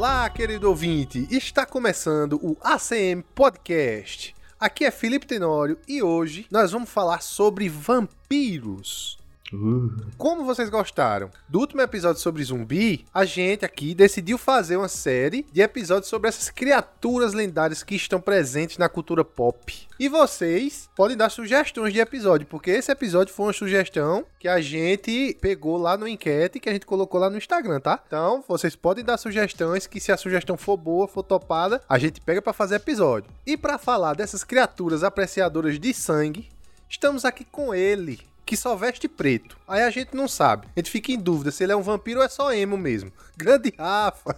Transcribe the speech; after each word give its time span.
Olá, 0.00 0.30
querido 0.30 0.66
ouvinte! 0.66 1.28
Está 1.30 1.66
começando 1.66 2.40
o 2.42 2.56
ACM 2.62 3.22
Podcast. 3.34 4.34
Aqui 4.58 4.86
é 4.86 4.90
Felipe 4.90 5.26
Tenório 5.26 5.76
e 5.86 6.02
hoje 6.02 6.46
nós 6.50 6.72
vamos 6.72 6.88
falar 6.88 7.20
sobre 7.20 7.68
vampiros. 7.68 9.19
Uh. 9.52 9.90
Como 10.16 10.44
vocês 10.44 10.68
gostaram 10.68 11.30
do 11.48 11.58
último 11.58 11.80
episódio 11.80 12.20
sobre 12.20 12.44
zumbi, 12.44 13.04
a 13.12 13.24
gente 13.24 13.64
aqui 13.64 13.94
decidiu 13.94 14.38
fazer 14.38 14.76
uma 14.76 14.88
série 14.88 15.46
de 15.52 15.60
episódios 15.60 16.08
sobre 16.08 16.28
essas 16.28 16.50
criaturas 16.50 17.32
lendárias 17.32 17.82
que 17.82 17.94
estão 17.94 18.20
presentes 18.20 18.78
na 18.78 18.88
cultura 18.88 19.24
pop. 19.24 19.88
E 19.98 20.08
vocês 20.08 20.88
podem 20.96 21.16
dar 21.16 21.30
sugestões 21.30 21.92
de 21.92 22.00
episódio, 22.00 22.46
porque 22.46 22.70
esse 22.70 22.90
episódio 22.90 23.34
foi 23.34 23.46
uma 23.46 23.52
sugestão 23.52 24.24
que 24.38 24.48
a 24.48 24.60
gente 24.60 25.36
pegou 25.40 25.76
lá 25.76 25.96
no 25.96 26.08
enquete 26.08 26.60
que 26.60 26.68
a 26.68 26.72
gente 26.72 26.86
colocou 26.86 27.20
lá 27.20 27.28
no 27.28 27.36
Instagram, 27.36 27.80
tá? 27.80 28.02
Então, 28.06 28.42
vocês 28.48 28.74
podem 28.74 29.04
dar 29.04 29.18
sugestões 29.18 29.86
que 29.86 30.00
se 30.00 30.12
a 30.12 30.16
sugestão 30.16 30.56
for 30.56 30.76
boa, 30.76 31.06
for 31.06 31.22
topada, 31.22 31.82
a 31.88 31.98
gente 31.98 32.20
pega 32.20 32.40
para 32.40 32.52
fazer 32.52 32.76
episódio. 32.76 33.30
E 33.46 33.56
para 33.56 33.78
falar 33.78 34.14
dessas 34.14 34.44
criaturas 34.44 35.04
apreciadoras 35.04 35.78
de 35.78 35.92
sangue, 35.92 36.48
estamos 36.88 37.24
aqui 37.24 37.44
com 37.44 37.74
ele, 37.74 38.20
que 38.50 38.56
só 38.56 38.74
veste 38.74 39.06
preto. 39.06 39.56
Aí 39.68 39.80
a 39.82 39.90
gente 39.90 40.16
não 40.16 40.26
sabe. 40.26 40.66
A 40.76 40.80
gente 40.80 40.90
fica 40.90 41.12
em 41.12 41.18
dúvida 41.20 41.52
se 41.52 41.62
ele 41.62 41.70
é 41.70 41.76
um 41.76 41.82
vampiro 41.82 42.18
ou 42.18 42.26
é 42.26 42.28
só 42.28 42.52
emo 42.52 42.76
mesmo. 42.76 43.12
Grande 43.38 43.72
Rafa. 43.78 44.36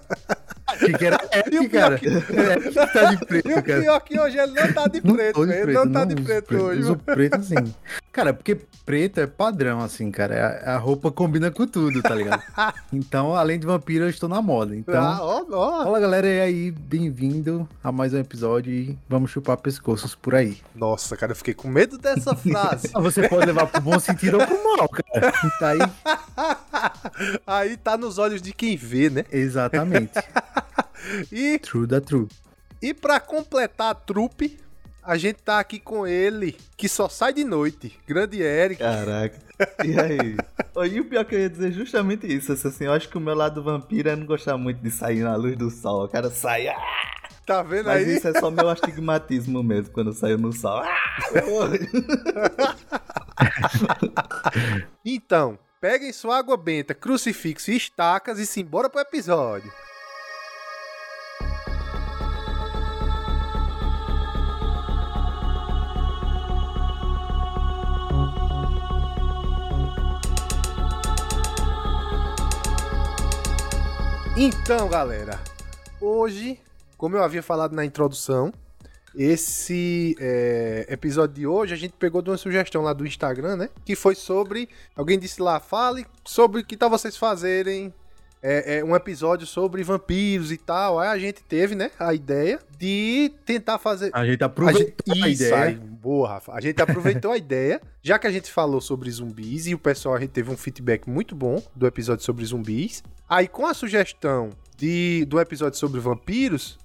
Que 0.78 0.92
que 0.92 1.06
era 1.06 1.18
E 1.50 1.58
o 1.58 1.68
pior 1.68 1.70
cara. 1.70 1.98
que- 1.98 2.08
É, 2.08 2.86
tá 2.86 3.04
de 3.10 3.26
preto, 3.26 3.48
E 3.50 3.54
o 3.54 3.62
cara. 3.62 3.80
pior 3.80 4.00
que 4.00 4.20
hoje 4.20 4.38
ele 4.38 4.52
não 4.52 4.72
tá 4.72 4.86
de 4.86 5.00
Não 5.04 5.14
preto, 5.14 5.40
velho. 5.46 5.52
Ele 5.52 5.62
preto, 5.64 5.84
não 5.84 5.92
tá 5.92 6.04
de 6.04 6.14
preto 6.14 6.46
preto, 6.46 6.62
hoje. 6.64 6.80
Uso 6.82 6.96
preto 6.98 7.36
assim. 7.36 7.74
Cara, 8.12 8.34
porque 8.34 8.58
preto 8.84 9.18
é 9.20 9.26
padrão, 9.26 9.80
assim, 9.80 10.10
cara. 10.10 10.34
É 10.34 10.68
A 10.70 10.74
a 10.74 10.78
roupa 10.78 11.10
combina 11.10 11.50
com 11.50 11.66
tudo, 11.66 12.02
tá 12.02 12.14
ligado? 12.14 12.42
Então, 12.92 13.34
além 13.34 13.58
de 13.58 13.66
vampiro, 13.66 14.04
eu 14.04 14.10
estou 14.10 14.28
na 14.28 14.40
moda. 14.42 14.76
Então, 14.76 15.02
Ah, 15.02 15.18
ó, 15.22 15.44
ó. 15.50 15.84
fala 15.84 15.98
galera 16.00 16.26
e 16.26 16.40
aí, 16.40 16.70
bem-vindo 16.70 17.68
a 17.82 17.90
mais 17.90 18.12
um 18.14 18.18
episódio 18.18 18.72
e 18.72 18.98
vamos 19.08 19.30
chupar 19.30 19.56
pescoços 19.56 20.14
por 20.14 20.34
aí. 20.34 20.58
Nossa, 20.74 21.16
cara, 21.16 21.32
eu 21.32 21.36
fiquei 21.36 21.54
com 21.54 21.68
medo 21.68 21.96
dessa 21.98 22.34
frase. 22.36 22.90
Ah, 22.94 23.00
Você 23.00 23.26
pode 23.28 23.46
levar 23.46 23.66
pro 23.66 23.80
bom 23.80 23.98
sentido 24.02 24.38
ou 24.38 24.46
pro 24.46 24.62
mal, 24.76 24.88
cara. 24.88 25.32
Tá 25.58 25.68
aí, 25.70 25.78
Aí 27.46 27.76
tá 27.76 27.96
nos 27.96 28.18
olhos 28.18 28.40
de 28.42 28.52
quem 28.52 28.76
vê, 28.76 29.08
né? 29.10 29.24
exatamente. 29.30 30.12
E, 31.32 31.58
True 31.58 31.84
da 31.86 32.00
true. 32.00 32.28
e 32.80 32.94
pra 32.94 33.18
completar 33.18 33.90
a 33.90 33.94
trupe, 33.94 34.56
a 35.02 35.16
gente 35.16 35.42
tá 35.42 35.58
aqui 35.58 35.80
com 35.80 36.06
ele, 36.06 36.56
que 36.76 36.88
só 36.88 37.08
sai 37.08 37.32
de 37.32 37.42
noite. 37.42 37.98
Grande 38.06 38.40
Eric. 38.40 38.78
Caraca. 38.80 39.36
E 39.84 39.98
aí? 39.98 40.36
E 40.90 41.00
o 41.00 41.04
pior 41.04 41.24
que 41.26 41.34
eu 41.34 41.40
ia 41.40 41.50
dizer 41.50 41.68
é 41.68 41.72
justamente 41.72 42.26
isso. 42.26 42.52
Assim, 42.52 42.84
eu 42.84 42.92
acho 42.92 43.08
que 43.08 43.18
o 43.18 43.20
meu 43.20 43.34
lado 43.34 43.62
vampiro 43.62 44.08
é 44.08 44.16
não 44.16 44.24
gostar 44.24 44.56
muito 44.56 44.80
de 44.80 44.90
sair 44.90 45.22
na 45.22 45.34
luz 45.36 45.54
do 45.56 45.70
sol. 45.70 46.04
O 46.04 46.08
cara 46.08 46.30
sai. 46.30 46.68
"Ah!" 46.68 46.76
Tá 47.46 47.62
vendo 47.62 47.86
Mas 47.86 48.06
aí? 48.06 48.16
isso 48.16 48.28
é 48.28 48.38
só 48.38 48.50
meu 48.50 48.68
astigmatismo 48.68 49.62
mesmo 49.62 49.92
quando 49.92 50.08
eu 50.08 50.12
saio 50.14 50.38
no 50.38 50.52
sol. 50.52 50.82
"Ah!" 50.84 51.22
Então, 55.04 55.58
peguem 55.80 56.12
sua 56.12 56.38
água 56.38 56.56
benta, 56.56 56.94
crucifixo 56.94 57.70
e 57.72 57.76
estacas 57.76 58.38
e 58.38 58.46
simbora 58.46 58.88
pro 58.88 59.00
episódio. 59.00 59.70
Então, 74.36 74.88
galera, 74.88 75.38
hoje, 76.00 76.58
como 77.02 77.16
eu 77.16 77.24
havia 77.24 77.42
falado 77.42 77.74
na 77.74 77.84
introdução, 77.84 78.52
esse 79.12 80.14
é, 80.20 80.86
episódio 80.88 81.34
de 81.34 81.44
hoje 81.44 81.74
a 81.74 81.76
gente 81.76 81.94
pegou 81.98 82.22
de 82.22 82.30
uma 82.30 82.36
sugestão 82.36 82.80
lá 82.80 82.92
do 82.92 83.04
Instagram, 83.04 83.56
né? 83.56 83.70
Que 83.84 83.96
foi 83.96 84.14
sobre. 84.14 84.68
Alguém 84.94 85.18
disse 85.18 85.42
lá, 85.42 85.58
fale 85.58 86.06
sobre 86.24 86.62
que 86.62 86.76
tal 86.76 86.88
vocês 86.88 87.16
fazerem 87.16 87.92
é, 88.40 88.76
é, 88.76 88.84
um 88.84 88.94
episódio 88.94 89.48
sobre 89.48 89.82
vampiros 89.82 90.52
e 90.52 90.56
tal. 90.56 91.00
Aí 91.00 91.08
a 91.08 91.18
gente 91.18 91.42
teve, 91.42 91.74
né, 91.74 91.90
a 91.98 92.14
ideia 92.14 92.60
de 92.78 93.32
tentar 93.44 93.80
fazer. 93.80 94.12
A 94.14 94.24
gente 94.24 94.40
A 94.40 94.46
aproveitou 94.46 95.16
gente, 95.16 95.24
a, 95.24 95.28
isso, 95.28 95.42
ideia. 95.42 95.64
aí, 95.64 95.74
boa, 95.74 96.28
Rafa. 96.28 96.52
A 96.52 96.60
gente 96.60 96.80
aproveitou 96.80 97.32
a 97.32 97.34
ideia, 97.36 97.80
já 98.00 98.16
que 98.16 98.28
a 98.28 98.30
gente 98.30 98.48
falou 98.48 98.80
sobre 98.80 99.10
zumbis 99.10 99.66
e 99.66 99.74
o 99.74 99.78
pessoal 99.78 100.14
a 100.14 100.20
gente 100.20 100.30
teve 100.30 100.52
um 100.52 100.56
feedback 100.56 101.10
muito 101.10 101.34
bom 101.34 101.60
do 101.74 101.84
episódio 101.84 102.24
sobre 102.24 102.44
zumbis. 102.44 103.02
Aí 103.28 103.48
com 103.48 103.66
a 103.66 103.74
sugestão 103.74 104.50
de 104.76 105.24
do 105.24 105.40
episódio 105.40 105.76
sobre 105.76 105.98
vampiros, 106.00 106.78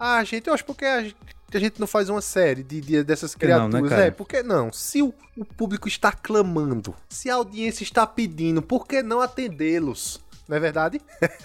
a 0.00 0.24
gente, 0.24 0.48
eu 0.48 0.54
acho 0.54 0.64
porque 0.64 0.84
a 0.84 1.02
gente, 1.02 1.16
a 1.54 1.58
gente 1.58 1.78
não 1.80 1.86
faz 1.86 2.08
uma 2.08 2.20
série 2.22 2.62
de, 2.62 2.80
de- 2.80 3.04
dessas 3.04 3.34
que 3.34 3.46
não, 3.46 3.68
criaturas, 3.68 3.82
né, 3.82 3.88
cara? 3.96 4.06
é, 4.06 4.10
por 4.10 4.26
que 4.26 4.42
não? 4.42 4.72
Se 4.72 5.02
o, 5.02 5.12
o 5.36 5.44
público 5.44 5.86
está 5.88 6.10
clamando, 6.12 6.94
se 7.08 7.28
a 7.30 7.34
audiência 7.34 7.82
está 7.84 8.06
pedindo, 8.06 8.62
por 8.62 8.86
que 8.86 9.02
não 9.02 9.20
atendê-los? 9.20 10.20
Não 10.48 10.56
é 10.56 10.60
verdade? 10.60 11.00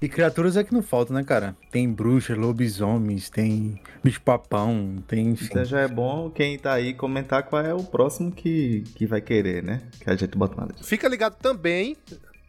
E 0.00 0.08
criaturas 0.08 0.56
é 0.56 0.64
que 0.64 0.74
não 0.74 0.82
falta, 0.82 1.14
né, 1.14 1.22
cara? 1.22 1.56
Tem 1.70 1.88
bruxas, 1.88 2.36
lobisomens, 2.36 3.30
tem 3.30 3.80
bicho-papão, 4.02 4.96
tem, 5.06 5.28
enfim. 5.28 5.44
Então 5.44 5.64
já 5.64 5.78
é 5.80 5.86
bom 5.86 6.28
quem 6.28 6.58
tá 6.58 6.72
aí 6.72 6.92
comentar 6.92 7.44
qual 7.44 7.62
é 7.64 7.72
o 7.72 7.84
próximo 7.84 8.32
que, 8.32 8.82
que 8.96 9.06
vai 9.06 9.20
querer, 9.20 9.62
né? 9.62 9.80
Que 10.00 10.10
a 10.10 10.16
gente 10.16 10.36
bota 10.36 10.56
na 10.60 10.66
lista. 10.66 10.82
Fica 10.82 11.06
ligado 11.08 11.36
também. 11.36 11.96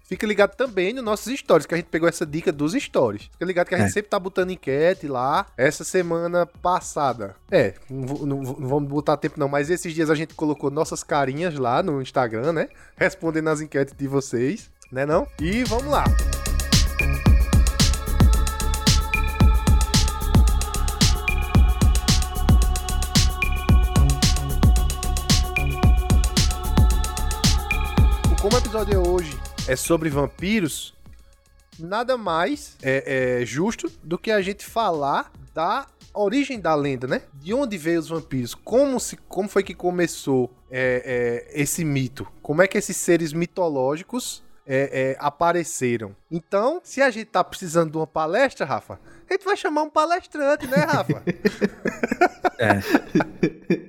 Fica 0.05 0.27
ligado 0.27 0.55
também 0.55 0.93
nos 0.93 1.03
nossos 1.03 1.33
stories, 1.39 1.65
que 1.65 1.73
a 1.73 1.77
gente 1.77 1.87
pegou 1.87 2.07
essa 2.09 2.25
dica 2.25 2.51
dos 2.51 2.73
stories. 2.73 3.23
Fica 3.31 3.45
ligado 3.45 3.67
que 3.67 3.75
a 3.75 3.77
gente 3.77 3.87
É. 3.87 3.91
sempre 3.91 4.09
tá 4.09 4.19
botando 4.19 4.51
enquete 4.51 5.07
lá. 5.07 5.45
Essa 5.57 5.83
semana 5.83 6.45
passada. 6.45 7.35
É, 7.49 7.73
não, 7.89 8.41
não 8.41 8.67
vamos 8.67 8.89
botar 8.89 9.15
tempo 9.17 9.39
não, 9.39 9.47
mas 9.47 9.69
esses 9.69 9.93
dias 9.93 10.09
a 10.09 10.15
gente 10.15 10.33
colocou 10.35 10.69
nossas 10.69 11.03
carinhas 11.03 11.55
lá 11.55 11.81
no 11.81 12.01
Instagram, 12.01 12.51
né? 12.53 12.67
Respondendo 12.97 13.47
as 13.49 13.61
enquetes 13.61 13.95
de 13.97 14.07
vocês, 14.07 14.69
né 14.91 15.05
não? 15.05 15.25
E 15.39 15.63
vamos 15.63 15.85
lá. 15.85 16.03
Como 16.03 16.42
é 29.67 29.75
sobre 29.75 30.09
vampiros, 30.09 30.93
nada 31.79 32.17
mais 32.17 32.77
é, 32.81 33.39
é 33.41 33.45
justo 33.45 33.91
do 34.03 34.17
que 34.17 34.31
a 34.31 34.41
gente 34.41 34.65
falar 34.65 35.31
da 35.53 35.87
origem 36.13 36.59
da 36.59 36.75
lenda, 36.75 37.07
né? 37.07 37.21
De 37.33 37.53
onde 37.53 37.77
veio 37.77 37.99
os 37.99 38.09
vampiros? 38.09 38.53
Como, 38.53 38.99
se, 38.99 39.17
como 39.27 39.47
foi 39.47 39.63
que 39.63 39.73
começou 39.73 40.51
é, 40.69 41.47
é, 41.53 41.61
esse 41.61 41.83
mito? 41.83 42.27
Como 42.41 42.61
é 42.61 42.67
que 42.67 42.77
esses 42.77 42.97
seres 42.97 43.33
mitológicos 43.33 44.43
é, 44.67 45.11
é, 45.11 45.17
apareceram? 45.19 46.15
Então, 46.29 46.81
se 46.83 47.01
a 47.01 47.09
gente 47.09 47.25
tá 47.25 47.43
precisando 47.43 47.91
de 47.91 47.97
uma 47.97 48.07
palestra, 48.07 48.65
Rafa, 48.65 48.99
a 49.29 49.33
gente 49.33 49.45
vai 49.45 49.57
chamar 49.57 49.83
um 49.83 49.89
palestrante, 49.89 50.67
né, 50.67 50.77
Rafa? 50.77 51.23
É. 52.59 52.79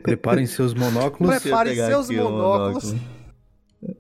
Preparem 0.02 0.46
seus 0.46 0.72
monóculos, 0.72 1.38
Preparem 1.38 1.74
pegar 1.74 1.86
seus 1.86 2.06
aqui 2.06 2.18
o 2.18 2.24
monóculos. 2.24 2.94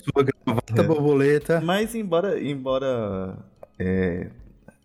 Sua 0.02 0.22
gravata 0.22 0.82
borboleta. 0.82 1.60
Mas 1.60 1.94
embora, 1.94 2.40
embora 2.40 3.36
é, 3.78 4.28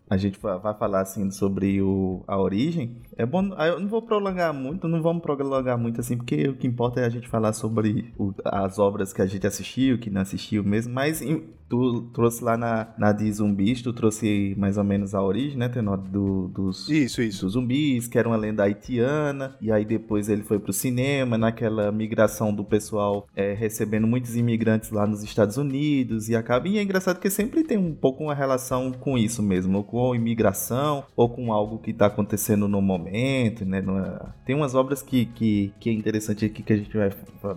a 0.09 0.17
gente 0.17 0.39
va- 0.39 0.57
vai 0.57 0.73
falar 0.73 1.01
assim 1.01 1.29
sobre 1.31 1.81
o, 1.81 2.23
a 2.27 2.38
origem, 2.39 2.95
é 3.17 3.25
bom. 3.25 3.51
ah, 3.56 3.67
Eu 3.67 3.79
não 3.79 3.88
vou 3.88 4.01
prolongar 4.01 4.53
muito, 4.53 4.88
não 4.88 5.01
vamos 5.01 5.21
prolongar 5.21 5.77
muito 5.77 6.00
assim, 6.01 6.17
porque 6.17 6.47
o 6.47 6.56
que 6.56 6.65
importa 6.67 7.00
é 7.01 7.06
a 7.06 7.09
gente 7.09 7.27
falar 7.27 7.53
sobre 7.53 8.11
o- 8.17 8.33
as 8.44 8.79
obras 8.79 9.13
que 9.13 9.21
a 9.21 9.25
gente 9.25 9.45
assistiu, 9.45 9.97
que 10.00 10.09
não 10.09 10.21
assistiu 10.21 10.63
mesmo. 10.63 10.94
Mas 10.94 11.21
tu 11.69 12.01
trouxe 12.13 12.44
lá 12.44 12.57
na, 12.57 12.88
na 12.97 13.11
de 13.11 13.31
zumbis, 13.31 13.81
tu 13.83 13.94
trouxe 13.94 14.56
mais 14.57 14.75
ou 14.77 14.83
menos 14.83 15.13
a 15.13 15.21
origem, 15.21 15.56
né, 15.57 15.69
Tenor, 15.69 15.97
do, 15.97 16.47
dos, 16.47 16.89
Isso, 16.89 17.21
isso. 17.21 17.45
dos 17.45 17.53
zumbis, 17.53 18.07
que 18.07 18.17
era 18.17 18.27
uma 18.27 18.35
lenda 18.38 18.63
haitiana, 18.63 19.55
e 19.62 19.71
aí 19.71 19.85
depois 19.85 20.29
ele 20.29 20.41
foi 20.41 20.57
pro 20.57 20.73
cinema, 20.73 21.38
naquela 21.38 21.91
migração 21.91 22.51
do 22.53 22.63
pessoal 22.63 23.27
é, 23.35 23.53
recebendo 23.53 24.07
muitos 24.07 24.35
imigrantes 24.35 24.89
lá 24.89 25.05
nos 25.05 25.21
Estados 25.23 25.57
Unidos, 25.57 26.27
e 26.27 26.35
acaba. 26.35 26.67
E 26.67 26.79
é 26.79 26.81
engraçado 26.81 27.19
que 27.19 27.29
sempre 27.29 27.63
tem 27.63 27.77
um 27.77 27.94
pouco 27.94 28.23
uma 28.23 28.33
relação 28.33 28.91
com 28.91 29.15
isso 29.15 29.44
mesmo, 29.44 29.77
ou 29.77 29.83
com 30.00 30.16
imigração, 30.16 31.04
ou 31.16 31.28
com 31.30 31.51
algo 31.51 31.78
que 31.80 31.92
tá 31.94 32.06
acontecendo 32.06 32.68
no 32.68 32.81
momento, 32.81 33.66
né? 33.66 33.81
numa- 33.81 34.34
Tem 34.46 34.56
umas 34.56 34.74
obras 34.74 35.01
que, 35.01 35.25
que, 35.25 35.74
que 35.80 35.90
é 35.90 35.94
interessante 35.94 36.46
aqui 36.46 36.63
que 36.63 36.72
a 36.74 36.78
gente 36.78 36.96
vai, 36.96 37.10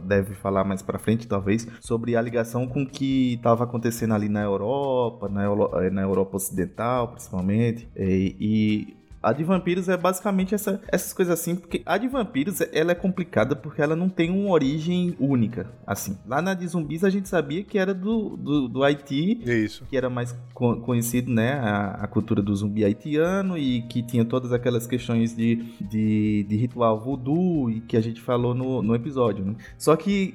deve 0.04 0.34
falar 0.34 0.64
mais 0.64 0.82
pra 0.82 0.98
frente, 0.98 1.28
talvez, 1.28 1.66
sobre 1.80 2.16
a 2.16 2.20
ligação 2.22 2.66
com 2.66 2.82
o 2.82 2.86
que 2.86 3.38
tava 3.42 3.64
acontecendo 3.64 4.12
ali 4.14 4.28
na 4.28 4.42
Europa, 4.42 5.28
na, 5.28 5.44
eh, 5.84 5.90
na 5.90 6.02
Europa 6.02 6.36
Ocidental, 6.36 7.08
principalmente, 7.12 7.88
e, 7.96 8.36
e 8.40 9.01
A 9.22 9.32
de 9.32 9.44
vampiros 9.44 9.88
é 9.88 9.96
basicamente 9.96 10.54
essa, 10.54 10.80
essas 10.88 11.12
coisas 11.12 11.38
assim, 11.38 11.54
porque 11.54 11.82
a 11.86 11.96
de 11.96 12.08
vampiros 12.08 12.60
ela 12.72 12.92
é 12.92 12.94
complicada 12.94 13.54
porque 13.54 13.80
ela 13.80 13.94
não 13.94 14.08
tem 14.08 14.30
uma 14.30 14.50
origem 14.50 15.14
única, 15.20 15.70
assim. 15.86 16.16
Lá 16.26 16.42
na 16.42 16.54
de 16.54 16.66
zumbis 16.66 17.04
a 17.04 17.10
gente 17.10 17.28
sabia 17.28 17.62
que 17.62 17.78
era 17.78 17.94
do, 17.94 18.36
do, 18.36 18.68
do 18.68 18.82
Haiti, 18.82 19.40
Isso. 19.44 19.84
que 19.88 19.96
era 19.96 20.10
mais 20.10 20.34
co- 20.52 20.76
conhecido, 20.76 21.30
né, 21.32 21.52
a, 21.54 21.90
a 22.02 22.06
cultura 22.06 22.42
do 22.42 22.54
zumbi 22.54 22.84
haitiano 22.84 23.56
e 23.56 23.82
que 23.82 24.02
tinha 24.02 24.24
todas 24.24 24.52
aquelas 24.52 24.86
questões 24.86 25.36
de, 25.36 25.56
de, 25.80 26.44
de 26.48 26.56
ritual 26.56 26.98
voodoo 27.00 27.70
e 27.70 27.80
que 27.80 27.96
a 27.96 28.00
gente 28.00 28.20
falou 28.20 28.54
no, 28.54 28.82
no 28.82 28.94
episódio, 28.94 29.44
né? 29.44 29.54
Só 29.78 29.94
que 29.96 30.34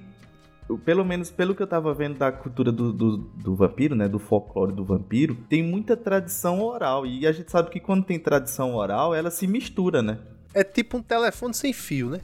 pelo 0.76 1.06
menos 1.06 1.30
pelo 1.30 1.56
que 1.56 1.62
eu 1.62 1.68
tava 1.68 1.94
vendo 1.94 2.18
da 2.18 2.32
cultura 2.32 2.72
do, 2.72 2.92
do, 2.92 3.18
do 3.18 3.56
vampiro, 3.56 3.96
né? 3.96 4.10
Do 4.10 4.20
folclore 4.20 4.74
do 4.74 4.84
vampiro, 4.84 5.36
tem 5.48 5.64
muita 5.64 5.96
tradição 5.96 6.62
oral. 6.62 7.06
E 7.06 7.28
a 7.28 7.32
gente 7.32 7.52
sabe 7.52 7.70
que 7.70 7.80
quando 7.80 8.04
tem 8.04 8.20
tradição 8.20 8.76
oral, 8.76 9.16
ela 9.16 9.32
se 9.32 9.48
mistura, 9.48 10.02
né? 10.02 10.18
É 10.54 10.64
tipo 10.64 10.98
um 10.98 11.02
telefone 11.02 11.54
sem 11.54 11.72
fio, 11.72 12.10
né? 12.10 12.22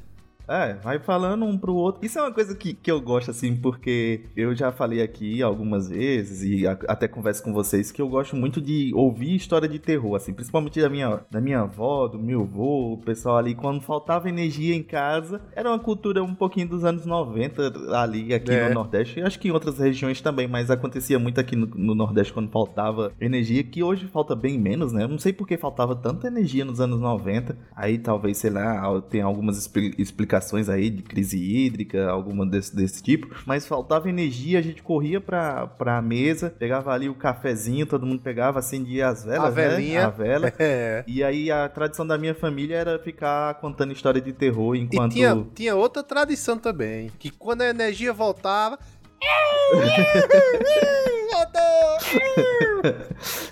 É, 0.47 0.73
vai 0.75 0.99
falando 0.99 1.45
um 1.45 1.57
pro 1.57 1.73
outro. 1.73 2.05
Isso 2.05 2.19
é 2.19 2.21
uma 2.21 2.31
coisa 2.33 2.53
que, 2.55 2.73
que 2.73 2.91
eu 2.91 2.99
gosto, 2.99 3.31
assim, 3.31 3.55
porque 3.55 4.21
eu 4.35 4.53
já 4.53 4.71
falei 4.71 5.01
aqui 5.01 5.41
algumas 5.41 5.87
vezes 5.89 6.43
e 6.43 6.67
a- 6.67 6.77
até 6.87 7.07
converso 7.07 7.41
com 7.43 7.53
vocês 7.53 7.91
que 7.91 8.01
eu 8.01 8.09
gosto 8.09 8.35
muito 8.35 8.59
de 8.61 8.91
ouvir 8.93 9.35
história 9.35 9.67
de 9.69 9.79
terror, 9.79 10.15
assim, 10.15 10.33
principalmente 10.33 10.81
da 10.81 10.89
minha, 10.89 11.21
da 11.31 11.39
minha 11.39 11.61
avó, 11.61 12.07
do 12.07 12.19
meu 12.19 12.41
avô, 12.41 12.93
o 12.93 12.97
pessoal 12.97 13.37
ali, 13.37 13.55
quando 13.55 13.81
faltava 13.81 14.27
energia 14.27 14.75
em 14.75 14.83
casa. 14.83 15.41
Era 15.55 15.69
uma 15.69 15.79
cultura 15.79 16.21
um 16.23 16.35
pouquinho 16.35 16.67
dos 16.67 16.83
anos 16.83 17.05
90 17.05 17.71
ali, 17.97 18.33
aqui 18.33 18.51
É. 18.51 18.67
no 18.67 18.75
Nordeste. 18.75 19.19
E 19.19 19.23
acho 19.23 19.39
que 19.39 19.47
em 19.47 19.51
outras 19.51 19.77
regiões 19.79 20.19
também, 20.21 20.47
mas 20.47 20.69
acontecia 20.69 21.17
muito 21.17 21.39
aqui 21.39 21.55
no, 21.55 21.67
no 21.67 21.95
Nordeste 21.95 22.33
quando 22.33 22.49
faltava 22.51 23.13
energia, 23.19 23.63
que 23.63 23.81
hoje 23.81 24.07
falta 24.07 24.35
bem 24.35 24.59
menos, 24.59 24.91
né? 24.91 25.03
Eu 25.03 25.07
não 25.07 25.17
sei 25.19 25.31
por 25.31 25.47
que 25.47 25.57
faltava 25.57 25.95
tanta 25.95 26.27
energia 26.27 26.65
nos 26.65 26.81
anos 26.81 26.99
90. 26.99 27.57
Aí 27.75 27.97
talvez, 27.97 28.37
sei 28.37 28.49
lá, 28.49 29.01
tem 29.09 29.21
algumas 29.21 29.57
expli- 29.57 29.93
explicações 30.33 30.69
aí 30.69 30.89
de 30.89 31.03
crise 31.03 31.37
hídrica, 31.37 32.09
alguma 32.09 32.45
desse, 32.45 32.75
desse 32.75 33.01
tipo. 33.03 33.27
Mas 33.45 33.65
faltava 33.65 34.09
energia, 34.09 34.59
a 34.59 34.61
gente 34.61 34.81
corria 34.81 35.21
pra, 35.21 35.67
pra 35.67 36.01
mesa, 36.01 36.49
pegava 36.49 36.91
ali 36.91 37.07
o 37.09 37.15
cafezinho, 37.15 37.85
todo 37.85 38.05
mundo 38.05 38.21
pegava, 38.21 38.59
acendia 38.59 39.07
as 39.07 39.23
velas, 39.23 39.57
A 39.57 39.61
né? 39.61 39.69
velinha. 39.69 40.07
A 40.07 40.09
vela. 40.09 40.53
É. 40.65 41.03
E 41.07 41.23
aí 41.23 41.51
a 41.51 41.67
tradição 41.67 42.05
da 42.07 42.17
minha 42.17 42.33
família 42.33 42.75
era 42.75 42.97
ficar 42.97 43.55
contando 43.55 43.91
história 43.91 44.21
de 44.21 44.31
terror 44.31 44.75
E 44.75 44.79
enquanto... 44.81 45.11
tinha, 45.11 45.45
tinha 45.53 45.75
outra 45.75 46.01
tradição 46.01 46.57
também, 46.57 47.11
que 47.19 47.29
quando 47.29 47.61
a 47.61 47.69
energia 47.69 48.13
voltava... 48.13 48.79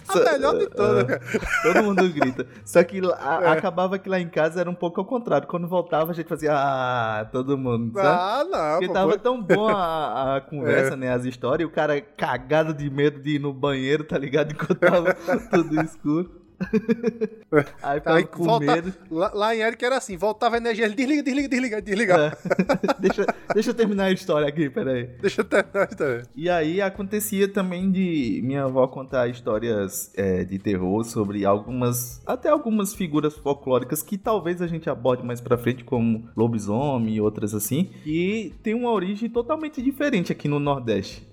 A 0.09 0.31
melhor 0.31 0.57
de 0.59 0.67
todas, 0.67 1.03
cara. 1.05 1.21
Todo 1.63 1.83
mundo 1.83 2.09
grita. 2.09 2.45
Só 2.65 2.83
que 2.83 2.99
a- 3.17 3.39
É. 3.43 3.47
acabava 3.49 3.97
que 3.97 4.09
lá 4.09 4.19
em 4.19 4.27
casa 4.27 4.59
era 4.59 4.69
um 4.69 4.73
pouco 4.75 4.99
ao 4.99 5.05
contrário. 5.05 5.47
Quando 5.47 5.67
voltava, 5.67 6.11
a 6.11 6.13
gente 6.13 6.27
fazia, 6.27 6.51
ah, 6.53 7.25
todo 7.31 7.57
mundo, 7.57 7.93
sabe? 7.93 8.07
Ah, 8.07 8.43
não. 8.43 8.79
Porque 8.79 8.93
tava 8.93 9.11
foi- 9.11 9.19
tão 9.19 9.41
bom 9.41 9.69
a, 9.69 10.35
a 10.37 10.41
conversa, 10.49 10.97
né? 10.97 11.13
As 11.13 11.23
histórias, 11.23 11.61
e 11.67 11.71
o 11.71 11.73
cara 11.73 11.99
cagado 12.01 12.73
de 12.73 12.89
medo 12.89 13.21
de 13.21 13.35
ir 13.35 13.39
no 13.39 13.53
banheiro, 13.53 14.03
tá 14.03 14.17
ligado? 14.17 14.51
Enquanto 14.51 14.75
tava 14.79 15.13
tudo 15.51 15.81
escuro. 15.81 16.40
Aí 17.83 17.99
ficava 17.99 18.17
Aí 18.17 18.23
com 18.25 18.43
volta- 18.43 18.65
medo. 18.75 18.93
Lá, 19.09 19.31
lá 19.33 19.55
em 19.55 19.59
Eric 19.61 19.83
era 19.83 19.97
assim, 19.97 20.15
voltava 20.17 20.55
a 20.55 20.57
energia, 20.57 20.85
ele 20.85 20.95
desliga, 20.95 21.23
desliga, 21.23 21.47
desliga, 21.49 21.81
desliga. 21.81 22.37
deixa, 22.99 23.25
deixa 23.53 23.69
eu 23.71 23.73
terminar 23.73 24.05
a 24.05 24.11
história 24.11 24.47
aqui, 24.47 24.69
peraí. 24.69 25.09
Deixa 25.21 25.41
eu 25.41 25.45
terminar 25.45 25.87
isso 25.87 25.97
também. 25.97 26.21
E 26.35 26.49
aí 26.49 26.81
acontecia 26.81 27.47
também 27.47 27.91
de 27.91 28.41
minha 28.43 28.63
avó 28.63 28.87
contar 28.87 29.27
histórias 29.27 30.11
é, 30.15 30.43
de 30.43 30.57
terror 30.59 31.03
sobre 31.03 31.45
algumas, 31.45 32.21
até 32.25 32.49
algumas 32.49 32.93
figuras 32.93 33.35
folclóricas 33.37 34.01
que 34.01 34.17
talvez 34.17 34.61
a 34.61 34.67
gente 34.67 34.89
aborde 34.89 35.25
mais 35.25 35.41
pra 35.41 35.57
frente, 35.57 35.83
como 35.83 36.29
lobisomem 36.35 37.15
e 37.15 37.21
outras 37.21 37.53
assim, 37.53 37.89
que 38.03 38.53
tem 38.63 38.73
uma 38.73 38.91
origem 38.91 39.29
totalmente 39.29 39.81
diferente 39.81 40.31
aqui 40.31 40.47
no 40.47 40.59
Nordeste. 40.59 41.27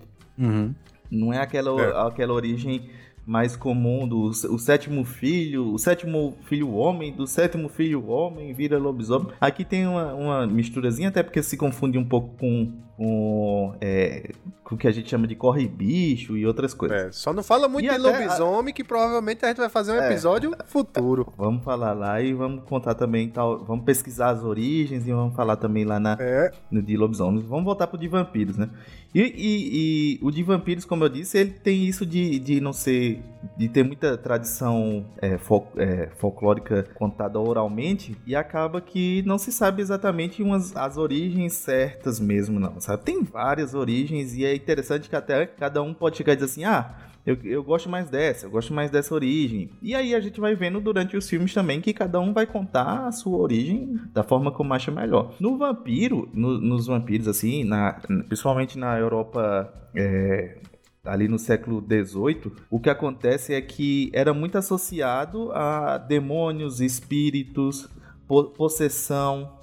Não 1.10 1.32
é 1.32 1.38
aquela, 1.40 1.80
É. 1.80 2.06
aquela 2.06 2.32
origem 2.32 2.90
mais 3.28 3.54
comum 3.54 4.08
do 4.08 4.30
o 4.30 4.58
sétimo 4.58 5.04
filho, 5.04 5.74
o 5.74 5.78
sétimo 5.78 6.34
filho 6.46 6.72
homem, 6.72 7.12
do 7.12 7.26
sétimo 7.26 7.68
filho 7.68 8.08
homem 8.08 8.54
vira 8.54 8.78
lobisomem. 8.78 9.28
Aqui 9.38 9.66
tem 9.66 9.86
uma, 9.86 10.14
uma 10.14 10.46
misturazinha, 10.46 11.10
até 11.10 11.22
porque 11.22 11.42
se 11.42 11.54
confunde 11.58 11.98
um 11.98 12.04
pouco 12.06 12.34
com, 12.38 12.72
com, 12.96 13.74
é, 13.82 14.32
com 14.64 14.74
o 14.74 14.78
que 14.78 14.88
a 14.88 14.90
gente 14.90 15.10
chama 15.10 15.26
de 15.26 15.34
corre-bicho 15.34 16.38
e 16.38 16.46
outras 16.46 16.72
coisas. 16.72 16.96
É, 16.98 17.12
só 17.12 17.32
não 17.34 17.42
fala 17.42 17.68
muito 17.68 17.84
E 17.84 17.88
de 17.90 17.94
até 17.94 18.08
a- 18.08 18.18
lobisomem, 18.24 18.72
que 18.72 18.82
provavelmente 18.82 19.44
a 19.44 19.48
gente 19.48 19.58
vai 19.58 19.68
fazer 19.68 19.92
um 19.92 19.96
É. 20.00 20.10
episódio 20.10 20.54
futuro. 20.66 21.30
Vamos 21.36 21.62
falar 21.62 21.92
lá 21.92 22.22
e 22.22 22.32
vamos 22.32 22.64
contar 22.64 22.94
também, 22.94 23.28
tal, 23.28 23.62
vamos 23.64 23.84
pesquisar 23.84 24.30
as 24.30 24.42
origens 24.42 25.06
e 25.06 25.12
vamos 25.12 25.36
falar 25.36 25.56
também 25.56 25.84
lá 25.84 26.00
na, 26.00 26.16
É, 26.18 26.50
no 26.70 26.80
de 26.82 26.96
lobisomens. 26.96 27.44
Vamos 27.44 27.64
voltar 27.66 27.86
pro 27.88 27.98
de 27.98 28.08
vampiros, 28.08 28.56
né? 28.56 28.70
E, 29.14 29.20
e- 29.20 30.16
e 30.16 30.18
o 30.22 30.30
de 30.30 30.42
vampiros, 30.42 30.84
como 30.84 31.02
eu 31.04 31.08
disse, 31.08 31.38
ele 31.38 31.50
tem 31.50 31.84
isso 31.86 32.04
de, 32.04 32.38
de 32.38 32.60
não 32.60 32.72
ser. 32.74 33.22
de 33.56 33.68
ter 33.68 33.82
muita 33.82 34.18
tradição 34.18 35.06
é, 35.20 35.38
fol- 35.38 35.72
é, 35.76 36.08
folclórica 36.18 36.82
contada 36.94 37.38
oralmente 37.40 38.16
e 38.26 38.34
acaba 38.36 38.80
que 38.80 39.22
não 39.24 39.38
se 39.38 39.50
sabe 39.52 39.80
exatamente 39.80 40.42
umas, 40.42 40.76
as 40.76 40.96
origens 40.98 41.54
certas 41.54 42.20
mesmo, 42.20 42.58
não, 42.60 42.80
sabe? 42.80 43.02
Tem 43.04 43.22
várias 43.22 43.74
origens 43.74 44.34
e 44.34 44.44
é 44.44 44.54
interessante 44.54 45.08
que 45.08 45.16
até 45.16 45.46
cada 45.46 45.82
um 45.82 45.94
pode 45.94 46.16
chegar 46.18 46.32
e 46.34 46.36
dizer 46.36 46.46
assim: 46.46 46.64
ah. 46.64 46.94
Eu, 47.28 47.36
eu 47.44 47.62
gosto 47.62 47.88
mais 47.88 48.08
dessa, 48.08 48.46
eu 48.46 48.50
gosto 48.50 48.72
mais 48.72 48.90
dessa 48.90 49.14
origem. 49.14 49.70
E 49.82 49.94
aí 49.94 50.14
a 50.14 50.20
gente 50.20 50.40
vai 50.40 50.54
vendo 50.54 50.80
durante 50.80 51.16
os 51.16 51.28
filmes 51.28 51.52
também 51.52 51.80
que 51.80 51.92
cada 51.92 52.18
um 52.20 52.32
vai 52.32 52.46
contar 52.46 53.06
a 53.06 53.12
sua 53.12 53.36
origem 53.36 53.98
da 54.14 54.22
forma 54.22 54.50
como 54.50 54.72
acha 54.72 54.90
melhor. 54.90 55.34
No 55.38 55.58
vampiro, 55.58 56.28
no- 56.32 56.58
nos 56.58 56.86
vampiros, 56.86 57.28
assim, 57.28 57.64
na, 57.64 57.92
principalmente 58.28 58.78
na 58.78 58.98
Europa. 58.98 59.72
é, 59.94 60.58
Ali 61.04 61.26
no 61.28 61.38
século 61.38 61.80
XVIII, 61.80 62.52
o 62.70 62.78
que 62.78 62.90
acontece 62.90 63.54
é 63.54 63.60
que 63.62 64.10
era 64.12 64.34
muito 64.34 64.58
associado 64.58 65.50
a 65.52 65.96
demônios, 65.96 66.80
espíritos, 66.82 67.88
po- 68.26 68.44
possessão, 68.50 69.57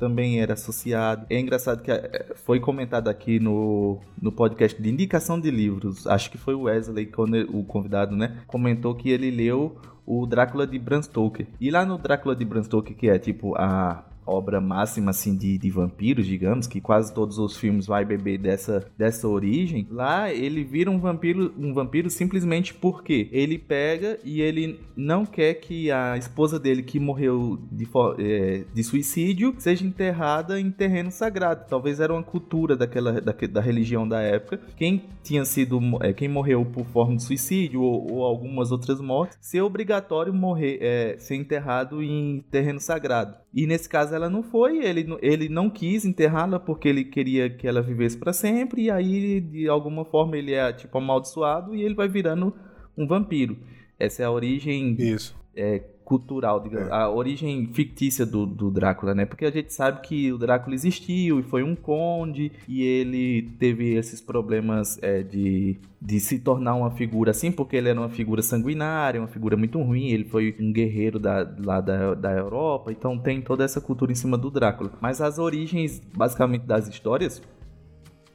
também 0.00 0.40
era 0.40 0.54
associado. 0.54 1.26
É 1.28 1.38
engraçado 1.38 1.82
que 1.82 1.92
eh, 1.92 2.32
foi 2.34 2.58
comentado 2.58 3.08
aqui 3.08 3.38
no, 3.38 4.00
no 4.20 4.32
podcast 4.32 4.80
de 4.80 4.88
indicação 4.88 5.38
de 5.38 5.50
livros. 5.50 6.06
Acho 6.06 6.30
que 6.30 6.38
foi 6.38 6.54
o 6.54 6.62
Wesley, 6.62 7.06
quando 7.06 7.36
o 7.56 7.62
convidado, 7.62 8.16
né? 8.16 8.38
Comentou 8.46 8.94
que 8.94 9.10
ele 9.10 9.30
leu 9.30 9.76
o 10.06 10.26
Drácula 10.26 10.66
de 10.66 10.78
Bram 10.78 11.02
Stoker. 11.02 11.46
E 11.60 11.70
lá 11.70 11.84
no 11.84 11.98
Drácula 11.98 12.34
de 12.34 12.44
Bram 12.44 12.64
Stoker, 12.64 12.96
que 12.96 13.08
é 13.08 13.18
tipo 13.18 13.54
a 13.56 14.04
obra 14.30 14.60
máxima 14.60 15.10
assim 15.10 15.36
de, 15.36 15.58
de 15.58 15.70
vampiros, 15.70 16.26
digamos, 16.26 16.66
que 16.66 16.80
quase 16.80 17.12
todos 17.12 17.38
os 17.38 17.56
filmes 17.56 17.86
vai 17.86 18.04
beber 18.04 18.38
dessa, 18.38 18.86
dessa 18.96 19.28
origem. 19.28 19.86
Lá 19.90 20.32
ele 20.32 20.64
vira 20.64 20.90
um 20.90 20.98
vampiro, 20.98 21.52
um 21.58 21.72
vampiro 21.72 22.08
simplesmente 22.08 22.72
porque 22.74 23.28
ele 23.32 23.58
pega 23.58 24.18
e 24.24 24.40
ele 24.40 24.80
não 24.96 25.24
quer 25.26 25.54
que 25.54 25.90
a 25.90 26.16
esposa 26.16 26.58
dele 26.58 26.82
que 26.82 27.00
morreu 27.00 27.58
de, 27.70 27.88
é, 28.18 28.64
de 28.72 28.84
suicídio 28.84 29.54
seja 29.58 29.84
enterrada 29.84 30.60
em 30.60 30.70
terreno 30.70 31.10
sagrado. 31.10 31.66
Talvez 31.68 32.00
era 32.00 32.12
uma 32.12 32.22
cultura 32.22 32.76
daquela 32.76 33.20
da, 33.20 33.32
da 33.32 33.60
religião 33.60 34.06
da 34.08 34.20
época. 34.20 34.60
Quem 34.76 35.04
tinha 35.22 35.44
sido 35.44 35.80
é, 36.00 36.12
quem 36.12 36.28
morreu 36.28 36.64
por 36.64 36.86
forma 36.86 37.16
de 37.16 37.22
suicídio 37.22 37.82
ou, 37.82 38.12
ou 38.12 38.24
algumas 38.24 38.70
outras 38.70 39.00
mortes, 39.00 39.38
ser 39.40 39.60
obrigatório 39.62 40.32
morrer, 40.32 40.78
é, 40.80 41.16
ser 41.18 41.36
enterrado 41.36 42.02
em 42.02 42.44
terreno 42.50 42.80
sagrado. 42.80 43.36
E 43.52 43.66
nesse 43.66 43.88
caso 43.88 44.14
ela 44.20 44.30
não 44.30 44.42
foi, 44.42 44.78
ele, 44.84 45.04
não- 45.04 45.18
ele 45.22 45.48
não 45.48 45.68
quis 45.70 46.04
enterrá-la 46.04 46.60
porque 46.60 46.88
ele 46.88 47.04
queria 47.04 47.48
que 47.50 47.66
ela 47.66 47.80
vivesse 47.82 48.16
para 48.18 48.32
sempre, 48.32 48.82
e 48.84 48.90
aí 48.90 49.40
de 49.40 49.68
alguma 49.68 50.04
forma 50.04 50.36
ele 50.36 50.52
é 50.52 50.72
tipo 50.72 50.96
amaldiçoado 50.98 51.74
e 51.74 51.82
ele 51.82 51.94
vai 51.94 52.08
virando 52.08 52.54
um 52.96 53.06
vampiro. 53.06 53.56
Essa 53.98 54.22
é 54.22 54.26
a 54.26 54.30
origem 54.30 54.96
isso. 54.98 55.36
é, 55.56 55.82
cultural, 56.10 56.58
digamos, 56.58 56.88
É. 56.88 56.92
a 56.92 57.08
origem 57.08 57.68
fictícia 57.72 58.26
do, 58.26 58.44
do 58.44 58.68
Drácula, 58.68 59.14
né? 59.14 59.24
Porque 59.24 59.44
a 59.44 59.50
gente 59.50 59.72
sabe 59.72 60.00
que 60.00 60.32
o 60.32 60.36
Drácula 60.38 60.74
existiu 60.74 61.38
e 61.38 61.42
foi 61.44 61.62
um 61.62 61.76
conde 61.76 62.50
e 62.68 62.82
ele 62.82 63.42
teve 63.60 63.94
esses 63.94 64.20
problemas 64.20 64.98
é, 65.02 65.22
de, 65.22 65.76
de 66.02 66.18
se 66.18 66.40
tornar 66.40 66.74
uma 66.74 66.90
figura 66.90 67.30
assim, 67.30 67.52
porque 67.52 67.76
ele 67.76 67.88
era 67.88 68.00
uma 68.00 68.08
figura 68.08 68.42
sanguinária, 68.42 69.20
uma 69.20 69.28
figura 69.28 69.56
muito 69.56 69.80
ruim, 69.80 70.08
ele 70.08 70.24
foi 70.24 70.56
um 70.58 70.72
guerreiro 70.72 71.20
da, 71.20 71.48
lá 71.64 71.80
da, 71.80 72.14
da 72.14 72.32
Europa, 72.32 72.90
então 72.90 73.16
tem 73.16 73.40
toda 73.40 73.62
essa 73.62 73.80
cultura 73.80 74.10
em 74.10 74.16
cima 74.16 74.36
do 74.36 74.50
Drácula. 74.50 74.90
Mas 75.00 75.20
as 75.20 75.38
origens, 75.38 76.02
basicamente, 76.16 76.62
das 76.66 76.88
histórias 76.88 77.40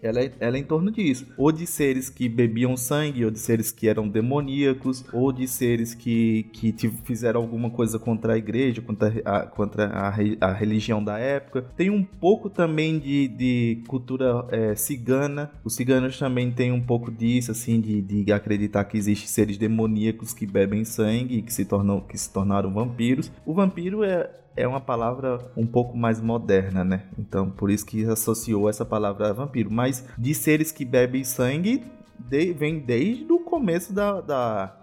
ela 0.06 0.22
é, 0.22 0.32
ela 0.40 0.58
é 0.58 0.60
em 0.60 0.64
torno 0.64 0.92
disso. 0.92 1.26
Ou 1.38 1.52
de 1.52 1.66
seres 1.66 2.10
que 2.10 2.30
bebiam 2.30 2.78
sangue, 2.78 3.26
ou 3.26 3.32
de 3.32 3.40
seres 3.40 3.72
que 3.72 3.88
eram 3.88 4.08
demoníacos, 4.08 5.04
ou 5.12 5.32
de 5.32 5.48
seres 5.48 5.94
que, 5.94 6.44
que 6.54 6.74
fizeram 7.04 7.42
alguma 7.42 7.70
coisa 7.70 7.98
contra 7.98 8.34
a 8.34 8.38
igreja, 8.38 8.82
contra 8.82 9.14
a, 9.26 9.40
contra 9.42 9.88
a, 9.88 10.14
a 10.42 10.54
religião 10.54 11.04
da 11.04 11.18
época. 11.18 11.66
Tem 11.76 11.90
um 11.90 12.04
pouco 12.04 12.50
também 12.50 13.00
de, 13.00 13.28
de 13.28 13.84
cultura 13.88 14.46
é, 14.50 14.76
cigana. 14.76 15.52
Os 15.64 15.76
ciganos 15.76 16.18
também 16.18 16.52
têm 16.52 16.72
um 16.72 16.82
pouco 16.82 17.12
disso, 17.12 17.52
assim, 17.52 17.82
de, 17.82 18.02
de 18.02 18.32
acreditar 18.32 18.84
que 18.86 18.98
existem 18.98 19.28
seres 19.28 19.58
demoníacos 19.58 20.34
que 20.34 20.46
bebem 20.46 20.86
sangue 20.86 21.38
e 21.38 21.42
que 21.42 21.54
se, 21.54 21.66
tornam, 21.66 22.00
que 22.02 22.18
se 22.18 22.32
tornaram 22.32 22.72
vampiros. 22.74 23.32
O 23.46 23.54
vampiro 23.54 24.04
é, 24.04 24.30
é 24.56 24.68
uma 24.68 24.80
palavra 24.80 25.40
um 25.56 25.66
pouco 25.66 25.98
mais 25.98 26.22
moderna, 26.22 26.84
né? 26.84 27.04
Então, 27.20 27.50
por 27.50 27.70
isso 27.70 27.86
que 27.86 28.06
associou 28.06 28.70
essa 28.70 28.86
palavra 28.86 29.30
a 29.30 29.34
vampiro. 29.34 29.70
Mas 29.70 30.06
de 30.18 30.34
seres 30.34 30.72
que 30.72 30.86
bebem 30.86 31.24
sangue, 31.24 31.84
de, 32.18 32.54
vem 32.54 32.80
desde 32.80 33.32
o 33.32 33.40
começo 33.40 33.94
da, 33.94 34.22
da, 34.22 34.78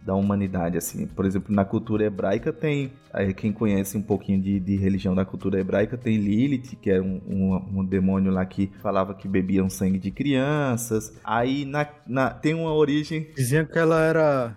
da, 0.00 0.14
humanidade, 0.14 0.78
assim. 0.78 1.06
Por 1.06 1.26
exemplo, 1.26 1.52
na 1.54 1.64
cultura 1.64 2.04
hebraica 2.04 2.52
tem... 2.52 2.92
Quem 3.36 3.52
conhece 3.52 3.98
um 3.98 4.02
pouquinho 4.02 4.40
de, 4.40 4.60
de 4.60 4.76
religião 4.76 5.14
da 5.14 5.24
cultura 5.24 5.58
hebraica 5.58 5.98
tem 5.98 6.16
Lilith, 6.16 6.76
que 6.80 6.88
era 6.90 7.02
um, 7.02 7.20
um, 7.26 7.80
um, 7.80 7.84
demônio 7.84 8.30
lá 8.30 8.46
que 8.46 8.70
falava 8.80 9.12
que 9.14 9.26
bebiam 9.26 9.68
sangue 9.68 9.98
de 9.98 10.12
crianças. 10.12 11.12
Aí 11.24 11.64
na, 11.64 11.88
na, 12.06 12.30
tem 12.30 12.54
uma 12.54 12.72
origem... 12.72 13.26
Diziam 13.34 13.64
que 13.64 13.78
ela 13.78 14.00
era... 14.00 14.56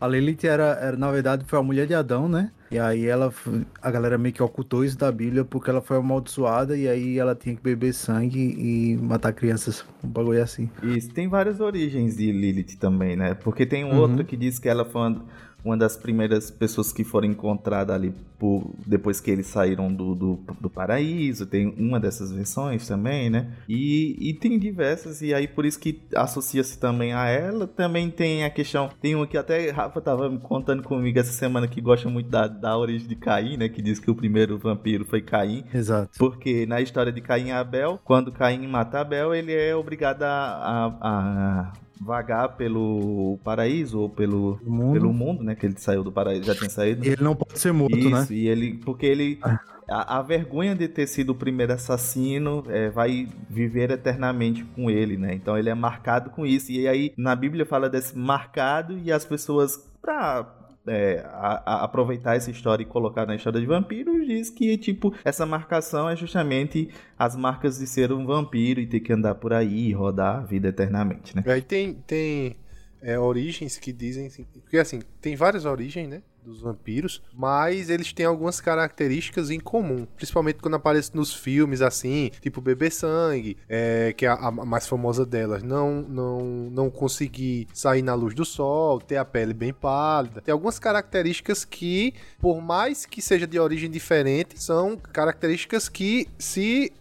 A 0.00 0.08
Lilith 0.08 0.44
era, 0.44 0.76
era, 0.80 0.96
na 0.96 1.12
verdade, 1.12 1.44
foi 1.46 1.60
a 1.60 1.62
mulher 1.62 1.86
de 1.86 1.94
Adão, 1.94 2.28
né? 2.28 2.50
E 2.72 2.78
aí 2.78 3.04
ela, 3.04 3.30
a 3.82 3.90
galera 3.90 4.16
meio 4.16 4.34
que 4.34 4.42
ocultou 4.42 4.82
isso 4.82 4.96
da 4.96 5.12
Bíblia 5.12 5.44
porque 5.44 5.68
ela 5.68 5.82
foi 5.82 5.98
amaldiçoada 5.98 6.74
e 6.74 6.88
aí 6.88 7.18
ela 7.18 7.34
tinha 7.34 7.54
que 7.54 7.62
beber 7.62 7.92
sangue 7.92 8.38
e 8.40 8.96
matar 8.96 9.34
crianças, 9.34 9.84
um 10.02 10.08
bagulho 10.08 10.42
assim. 10.42 10.70
Isso, 10.82 11.10
tem 11.10 11.28
várias 11.28 11.60
origens 11.60 12.16
de 12.16 12.32
Lilith 12.32 12.78
também, 12.80 13.14
né? 13.14 13.34
Porque 13.34 13.66
tem 13.66 13.84
um 13.84 13.90
uhum. 13.90 13.98
outro 13.98 14.24
que 14.24 14.38
diz 14.38 14.58
que 14.58 14.70
ela 14.70 14.86
foi 14.86 15.02
uma 15.02 15.22
uma 15.64 15.76
das 15.76 15.96
primeiras 15.96 16.50
pessoas 16.50 16.92
que 16.92 17.04
foram 17.04 17.28
encontradas 17.28 17.94
ali 17.94 18.12
por, 18.38 18.74
depois 18.86 19.20
que 19.20 19.30
eles 19.30 19.46
saíram 19.46 19.92
do, 19.92 20.14
do, 20.14 20.40
do, 20.60 20.68
paraíso. 20.68 21.46
Tem 21.46 21.72
uma 21.78 22.00
dessas 22.00 22.32
versões 22.32 22.86
também, 22.88 23.30
né? 23.30 23.52
E, 23.68 24.16
e 24.18 24.34
tem 24.34 24.58
diversas, 24.58 25.22
e 25.22 25.32
aí 25.32 25.46
por 25.46 25.64
isso 25.64 25.78
que 25.78 26.02
associa-se 26.14 26.78
também 26.78 27.12
a 27.12 27.28
ela. 27.28 27.66
Também 27.66 28.10
tem 28.10 28.44
a 28.44 28.50
questão, 28.50 28.90
tem 29.00 29.14
uma 29.14 29.26
que 29.26 29.38
até 29.38 29.70
Rafa 29.70 30.00
tava 30.00 30.36
contando 30.38 30.82
comigo 30.82 31.18
essa 31.18 31.32
semana 31.32 31.68
que 31.68 31.80
gosta 31.80 32.08
muito 32.08 32.28
da, 32.28 32.48
da 32.48 32.76
origem 32.76 33.06
de 33.06 33.14
Caim, 33.14 33.56
né? 33.56 33.68
Que 33.68 33.80
diz 33.80 34.00
que 34.00 34.10
o 34.10 34.14
primeiro 34.14 34.58
vampiro 34.58 35.04
foi 35.04 35.22
Caim. 35.22 35.64
Exato. 35.72 36.18
Porque 36.18 36.66
na 36.66 36.80
história 36.80 37.12
de 37.12 37.20
Caim 37.20 37.46
e 37.46 37.52
Abel, 37.52 38.00
quando 38.04 38.32
Caim 38.32 38.66
mata 38.66 39.00
Abel, 39.00 39.34
ele 39.34 39.52
é 39.52 39.74
obrigado 39.76 40.24
a, 40.24 40.28
a, 40.28 40.86
a 41.00 41.72
vagar 42.04 42.56
pelo 42.56 43.38
paraíso 43.44 44.00
ou 44.00 44.08
pelo 44.08 44.58
mundo. 44.64 44.92
pelo 44.94 45.12
mundo, 45.12 45.42
né? 45.42 45.54
Que 45.54 45.66
ele 45.66 45.78
saiu 45.78 46.02
do 46.02 46.12
paraíso, 46.12 46.44
já 46.44 46.54
tinha 46.54 46.70
saído. 46.70 47.04
E 47.04 47.10
ele 47.10 47.22
não 47.22 47.34
pode 47.34 47.58
ser 47.58 47.72
morto, 47.72 47.96
Isso, 47.96 48.10
né? 48.10 48.26
e 48.30 48.48
ele, 48.48 48.74
porque 48.84 49.06
ele 49.06 49.38
a, 49.88 50.18
a, 50.18 50.22
vergonha 50.22 50.74
de 50.74 50.88
ter 50.88 51.06
sido 51.06 51.30
o 51.30 51.34
primeiro 51.34 51.72
assassino 51.72 52.64
é, 52.68 52.90
vai 52.90 53.28
viver 53.48 53.90
eternamente 53.90 54.64
com 54.64 54.90
ele, 54.90 55.16
né? 55.16 55.34
Então 55.34 55.56
ele 55.56 55.70
é 55.70 55.74
marcado 55.74 56.30
com 56.30 56.44
isso. 56.44 56.72
E 56.72 56.88
aí 56.88 57.12
na 57.16 57.36
Bíblia 57.36 57.66
fala 57.66 57.88
desse 57.88 58.16
marcado 58.16 58.98
e 58.98 59.12
as 59.12 59.24
pessoas 59.24 59.88
para 60.00 60.61
é, 60.86 61.24
a, 61.26 61.62
a 61.64 61.84
aproveitar 61.84 62.36
essa 62.36 62.50
história 62.50 62.82
e 62.82 62.86
colocar 62.86 63.26
na 63.26 63.34
história 63.34 63.60
de 63.60 63.66
vampiros, 63.66 64.26
diz 64.26 64.50
que, 64.50 64.76
tipo, 64.76 65.14
essa 65.24 65.46
marcação 65.46 66.08
é 66.08 66.16
justamente 66.16 66.88
as 67.18 67.36
marcas 67.36 67.78
de 67.78 67.86
ser 67.86 68.12
um 68.12 68.26
vampiro 68.26 68.80
e 68.80 68.86
ter 68.86 69.00
que 69.00 69.12
andar 69.12 69.34
por 69.36 69.52
aí 69.52 69.88
e 69.88 69.92
rodar 69.92 70.38
a 70.38 70.40
vida 70.40 70.68
eternamente, 70.68 71.36
né? 71.36 71.42
Aí 71.46 71.62
tem, 71.62 71.94
tem 72.06 72.56
é, 73.02 73.18
origens 73.18 73.76
que 73.76 73.92
dizem. 73.92 74.30
Porque 74.62 74.78
assim, 74.78 75.00
tem 75.20 75.36
várias 75.36 75.64
origens, 75.64 76.08
né? 76.08 76.22
dos 76.44 76.60
vampiros, 76.60 77.22
mas 77.32 77.88
eles 77.88 78.12
têm 78.12 78.26
algumas 78.26 78.60
características 78.60 79.50
em 79.50 79.60
comum, 79.60 80.06
principalmente 80.16 80.58
quando 80.60 80.74
aparece 80.74 81.14
nos 81.14 81.32
filmes 81.32 81.80
assim, 81.80 82.30
tipo 82.40 82.60
Bebê 82.60 82.90
Sangue, 82.90 83.56
é, 83.68 84.12
que 84.12 84.26
é 84.26 84.28
a, 84.28 84.34
a, 84.34 84.50
mais 84.50 84.86
famosa 84.86 85.24
delas, 85.24 85.62
não, 85.62 86.02
não, 86.02 86.40
não 86.70 86.90
conseguir 86.90 87.68
sair 87.72 88.02
na 88.02 88.14
luz 88.14 88.34
do 88.34 88.44
sol, 88.44 89.00
ter 89.00 89.16
a 89.16 89.24
pele 89.24 89.54
bem 89.54 89.72
pálida. 89.72 90.40
Tem 90.40 90.52
algumas 90.52 90.78
características 90.78 91.64
que, 91.64 92.14
por 92.40 92.60
mais 92.60 93.06
que 93.06 93.22
seja 93.22 93.46
de 93.46 93.58
origem 93.58 93.90
diferente, 93.90 94.60
são 94.60 94.96
características 94.96 95.88
que 95.88 96.26
se 96.38 96.92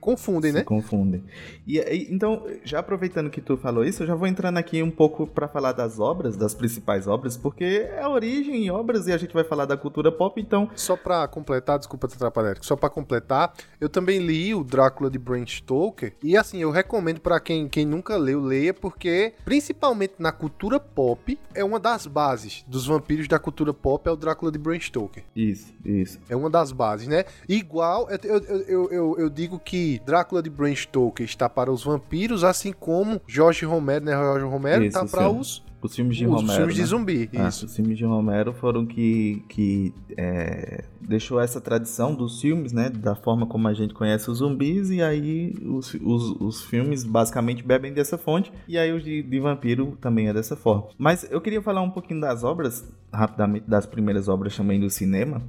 confundem, 0.00 0.52
se 0.52 0.58
né? 0.58 0.64
confundem. 0.64 1.22
E, 1.68 1.78
e, 1.78 2.08
então, 2.10 2.46
já 2.64 2.78
aproveitando 2.78 3.28
que 3.28 3.42
tu 3.42 3.58
falou 3.58 3.84
isso, 3.84 4.02
eu 4.02 4.06
já 4.06 4.14
vou 4.14 4.26
entrando 4.26 4.56
aqui 4.56 4.82
um 4.82 4.90
pouco 4.90 5.26
para 5.26 5.46
falar 5.46 5.72
das 5.72 6.00
obras, 6.00 6.34
das 6.34 6.54
principais 6.54 7.06
obras, 7.06 7.36
porque 7.36 7.86
é 7.92 8.00
a 8.00 8.08
origem 8.08 8.64
em 8.64 8.70
obras 8.70 9.06
e 9.06 9.12
a 9.12 9.18
gente 9.18 9.34
vai 9.34 9.44
falar 9.44 9.66
da 9.66 9.76
cultura 9.76 10.10
pop, 10.10 10.40
então. 10.40 10.70
Só 10.74 10.96
para 10.96 11.28
completar, 11.28 11.78
desculpa 11.78 12.08
te 12.08 12.14
atrapalhar, 12.14 12.56
só 12.62 12.74
para 12.74 12.88
completar, 12.88 13.52
eu 13.78 13.88
também 13.90 14.18
li 14.18 14.54
o 14.54 14.64
Drácula 14.64 15.10
de 15.10 15.18
Bram 15.18 15.46
Stoker 15.46 16.14
e 16.22 16.38
assim, 16.38 16.58
eu 16.62 16.70
recomendo 16.70 17.20
para 17.20 17.38
quem, 17.38 17.68
quem 17.68 17.84
nunca 17.84 18.16
leu, 18.16 18.40
leia, 18.40 18.72
porque 18.72 19.34
principalmente 19.44 20.14
na 20.18 20.32
cultura 20.32 20.80
pop, 20.80 21.38
é 21.54 21.62
uma 21.62 21.78
das 21.78 22.06
bases 22.06 22.64
dos 22.66 22.86
vampiros 22.86 23.28
da 23.28 23.38
cultura 23.38 23.74
pop, 23.74 24.08
é 24.08 24.10
o 24.10 24.16
Drácula 24.16 24.50
de 24.50 24.58
Bram 24.58 24.80
Stoker. 24.80 25.22
Isso, 25.36 25.74
isso. 25.84 26.18
É 26.30 26.36
uma 26.36 26.48
das 26.48 26.72
bases, 26.72 27.08
né? 27.08 27.24
Igual, 27.46 28.08
eu, 28.10 28.38
eu, 28.38 28.90
eu, 28.90 29.18
eu, 29.18 29.28
digo 29.28 29.58
que 29.58 30.00
Drácula 30.06 30.42
de 30.42 30.48
Bram 30.48 30.74
Stoker 30.74 31.26
está 31.26 31.48
para 31.58 31.72
os 31.72 31.82
vampiros, 31.82 32.44
assim 32.44 32.72
como 32.72 33.20
Jorge 33.26 33.66
Romero, 33.66 34.04
né? 34.04 34.12
Jorge 34.12 34.44
Romero 34.44 34.84
está 34.84 35.04
para 35.04 35.28
os 35.28 35.66
os 35.82 35.94
filmes 35.94 36.16
de 36.16 36.24
os 36.24 36.30
Romero. 36.30 36.50
Os 36.50 36.56
filmes 36.56 36.76
né? 36.76 36.82
de 36.82 36.88
zumbi, 36.88 37.30
ah, 37.34 37.48
isso. 37.48 37.66
Os 37.66 37.74
filmes 37.74 37.98
de 37.98 38.04
Romero 38.04 38.52
foram 38.52 38.86
que, 38.86 39.42
que 39.48 39.92
é, 40.16 40.84
deixou 41.00 41.40
essa 41.40 41.60
tradição 41.60 42.14
dos 42.14 42.40
filmes, 42.40 42.72
né? 42.72 42.90
Da 42.90 43.16
forma 43.16 43.44
como 43.44 43.66
a 43.66 43.74
gente 43.74 43.92
conhece 43.92 44.30
os 44.30 44.38
zumbis, 44.38 44.90
e 44.90 45.02
aí 45.02 45.52
os, 45.64 45.94
os, 45.94 46.30
os 46.40 46.62
filmes 46.62 47.02
basicamente 47.02 47.64
bebem 47.64 47.92
dessa 47.92 48.16
fonte, 48.16 48.52
e 48.68 48.78
aí 48.78 48.92
os 48.92 49.02
de, 49.02 49.20
de, 49.20 49.40
vampiro 49.40 49.98
também 50.00 50.28
é 50.28 50.32
dessa 50.32 50.54
forma. 50.54 50.88
Mas 50.96 51.28
eu 51.28 51.40
queria 51.40 51.60
falar 51.60 51.82
um 51.82 51.90
pouquinho 51.90 52.20
das 52.20 52.44
obras, 52.44 52.88
rapidamente, 53.12 53.68
das 53.68 53.84
primeiras 53.84 54.28
obras 54.28 54.56
também 54.56 54.78
do 54.78 54.88
cinema. 54.88 55.42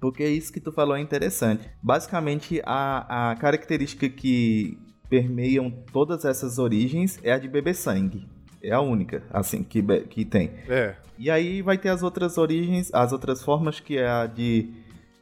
Porque 0.00 0.26
isso 0.26 0.52
que 0.52 0.60
tu 0.60 0.70
falou 0.70 0.94
é 0.96 1.00
interessante. 1.00 1.66
Basicamente, 1.82 2.60
a, 2.64 3.30
a 3.30 3.36
característica 3.36 4.06
que 4.06 4.78
permeiam 5.08 5.70
todas 5.92 6.24
essas 6.24 6.58
origens 6.58 7.18
é 7.22 7.32
a 7.32 7.38
de 7.38 7.48
beber 7.48 7.74
sangue. 7.74 8.26
É 8.62 8.72
a 8.72 8.80
única, 8.80 9.22
assim, 9.30 9.62
que, 9.62 9.82
que 10.08 10.24
tem. 10.24 10.50
É. 10.68 10.94
E 11.18 11.30
aí 11.30 11.60
vai 11.60 11.76
ter 11.76 11.90
as 11.90 12.02
outras 12.02 12.38
origens, 12.38 12.92
as 12.94 13.12
outras 13.12 13.42
formas, 13.42 13.78
que 13.78 13.98
é 13.98 14.08
a 14.08 14.26
de, 14.26 14.70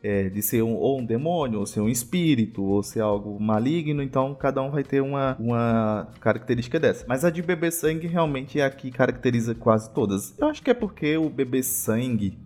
é, 0.03 0.29
de 0.29 0.41
ser 0.41 0.63
um, 0.63 0.75
ou 0.75 1.01
um 1.01 1.05
demônio, 1.05 1.59
ou 1.59 1.67
ser 1.67 1.81
um 1.81 1.89
espírito, 1.89 2.63
ou 2.63 2.83
ser 2.85 3.01
algo 3.01 3.39
maligno. 3.41 4.01
Então, 4.01 4.33
cada 4.35 4.63
um 4.63 4.71
vai 4.71 4.85
ter 4.85 5.03
uma, 5.03 5.37
uma 5.41 6.09
característica 6.21 6.79
dessa. 6.79 7.05
Mas 7.09 7.25
a 7.25 7.31
de 7.31 7.43
beber 7.43 7.73
sangue 7.73 8.07
realmente 8.07 8.61
é 8.61 8.65
a 8.65 8.71
que 8.71 8.93
caracteriza 8.93 9.57
quase 9.57 9.93
todas. 9.93 10.39
Eu 10.39 10.47
acho 10.47 10.63
que 10.63 10.71
é 10.71 10.75
porque 10.75 11.17
o 11.17 11.29
beber 11.29 11.65
sangue 11.65 12.39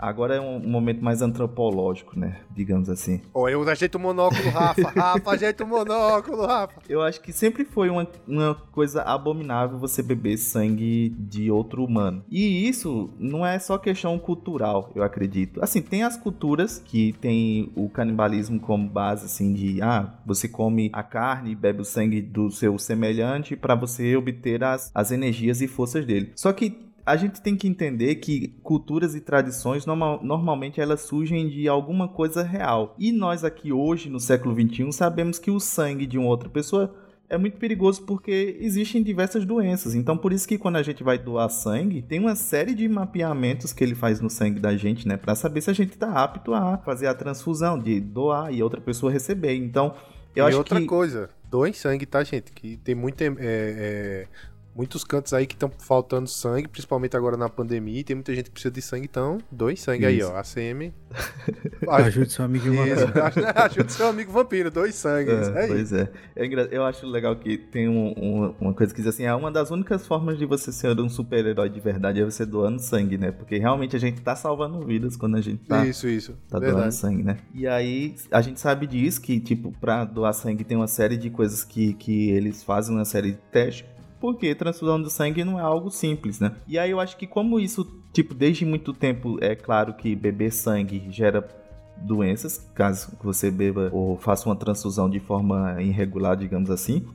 Agora 0.00 0.34
é 0.34 0.40
um 0.40 0.58
momento 0.58 1.04
mais 1.04 1.20
antropológico, 1.20 2.18
né? 2.18 2.38
Digamos 2.50 2.88
assim. 2.88 3.20
Ó, 3.34 3.48
eu 3.48 3.68
ajeito 3.68 3.96
o 3.96 4.00
monóculo, 4.00 4.48
Rafa. 4.50 4.88
Rafa, 4.96 5.30
ajeita 5.32 5.64
o 5.64 5.66
monóculo, 5.66 6.46
Rafa. 6.46 6.80
Eu 6.88 7.02
acho 7.02 7.20
que 7.20 7.32
sempre 7.32 7.64
foi 7.64 7.90
uma, 7.90 8.08
uma 8.26 8.54
coisa 8.72 9.02
abominável 9.02 9.78
você 9.78 10.02
beber 10.02 10.38
sangue 10.38 11.10
de 11.10 11.50
outro 11.50 11.84
humano. 11.84 12.24
E 12.30 12.66
isso 12.66 13.10
não 13.18 13.44
é 13.44 13.58
só 13.58 13.76
questão 13.76 14.18
cultural, 14.18 14.90
eu 14.94 15.02
acredito. 15.02 15.62
Assim, 15.62 15.82
tem 15.82 16.02
as 16.02 16.16
culturas 16.16 16.78
que 16.78 17.12
tem 17.20 17.70
o 17.76 17.88
canibalismo 17.88 18.58
como 18.58 18.88
base, 18.88 19.26
assim, 19.26 19.52
de 19.52 19.82
ah, 19.82 20.14
você 20.24 20.48
come 20.48 20.90
a 20.92 21.02
carne 21.02 21.50
e 21.50 21.54
bebe 21.54 21.82
o 21.82 21.84
sangue 21.84 22.22
do 22.22 22.50
seu 22.50 22.78
semelhante 22.78 23.54
para 23.56 23.74
você 23.74 24.16
obter 24.16 24.64
as, 24.64 24.90
as 24.94 25.10
energias 25.10 25.60
e 25.60 25.68
forças 25.68 26.06
dele. 26.06 26.32
Só 26.34 26.52
que 26.52 26.89
a 27.10 27.16
gente 27.16 27.42
tem 27.42 27.56
que 27.56 27.66
entender 27.66 28.14
que 28.16 28.54
culturas 28.62 29.16
e 29.16 29.20
tradições 29.20 29.84
normal, 29.84 30.20
normalmente 30.22 30.80
elas 30.80 31.00
surgem 31.00 31.48
de 31.48 31.66
alguma 31.66 32.06
coisa 32.06 32.44
real. 32.44 32.94
E 32.96 33.10
nós 33.10 33.42
aqui 33.42 33.72
hoje, 33.72 34.08
no 34.08 34.20
século 34.20 34.54
XXI, 34.54 34.92
sabemos 34.92 35.36
que 35.36 35.50
o 35.50 35.58
sangue 35.58 36.06
de 36.06 36.16
uma 36.16 36.28
outra 36.28 36.48
pessoa 36.48 36.94
é 37.28 37.36
muito 37.36 37.56
perigoso 37.58 38.02
porque 38.02 38.56
existem 38.60 39.02
diversas 39.02 39.44
doenças. 39.44 39.96
Então, 39.96 40.16
por 40.16 40.32
isso 40.32 40.46
que 40.46 40.56
quando 40.56 40.76
a 40.76 40.84
gente 40.84 41.02
vai 41.02 41.18
doar 41.18 41.50
sangue, 41.50 42.00
tem 42.00 42.20
uma 42.20 42.36
série 42.36 42.74
de 42.74 42.88
mapeamentos 42.88 43.72
que 43.72 43.82
ele 43.82 43.96
faz 43.96 44.20
no 44.20 44.30
sangue 44.30 44.60
da 44.60 44.76
gente, 44.76 45.08
né? 45.08 45.16
Para 45.16 45.34
saber 45.34 45.60
se 45.62 45.70
a 45.70 45.74
gente 45.74 45.90
está 45.90 46.12
apto 46.12 46.54
a 46.54 46.78
fazer 46.78 47.08
a 47.08 47.14
transfusão, 47.14 47.76
de 47.76 48.00
doar 48.00 48.54
e 48.54 48.62
outra 48.62 48.80
pessoa 48.80 49.10
receber. 49.10 49.54
Então, 49.54 49.96
eu 50.36 50.44
e 50.44 50.48
acho 50.48 50.58
outra 50.58 50.80
que... 50.80 50.86
coisa, 50.86 51.28
doem 51.50 51.72
sangue, 51.72 52.06
tá, 52.06 52.22
gente? 52.22 52.52
Que 52.52 52.76
tem 52.76 52.94
muito. 52.94 53.20
É, 53.20 53.34
é 53.40 54.26
muitos 54.74 55.04
cantos 55.04 55.32
aí 55.32 55.46
que 55.46 55.54
estão 55.54 55.70
faltando 55.78 56.28
sangue, 56.28 56.68
principalmente 56.68 57.16
agora 57.16 57.36
na 57.36 57.48
pandemia. 57.48 58.02
Tem 58.04 58.16
muita 58.16 58.34
gente 58.34 58.46
que 58.46 58.52
precisa 58.52 58.72
de 58.72 58.82
sangue, 58.82 59.06
então 59.10 59.38
dois 59.50 59.80
sangue 59.80 60.06
aí, 60.06 60.22
ó. 60.22 60.36
ACM. 60.36 60.92
Ajude 61.88 62.32
seu 62.32 62.44
amigo 62.44 62.72
vampiro. 62.72 63.12
Ajude 63.54 63.92
seu 63.92 64.08
amigo 64.08 64.32
vampiro, 64.32 64.70
dois 64.70 64.94
sangue. 64.94 65.30
É, 65.30 65.66
pois 65.66 65.92
é. 65.92 66.10
é 66.36 66.68
eu 66.70 66.84
acho 66.84 67.06
legal 67.06 67.34
que 67.36 67.56
tem 67.58 67.88
um, 67.88 68.14
um, 68.16 68.54
uma 68.60 68.74
coisa 68.74 68.94
que 68.94 69.00
diz 69.00 69.08
assim: 69.08 69.24
é 69.24 69.34
uma 69.34 69.50
das 69.50 69.70
únicas 69.70 70.06
formas 70.06 70.38
de 70.38 70.46
você 70.46 70.72
ser 70.72 70.98
um 71.00 71.08
super-herói 71.08 71.68
de 71.68 71.80
verdade 71.80 72.20
é 72.20 72.24
você 72.24 72.46
doando 72.46 72.80
sangue, 72.80 73.18
né? 73.18 73.32
Porque 73.32 73.58
realmente 73.58 73.96
a 73.96 73.98
gente 73.98 74.20
tá 74.20 74.36
salvando 74.36 74.84
vidas 74.84 75.16
quando 75.16 75.36
a 75.36 75.40
gente 75.40 75.64
tá, 75.64 75.84
isso, 75.86 76.08
isso. 76.08 76.36
tá 76.48 76.58
doando 76.58 76.92
sangue, 76.92 77.22
né? 77.22 77.38
E 77.54 77.66
aí 77.66 78.14
a 78.30 78.40
gente 78.40 78.60
sabe 78.60 78.86
disso 78.86 79.20
que, 79.20 79.40
tipo, 79.40 79.72
pra 79.80 80.04
doar 80.04 80.32
sangue 80.32 80.64
tem 80.64 80.76
uma 80.76 80.88
série 80.88 81.16
de 81.16 81.30
coisas 81.30 81.64
que, 81.64 81.94
que 81.94 82.30
eles 82.30 82.62
fazem, 82.62 82.94
uma 82.94 83.04
série 83.04 83.32
de 83.32 83.38
testes 83.50 83.84
porque 84.20 84.54
transfusão 84.54 85.00
de 85.02 85.10
sangue 85.10 85.42
não 85.44 85.58
é 85.58 85.62
algo 85.62 85.90
simples, 85.90 86.38
né? 86.38 86.54
E 86.68 86.78
aí 86.78 86.90
eu 86.90 87.00
acho 87.00 87.16
que 87.16 87.26
como 87.26 87.58
isso, 87.58 87.84
tipo, 88.12 88.34
desde 88.34 88.64
muito 88.64 88.92
tempo 88.92 89.38
é 89.40 89.54
claro 89.54 89.94
que 89.94 90.14
beber 90.14 90.52
sangue 90.52 91.06
gera 91.10 91.48
doenças, 91.96 92.70
caso 92.74 93.16
você 93.22 93.50
beba 93.50 93.90
ou 93.92 94.16
faça 94.16 94.48
uma 94.48 94.56
transfusão 94.56 95.08
de 95.08 95.20
forma 95.20 95.80
irregular, 95.82 96.36
digamos 96.36 96.70
assim. 96.70 97.06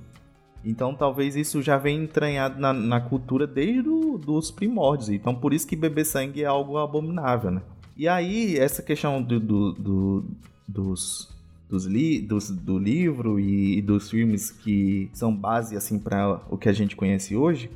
Então 0.64 0.96
talvez 0.96 1.36
isso 1.36 1.62
já 1.62 1.78
venha 1.78 2.04
entranhado 2.04 2.60
na, 2.60 2.74
na 2.74 3.00
cultura 3.00 3.46
desde 3.46 3.84
dos 3.84 4.50
primórdios. 4.50 5.10
Então 5.10 5.36
por 5.36 5.54
isso 5.54 5.68
que 5.68 5.76
beber 5.76 6.06
sangue 6.06 6.44
é 6.44 6.48
algo 6.48 6.78
abominável, 6.78 7.52
né? 7.52 7.62
E 7.96 8.08
aí 8.08 8.58
essa 8.58 8.82
questão 8.82 9.22
do, 9.22 9.40
do, 9.40 9.74
do 9.74 10.26
dos 10.68 11.35
dos, 11.76 11.86
li 11.86 12.22
dos 12.22 12.50
do 12.50 12.78
livro 12.78 13.40
e, 13.40 13.78
e, 13.78 13.82
dos 13.82 14.10
filmes 14.10 14.50
que 14.50 15.10
são 15.14 15.36
base 15.36 15.76
assim 15.76 16.00
para 16.00 16.42
o 16.50 16.58
que 16.58 16.70
a 16.70 16.74
gente 16.74 16.96
conhece 16.96 17.36
hoje. 17.36 17.70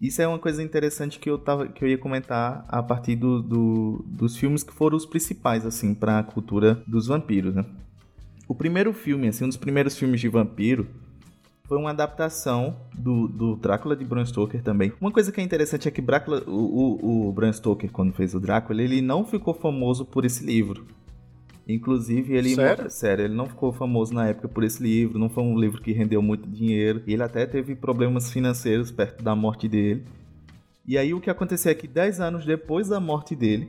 Isso 0.00 0.20
é 0.22 0.28
uma 0.28 0.38
coisa 0.38 0.62
interessante 0.62 1.18
que 1.18 1.28
eu 1.28 1.38
tava 1.38 1.68
que 1.68 1.82
eu 1.84 1.88
ia 1.88 1.98
comentar 1.98 2.64
a 2.68 2.82
partir 2.82 3.16
do, 3.16 3.42
do 3.42 4.04
dos 4.06 4.36
filmes 4.36 4.62
que 4.62 4.72
foram 4.72 4.96
os 4.96 5.06
principais 5.06 5.66
assim 5.66 5.94
para 5.94 6.18
a 6.18 6.22
cultura 6.22 6.82
dos 6.86 7.06
vampiros, 7.06 7.54
né? 7.54 7.64
O 8.48 8.54
primeiro 8.54 8.92
filme, 8.92 9.26
assim, 9.26 9.44
um 9.44 9.48
dos 9.48 9.56
primeiros 9.56 9.98
filmes 9.98 10.20
de 10.20 10.28
vampiro 10.28 10.86
foi 11.64 11.76
uma 11.76 11.90
adaptação 11.90 12.76
do, 12.96 13.26
do 13.26 13.56
Drácula 13.56 13.96
de 13.96 14.04
Bram 14.04 14.24
Stoker 14.24 14.62
também. 14.62 14.92
Uma 15.00 15.10
coisa 15.10 15.32
que 15.32 15.40
é 15.40 15.44
interessante 15.44 15.88
é 15.88 15.90
que 15.90 16.00
Drácula, 16.00 16.44
o, 16.46 16.52
o, 16.52 17.28
o 17.28 17.32
Bram 17.32 17.52
Stoker, 17.52 17.90
quando 17.90 18.12
fez 18.12 18.34
o 18.34 18.40
Drácula, 18.40 18.80
ele 18.80 19.02
não 19.02 19.24
ficou 19.24 19.52
famoso 19.52 20.04
por 20.04 20.24
esse 20.24 20.46
livro. 20.46 20.86
Inclusive, 21.68 22.34
ele. 22.34 22.54
Sério? 22.54 22.90
Sério, 22.90 23.24
ele 23.24 23.34
não 23.34 23.46
ficou 23.46 23.72
famoso 23.72 24.14
na 24.14 24.28
época 24.28 24.48
por 24.48 24.62
esse 24.62 24.82
livro, 24.82 25.18
não 25.18 25.28
foi 25.28 25.42
um 25.42 25.58
livro 25.58 25.82
que 25.82 25.92
rendeu 25.92 26.22
muito 26.22 26.48
dinheiro. 26.48 27.02
Ele 27.06 27.22
até 27.22 27.44
teve 27.44 27.74
problemas 27.74 28.30
financeiros 28.30 28.92
perto 28.92 29.22
da 29.22 29.34
morte 29.34 29.68
dele. 29.68 30.04
E 30.86 30.96
aí 30.96 31.12
o 31.12 31.20
que 31.20 31.28
aconteceu 31.28 31.72
é 31.72 31.74
que 31.74 31.88
10 31.88 32.20
anos 32.20 32.46
depois 32.46 32.88
da 32.88 33.00
morte 33.00 33.34
dele, 33.34 33.68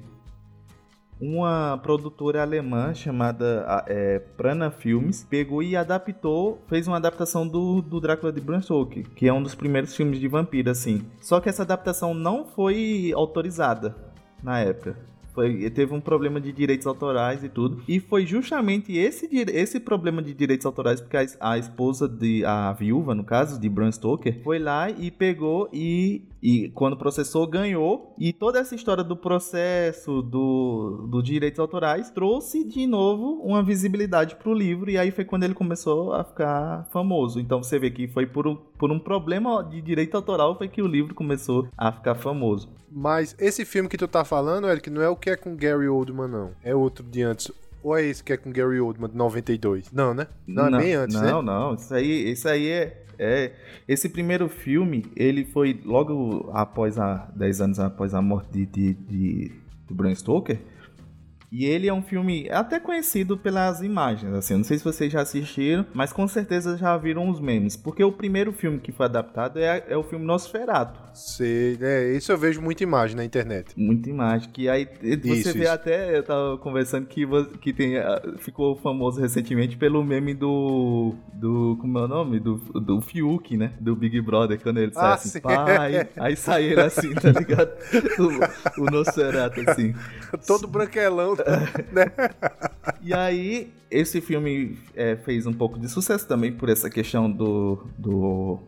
uma 1.19 1.79
produtora 1.81 2.43
alemã 2.43 2.93
chamada 2.93 3.83
é, 3.87 4.19
Prana 4.19 4.69
Filmes 4.69 5.25
pegou 5.27 5.63
e 5.63 5.75
adaptou, 5.75 6.61
fez 6.67 6.87
uma 6.87 6.97
adaptação 6.97 7.47
do, 7.47 7.81
do 7.81 7.99
Drácula 7.99 8.31
de 8.31 8.39
Bram 8.39 8.61
Stoker, 8.61 9.09
que 9.15 9.27
é 9.27 9.33
um 9.33 9.41
dos 9.41 9.55
primeiros 9.55 9.95
filmes 9.95 10.19
de 10.19 10.27
vampiro, 10.27 10.69
assim. 10.69 11.03
Só 11.19 11.39
que 11.39 11.49
essa 11.49 11.63
adaptação 11.63 12.13
não 12.13 12.45
foi 12.45 13.11
autorizada 13.15 13.95
na 14.43 14.59
época. 14.59 14.95
Foi, 15.37 15.69
teve 15.69 15.93
um 15.93 16.01
problema 16.01 16.41
de 16.41 16.51
direitos 16.51 16.87
autorais 16.87 17.43
e 17.43 17.49
tudo. 17.49 17.83
E 17.87 17.99
foi 17.99 18.25
justamente 18.25 18.97
esse, 18.97 19.29
esse 19.31 19.79
problema 19.79 20.19
de 20.19 20.33
direitos 20.33 20.65
autorais, 20.65 20.99
porque 20.99 21.15
a, 21.15 21.27
a 21.39 21.59
esposa 21.59 22.09
de. 22.09 22.43
a 22.43 22.73
viúva, 22.73 23.13
no 23.13 23.23
caso, 23.23 23.61
de 23.61 23.69
Bram 23.69 23.91
Stoker, 23.91 24.41
foi 24.43 24.57
lá 24.57 24.89
e 24.89 25.11
pegou 25.11 25.69
e 25.71 26.23
e 26.41 26.69
quando 26.69 26.95
processou, 26.95 27.47
ganhou. 27.47 28.13
E 28.17 28.31
toda 28.31 28.59
essa 28.59 28.75
história 28.75 29.03
do 29.03 29.15
processo, 29.15 30.21
do, 30.21 31.07
do 31.09 31.21
direitos 31.21 31.59
autorais, 31.59 32.09
trouxe 32.09 32.63
de 32.63 32.85
novo 32.85 33.41
uma 33.43 33.63
visibilidade 33.63 34.35
para 34.35 34.49
o 34.49 34.53
livro. 34.53 34.89
E 34.89 34.97
aí 34.97 35.11
foi 35.11 35.25
quando 35.25 35.43
ele 35.43 35.53
começou 35.53 36.13
a 36.13 36.23
ficar 36.23 36.87
famoso. 36.91 37.39
Então 37.39 37.61
você 37.61 37.79
vê 37.79 37.91
que 37.91 38.07
foi 38.07 38.25
por 38.25 38.47
um, 38.47 38.55
por 38.55 38.91
um 38.91 38.99
problema 38.99 39.63
de 39.63 39.81
direito 39.81 40.15
autoral 40.15 40.57
foi 40.57 40.67
que 40.67 40.81
o 40.81 40.87
livro 40.87 41.13
começou 41.13 41.67
a 41.77 41.91
ficar 41.91 42.15
famoso. 42.15 42.69
Mas 42.89 43.35
esse 43.37 43.65
filme 43.65 43.89
que 43.89 43.97
tu 43.97 44.07
tá 44.07 44.23
falando, 44.23 44.69
Eric, 44.69 44.89
não 44.89 45.01
é 45.01 45.09
o 45.09 45.15
que 45.15 45.26
é 45.29 45.35
com 45.35 45.55
Gary 45.55 45.87
Oldman, 45.87 46.27
não. 46.27 46.51
É 46.63 46.75
outro 46.75 47.03
de 47.03 47.21
antes. 47.21 47.51
Ou 47.83 47.97
é 47.97 48.03
esse 48.05 48.23
que 48.23 48.33
é 48.33 48.37
com 48.37 48.51
Gary 48.51 48.79
Oldman, 48.79 49.09
de 49.09 49.15
92? 49.15 49.91
Não, 49.91 50.13
né? 50.13 50.27
Não, 50.45 50.69
não 50.69 50.79
é 50.79 50.81
bem 50.81 50.93
antes, 50.93 51.15
não, 51.15 51.23
né? 51.23 51.31
Não, 51.31 51.41
não. 51.41 51.73
Isso 51.75 51.93
aí, 51.93 52.31
isso 52.31 52.47
aí 52.49 52.67
é 52.67 53.03
é, 53.19 53.51
esse 53.87 54.09
primeiro 54.09 54.47
filme, 54.47 55.05
ele 55.15 55.43
foi 55.43 55.79
logo 55.83 56.49
após 56.53 56.99
a 56.99 57.29
10 57.35 57.61
anos 57.61 57.79
após 57.79 58.13
a 58.13 58.21
morte 58.21 58.51
de, 58.51 58.65
de, 58.65 58.93
de, 58.93 59.51
de 59.87 59.93
Bram 59.93 60.13
Stoker. 60.13 60.59
E 61.51 61.65
ele 61.65 61.87
é 61.87 61.93
um 61.93 62.01
filme 62.01 62.49
até 62.49 62.79
conhecido 62.79 63.37
pelas 63.37 63.81
imagens, 63.81 64.33
assim, 64.33 64.55
não 64.55 64.63
sei 64.63 64.77
se 64.77 64.83
vocês 64.83 65.11
já 65.11 65.21
assistiram, 65.21 65.85
mas 65.93 66.11
com 66.11 66.27
certeza 66.27 66.77
já 66.77 66.97
viram 66.97 67.29
os 67.29 67.39
memes, 67.39 67.77
porque 67.77 68.03
o 68.03 68.11
primeiro 68.11 68.51
filme 68.51 68.79
que 68.79 68.91
foi 68.91 69.05
adaptado 69.05 69.57
é, 69.57 69.83
é 69.87 69.97
o 69.97 70.03
filme 70.03 70.25
Nosferatu. 70.25 70.99
Sei, 71.13 71.77
é, 71.81 72.11
isso 72.15 72.31
eu 72.31 72.37
vejo 72.37 72.61
muita 72.61 72.83
imagem 72.83 73.15
na 73.15 73.23
internet. 73.23 73.73
Muita 73.77 74.09
imagem, 74.09 74.49
que 74.49 74.67
aí 74.67 74.85
você 74.85 75.31
isso, 75.31 75.53
vê 75.53 75.63
isso. 75.63 75.71
até, 75.71 76.17
eu 76.17 76.23
tava 76.23 76.57
conversando 76.57 77.07
que, 77.07 77.25
que 77.61 77.73
tem, 77.73 77.97
ah, 77.97 78.21
ficou 78.37 78.75
famoso 78.75 79.19
recentemente 79.21 79.77
pelo 79.77 80.03
meme 80.03 80.33
do, 80.33 81.15
do 81.33 81.77
como 81.79 81.97
é 81.97 82.03
o 82.03 82.07
nome? 82.07 82.39
Do, 82.39 82.55
do 82.57 83.01
Fiuk, 83.01 83.55
né? 83.57 83.73
Do 83.79 83.95
Big 83.95 84.19
Brother, 84.21 84.61
quando 84.61 84.79
ele 84.79 84.93
sai 84.93 85.03
ah, 85.03 85.13
assim, 85.13 85.29
sim. 85.29 85.41
pai, 85.41 86.07
aí 86.17 86.35
sai 86.35 86.65
ele 86.65 86.81
assim, 86.81 87.13
tá 87.13 87.31
ligado? 87.31 87.71
O, 88.17 88.81
o 88.81 88.85
Nosferatu, 88.85 89.61
assim. 89.69 89.93
Todo 90.45 90.67
branquelão 90.67 91.36
né? 91.91 92.05
E 93.01 93.13
aí, 93.13 93.71
esse 93.89 94.21
filme 94.21 94.77
é, 94.95 95.15
fez 95.15 95.45
um 95.45 95.53
pouco 95.53 95.79
de 95.79 95.89
sucesso 95.89 96.27
também 96.27 96.51
por 96.51 96.69
essa 96.69 96.89
questão 96.89 97.29
do, 97.29 97.87
do 97.97 98.59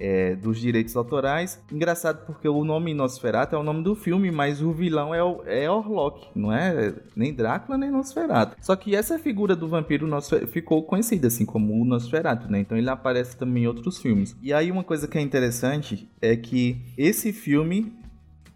é, 0.00 0.34
dos 0.34 0.58
direitos 0.58 0.96
autorais. 0.96 1.62
Engraçado 1.70 2.24
porque 2.24 2.48
o 2.48 2.64
nome 2.64 2.94
Nosferatu 2.94 3.54
é 3.54 3.58
o 3.58 3.62
nome 3.62 3.84
do 3.84 3.94
filme, 3.94 4.30
mas 4.30 4.62
o 4.62 4.72
vilão 4.72 5.14
é, 5.14 5.22
o, 5.22 5.42
é 5.44 5.70
Orlok, 5.70 6.28
não 6.34 6.50
é 6.50 6.94
nem 7.14 7.34
Drácula 7.34 7.76
nem 7.76 7.90
Nosferatu. 7.90 8.56
Só 8.62 8.74
que 8.74 8.96
essa 8.96 9.18
figura 9.18 9.54
do 9.54 9.68
vampiro 9.68 10.08
ficou 10.48 10.82
conhecida 10.82 11.28
assim 11.28 11.44
como 11.44 11.74
o 11.74 11.84
Nosferatu, 11.84 12.50
né? 12.50 12.60
Então 12.60 12.78
ele 12.78 12.88
aparece 12.88 13.36
também 13.36 13.64
em 13.64 13.66
outros 13.66 13.98
filmes. 13.98 14.34
E 14.42 14.54
aí 14.54 14.72
uma 14.72 14.82
coisa 14.82 15.06
que 15.06 15.18
é 15.18 15.20
interessante 15.20 16.08
é 16.22 16.34
que 16.34 16.80
esse 16.96 17.32
filme 17.32 17.92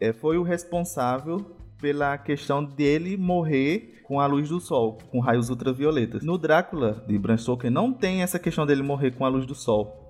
é, 0.00 0.12
foi 0.12 0.38
o 0.38 0.42
responsável 0.42 1.44
pela 1.84 2.16
questão 2.16 2.64
dele 2.64 3.14
morrer 3.14 4.00
com 4.04 4.18
a 4.18 4.24
luz 4.24 4.48
do 4.48 4.58
sol, 4.58 4.96
com 5.10 5.20
raios 5.20 5.50
ultravioletas. 5.50 6.22
No 6.22 6.38
Drácula 6.38 7.04
de 7.06 7.18
Bram 7.18 7.36
Stoker 7.36 7.70
não 7.70 7.92
tem 7.92 8.22
essa 8.22 8.38
questão 8.38 8.64
dele 8.64 8.82
morrer 8.82 9.10
com 9.10 9.22
a 9.22 9.28
luz 9.28 9.44
do 9.44 9.54
sol. 9.54 10.00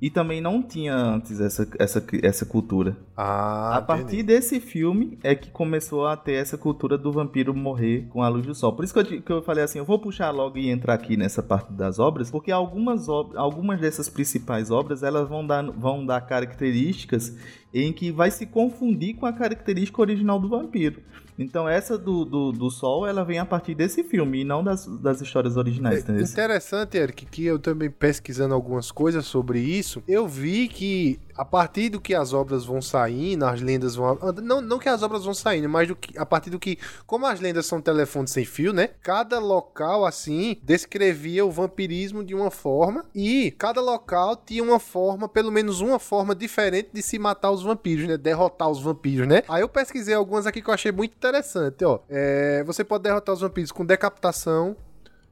E 0.00 0.10
também 0.10 0.40
não 0.40 0.62
tinha 0.62 0.94
antes 0.94 1.40
essa, 1.40 1.66
essa, 1.78 2.04
essa 2.22 2.44
cultura. 2.44 2.94
Ah, 3.16 3.78
a 3.78 3.82
partir 3.82 4.02
entendi. 4.16 4.22
desse 4.22 4.60
filme 4.60 5.18
é 5.24 5.34
que 5.34 5.50
começou 5.50 6.06
a 6.06 6.14
ter 6.14 6.34
essa 6.34 6.58
cultura 6.58 6.98
do 6.98 7.10
vampiro 7.10 7.54
morrer 7.54 8.06
com 8.10 8.22
a 8.22 8.28
luz 8.28 8.46
do 8.46 8.54
sol. 8.54 8.74
Por 8.74 8.84
isso 8.84 8.92
que 8.92 9.00
eu, 9.00 9.22
que 9.22 9.32
eu 9.32 9.42
falei 9.42 9.64
assim, 9.64 9.78
eu 9.78 9.84
vou 9.86 9.98
puxar 9.98 10.30
logo 10.30 10.58
e 10.58 10.68
entrar 10.68 10.92
aqui 10.92 11.16
nessa 11.16 11.42
parte 11.42 11.72
das 11.72 11.98
obras, 11.98 12.30
porque 12.30 12.52
algumas, 12.52 13.08
algumas 13.08 13.80
dessas 13.80 14.10
principais 14.10 14.70
obras, 14.70 15.02
elas 15.02 15.26
vão 15.26 15.44
dar, 15.44 15.64
vão 15.70 16.04
dar 16.04 16.20
características 16.20 17.34
em 17.72 17.92
que 17.92 18.10
vai 18.10 18.30
se 18.30 18.46
confundir 18.46 19.16
com 19.16 19.26
a 19.26 19.32
característica 19.32 20.00
original 20.00 20.40
do 20.40 20.48
vampiro. 20.48 21.02
Então 21.38 21.68
essa 21.68 21.96
do, 21.96 22.24
do, 22.24 22.50
do, 22.50 22.70
Sol, 22.70 23.06
ela 23.06 23.24
vem 23.24 23.38
a 23.38 23.46
partir 23.46 23.74
desse 23.74 24.02
filme 24.02 24.40
e 24.40 24.44
não 24.44 24.64
das, 24.64 24.86
das 25.00 25.20
histórias 25.20 25.56
originais. 25.56 26.08
É 26.08 26.20
interessante, 26.20 26.98
Eric, 26.98 27.26
que 27.26 27.44
eu 27.44 27.58
também 27.58 27.88
pesquisando 27.88 28.54
algumas 28.54 28.90
coisas 28.90 29.24
sobre 29.24 29.60
isso, 29.60 30.02
eu 30.08 30.26
vi 30.26 30.66
que 30.66 31.20
a 31.38 31.44
partir 31.44 31.88
do 31.88 32.00
que 32.00 32.16
as 32.16 32.32
obras 32.32 32.64
vão 32.64 32.82
saindo, 32.82 33.44
as 33.44 33.60
lendas 33.60 33.94
vão. 33.94 34.18
Não, 34.42 34.60
não 34.60 34.76
que 34.76 34.88
as 34.88 35.04
obras 35.04 35.24
vão 35.24 35.32
saindo, 35.32 35.68
mas 35.68 35.86
do 35.86 35.94
que, 35.94 36.18
a 36.18 36.26
partir 36.26 36.50
do 36.50 36.58
que. 36.58 36.76
Como 37.06 37.24
as 37.26 37.38
lendas 37.38 37.64
são 37.64 37.80
telefones 37.80 38.32
sem 38.32 38.44
fio, 38.44 38.72
né? 38.72 38.90
Cada 39.00 39.38
local, 39.38 40.04
assim, 40.04 40.58
descrevia 40.64 41.46
o 41.46 41.50
vampirismo 41.50 42.24
de 42.24 42.34
uma 42.34 42.50
forma 42.50 43.04
e 43.14 43.52
cada 43.52 43.80
local 43.80 44.34
tinha 44.34 44.64
uma 44.64 44.80
forma, 44.80 45.28
pelo 45.28 45.52
menos 45.52 45.80
uma 45.80 46.00
forma 46.00 46.34
diferente 46.34 46.90
de 46.92 47.00
se 47.00 47.20
matar 47.20 47.52
os 47.52 47.62
vampiros, 47.62 48.08
né? 48.08 48.16
Derrotar 48.16 48.68
os 48.68 48.82
vampiros, 48.82 49.28
né? 49.28 49.44
Aí 49.48 49.62
eu 49.62 49.68
pesquisei 49.68 50.14
algumas 50.14 50.44
aqui 50.44 50.60
que 50.60 50.68
eu 50.68 50.74
achei 50.74 50.90
muito 50.90 51.14
interessante, 51.14 51.84
ó. 51.84 52.00
É, 52.08 52.64
você 52.64 52.82
pode 52.82 53.04
derrotar 53.04 53.32
os 53.32 53.42
vampiros 53.42 53.70
com 53.70 53.86
decapitação, 53.86 54.76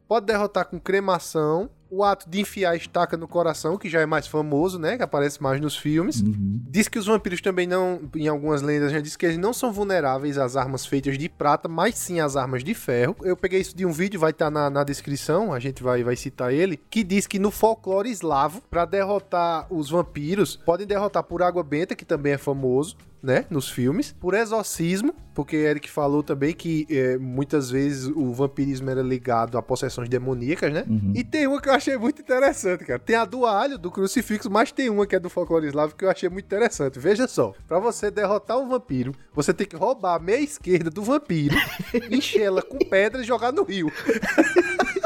pode 0.06 0.26
derrotar 0.26 0.66
com 0.66 0.78
cremação 0.78 1.68
o 1.90 2.02
ato 2.02 2.28
de 2.28 2.40
enfiar 2.40 2.72
a 2.72 2.76
estaca 2.76 3.16
no 3.16 3.28
coração, 3.28 3.76
que 3.76 3.88
já 3.88 4.00
é 4.00 4.06
mais 4.06 4.26
famoso, 4.26 4.78
né? 4.78 4.96
Que 4.96 5.02
aparece 5.02 5.42
mais 5.42 5.60
nos 5.60 5.76
filmes. 5.76 6.20
Uhum. 6.20 6.60
Diz 6.68 6.88
que 6.88 6.98
os 6.98 7.06
vampiros 7.06 7.40
também 7.40 7.66
não, 7.66 8.00
em 8.14 8.28
algumas 8.28 8.62
lendas 8.62 8.92
já 8.92 9.00
diz 9.00 9.16
que 9.16 9.26
eles 9.26 9.38
não 9.38 9.52
são 9.52 9.72
vulneráveis 9.72 10.38
às 10.38 10.56
armas 10.56 10.84
feitas 10.84 11.16
de 11.16 11.28
prata, 11.28 11.68
mas 11.68 11.94
sim 11.96 12.20
às 12.20 12.36
armas 12.36 12.64
de 12.64 12.74
ferro. 12.74 13.16
Eu 13.22 13.36
peguei 13.36 13.60
isso 13.60 13.76
de 13.76 13.86
um 13.86 13.92
vídeo, 13.92 14.18
vai 14.18 14.30
estar 14.30 14.50
na, 14.50 14.68
na 14.68 14.84
descrição, 14.84 15.52
a 15.52 15.58
gente 15.58 15.82
vai, 15.82 16.02
vai 16.02 16.16
citar 16.16 16.52
ele, 16.52 16.80
que 16.90 17.04
diz 17.04 17.26
que 17.26 17.38
no 17.38 17.50
folclore 17.50 18.10
eslavo, 18.10 18.62
para 18.70 18.84
derrotar 18.84 19.66
os 19.72 19.90
vampiros, 19.90 20.56
podem 20.56 20.86
derrotar 20.86 21.22
por 21.22 21.42
água 21.42 21.62
benta, 21.62 21.94
que 21.94 22.04
também 22.04 22.32
é 22.32 22.38
famoso, 22.38 22.96
né, 23.26 23.44
nos 23.50 23.68
filmes, 23.68 24.12
por 24.12 24.34
exorcismo, 24.34 25.12
porque 25.34 25.56
Eric 25.56 25.90
falou 25.90 26.22
também 26.22 26.54
que 26.54 26.86
é, 26.88 27.18
muitas 27.18 27.68
vezes 27.68 28.06
o 28.06 28.32
vampirismo 28.32 28.88
era 28.88 29.02
ligado 29.02 29.58
a 29.58 29.62
possessões 29.62 30.08
demoníacas, 30.08 30.72
né? 30.72 30.84
Uhum. 30.88 31.12
E 31.14 31.24
tem 31.24 31.46
uma 31.48 31.60
que 31.60 31.68
eu 31.68 31.74
achei 31.74 31.98
muito 31.98 32.22
interessante, 32.22 32.84
cara. 32.84 33.00
Tem 33.00 33.16
a 33.16 33.24
do 33.24 33.44
alho, 33.44 33.76
do 33.76 33.90
crucifixo, 33.90 34.48
mas 34.48 34.70
tem 34.70 34.88
uma 34.88 35.06
que 35.06 35.16
é 35.16 35.18
do 35.18 35.28
folclore 35.28 35.66
eslavo 35.66 35.96
que 35.96 36.04
eu 36.04 36.10
achei 36.10 36.28
muito 36.28 36.44
interessante. 36.44 37.00
Veja 37.00 37.26
só, 37.26 37.52
para 37.66 37.80
você 37.80 38.10
derrotar 38.12 38.58
um 38.58 38.68
vampiro, 38.68 39.12
você 39.34 39.52
tem 39.52 39.66
que 39.66 39.76
roubar 39.76 40.14
a 40.14 40.18
meia 40.20 40.40
esquerda 40.40 40.88
do 40.88 41.02
vampiro, 41.02 41.56
encher 42.10 42.42
ela 42.42 42.62
com 42.62 42.78
pedra 42.78 43.20
e 43.20 43.24
jogar 43.24 43.52
no 43.52 43.64
rio. 43.64 43.90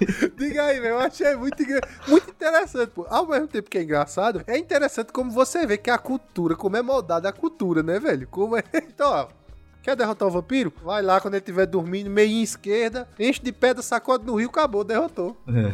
Diga 0.36 0.64
aí, 0.64 0.80
meu, 0.80 0.90
eu 0.90 0.98
achei 0.98 1.34
muito, 1.36 1.62
muito 2.08 2.30
interessante, 2.30 2.90
pô. 2.90 3.06
Ao 3.08 3.26
mesmo 3.26 3.48
tempo 3.48 3.70
que 3.70 3.78
é 3.78 3.82
engraçado, 3.82 4.42
é 4.46 4.56
interessante 4.58 5.12
como 5.12 5.30
você 5.30 5.66
vê 5.66 5.76
que 5.76 5.90
a 5.90 5.98
cultura, 5.98 6.56
como 6.56 6.76
é 6.76 6.82
moldada 6.82 7.28
a 7.28 7.32
cultura, 7.32 7.82
né, 7.82 7.98
velho? 7.98 8.26
Como 8.28 8.56
é. 8.56 8.62
Então, 8.74 9.10
ó. 9.10 9.41
Quer 9.82 9.96
derrotar 9.96 10.28
o 10.28 10.30
vampiro? 10.30 10.72
Vai 10.84 11.02
lá 11.02 11.20
quando 11.20 11.34
ele 11.34 11.40
estiver 11.40 11.66
dormindo, 11.66 12.08
meio 12.08 12.30
em 12.30 12.42
esquerda, 12.42 13.08
enche 13.18 13.42
de 13.42 13.50
pedra, 13.50 13.82
sacode 13.82 14.24
no 14.24 14.36
rio, 14.36 14.48
acabou, 14.48 14.84
derrotou. 14.84 15.36
É, 15.48 15.72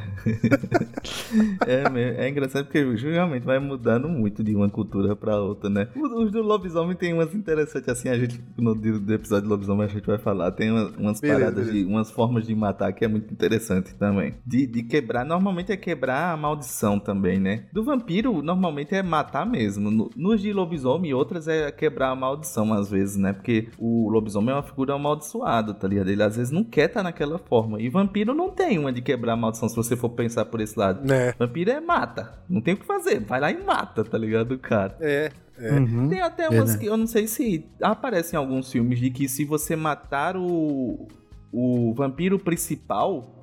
é, 2.24 2.24
é 2.24 2.28
engraçado 2.28 2.64
porque 2.64 2.82
realmente 2.82 3.44
vai 3.44 3.58
mudando 3.58 4.08
muito 4.08 4.42
de 4.42 4.56
uma 4.56 4.70
cultura 4.70 5.14
pra 5.14 5.38
outra, 5.38 5.68
né? 5.68 5.88
Os 5.94 6.32
do 6.32 6.40
lobisomem 6.40 6.96
tem 6.96 7.12
umas 7.12 7.34
interessantes 7.34 7.86
assim, 7.86 8.08
a 8.08 8.18
gente, 8.18 8.42
no 8.56 8.74
do 8.74 9.12
episódio 9.12 9.46
do 9.46 9.50
lobisomem 9.50 9.84
a 9.84 9.88
gente 9.88 10.06
vai 10.06 10.16
falar, 10.16 10.52
tem 10.52 10.70
umas, 10.70 10.96
umas 10.96 11.20
beleza, 11.20 11.40
paradas, 11.40 11.66
beleza. 11.66 11.84
De, 11.86 11.92
umas 11.92 12.10
formas 12.10 12.46
de 12.46 12.54
matar 12.54 12.90
que 12.94 13.04
é 13.04 13.08
muito 13.08 13.30
interessante 13.30 13.94
também. 13.94 14.36
De, 14.46 14.66
de 14.66 14.84
quebrar, 14.84 15.22
normalmente 15.22 15.70
é 15.70 15.76
quebrar 15.76 16.32
a 16.32 16.36
maldição 16.36 16.98
também, 16.98 17.38
né? 17.38 17.66
Do 17.70 17.84
vampiro, 17.84 18.40
normalmente 18.40 18.94
é 18.94 19.02
matar 19.02 19.44
mesmo. 19.44 19.90
No, 19.90 20.10
nos 20.16 20.40
de 20.40 20.50
lobisomem 20.50 21.10
e 21.10 21.14
outras 21.14 21.46
é 21.46 21.70
quebrar 21.70 22.10
a 22.10 22.16
maldição 22.16 22.72
às 22.72 22.90
vezes, 22.90 23.16
né? 23.18 23.34
Porque 23.34 23.68
o 23.76 23.97
lobisomem 24.06 24.50
é 24.50 24.54
uma 24.56 24.62
figura 24.62 24.94
amaldiçoada, 24.94 25.72
tá 25.72 25.88
ligado? 25.88 26.08
Ele 26.10 26.22
às 26.22 26.36
vezes 26.36 26.52
não 26.52 26.62
quer 26.62 26.88
estar 26.88 27.02
naquela 27.02 27.38
forma. 27.38 27.80
E 27.80 27.88
vampiro 27.88 28.34
não 28.34 28.50
tem 28.50 28.78
uma 28.78 28.92
de 28.92 29.00
quebrar 29.00 29.32
a 29.32 29.36
maldição, 29.36 29.68
se 29.68 29.74
você 29.74 29.96
for 29.96 30.10
pensar 30.10 30.44
por 30.44 30.60
esse 30.60 30.78
lado. 30.78 31.06
Né? 31.06 31.32
Vampiro 31.38 31.70
é 31.70 31.80
mata. 31.80 32.38
Não 32.48 32.60
tem 32.60 32.74
o 32.74 32.76
que 32.76 32.84
fazer. 32.84 33.20
Vai 33.20 33.40
lá 33.40 33.50
e 33.50 33.64
mata, 33.64 34.04
tá 34.04 34.18
ligado, 34.18 34.58
cara? 34.58 34.94
É. 35.00 35.32
É. 35.58 35.72
Uhum. 35.72 36.08
Tem 36.08 36.20
até 36.20 36.44
É, 36.44 36.48
umas 36.50 36.74
né? 36.74 36.78
que 36.78 36.86
eu 36.86 36.96
não 36.96 37.06
sei 37.08 37.26
se 37.26 37.66
aparecem 37.82 38.36
em 38.36 38.40
alguns 38.40 38.70
filmes 38.70 39.00
de 39.00 39.10
que 39.10 39.28
se 39.28 39.44
você 39.44 39.74
matar 39.74 40.36
o, 40.36 41.08
o 41.52 41.92
vampiro 41.94 42.38
principal, 42.38 43.34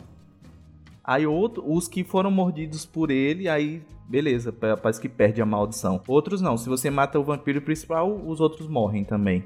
aí 1.03 1.27
outro, 1.27 1.63
os 1.67 1.87
que 1.87 2.03
foram 2.03 2.31
mordidos 2.31 2.85
por 2.85 3.11
ele, 3.11 3.49
aí 3.49 3.81
beleza, 4.07 4.53
pa- 4.53 4.77
parece 4.77 5.01
que 5.01 5.09
perde 5.09 5.41
a 5.41 5.45
maldição. 5.45 6.01
Outros 6.07 6.39
não, 6.39 6.55
se 6.57 6.69
você 6.69 6.89
mata 6.89 7.19
o 7.19 7.23
vampiro 7.23 7.61
principal, 7.61 8.09
os 8.25 8.39
outros 8.39 8.67
morrem 8.67 9.03
também. 9.03 9.43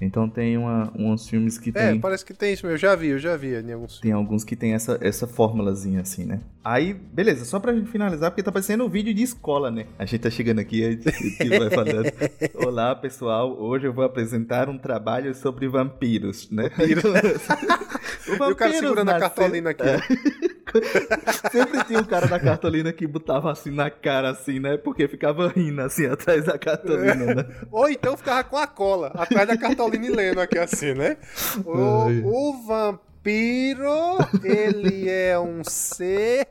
Então 0.00 0.28
tem 0.28 0.56
uma, 0.56 0.90
uns 0.96 1.28
filmes 1.28 1.58
que 1.58 1.70
É, 1.74 1.90
tem. 1.90 2.00
parece 2.00 2.24
que 2.24 2.32
tem 2.32 2.52
isso 2.54 2.64
mesmo. 2.64 2.74
Eu 2.76 2.78
já 2.78 2.94
vi, 2.96 3.08
eu 3.08 3.18
já 3.18 3.36
vi 3.36 3.54
em 3.54 3.72
alguns 3.72 4.00
Tem 4.00 4.12
alguns 4.12 4.44
que 4.44 4.56
tem 4.56 4.72
essa, 4.72 4.98
essa 5.02 5.26
fórmulazinha 5.26 6.00
assim, 6.00 6.24
né? 6.24 6.40
Aí, 6.64 6.94
beleza, 6.94 7.44
só 7.44 7.60
pra 7.60 7.74
gente 7.74 7.90
finalizar, 7.90 8.30
porque 8.30 8.42
tá 8.42 8.50
parecendo 8.50 8.84
um 8.84 8.88
vídeo 8.88 9.12
de 9.12 9.22
escola, 9.22 9.70
né? 9.70 9.86
A 9.98 10.04
gente 10.06 10.20
tá 10.22 10.30
chegando 10.30 10.58
aqui, 10.58 10.84
a 10.84 10.90
gente 10.92 11.04
vai 11.58 11.70
falando. 11.70 12.10
Olá, 12.54 12.94
pessoal, 12.94 13.54
hoje 13.60 13.86
eu 13.86 13.92
vou 13.92 14.04
apresentar 14.04 14.68
um 14.68 14.78
trabalho 14.78 15.34
sobre 15.34 15.68
vampiros, 15.68 16.50
né? 16.50 16.70
E 18.28 18.32
o 18.32 18.54
cara 18.54 18.72
segurando 18.72 19.08
a 19.10 19.18
cartolina 19.18 19.70
aqui. 19.70 19.82
Sempre 21.50 21.84
tinha 21.84 22.00
um 22.00 22.04
cara 22.04 22.26
da 22.26 22.38
cartolina 22.38 22.92
que 22.92 23.06
botava 23.06 23.50
assim 23.50 23.70
na 23.70 23.90
cara, 23.90 24.30
assim, 24.30 24.60
né? 24.60 24.76
Porque 24.76 25.08
ficava 25.08 25.48
rindo 25.48 25.80
assim 25.80 26.06
atrás 26.10 26.44
da 26.44 26.58
cartolina, 26.58 27.34
né? 27.34 27.46
Ou 27.70 27.88
então 27.88 28.16
ficava 28.16 28.44
com 28.44 28.56
a 28.56 28.66
cola 28.66 29.08
atrás 29.14 29.48
da 29.48 29.56
cartolina 29.56 30.06
e 30.06 30.10
lendo 30.10 30.40
aqui 30.40 30.58
assim, 30.58 30.94
né? 30.94 31.16
O, 31.64 32.52
o 32.90 32.98
vampiro, 33.20 34.18
ele 34.42 35.08
é 35.08 35.38
um 35.38 35.62
ser. 35.62 36.48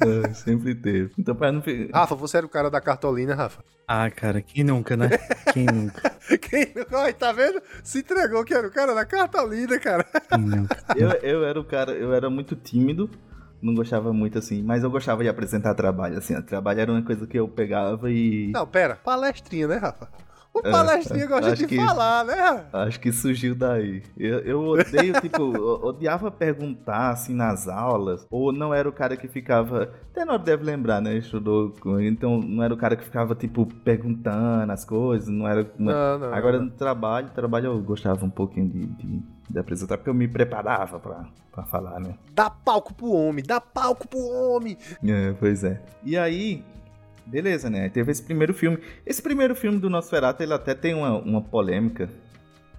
É, 0.00 0.32
sempre 0.34 0.74
teve. 0.74 1.12
Então, 1.18 1.34
pra 1.34 1.52
não 1.52 1.62
ficar. 1.62 2.00
Rafa, 2.00 2.14
você 2.14 2.38
era 2.38 2.46
o 2.46 2.48
cara 2.48 2.70
da 2.70 2.80
cartolina, 2.80 3.34
Rafa? 3.34 3.62
Ah, 3.86 4.10
cara, 4.10 4.40
quem 4.40 4.64
nunca, 4.64 4.96
né? 4.96 5.10
Quem 5.52 5.66
nunca? 5.66 6.10
Quem 6.40 6.72
não 6.90 6.98
Ai, 7.00 7.12
tá 7.12 7.32
vendo? 7.32 7.60
Se 7.82 7.98
entregou 7.98 8.42
que 8.42 8.54
era 8.54 8.66
o 8.66 8.70
cara 8.70 8.94
da 8.94 9.04
cartolina, 9.04 9.78
cara. 9.78 10.04
Quem 10.04 10.38
nunca? 10.38 10.76
Eu, 10.96 11.10
eu 11.22 11.44
era 11.44 11.60
o 11.60 11.64
cara, 11.64 11.92
eu 11.92 12.14
era 12.14 12.30
muito 12.30 12.56
tímido, 12.56 13.10
não 13.60 13.74
gostava 13.74 14.10
muito 14.12 14.38
assim, 14.38 14.62
mas 14.62 14.82
eu 14.82 14.90
gostava 14.90 15.22
de 15.22 15.28
apresentar 15.28 15.74
trabalho, 15.74 16.16
assim, 16.16 16.34
o 16.34 16.42
trabalho 16.42 16.80
era 16.80 16.92
uma 16.92 17.02
coisa 17.02 17.26
que 17.26 17.38
eu 17.38 17.46
pegava 17.46 18.10
e 18.10 18.52
Não, 18.52 18.66
pera. 18.66 18.96
Palestrinha, 18.96 19.68
né, 19.68 19.76
Rafa? 19.76 20.08
O 20.54 20.60
É, 20.64 20.70
palestrinha 20.70 21.26
gosta 21.26 21.56
de 21.56 21.66
que- 21.66 21.76
falar, 21.76 22.24
né, 22.24 22.66
acho 22.72 23.00
que 23.00 23.10
surgiu 23.12 23.56
daí. 23.56 24.02
Eu, 24.16 24.38
eu 24.38 24.60
odeio, 24.60 25.12
tipo, 25.20 25.42
eu 25.56 25.80
odiava 25.84 26.30
perguntar, 26.30 27.10
assim, 27.10 27.34
nas 27.34 27.66
aulas, 27.66 28.24
ou 28.30 28.52
não 28.52 28.72
era 28.72 28.88
o 28.88 28.92
cara 28.92 29.16
que 29.16 29.26
ficava, 29.26 29.90
até 30.12 30.24
não 30.24 30.38
deve 30.38 30.62
lembrar, 30.64 31.00
né, 31.02 31.16
estudou, 31.16 31.72
com- 31.80 31.98
então 32.00 32.38
não 32.40 32.62
era 32.62 32.72
o 32.72 32.76
cara 32.76 32.94
que 32.94 33.02
ficava, 33.04 33.34
tipo, 33.34 33.66
perguntando 33.82 34.70
as 34.72 34.84
coisas, 34.84 35.28
não 35.28 35.46
era... 35.48 35.68
Não, 35.78 36.18
não. 36.20 36.32
Agora 36.32 36.60
no 36.60 36.70
trabalho, 36.70 37.30
trabalho 37.34 37.66
eu 37.66 37.82
gostava 37.82 38.24
um 38.24 38.30
pouquinho 38.30 38.68
de, 38.68 38.86
de, 38.86 39.22
de 39.50 39.58
apresentar, 39.58 39.96
porque 39.98 40.10
eu 40.10 40.14
me 40.14 40.28
preparava 40.28 41.00
pra, 41.00 41.24
pra 41.50 41.64
falar, 41.64 41.98
né. 41.98 42.14
Dá 42.32 42.48
palco 42.48 42.94
pro 42.94 43.10
homem, 43.10 43.42
dá 43.44 43.60
palco 43.60 44.06
pro 44.06 44.20
homem. 44.20 44.78
É, 45.04 45.32
pois 45.32 45.64
é. 45.64 45.82
E 46.04 46.16
aí, 46.16 46.62
beleza, 47.26 47.70
né? 47.70 47.88
Teve 47.88 48.12
esse 48.12 48.22
primeiro 48.22 48.54
filme. 48.54 48.78
Esse 49.04 49.22
primeiro 49.22 49.54
filme 49.54 49.78
do 49.78 49.90
Nosferatu, 49.90 50.42
ele 50.42 50.52
até 50.52 50.74
tem 50.74 50.94
uma, 50.94 51.18
uma 51.18 51.40
polêmica, 51.40 52.08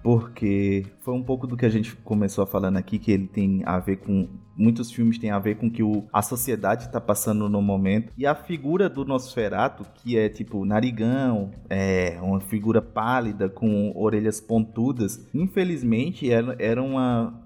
porque 0.02 0.86
foi 1.00 1.14
um 1.14 1.22
pouco 1.22 1.46
do 1.46 1.56
que 1.56 1.66
a 1.66 1.68
gente 1.68 1.96
começou 1.96 2.46
falando 2.46 2.76
aqui, 2.76 2.98
que 2.98 3.10
ele 3.10 3.26
tem 3.26 3.62
a 3.64 3.78
ver 3.78 3.96
com... 3.96 4.28
Muitos 4.56 4.90
filmes 4.90 5.18
têm 5.18 5.30
a 5.30 5.38
ver 5.38 5.56
com 5.56 5.70
que 5.70 5.82
o, 5.82 6.04
a 6.10 6.22
sociedade 6.22 6.86
está 6.86 6.98
passando 6.98 7.46
no 7.46 7.60
momento. 7.60 8.10
E 8.16 8.24
a 8.24 8.34
figura 8.34 8.88
do 8.88 9.04
Nosferatu, 9.04 9.84
que 9.96 10.16
é 10.16 10.30
tipo 10.30 10.64
narigão, 10.64 11.50
é 11.68 12.18
uma 12.22 12.40
figura 12.40 12.80
pálida, 12.80 13.50
com 13.50 13.92
orelhas 13.94 14.40
pontudas, 14.40 15.28
infelizmente 15.34 16.30
era, 16.30 16.56
era 16.58 16.82
uma, 16.82 17.38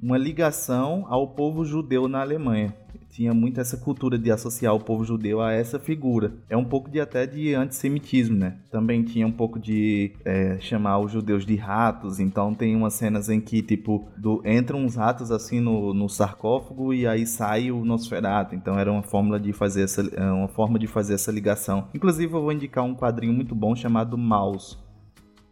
uma 0.00 0.16
ligação 0.16 1.04
ao 1.08 1.28
povo 1.34 1.64
judeu 1.64 2.06
na 2.06 2.20
Alemanha. 2.20 2.72
Tinha 3.16 3.32
muito 3.32 3.58
essa 3.58 3.78
cultura 3.78 4.18
de 4.18 4.30
associar 4.30 4.74
o 4.74 4.78
povo 4.78 5.02
judeu 5.02 5.40
a 5.40 5.50
essa 5.50 5.78
figura. 5.78 6.34
É 6.50 6.56
um 6.56 6.66
pouco 6.66 6.90
de 6.90 7.00
até 7.00 7.26
de 7.26 7.54
antissemitismo, 7.54 8.36
né? 8.36 8.58
Também 8.70 9.02
tinha 9.02 9.26
um 9.26 9.32
pouco 9.32 9.58
de 9.58 10.12
é, 10.22 10.58
chamar 10.60 10.98
os 10.98 11.12
judeus 11.12 11.46
de 11.46 11.56
ratos. 11.56 12.20
Então 12.20 12.54
tem 12.54 12.76
umas 12.76 12.92
cenas 12.92 13.30
em 13.30 13.40
que, 13.40 13.62
tipo, 13.62 14.06
do, 14.18 14.42
entram 14.44 14.84
uns 14.84 14.96
ratos 14.96 15.30
assim 15.30 15.60
no, 15.60 15.94
no 15.94 16.10
sarcófago 16.10 16.92
e 16.92 17.06
aí 17.06 17.26
sai 17.26 17.70
o 17.70 17.86
Nosferatu. 17.86 18.54
Então 18.54 18.78
era 18.78 18.92
uma 18.92 19.02
fórmula 19.02 19.40
de 19.40 19.50
fazer 19.50 19.84
essa, 19.84 20.02
é, 20.14 20.30
uma 20.30 20.48
forma 20.48 20.78
de 20.78 20.86
fazer 20.86 21.14
essa 21.14 21.32
ligação. 21.32 21.88
Inclusive 21.94 22.34
eu 22.34 22.42
vou 22.42 22.52
indicar 22.52 22.84
um 22.84 22.94
quadrinho 22.94 23.32
muito 23.32 23.54
bom 23.54 23.74
chamado 23.74 24.18
Maus. 24.18 24.78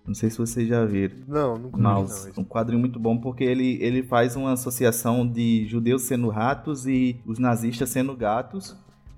Não 0.07 0.15
sei 0.15 0.29
se 0.29 0.39
vocês 0.39 0.69
já 0.69 0.85
viram. 0.85 1.17
Não, 1.27 1.57
nunca 1.57 1.77
vi, 1.77 1.83
Mouse. 1.83 2.33
não. 2.37 2.43
Um 2.43 2.47
quadrinho 2.47 2.79
muito 2.79 2.99
bom 2.99 3.17
porque 3.17 3.43
ele, 3.43 3.79
ele 3.83 4.03
faz 4.03 4.37
uma 4.37 4.53
associação 4.53 5.27
de 5.27 5.67
judeus 5.67 6.03
sendo 6.03 6.29
ratos 6.29 6.87
e 6.87 7.17
os 7.25 7.39
nazistas 7.39 7.89
sendo 7.89 8.15
gatos. 8.15 8.77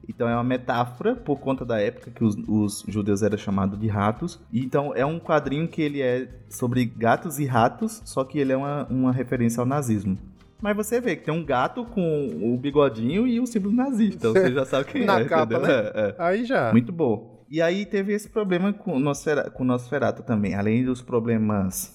Então 0.08 0.28
é 0.28 0.34
uma 0.34 0.44
metáfora 0.44 1.16
por 1.16 1.38
conta 1.40 1.64
da 1.64 1.80
época 1.80 2.12
que 2.12 2.22
os, 2.22 2.36
os 2.46 2.84
judeus 2.86 3.22
eram 3.22 3.36
chamados 3.36 3.78
de 3.78 3.88
ratos. 3.88 4.38
E 4.52 4.60
Então 4.60 4.94
é 4.94 5.04
um 5.04 5.18
quadrinho 5.18 5.66
que 5.66 5.82
ele 5.82 6.00
é 6.00 6.28
sobre 6.48 6.84
gatos 6.84 7.40
e 7.40 7.44
ratos, 7.44 8.00
só 8.04 8.22
que 8.22 8.38
ele 8.38 8.52
é 8.52 8.56
uma, 8.56 8.86
uma 8.88 9.12
referência 9.12 9.60
ao 9.60 9.66
nazismo. 9.66 10.16
Mas 10.62 10.76
você 10.76 11.00
vê 11.00 11.16
que 11.16 11.24
tem 11.24 11.34
um 11.34 11.44
gato 11.44 11.84
com 11.84 12.28
o 12.42 12.56
bigodinho 12.56 13.26
e 13.26 13.38
o 13.40 13.46
símbolo 13.46 13.74
nazista. 13.74 14.30
Você 14.30 14.52
já 14.54 14.64
sabe 14.64 14.84
quem 14.86 15.04
Na 15.04 15.20
é. 15.20 15.24
capa, 15.24 15.54
entendeu? 15.54 15.62
né? 15.62 15.90
É, 15.94 16.00
é. 16.00 16.14
Aí 16.18 16.44
já. 16.44 16.72
Muito 16.72 16.92
bom. 16.92 17.35
E 17.50 17.62
aí 17.62 17.86
teve 17.86 18.12
esse 18.12 18.28
problema 18.28 18.72
com 18.72 18.96
o 18.96 18.98
Nosfera- 18.98 19.50
com 19.50 19.62
o 19.62 19.66
Nosferatu 19.66 20.22
também. 20.22 20.54
Além 20.54 20.84
dos 20.84 21.00
problemas 21.00 21.94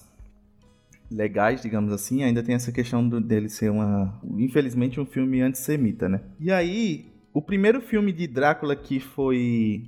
legais, 1.10 1.60
digamos 1.60 1.92
assim, 1.92 2.22
ainda 2.22 2.42
tem 2.42 2.54
essa 2.54 2.72
questão 2.72 3.06
do- 3.06 3.20
dele 3.20 3.48
ser 3.48 3.70
uma, 3.70 4.18
infelizmente, 4.38 4.98
um 4.98 5.04
filme 5.04 5.42
antissemita, 5.42 6.08
né? 6.08 6.20
E 6.40 6.50
aí, 6.50 7.06
o 7.34 7.42
primeiro 7.42 7.82
filme 7.82 8.12
de 8.12 8.26
Drácula 8.26 8.74
que 8.74 8.98
foi 8.98 9.84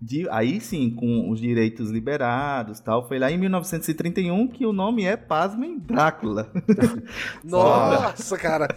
de- 0.00 0.26
aí 0.30 0.58
sim, 0.60 0.88
com 0.90 1.28
os 1.28 1.38
direitos 1.40 1.90
liberados 1.90 2.80
tal, 2.80 3.06
foi 3.06 3.18
lá 3.18 3.30
em 3.30 3.36
1931 3.36 4.48
que 4.48 4.64
o 4.64 4.72
nome 4.72 5.04
é, 5.04 5.16
pasmem, 5.18 5.78
Drácula. 5.78 6.50
Nossa, 7.44 8.38
cara. 8.38 8.68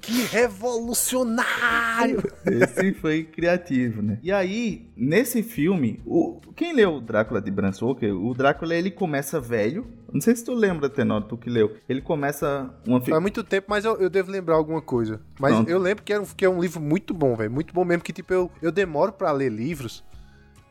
Que 0.00 0.22
revolucionário! 0.22 2.22
Esse 2.46 2.92
foi 2.94 3.24
criativo, 3.24 4.02
né? 4.02 4.18
E 4.22 4.32
aí, 4.32 4.90
nesse 4.96 5.42
filme, 5.42 6.00
o... 6.06 6.40
quem 6.56 6.72
leu 6.72 6.94
o 6.94 7.00
Drácula 7.00 7.40
de 7.40 7.50
Bram 7.50 7.72
Stoker, 7.72 8.14
o 8.14 8.34
Drácula 8.34 8.74
ele 8.74 8.90
começa 8.90 9.40
velho. 9.40 9.86
Não 10.12 10.20
sei 10.20 10.34
se 10.34 10.44
tu 10.44 10.54
lembra, 10.54 10.88
Tenor, 10.88 11.22
tu 11.22 11.36
que 11.36 11.48
leu. 11.48 11.76
Ele 11.88 12.00
começa 12.00 12.74
uma 12.86 13.00
Faz 13.00 13.20
muito 13.20 13.44
tempo, 13.44 13.66
mas 13.68 13.84
eu, 13.84 13.96
eu 13.98 14.10
devo 14.10 14.30
lembrar 14.30 14.56
alguma 14.56 14.82
coisa. 14.82 15.20
Mas 15.38 15.54
Pronto. 15.54 15.70
eu 15.70 15.78
lembro 15.78 16.02
que, 16.02 16.12
era 16.12 16.22
um, 16.22 16.26
que 16.26 16.44
é 16.44 16.48
um 16.48 16.60
livro 16.60 16.80
muito 16.80 17.14
bom, 17.14 17.36
velho. 17.36 17.50
Muito 17.50 17.72
bom 17.72 17.84
mesmo, 17.84 18.02
que 18.02 18.12
tipo, 18.12 18.32
eu, 18.32 18.50
eu 18.60 18.72
demoro 18.72 19.12
pra 19.12 19.30
ler 19.30 19.50
livros. 19.50 20.02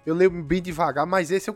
Eu 0.06 0.16
leio 0.16 0.32
bem 0.44 0.62
devagar, 0.62 1.06
mas 1.06 1.32
esse 1.32 1.50
eu 1.50 1.56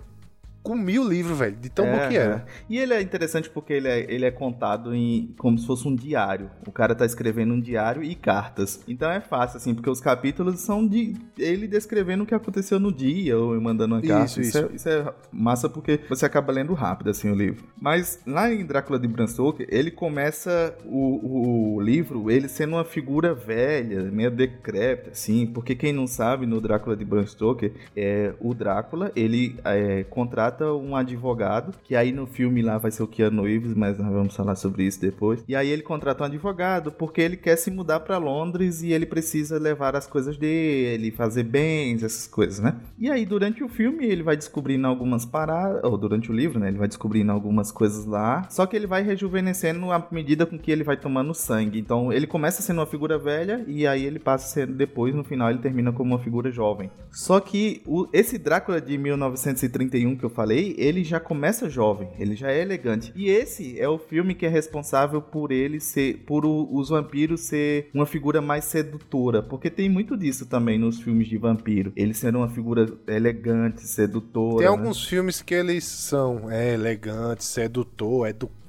comi 0.64 0.98
o 0.98 1.08
livro, 1.08 1.36
velho, 1.36 1.56
de 1.56 1.70
tão 1.70 1.86
bom 1.86 2.08
que 2.08 2.18
era. 2.18 2.36
é. 2.38 2.46
E 2.70 2.80
ele 2.80 2.94
é 2.94 3.02
interessante 3.02 3.50
porque 3.50 3.74
ele 3.74 3.88
é, 3.88 4.12
ele 4.12 4.26
é 4.26 4.32
contado 4.32 4.96
em 4.96 5.34
como 5.38 5.60
se 5.60 5.68
fosse 5.68 5.88
um 5.88 5.94
diário. 5.94 6.50
O 6.66 6.72
cara 6.72 6.96
tá 6.96 7.06
escrevendo 7.06 7.54
um 7.54 7.60
diário 7.60 8.02
e 8.02 8.16
cartas. 8.16 8.82
Então 8.88 9.12
é 9.12 9.20
fácil, 9.20 9.58
assim, 9.58 9.76
porque 9.76 9.90
os 9.90 10.00
capítulos 10.00 10.62
são 10.62 10.88
de 10.88 11.16
ele 11.38 11.68
descrevendo 11.68 12.24
o 12.24 12.26
que 12.26 12.34
aconteceu 12.34 12.80
no 12.80 12.92
dia 12.92 13.38
ou 13.38 13.60
mandando 13.60 13.96
uma 13.96 14.02
carta. 14.02 14.26
Isso, 14.26 14.42
Isso, 14.42 14.58
É, 14.58 14.70
isso 14.74 14.90
é 14.90 15.14
massa 15.32 15.68
porque 15.68 16.00
você 16.08 16.26
acaba 16.26 16.54
lendo 16.54 16.74
rápido, 16.74 17.10
assim, 17.10 17.30
o 17.30 17.36
livro. 17.36 17.66
Mas 17.80 18.22
lá 18.26 18.52
em 18.52 18.66
Drácula 18.66 18.98
de 18.98 19.08
Bram 19.08 19.28
Stoker, 19.28 19.68
ele 19.70 19.92
começa 19.92 20.76
o, 20.86 21.76
o 21.76 21.82
livro, 21.82 22.32
ele 22.32 22.48
sendo 22.48 22.76
uma 22.76 22.86
figura 22.86 23.34
velha, 23.34 24.04
meio 24.04 24.32
decrépita, 24.32 25.12
assim, 25.12 25.46
porque 25.46 25.76
quem 25.76 25.92
não 25.92 26.08
sabe, 26.08 26.46
no 26.46 26.62
Drácula 26.62 26.96
de 26.96 27.04
Bram 27.04 27.26
Stoker, 27.26 27.74
é, 27.96 28.34
o 28.40 28.54
Drácula, 28.54 29.12
ele 29.16 29.58
é, 29.66 30.04
contrata 30.06 30.53
um 30.62 30.96
advogado, 30.96 31.74
que 31.84 31.96
aí 31.96 32.12
no 32.12 32.26
filme 32.26 32.62
lá 32.62 32.78
vai 32.78 32.92
ser 32.92 33.04
o 33.04 33.08
Keanu 33.08 33.44
Reeves, 33.44 33.74
mas 33.74 33.98
nós 33.98 34.12
vamos 34.12 34.36
falar 34.36 34.56
sobre 34.56 34.84
isso 34.84 35.00
depois. 35.02 35.44
E 35.48 35.56
aí 35.56 35.70
ele 35.70 35.82
contrata 35.82 36.24
um 36.24 36.28
advogado 36.28 36.92
porque 36.92 37.22
ele 37.22 37.38
quer 37.38 37.56
se 37.56 37.72
mudar 37.72 38.00
para 38.02 38.18
Londres 38.18 38.82
e 38.82 38.92
ele 38.92 39.06
precisa 39.06 39.58
levar 39.58 39.96
as 39.96 40.08
coisas 40.08 40.38
dele, 40.38 41.12
fazer 41.12 41.44
bens, 41.44 42.04
essas 42.04 42.28
coisas, 42.28 42.60
né? 42.60 42.76
E 42.98 43.10
aí 43.10 43.26
durante 43.26 43.64
o 43.64 43.68
filme 43.70 44.06
ele 44.06 44.24
vai 44.24 44.36
descobrindo 44.38 44.88
algumas 44.88 45.26
paradas, 45.26 45.84
ou 45.84 45.98
durante 45.98 46.32
o 46.32 46.34
livro, 46.36 46.60
né? 46.60 46.68
Ele 46.68 46.78
vai 46.78 46.88
descobrindo 46.88 47.32
algumas 47.32 47.72
coisas 47.72 48.06
lá, 48.06 48.48
só 48.50 48.66
que 48.66 48.76
ele 48.76 48.88
vai 48.88 49.04
rejuvenescendo 49.04 49.92
à 49.92 50.06
medida 50.12 50.46
com 50.46 50.58
que 50.58 50.72
ele 50.72 50.84
vai 50.84 50.98
tomando 50.98 51.34
sangue. 51.34 51.80
Então 51.80 52.12
ele 52.12 52.28
começa 52.28 52.62
sendo 52.62 52.80
uma 52.80 52.86
figura 52.86 53.18
velha 53.18 53.64
e 53.68 53.86
aí 53.88 54.04
ele 54.06 54.20
passa 54.20 54.48
ser 54.48 54.68
depois, 54.68 55.14
no 55.16 55.24
final, 55.24 55.50
ele 55.50 55.60
termina 55.60 55.92
como 55.92 56.14
uma 56.14 56.20
figura 56.24 56.52
jovem. 56.52 56.90
Só 57.12 57.40
que 57.40 57.82
o- 57.86 58.08
esse 58.12 58.38
Drácula 58.38 58.82
de 58.82 58.98
1931 58.98 60.16
que 60.18 60.24
eu 60.24 60.30
falei, 60.30 60.43
ele 60.52 61.04
já 61.04 61.20
começa 61.20 61.70
jovem, 61.70 62.10
ele 62.20 62.36
já 62.36 62.52
é 62.52 62.62
elegante. 62.62 63.12
E 63.16 63.30
esse 63.30 63.80
é 63.80 63.88
o 63.88 63.98
filme 63.98 64.36
que 64.36 64.46
é 64.46 64.50
responsável 64.50 65.22
por 65.22 65.52
ele 65.52 65.80
ser, 65.80 66.24
por 66.26 66.46
o- 66.46 66.68
os 66.76 66.90
vampiros 66.90 67.42
ser 67.42 67.90
uma 67.94 68.06
figura 68.06 68.42
mais 68.42 68.66
sedutora, 68.66 69.42
porque 69.42 69.70
tem 69.70 69.90
muito 69.90 70.18
disso 70.18 70.46
também 70.46 70.78
nos 70.78 71.00
filmes 71.00 71.28
de 71.28 71.38
vampiro. 71.38 71.92
Ele 71.96 72.14
ser 72.14 72.36
uma 72.36 72.50
figura 72.50 72.88
elegante, 73.08 73.82
sedutora. 73.88 74.58
Tem 74.58 74.66
né? 74.66 74.72
alguns 74.72 75.06
filmes 75.06 75.42
que 75.42 75.54
eles 75.54 75.84
são 75.86 76.50
é, 76.52 76.74
elegantes, 76.74 77.48
sedutor, 77.48 78.28
educado, 78.28 78.63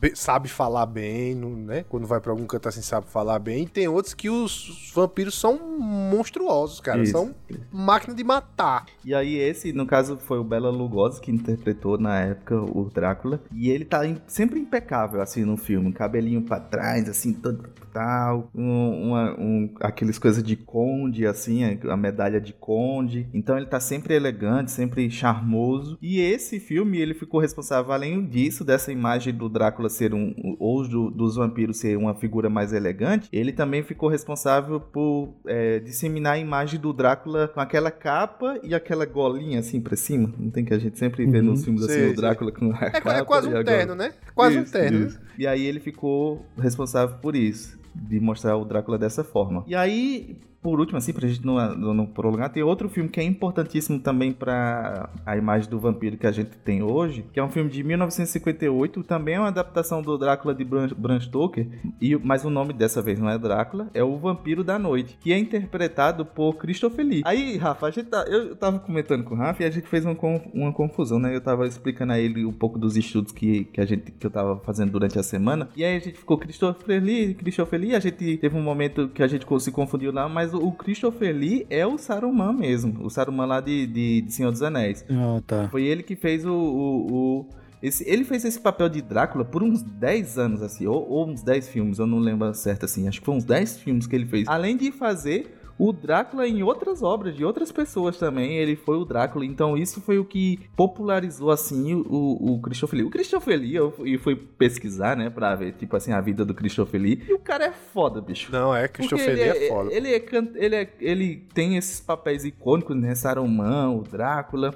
be- 0.00 0.14
sabe 0.14 0.48
falar 0.48 0.86
bem, 0.86 1.34
né? 1.34 1.84
Quando 1.88 2.06
vai 2.06 2.20
pra 2.20 2.32
algum 2.32 2.46
canto 2.46 2.68
assim, 2.68 2.82
sabe 2.82 3.06
falar 3.08 3.38
bem. 3.38 3.62
E 3.64 3.66
tem 3.68 3.88
outros 3.88 4.14
que 4.14 4.28
os 4.30 4.92
vampiros 4.94 5.34
são 5.38 5.58
monstruosos, 5.78 6.80
cara. 6.80 7.02
Isso. 7.02 7.12
São 7.12 7.34
máquina 7.72 8.14
de 8.14 8.24
matar. 8.24 8.86
E 9.04 9.14
aí 9.14 9.36
esse, 9.36 9.72
no 9.72 9.86
caso, 9.86 10.16
foi 10.16 10.38
o 10.38 10.44
Bela 10.44 10.70
Lugosi 10.70 11.20
que 11.20 11.30
interpretou 11.30 11.98
na 11.98 12.20
época 12.20 12.56
o 12.60 12.90
Drácula. 12.92 13.40
E 13.52 13.70
ele 13.70 13.84
tá 13.84 14.00
sempre 14.26 14.58
impecável, 14.60 15.20
assim, 15.20 15.44
no 15.44 15.56
filme. 15.56 15.92
Cabelinho 15.92 16.42
pra 16.42 16.60
trás, 16.60 17.08
assim, 17.08 17.32
todo 17.32 17.68
tal. 17.92 18.48
Um, 18.54 19.08
uma- 19.08 19.38
um- 19.38 19.72
aqueles 19.80 20.18
coisas 20.18 20.42
de 20.42 20.56
conde, 20.56 21.26
assim, 21.26 21.62
a 21.88 21.96
medalha 21.96 22.40
de 22.40 22.52
conde. 22.52 23.28
Então 23.32 23.56
ele 23.56 23.66
tá 23.66 23.78
sempre 23.78 24.14
elegante, 24.14 24.72
sempre 24.72 25.08
charmoso. 25.10 25.96
E 26.02 26.20
esse 26.20 26.58
filme, 26.58 26.98
ele 26.98 27.14
ficou 27.14 27.40
responsável, 27.40 27.92
além 27.92 28.26
disso, 28.26 28.64
dessa 28.64 28.90
imagem 28.90 29.13
do 29.32 29.48
Drácula 29.48 29.88
ser 29.88 30.12
um... 30.14 30.34
Ou 30.58 30.86
do- 30.88 31.10
dos 31.10 31.36
vampiros 31.36 31.78
ser 31.78 31.96
uma 31.96 32.14
figura 32.14 32.48
mais 32.50 32.72
elegante. 32.72 33.28
Ele 33.32 33.52
também 33.52 33.82
ficou 33.82 34.08
responsável 34.08 34.80
por 34.80 35.34
é, 35.46 35.78
disseminar 35.78 36.34
a 36.34 36.38
imagem 36.38 36.78
do 36.80 36.92
Drácula 36.92 37.48
com 37.48 37.60
aquela 37.60 37.90
capa 37.90 38.58
e 38.62 38.74
aquela 38.74 39.04
golinha 39.06 39.60
assim 39.60 39.80
pra 39.80 39.96
cima. 39.96 40.32
Não 40.38 40.50
tem 40.50 40.64
que 40.64 40.74
a 40.74 40.78
gente 40.78 40.98
sempre 40.98 41.24
vê 41.26 41.38
Uhum. 41.38 41.44
nos 41.44 41.64
filmes 41.64 41.82
assim, 41.84 41.92
Sei, 41.94 42.10
o. 42.12 42.16
Drácula 42.16 42.52
com 42.52 42.72
a 42.72 42.76
É, 42.86 42.90
capa 42.90 43.14
é 43.14 43.24
quase 43.24 43.48
um 43.48 43.64
terno, 43.64 43.94
né? 43.94 44.12
Quase 44.34 44.58
um 44.58 44.62
Isso, 44.62 44.72
terno. 44.72 45.06
isso. 45.06 45.20
E 45.38 45.46
aí 45.46 45.64
ele 45.66 45.80
ficou 45.80 46.44
responsável 46.58 47.16
por 47.18 47.34
isso, 47.36 47.78
de 47.94 48.18
mostrar 48.20 48.56
o 48.56 48.64
Drácula 48.64 48.98
dessa 48.98 49.22
forma. 49.24 49.64
E 49.66 49.74
aí, 49.74 50.36
por 50.64 50.80
último, 50.80 50.96
assim, 50.96 51.12
pra 51.12 51.28
gente 51.28 51.44
não, 51.44 51.76
não, 51.76 52.06
prolongar, 52.06 52.48
tem 52.48 52.62
outro 52.62 52.88
filme 52.88 53.10
que 53.10 53.20
é 53.20 53.22
importantíssimo 53.22 54.00
também 54.00 54.32
pra 54.32 55.10
a 55.26 55.36
imagem 55.36 55.68
do 55.68 55.78
vampiro 55.78 56.16
que 56.16 56.26
a 56.26 56.32
gente 56.32 56.56
tem 56.56 56.82
hoje, 56.82 57.22
que 57.34 57.38
é 57.38 57.44
um 57.44 57.50
filme 57.50 57.68
de 57.68 57.84
1958, 57.84 59.02
também 59.02 59.34
é 59.34 59.38
uma 59.38 59.48
adaptação 59.48 60.00
do 60.00 60.16
Drácula 60.16 60.54
de 60.54 60.64
Bram, 60.64 60.88
Bram 60.96 61.20
Stoker, 61.20 61.68
e, 62.00 62.16
mas 62.16 62.46
o 62.46 62.50
nome 62.50 62.72
dessa 62.72 63.02
vez 63.02 63.18
não 63.18 63.28
é 63.28 63.36
Drácula, 63.36 63.90
é 63.92 64.02
o 64.02 64.16
Vampiro 64.16 64.64
da 64.64 64.78
Noite, 64.78 65.18
que 65.20 65.34
é 65.34 65.38
interpretado 65.38 66.24
por 66.24 66.54
Christopher 66.54 67.04
Lee. 67.04 67.22
Aí, 67.26 67.58
Rafa, 67.58 67.86
a 67.86 67.90
gente 67.90 68.06
tá, 68.06 68.24
eu 68.26 68.56
tava 68.56 68.78
comentando 68.78 69.22
com 69.22 69.34
o 69.34 69.36
Rafa 69.36 69.64
e 69.64 69.66
a 69.66 69.70
gente 69.70 69.86
fez 69.86 70.06
uma, 70.06 70.16
uma 70.54 70.72
confusão, 70.72 71.18
né? 71.18 71.36
Eu 71.36 71.42
tava 71.42 71.66
explicando 71.66 72.14
a 72.14 72.18
ele 72.18 72.42
um 72.42 72.52
pouco 72.54 72.78
dos 72.78 72.96
estudos 72.96 73.32
que, 73.32 73.64
que, 73.66 73.82
a 73.82 73.84
gente, 73.84 74.12
que 74.12 74.26
eu 74.26 74.30
tava 74.30 74.58
fazendo 74.60 74.92
durante 74.92 75.18
a 75.18 75.22
semana, 75.22 75.68
e 75.76 75.84
aí 75.84 75.94
a 75.94 76.00
gente 76.00 76.16
ficou 76.16 76.38
Christopher 76.38 77.02
Lee, 77.02 77.34
Christopher 77.34 77.78
Lee, 77.78 77.94
a 77.94 78.00
gente 78.00 78.38
teve 78.38 78.56
um 78.56 78.62
momento 78.62 79.10
que 79.10 79.22
a 79.22 79.26
gente 79.26 79.44
se 79.60 79.70
confundiu 79.70 80.10
lá, 80.10 80.26
mas 80.26 80.53
o, 80.54 80.68
o 80.68 80.72
Christopher 80.72 81.34
Lee 81.34 81.66
é 81.68 81.86
o 81.86 81.98
Saruman 81.98 82.52
mesmo, 82.52 83.04
o 83.04 83.10
Saruman 83.10 83.46
lá 83.46 83.60
de, 83.60 83.86
de, 83.86 84.20
de 84.22 84.32
Senhor 84.32 84.50
dos 84.50 84.62
Anéis. 84.62 85.04
Ah, 85.10 85.40
tá. 85.46 85.68
Foi 85.70 85.84
ele 85.84 86.02
que 86.02 86.16
fez 86.16 86.44
o. 86.44 86.52
o- 86.52 87.12
o- 87.40 87.46
esse, 87.82 88.02
ele 88.08 88.24
fez 88.24 88.42
esse 88.46 88.58
papel 88.58 88.88
de 88.88 89.02
Drácula 89.02 89.44
por 89.44 89.62
uns 89.62 89.82
10 89.82 90.38
anos, 90.38 90.62
assim, 90.62 90.86
ou, 90.86 91.06
ou 91.06 91.28
uns 91.28 91.42
10 91.42 91.68
filmes, 91.68 91.98
eu 91.98 92.06
não 92.06 92.18
lembro 92.18 92.54
certo, 92.54 92.86
assim. 92.86 93.06
Acho 93.06 93.20
que 93.20 93.26
foi 93.26 93.34
uns 93.34 93.44
10 93.44 93.76
filmes 93.78 94.06
que 94.06 94.16
ele 94.16 94.24
fez. 94.24 94.48
Além 94.48 94.74
de 94.76 94.90
fazer 94.90 95.54
o 95.78 95.92
Drácula 95.92 96.46
em 96.46 96.62
outras 96.62 97.02
obras 97.02 97.34
de 97.34 97.44
outras 97.44 97.72
pessoas 97.72 98.16
também, 98.16 98.56
ele 98.58 98.76
foi 98.76 98.96
o 98.96 99.04
Drácula. 99.04 99.44
Então 99.44 99.76
isso 99.76 100.00
foi 100.00 100.18
o 100.18 100.24
que 100.24 100.60
popularizou, 100.76 101.50
assim, 101.50 101.94
o, 101.94 102.54
o 102.54 102.60
Christopher 102.62 102.98
Lee. 103.00 103.06
O 103.06 103.10
Christopher 103.10 103.58
Lee, 103.58 103.74
eu, 103.74 103.92
eu 103.98 104.18
fui 104.20 104.36
pesquisar, 104.36 105.16
né, 105.16 105.28
pra 105.30 105.54
ver, 105.54 105.72
tipo 105.72 105.96
assim, 105.96 106.12
a 106.12 106.20
vida 106.20 106.44
do 106.44 106.54
Christopher 106.54 107.00
Lee. 107.00 107.22
E 107.28 107.32
o 107.34 107.38
cara 107.38 107.64
é 107.66 107.72
foda, 107.72 108.20
bicho. 108.20 108.52
Não, 108.52 108.74
é, 108.74 108.86
Christopher 108.88 109.34
Lee 109.34 109.40
ele 109.42 109.64
é 109.64 109.68
foda. 109.68 109.92
Ele, 109.92 110.08
é, 110.14 110.24
ele, 110.54 110.76
é- 110.76 110.92
ele 111.00 111.36
tem 111.52 111.76
esses 111.76 111.98
papéis 112.00 112.44
icônicos, 112.44 112.94
né? 112.96 113.14
Saruman, 113.14 113.90
o 113.96 114.02
Drácula. 114.02 114.72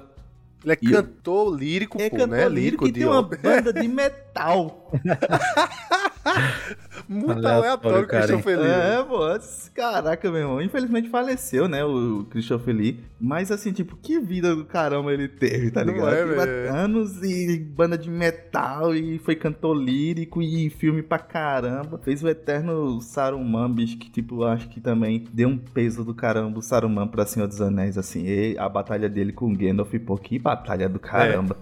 Ele 0.63 0.73
é 0.73 0.77
E- 0.81 0.91
cantor 0.91 1.57
lírico, 1.57 2.01
É 2.01 2.09
pô, 2.09 2.17
cantor 2.17 2.37
né? 2.37 2.49
lírico 2.49 2.85
e 2.85 2.91
de 2.91 2.99
tem 2.99 3.07
uma 3.07 3.21
banda 3.23 3.71
de 3.71 3.87
metal. 3.87 4.91
Muito 7.09 7.31
Aleatório, 7.31 7.57
aleatório, 7.57 7.99
hein? 8.01 8.05
Christopher 8.07 8.59
Lee. 8.59 8.69
É, 8.69 9.03
pô, 9.03 9.19
caraca, 9.73 10.29
meu 10.29 10.41
irmão. 10.41 10.61
Infelizmente 10.61 11.09
faleceu, 11.09 11.67
né, 11.67 11.83
o 11.83 12.23
Christopher 12.29 12.75
Lee. 12.75 12.99
Mas 13.19 13.51
assim, 13.51 13.71
tipo, 13.71 13.97
que 13.97 14.19
vida 14.19 14.55
do 14.55 14.63
caramba 14.63 15.11
ele 15.11 15.27
teve, 15.27 15.71
tá 15.71 15.83
Não 15.83 15.91
ligado? 15.91 16.13
é, 16.13 16.23
velho? 16.23 16.71
anos 16.75 17.23
e 17.23 17.57
banda 17.57 17.97
de 17.97 18.11
metal 18.11 18.93
e 18.95 19.17
foi 19.17 19.35
cantor 19.35 19.75
lírico 19.75 20.39
e 20.39 20.69
filme 20.69 21.01
pra 21.01 21.17
caramba. 21.17 21.97
Fez 21.97 22.23
o 22.23 22.29
eterno 22.29 23.01
Saruman, 23.01 23.71
bicho, 23.73 23.97
que 23.97 24.11
tipo, 24.11 24.43
acho 24.43 24.69
que 24.69 24.79
também 24.79 25.25
deu 25.33 25.49
um 25.49 25.57
peso 25.57 26.05
do 26.05 26.13
caramba 26.13 26.59
o 26.59 26.61
Saruman 26.61 27.07
pra 27.07 27.25
Senhor 27.25 27.47
dos 27.47 27.59
Anéis, 27.59 27.97
assim. 27.97 28.23
E 28.27 28.55
a 28.55 28.69
batalha 28.69 29.09
dele 29.09 29.33
com 29.33 29.51
o 29.51 29.57
Gandalf, 29.57 29.91
pô, 30.05 30.15
que 30.15 30.37
batalha 30.37 30.87
do 30.87 30.99
caramba. 30.99 31.57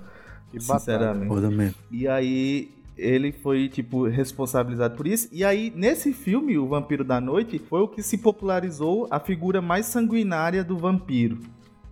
Que 0.52 0.60
batalha. 0.60 0.80
Sinceramente. 0.80 1.56
Mesmo. 1.56 1.76
E 1.90 2.06
aí 2.06 2.77
ele 2.98 3.32
foi, 3.32 3.70
tipo, 3.70 4.08
responsabilizado 4.08 4.96
por 4.96 5.08
isso. 5.08 5.30
E 5.32 5.44
aí, 5.44 5.72
nesse 5.76 6.14
filme, 6.14 6.58
O 6.58 6.68
Vampiro 6.68 7.04
da 7.04 7.22
Noite, 7.22 7.60
foi 7.60 7.82
o 7.82 7.88
que 7.88 8.02
se 8.02 8.18
popularizou 8.18 9.08
a 9.12 9.20
figura 9.20 9.62
mais 9.62 9.86
sanguinária 9.86 10.64
do 10.64 10.78
vampiro. 10.78 11.40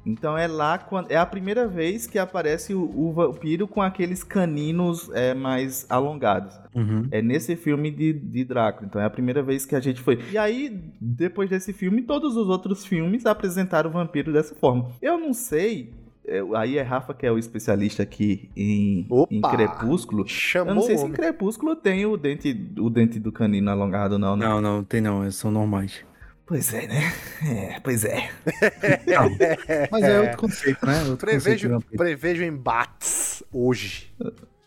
Então 0.05 0.37
é 0.37 0.47
lá 0.47 0.77
quando 0.77 1.11
é 1.11 1.17
a 1.17 1.25
primeira 1.25 1.67
vez 1.67 2.05
que 2.05 2.19
aparece 2.19 2.75
o, 2.75 2.83
o 2.83 3.11
vampiro 3.11 3.67
com 3.67 3.81
aqueles 3.81 4.23
caninos 4.23 5.09
é, 5.13 5.33
mais 5.33 5.85
alongados. 5.89 6.55
Uhum. 6.75 7.07
É 7.09 7.21
nesse 7.21 7.55
filme 7.55 7.89
de, 7.89 8.13
de 8.13 8.43
Drácula. 8.45 8.87
Então 8.87 9.01
é 9.01 9.05
a 9.05 9.09
primeira 9.09 9.41
vez 9.41 9.65
que 9.65 9.75
a 9.75 9.79
gente 9.79 10.01
foi. 10.01 10.19
E 10.31 10.37
aí, 10.37 10.69
depois 11.01 11.49
desse 11.49 11.73
filme, 11.73 12.03
todos 12.03 12.37
os 12.37 12.47
outros 12.47 12.85
filmes 12.85 13.25
apresentaram 13.25 13.89
o 13.89 13.93
vampiro 13.93 14.31
dessa 14.31 14.53
forma. 14.53 14.91
Eu 15.01 15.17
não 15.17 15.33
sei. 15.33 15.91
Eu- 16.27 16.55
aí 16.55 16.77
é 16.77 16.81
Rafa 16.81 17.13
que 17.13 17.25
é 17.25 17.31
o 17.31 17.37
especialista 17.37 18.03
aqui 18.03 18.49
em, 18.55 19.05
Opa! 19.09 19.33
em 19.33 19.41
Crepúsculo. 19.41 20.23
Eu 20.23 20.27
Chamou 20.27 20.75
não 20.75 20.81
sei 20.81 20.97
se 20.97 21.05
em. 21.05 21.11
Crepúsculo 21.11 21.75
tem 21.75 22.05
o 22.05 22.17
dente, 22.17 22.73
o 22.79 22.89
dente 22.89 23.19
do 23.19 23.31
canino 23.31 23.69
alongado, 23.69 24.17
não, 24.19 24.35
né? 24.35 24.45
Não, 24.47 24.61
não, 24.61 24.83
tem 24.83 25.01
não, 25.01 25.23
eles 25.23 25.35
são 25.35 25.51
normais. 25.51 26.03
Pois 26.47 26.71
é, 26.73 26.85
né? 26.87 27.13
É, 27.43 27.79
pois 27.79 28.05
é. 28.05 28.29
Mas 29.91 30.03
é 30.03 30.21
outro 30.21 30.37
conceito, 30.37 30.85
né? 30.85 30.93
Outro 30.99 31.07
conceito 31.09 31.19
Prevejo, 31.19 31.69
vampiro. 31.69 31.97
prevejo 31.97 32.43
embates 32.43 33.43
hoje. 33.51 34.13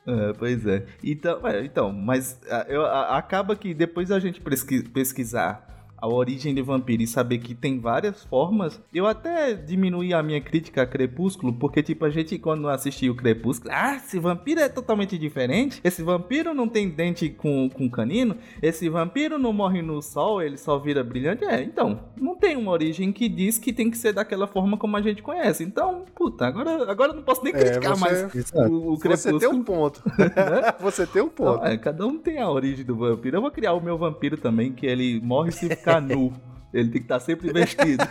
É, 0.06 0.32
pois 0.38 0.66
é. 0.66 0.84
Então, 1.04 1.46
é, 1.46 1.64
então 1.64 1.92
mas 1.92 2.40
a, 2.50 2.64
eu, 2.68 2.84
a, 2.84 3.18
acaba 3.18 3.54
que 3.54 3.74
depois 3.74 4.08
da 4.08 4.18
gente 4.18 4.40
pesqui, 4.40 4.82
pesquisar 4.88 5.77
a 6.00 6.08
origem 6.08 6.54
de 6.54 6.62
vampiro 6.62 7.02
e 7.02 7.06
saber 7.06 7.38
que 7.38 7.54
tem 7.54 7.78
várias 7.78 8.24
formas, 8.24 8.80
eu 8.94 9.06
até 9.06 9.54
diminuí 9.54 10.14
a 10.14 10.22
minha 10.22 10.40
crítica 10.40 10.82
a 10.82 10.86
Crepúsculo, 10.86 11.52
porque, 11.52 11.82
tipo, 11.82 12.04
a 12.04 12.10
gente, 12.10 12.38
quando 12.38 12.68
assistiu 12.68 13.12
o 13.12 13.16
Crepúsculo, 13.16 13.72
ah, 13.74 13.96
esse 13.96 14.18
vampiro 14.18 14.60
é 14.60 14.68
totalmente 14.68 15.18
diferente, 15.18 15.80
esse 15.82 16.02
vampiro 16.02 16.54
não 16.54 16.68
tem 16.68 16.88
dente 16.88 17.28
com, 17.28 17.68
com 17.68 17.90
canino, 17.90 18.36
esse 18.62 18.88
vampiro 18.88 19.38
não 19.38 19.52
morre 19.52 19.82
no 19.82 20.00
sol, 20.00 20.40
ele 20.40 20.56
só 20.56 20.78
vira 20.78 21.02
brilhante. 21.02 21.44
É, 21.44 21.62
então, 21.62 22.00
não 22.20 22.36
tem 22.36 22.56
uma 22.56 22.70
origem 22.70 23.12
que 23.12 23.28
diz 23.28 23.58
que 23.58 23.72
tem 23.72 23.90
que 23.90 23.98
ser 23.98 24.12
daquela 24.12 24.46
forma 24.46 24.76
como 24.76 24.96
a 24.96 25.02
gente 25.02 25.22
conhece. 25.22 25.64
Então, 25.64 26.04
puta, 26.14 26.46
agora, 26.46 26.90
agora 26.90 27.12
não 27.12 27.22
posso 27.22 27.42
nem 27.42 27.52
é, 27.54 27.58
criticar 27.58 27.92
é, 27.92 27.94
você, 27.94 28.00
mais 28.00 28.52
o, 28.70 28.92
o 28.92 28.98
Crepúsculo. 28.98 29.40
Você 29.40 29.48
tem 29.48 29.58
um 29.58 29.62
ponto. 29.62 30.02
você 30.80 31.06
tem 31.06 31.22
um 31.22 31.28
ponto. 31.28 31.58
Então, 31.58 31.66
é, 31.66 31.76
cada 31.76 32.06
um 32.06 32.18
tem 32.18 32.38
a 32.38 32.48
origem 32.48 32.84
do 32.84 32.96
vampiro. 32.96 33.36
Eu 33.36 33.40
vou 33.40 33.50
criar 33.50 33.72
o 33.72 33.80
meu 33.80 33.98
vampiro 33.98 34.36
também, 34.36 34.72
que 34.72 34.86
ele 34.86 35.20
morre 35.20 35.50
se 35.50 35.68
ficar 35.88 36.00
nu. 36.00 36.32
Ele 36.72 36.90
tem 36.90 37.00
que 37.00 37.06
estar 37.06 37.20
sempre 37.20 37.52
vestido. 37.52 38.04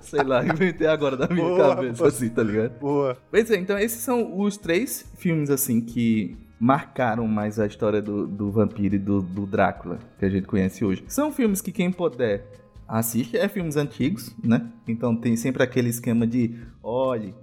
Sei 0.00 0.24
lá, 0.24 0.44
inventei 0.44 0.86
agora 0.86 1.16
da 1.16 1.28
minha 1.28 1.46
boa, 1.46 1.76
cabeça, 1.76 1.98
boa. 1.98 2.08
assim, 2.08 2.28
tá 2.30 2.42
ligado? 2.42 2.78
Boa. 2.80 3.16
Pois 3.30 3.50
é, 3.50 3.56
então 3.56 3.78
esses 3.78 4.00
são 4.00 4.38
os 4.38 4.56
três 4.56 5.04
filmes, 5.18 5.50
assim, 5.50 5.80
que 5.80 6.36
marcaram 6.58 7.28
mais 7.28 7.60
a 7.60 7.66
história 7.66 8.02
do, 8.02 8.26
do 8.26 8.50
vampiro 8.50 8.96
e 8.96 8.98
do, 8.98 9.22
do 9.22 9.46
Drácula, 9.46 9.98
que 10.18 10.24
a 10.24 10.28
gente 10.28 10.46
conhece 10.46 10.84
hoje. 10.84 11.04
São 11.06 11.30
filmes 11.30 11.60
que 11.60 11.70
quem 11.70 11.92
puder 11.92 12.44
assiste, 12.88 13.36
é 13.36 13.46
filmes 13.48 13.76
antigos, 13.76 14.34
né? 14.42 14.66
Então 14.86 15.14
tem 15.14 15.36
sempre 15.36 15.62
aquele 15.62 15.90
esquema 15.90 16.26
de, 16.26 16.56
olhe, 16.82 17.34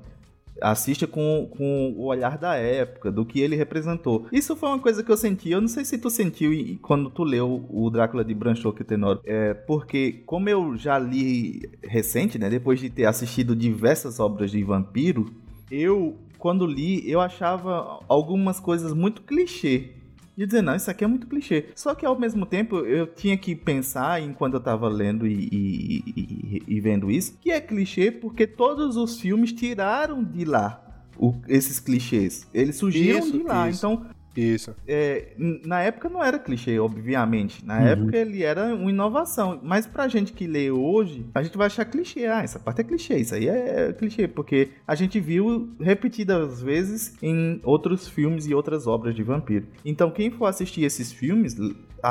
assista 0.61 1.05
com, 1.07 1.49
com 1.57 1.93
o 1.97 2.05
olhar 2.05 2.37
da 2.37 2.55
época, 2.55 3.11
do 3.11 3.25
que 3.25 3.39
ele 3.39 3.55
representou. 3.55 4.27
Isso 4.31 4.55
foi 4.55 4.69
uma 4.69 4.79
coisa 4.79 5.03
que 5.03 5.11
eu 5.11 5.17
senti, 5.17 5.51
eu 5.51 5.61
não 5.61 5.67
sei 5.67 5.85
se 5.85 5.97
tu 5.97 6.09
sentiu 6.09 6.51
quando 6.81 7.09
tu 7.09 7.23
leu 7.23 7.65
o 7.69 7.89
Drácula 7.89 8.23
de 8.23 8.33
Bram 8.33 8.55
Stoker 8.55 8.85
Tenor, 8.85 9.21
é, 9.25 9.53
porque 9.53 10.23
como 10.25 10.49
eu 10.49 10.77
já 10.77 10.97
li 10.97 11.69
recente, 11.83 12.37
né, 12.37 12.49
depois 12.49 12.79
de 12.79 12.89
ter 12.89 13.05
assistido 13.05 13.55
diversas 13.55 14.19
obras 14.19 14.51
de 14.51 14.63
vampiro, 14.63 15.25
eu, 15.71 16.15
quando 16.37 16.65
li, 16.65 17.09
eu 17.09 17.19
achava 17.19 17.99
algumas 18.07 18.59
coisas 18.59 18.93
muito 18.93 19.21
clichê 19.23 19.91
de 20.37 20.45
dizer, 20.45 20.61
não, 20.61 20.75
isso 20.75 20.89
aqui 20.91 21.03
é 21.03 21.07
muito 21.07 21.27
clichê. 21.27 21.69
Só 21.75 21.95
que 21.95 22.05
ao 22.05 22.19
mesmo 22.19 22.45
tempo 22.45 22.79
eu 22.79 23.07
tinha 23.07 23.37
que 23.37 23.55
pensar, 23.55 24.21
enquanto 24.21 24.55
eu 24.55 24.59
tava 24.59 24.87
lendo 24.87 25.25
e, 25.25 25.49
e, 25.51 26.03
e, 26.05 26.63
e 26.67 26.79
vendo 26.81 27.09
isso, 27.09 27.37
que 27.39 27.51
é 27.51 27.61
clichê 27.61 28.11
porque 28.11 28.45
todos 28.45 28.97
os 28.97 29.19
filmes 29.19 29.51
tiraram 29.53 30.23
de 30.23 30.43
lá 30.45 30.81
o, 31.17 31.33
esses 31.47 31.79
clichês. 31.79 32.47
Eles 32.53 32.75
surgiram 32.75 33.19
isso, 33.19 33.31
de 33.31 33.43
lá. 33.43 33.69
Isso. 33.69 33.79
Então, 33.79 34.05
isso. 34.41 34.75
É, 34.87 35.33
na 35.65 35.81
época 35.81 36.09
não 36.09 36.23
era 36.23 36.39
clichê, 36.39 36.79
obviamente. 36.79 37.65
Na 37.65 37.79
uhum. 37.79 37.87
época 37.87 38.17
ele 38.17 38.43
era 38.43 38.73
uma 38.75 38.89
inovação. 38.89 39.59
Mas 39.63 39.85
pra 39.85 40.07
gente 40.07 40.33
que 40.33 40.47
lê 40.47 40.71
hoje, 40.71 41.25
a 41.33 41.43
gente 41.43 41.57
vai 41.57 41.67
achar 41.67 41.85
clichê. 41.85 42.25
Ah, 42.25 42.43
essa 42.43 42.59
parte 42.59 42.81
é 42.81 42.83
clichê, 42.83 43.17
isso 43.17 43.35
aí 43.35 43.47
é 43.47 43.93
clichê. 43.93 44.27
Porque 44.27 44.69
a 44.87 44.95
gente 44.95 45.19
viu 45.19 45.69
repetidas 45.79 46.61
vezes 46.61 47.15
em 47.21 47.59
outros 47.63 48.07
filmes 48.07 48.47
e 48.47 48.53
outras 48.53 48.87
obras 48.87 49.15
de 49.15 49.23
vampiro. 49.23 49.67
Então 49.83 50.11
quem 50.11 50.31
for 50.31 50.45
assistir 50.45 50.83
esses 50.83 51.11
filmes 51.11 51.55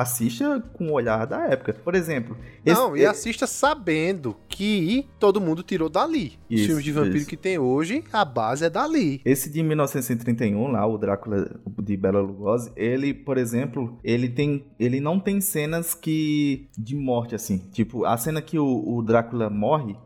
assista 0.00 0.60
com 0.72 0.88
o 0.88 0.92
olhar 0.92 1.26
da 1.26 1.46
época. 1.46 1.72
Por 1.72 1.94
exemplo. 1.94 2.36
Não, 2.64 2.94
esse, 2.94 3.02
e 3.02 3.06
assista 3.06 3.46
sabendo 3.46 4.36
que 4.48 5.06
todo 5.18 5.40
mundo 5.40 5.62
tirou 5.62 5.88
dali. 5.88 6.38
Isso, 6.48 6.62
Os 6.62 6.66
filmes 6.66 6.84
de 6.84 6.92
vampiro 6.92 7.16
isso. 7.18 7.28
que 7.28 7.36
tem 7.36 7.58
hoje, 7.58 8.04
a 8.12 8.24
base 8.24 8.64
é 8.64 8.70
dali. 8.70 9.20
Esse 9.24 9.50
de 9.50 9.62
1931, 9.62 10.68
lá, 10.68 10.86
o 10.86 10.98
Drácula 10.98 11.60
de 11.82 11.96
Bela 11.96 12.20
Lugosi, 12.20 12.72
ele, 12.76 13.12
por 13.12 13.38
exemplo, 13.38 13.98
ele 14.02 14.28
tem. 14.28 14.64
Ele 14.78 15.00
não 15.00 15.18
tem 15.20 15.40
cenas 15.40 15.94
que. 15.94 16.68
de 16.76 16.94
morte, 16.94 17.34
assim. 17.34 17.58
Tipo, 17.72 18.04
a 18.04 18.16
cena 18.16 18.40
que 18.40 18.58
o, 18.58 18.84
o 18.86 19.02
Drácula 19.02 19.50
morre 19.50 19.96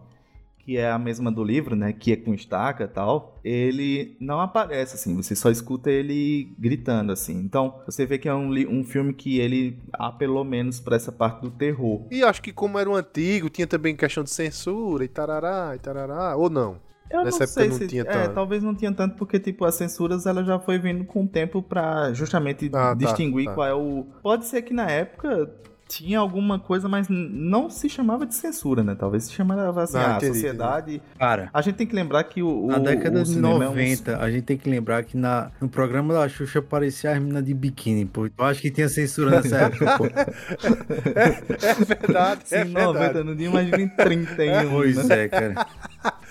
que 0.68 0.76
é 0.76 0.90
a 0.90 0.98
mesma 0.98 1.32
do 1.32 1.42
livro, 1.42 1.74
né, 1.74 1.94
que 1.94 2.12
é 2.12 2.16
com 2.16 2.34
estaca 2.34 2.84
e 2.84 2.88
tal, 2.88 3.40
ele 3.42 4.18
não 4.20 4.38
aparece 4.38 4.96
assim, 4.96 5.16
você 5.16 5.34
só 5.34 5.50
escuta 5.50 5.90
ele 5.90 6.54
gritando 6.58 7.10
assim. 7.10 7.38
Então, 7.38 7.80
você 7.86 8.04
vê 8.04 8.18
que 8.18 8.28
é 8.28 8.34
um, 8.34 8.50
um 8.68 8.84
filme 8.84 9.14
que 9.14 9.38
ele 9.38 9.78
apelou 9.94 10.44
menos 10.44 10.78
para 10.78 10.94
essa 10.94 11.10
parte 11.10 11.40
do 11.40 11.50
terror. 11.50 12.06
E 12.10 12.22
acho 12.22 12.42
que 12.42 12.52
como 12.52 12.78
era 12.78 12.90
um 12.90 12.94
antigo, 12.94 13.48
tinha 13.48 13.66
também 13.66 13.96
questão 13.96 14.22
de 14.22 14.28
censura 14.28 15.02
e 15.02 15.08
tarará, 15.08 15.72
e 15.74 15.78
tarará, 15.78 16.36
ou 16.36 16.50
não? 16.50 16.76
Eu 17.10 17.24
Nessa 17.24 17.38
não 17.38 17.44
época 17.44 17.46
sei 17.46 17.68
não 17.70 17.76
se, 17.78 17.86
tinha 17.86 18.02
é, 18.02 18.04
tanto. 18.04 18.34
talvez 18.34 18.62
não 18.62 18.74
tinha 18.74 18.92
tanto, 18.92 19.16
porque, 19.16 19.40
tipo, 19.40 19.64
as 19.64 19.74
censuras 19.74 20.26
ela 20.26 20.44
já 20.44 20.58
foi 20.58 20.78
vindo 20.78 21.02
com 21.06 21.24
o 21.24 21.26
tempo 21.26 21.62
pra 21.62 22.12
justamente 22.12 22.66
ah, 22.66 22.70
tá, 22.70 22.94
distinguir 22.94 23.46
tá, 23.46 23.52
tá. 23.52 23.54
qual 23.54 23.66
é 23.66 23.72
o. 23.72 24.06
Pode 24.22 24.44
ser 24.44 24.60
que 24.60 24.74
na 24.74 24.90
época 24.90 25.50
tinha 25.88 26.18
alguma 26.18 26.58
coisa, 26.58 26.88
mas 26.88 27.08
não 27.08 27.70
se 27.70 27.88
chamava 27.88 28.26
de 28.26 28.34
censura, 28.34 28.84
né? 28.84 28.94
Talvez 28.94 29.24
se 29.24 29.32
chamava 29.32 29.82
assim, 29.82 29.96
ah, 29.96 30.16
a 30.16 30.20
sociedade. 30.20 30.96
Entendi. 30.96 31.18
Cara, 31.18 31.50
a 31.52 31.62
gente 31.62 31.76
tem 31.76 31.86
que 31.86 31.94
lembrar 31.94 32.22
que 32.24 32.42
o. 32.42 32.66
Na 32.66 32.78
década 32.78 33.22
de 33.24 33.38
90, 33.38 34.12
é 34.12 34.16
um... 34.16 34.20
a 34.20 34.30
gente 34.30 34.42
tem 34.42 34.58
que 34.58 34.68
lembrar 34.68 35.02
que 35.02 35.16
na, 35.16 35.50
no 35.60 35.68
programa 35.68 36.12
da 36.12 36.28
Xuxa 36.28 36.58
aparecia 36.58 37.12
as 37.12 37.18
meninas 37.18 37.44
de 37.44 37.54
biquíni, 37.54 38.04
pô. 38.04 38.26
Eu 38.26 38.44
acho 38.44 38.60
que 38.60 38.70
tinha 38.70 38.88
censura 38.88 39.30
nessa 39.30 39.56
época, 39.64 39.98
pô. 39.98 40.04
é, 40.06 41.70
é 41.70 41.74
verdade. 41.74 42.42
Sim, 42.44 42.56
é 42.56 42.64
90, 42.64 42.98
verdade. 42.98 43.26
não 43.26 43.36
tinha 43.36 43.50
mais 43.50 43.70
de 43.70 43.88
31. 43.88 44.68
Pois 44.78 45.08
né? 45.08 45.24
é, 45.24 45.28
cara. 45.28 45.66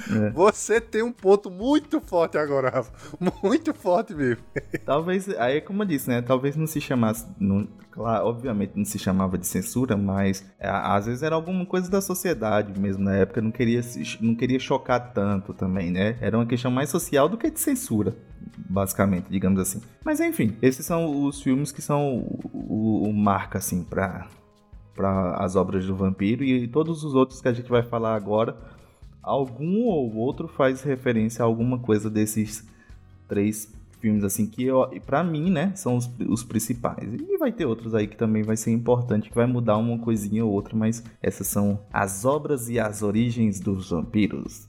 É. 0.09 0.29
Você 0.31 0.79
tem 0.79 1.01
um 1.01 1.11
ponto 1.11 1.49
muito 1.49 1.99
forte 1.99 2.37
agora, 2.37 2.69
Rafa. 2.69 2.91
Muito 3.43 3.73
forte 3.73 4.13
mesmo. 4.13 4.43
Talvez, 4.85 5.27
aí 5.37 5.61
como 5.61 5.83
eu 5.83 5.87
disse, 5.87 6.09
né? 6.09 6.21
Talvez 6.21 6.55
não 6.55 6.67
se 6.67 6.79
chamasse. 6.79 7.25
Não, 7.39 7.67
claro, 7.91 8.27
obviamente 8.27 8.73
não 8.75 8.85
se 8.85 8.99
chamava 8.99 9.37
de 9.37 9.46
censura, 9.47 9.97
mas 9.97 10.45
é, 10.59 10.69
às 10.69 11.05
vezes 11.05 11.23
era 11.23 11.35
alguma 11.35 11.65
coisa 11.65 11.89
da 11.89 12.01
sociedade 12.01 12.79
mesmo 12.79 13.03
na 13.03 13.15
época. 13.15 13.41
Não 13.41 13.51
queria, 13.51 13.81
não 14.21 14.35
queria 14.35 14.59
chocar 14.59 15.13
tanto 15.13 15.53
também, 15.53 15.91
né? 15.91 16.17
Era 16.21 16.37
uma 16.37 16.45
questão 16.45 16.69
mais 16.71 16.89
social 16.89 17.27
do 17.27 17.37
que 17.37 17.49
de 17.49 17.59
censura, 17.59 18.15
basicamente, 18.69 19.25
digamos 19.29 19.59
assim. 19.59 19.81
Mas 20.03 20.19
enfim, 20.19 20.55
esses 20.61 20.85
são 20.85 21.25
os 21.25 21.41
filmes 21.41 21.71
que 21.71 21.81
são 21.81 22.17
o, 22.17 22.39
o, 22.53 23.09
o 23.09 23.13
marca, 23.13 23.57
assim, 23.57 23.83
pra, 23.83 24.27
para 24.95 25.35
as 25.37 25.55
obras 25.55 25.85
do 25.85 25.95
vampiro 25.95 26.43
e 26.43 26.67
todos 26.67 27.03
os 27.03 27.15
outros 27.15 27.41
que 27.41 27.47
a 27.47 27.53
gente 27.53 27.69
vai 27.69 27.83
falar 27.83 28.15
agora 28.15 28.57
algum 29.27 29.83
ou 29.83 30.15
outro 30.15 30.47
faz 30.47 30.81
referência 30.81 31.43
a 31.43 31.45
alguma 31.45 31.77
coisa 31.77 32.09
desses 32.09 32.65
três 33.27 33.76
filmes 33.99 34.23
assim 34.23 34.45
que 34.45 34.67
para 35.05 35.23
mim, 35.23 35.49
né, 35.49 35.71
são 35.75 35.97
os, 35.97 36.09
os, 36.27 36.43
principais. 36.43 37.13
E 37.13 37.37
vai 37.37 37.51
ter 37.51 37.65
outros 37.65 37.93
aí 37.95 38.07
que 38.07 38.15
também 38.15 38.43
vai 38.43 38.57
ser 38.57 38.71
importante, 38.71 39.29
que 39.29 39.35
vai 39.35 39.45
mudar 39.45 39.77
uma 39.77 39.97
coisinha 39.99 40.45
ou 40.45 40.51
outra, 40.51 40.75
mas 40.75 41.03
essas 41.21 41.47
são 41.47 41.79
as 41.91 42.25
obras 42.25 42.69
e 42.69 42.79
as 42.79 43.01
origens 43.01 43.59
dos 43.59 43.89
vampiros. 43.89 44.67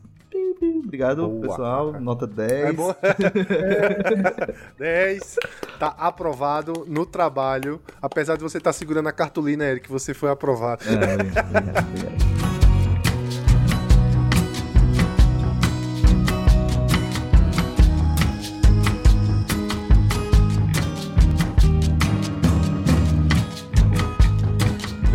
Obrigado, 0.88 1.28
boa. 1.28 1.40
pessoal. 1.40 2.00
Nota 2.00 2.26
10. 2.26 2.52
É 2.52 2.72
boa. 2.72 2.96
10. 4.78 5.36
Tá 5.78 5.88
aprovado 5.98 6.84
no 6.86 7.04
trabalho. 7.04 7.80
Apesar 8.00 8.36
de 8.36 8.42
você 8.42 8.58
estar 8.58 8.70
tá 8.70 8.72
segurando 8.72 9.08
a 9.08 9.12
cartolina, 9.12 9.64
Eric, 9.64 9.88
você 9.88 10.14
foi 10.14 10.30
aprovado. 10.30 10.82
É, 10.88 11.14
obrigado, 11.14 11.48
obrigado. 11.48 12.37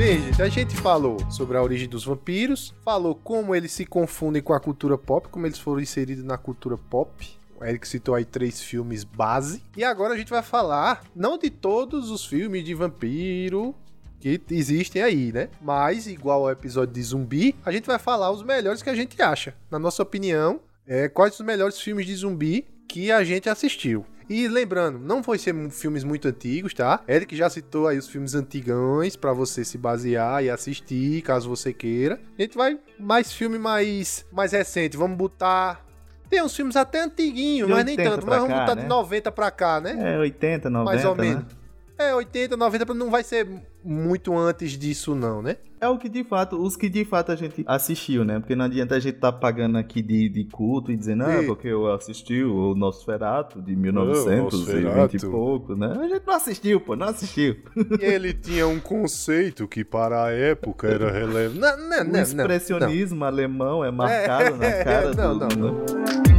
Gente, 0.05 0.41
a 0.41 0.49
gente 0.49 0.75
falou 0.75 1.17
sobre 1.31 1.55
a 1.55 1.63
origem 1.63 1.87
dos 1.87 2.03
vampiros, 2.03 2.75
falou 2.83 3.15
como 3.15 3.55
eles 3.55 3.71
se 3.71 3.85
confundem 3.85 4.41
com 4.41 4.51
a 4.51 4.59
cultura 4.59 4.97
pop, 4.97 5.29
como 5.29 5.45
eles 5.45 5.57
foram 5.57 5.79
inseridos 5.79 6.25
na 6.25 6.37
cultura 6.37 6.77
pop. 6.77 7.25
O 7.57 7.63
Eric 7.63 7.87
citou 7.87 8.13
aí 8.13 8.25
três 8.25 8.61
filmes 8.61 9.05
base. 9.05 9.63
E 9.77 9.83
agora 9.83 10.13
a 10.13 10.17
gente 10.17 10.29
vai 10.29 10.43
falar, 10.43 11.05
não 11.15 11.37
de 11.37 11.49
todos 11.49 12.11
os 12.11 12.25
filmes 12.25 12.65
de 12.65 12.73
vampiro 12.73 13.73
que 14.19 14.41
existem 14.51 15.01
aí, 15.01 15.31
né? 15.31 15.47
Mas, 15.61 16.05
igual 16.05 16.43
ao 16.43 16.51
episódio 16.51 16.93
de 16.93 17.01
zumbi, 17.01 17.55
a 17.63 17.71
gente 17.71 17.85
vai 17.85 17.97
falar 17.97 18.29
os 18.29 18.43
melhores 18.43 18.83
que 18.83 18.89
a 18.89 18.95
gente 18.95 19.21
acha. 19.21 19.55
Na 19.71 19.79
nossa 19.79 20.03
opinião, 20.03 20.59
é, 20.85 21.07
quais 21.07 21.39
os 21.39 21.45
melhores 21.45 21.79
filmes 21.79 22.05
de 22.05 22.13
zumbi 22.13 22.67
que 22.89 23.09
a 23.09 23.23
gente 23.23 23.47
assistiu. 23.47 24.05
E 24.29 24.47
lembrando, 24.47 24.99
não 24.99 25.23
foi 25.23 25.37
ser 25.37 25.53
filmes 25.69 26.03
muito 26.03 26.27
antigos, 26.27 26.73
tá? 26.73 27.01
Eric 27.07 27.35
já 27.35 27.49
citou 27.49 27.87
aí 27.87 27.97
os 27.97 28.07
filmes 28.07 28.35
antigões 28.35 29.15
para 29.15 29.33
você 29.33 29.63
se 29.63 29.77
basear 29.77 30.43
e 30.43 30.49
assistir, 30.49 31.21
caso 31.21 31.49
você 31.49 31.73
queira. 31.73 32.19
A 32.37 32.41
gente 32.41 32.57
vai 32.57 32.79
mais 32.99 33.31
filme 33.33 33.59
mais 33.59 34.25
mais 34.31 34.51
recente. 34.51 34.97
Vamos 34.97 35.17
botar 35.17 35.83
tem 36.29 36.41
uns 36.41 36.55
filmes 36.55 36.75
até 36.75 37.03
antiguinhos, 37.03 37.69
mas 37.69 37.85
nem 37.85 37.95
tanto. 37.95 38.25
Mas 38.25 38.39
vamos 38.39 38.55
cá, 38.55 38.61
botar 38.61 38.75
né? 38.75 38.81
de 38.81 38.87
90 38.87 39.31
pra 39.31 39.51
cá, 39.51 39.79
né? 39.79 40.15
É, 40.15 40.17
80, 40.17 40.67
90. 40.67 40.91
Mais 40.91 41.05
ou 41.05 41.15
menos. 41.15 41.62
É, 41.97 42.13
80, 42.15 42.57
90, 42.57 42.93
não 42.93 43.11
vai 43.11 43.23
ser 43.23 43.47
muito 43.83 44.35
antes 44.35 44.71
disso, 44.71 45.13
não, 45.13 45.41
né? 45.41 45.57
É 45.79 45.87
o 45.87 45.97
que 45.97 46.07
de 46.07 46.23
fato, 46.23 46.55
os 46.55 46.75
que 46.75 46.89
de 46.89 47.03
fato 47.03 47.31
a 47.31 47.35
gente 47.35 47.63
assistiu, 47.67 48.23
né? 48.23 48.39
Porque 48.39 48.55
não 48.55 48.65
adianta 48.65 48.95
a 48.95 48.99
gente 48.99 49.17
tá 49.17 49.31
pagando 49.31 49.77
aqui 49.77 50.01
de, 50.01 50.29
de 50.29 50.45
culto 50.45 50.91
e 50.91 50.95
dizendo, 50.95 51.23
ah, 51.23 51.43
porque 51.45 51.67
eu 51.67 51.91
assisti 51.91 52.41
o 52.41 52.73
Nosferatu 52.73 53.61
de 53.61 53.75
1920 53.75 54.73
e 54.73 54.81
Nosferatu. 54.81 55.29
pouco, 55.29 55.75
né? 55.75 55.93
A 55.99 56.07
gente 56.07 56.25
não 56.25 56.33
assistiu, 56.33 56.79
pô, 56.79 56.95
não 56.95 57.07
assistiu. 57.07 57.57
E 57.99 58.05
ele 58.05 58.33
tinha 58.33 58.65
um 58.65 58.79
conceito 58.79 59.67
que 59.67 59.83
para 59.83 60.23
a 60.23 60.31
época 60.31 60.87
era 60.87 61.11
relevante. 61.11 61.59
Não, 61.63 61.77
não, 61.77 62.01
o 62.01 62.03
não, 62.05 62.11
não, 62.13 62.21
expressionismo 62.21 63.23
alemão 63.25 63.83
é 63.83 63.91
marcado 63.91 64.57
na 64.57 64.65
É, 64.65 64.83
cara 64.83 65.13
não, 65.15 65.37
do... 65.37 65.47
não, 65.57 65.69
não. 65.69 66.32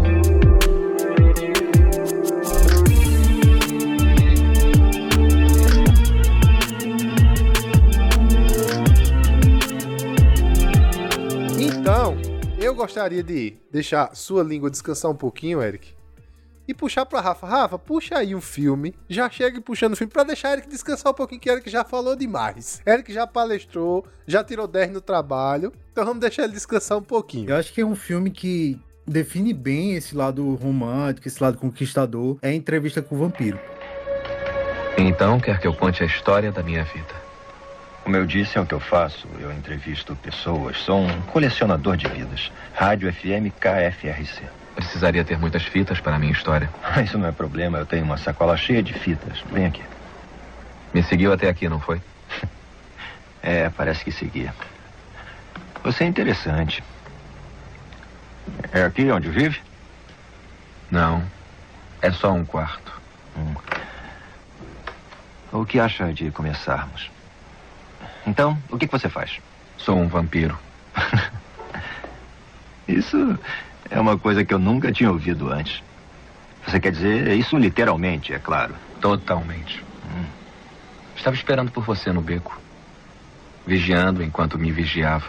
Então, 11.85 12.17
eu 12.59 12.75
gostaria 12.75 13.23
de 13.23 13.59
deixar 13.71 14.17
sua 14.17 14.43
língua 14.43 14.71
descansar 14.71 15.11
um 15.11 15.15
pouquinho, 15.15 15.63
Eric. 15.63 15.93
E 16.67 16.73
puxar 16.73 17.05
pra 17.05 17.21
Rafa. 17.21 17.47
Rafa, 17.47 17.79
puxa 17.79 18.17
aí 18.17 18.35
um 18.35 18.41
filme. 18.41 18.95
Já 19.07 19.29
chega 19.29 19.61
puxando 19.61 19.93
o 19.93 19.97
filme 19.97 20.11
pra 20.11 20.25
deixar 20.25 20.55
Eric 20.55 20.67
descansar 20.67 21.13
um 21.13 21.15
pouquinho, 21.15 21.43
que 21.43 21.51
Eric 21.51 21.69
já 21.69 21.85
falou 21.85 22.17
demais. 22.17 22.81
Eric 22.87 23.13
já 23.13 23.27
palestrou, 23.27 24.07
já 24.27 24.43
tirou 24.43 24.67
10 24.67 24.93
no 24.93 25.01
trabalho. 25.03 25.75
Então 25.93 26.07
vamos 26.07 26.21
deixar 26.21 26.45
ele 26.45 26.55
descansar 26.55 26.97
um 26.97 27.03
pouquinho. 27.03 27.51
Eu 27.51 27.57
acho 27.57 27.71
que 27.71 27.83
é 27.83 27.85
um 27.85 27.95
filme 27.95 28.31
que 28.31 28.81
define 29.07 29.53
bem 29.53 29.95
esse 29.95 30.17
lado 30.17 30.55
romântico, 30.55 31.29
esse 31.29 31.43
lado 31.43 31.59
conquistador. 31.59 32.39
É 32.41 32.49
a 32.49 32.55
entrevista 32.55 33.03
com 33.03 33.15
o 33.15 33.19
vampiro. 33.19 33.61
Então 34.97 35.39
quer 35.39 35.61
que 35.61 35.67
eu 35.67 35.75
conte 35.75 36.03
a 36.03 36.07
história 36.07 36.51
da 36.51 36.63
minha 36.63 36.83
vida. 36.85 37.24
Como 38.05 38.17
eu 38.17 38.27
disse, 38.27 38.59
é 38.59 38.61
o 38.61 38.67
que 38.67 38.75
eu 38.75 38.81
faço. 38.81 39.27
Eu 39.41 39.51
entrevisto 39.51 40.15
pessoas. 40.17 40.77
Sou 40.77 41.01
um 41.01 41.23
colecionador 41.23 41.97
de 41.97 42.07
vidas. 42.07 42.53
Rádio 42.75 43.11
FM 43.11 43.49
KFRC. 43.59 44.43
Precisaria 44.75 45.25
ter 45.25 45.39
muitas 45.39 45.63
fitas 45.65 46.01
para 46.01 46.17
a 46.17 46.19
minha 46.19 46.33
história. 46.33 46.69
Ah, 46.83 47.01
Isso 47.01 47.17
não 47.17 47.27
é 47.27 47.33
problema. 47.33 47.79
Eu 47.79 47.87
tenho 47.87 48.05
uma 48.05 48.19
sacola 48.19 48.59
cheia 48.59 48.83
de 48.83 48.93
fitas. 48.93 49.41
Vem 49.51 49.65
aqui. 49.65 49.83
Me 50.93 51.03
seguiu 51.03 51.33
até 51.33 51.49
aqui, 51.49 51.69
não 51.69 51.81
foi? 51.81 52.01
É, 53.47 53.69
parece 53.69 54.03
que 54.03 54.11
seguia. 54.11 54.55
Você 55.83 56.05
é 56.05 56.07
interessante. 56.07 56.83
É 58.73 58.83
aqui 58.85 59.11
onde 59.11 59.29
vive? 59.29 59.61
Não. 60.91 61.23
É 62.01 62.11
só 62.11 62.33
um 62.33 62.43
quarto. 62.43 62.99
Hum. 63.37 63.55
O 65.53 65.67
que 65.67 65.79
acha 65.79 66.11
de 66.11 66.31
começarmos? 66.31 67.11
Então, 68.27 68.59
o 68.71 68.79
que 68.79 68.87
que 68.87 68.93
você 68.93 69.09
faz? 69.09 69.39
Sou 69.77 69.97
um 69.97 70.09
vampiro. 70.09 70.59
Isso 72.89 73.39
é 73.91 73.99
uma 73.99 74.19
coisa 74.19 74.45
que 74.45 74.53
eu 74.53 74.59
nunca 74.59 74.93
tinha 74.93 75.11
ouvido 75.11 75.53
antes. 75.53 75.83
Você 76.67 76.81
quer 76.81 76.93
dizer 76.93 77.29
isso 77.37 77.57
literalmente, 77.59 78.33
é 78.33 78.39
claro. 78.39 78.75
Totalmente. 79.01 79.83
Hum. 80.07 80.25
Estava 81.15 81.37
esperando 81.37 81.71
por 81.71 81.85
você 81.85 82.11
no 82.13 82.23
beco. 82.23 82.59
Vigiando 83.67 84.23
enquanto 84.23 84.59
me 84.59 84.73
vigiava. 84.73 85.27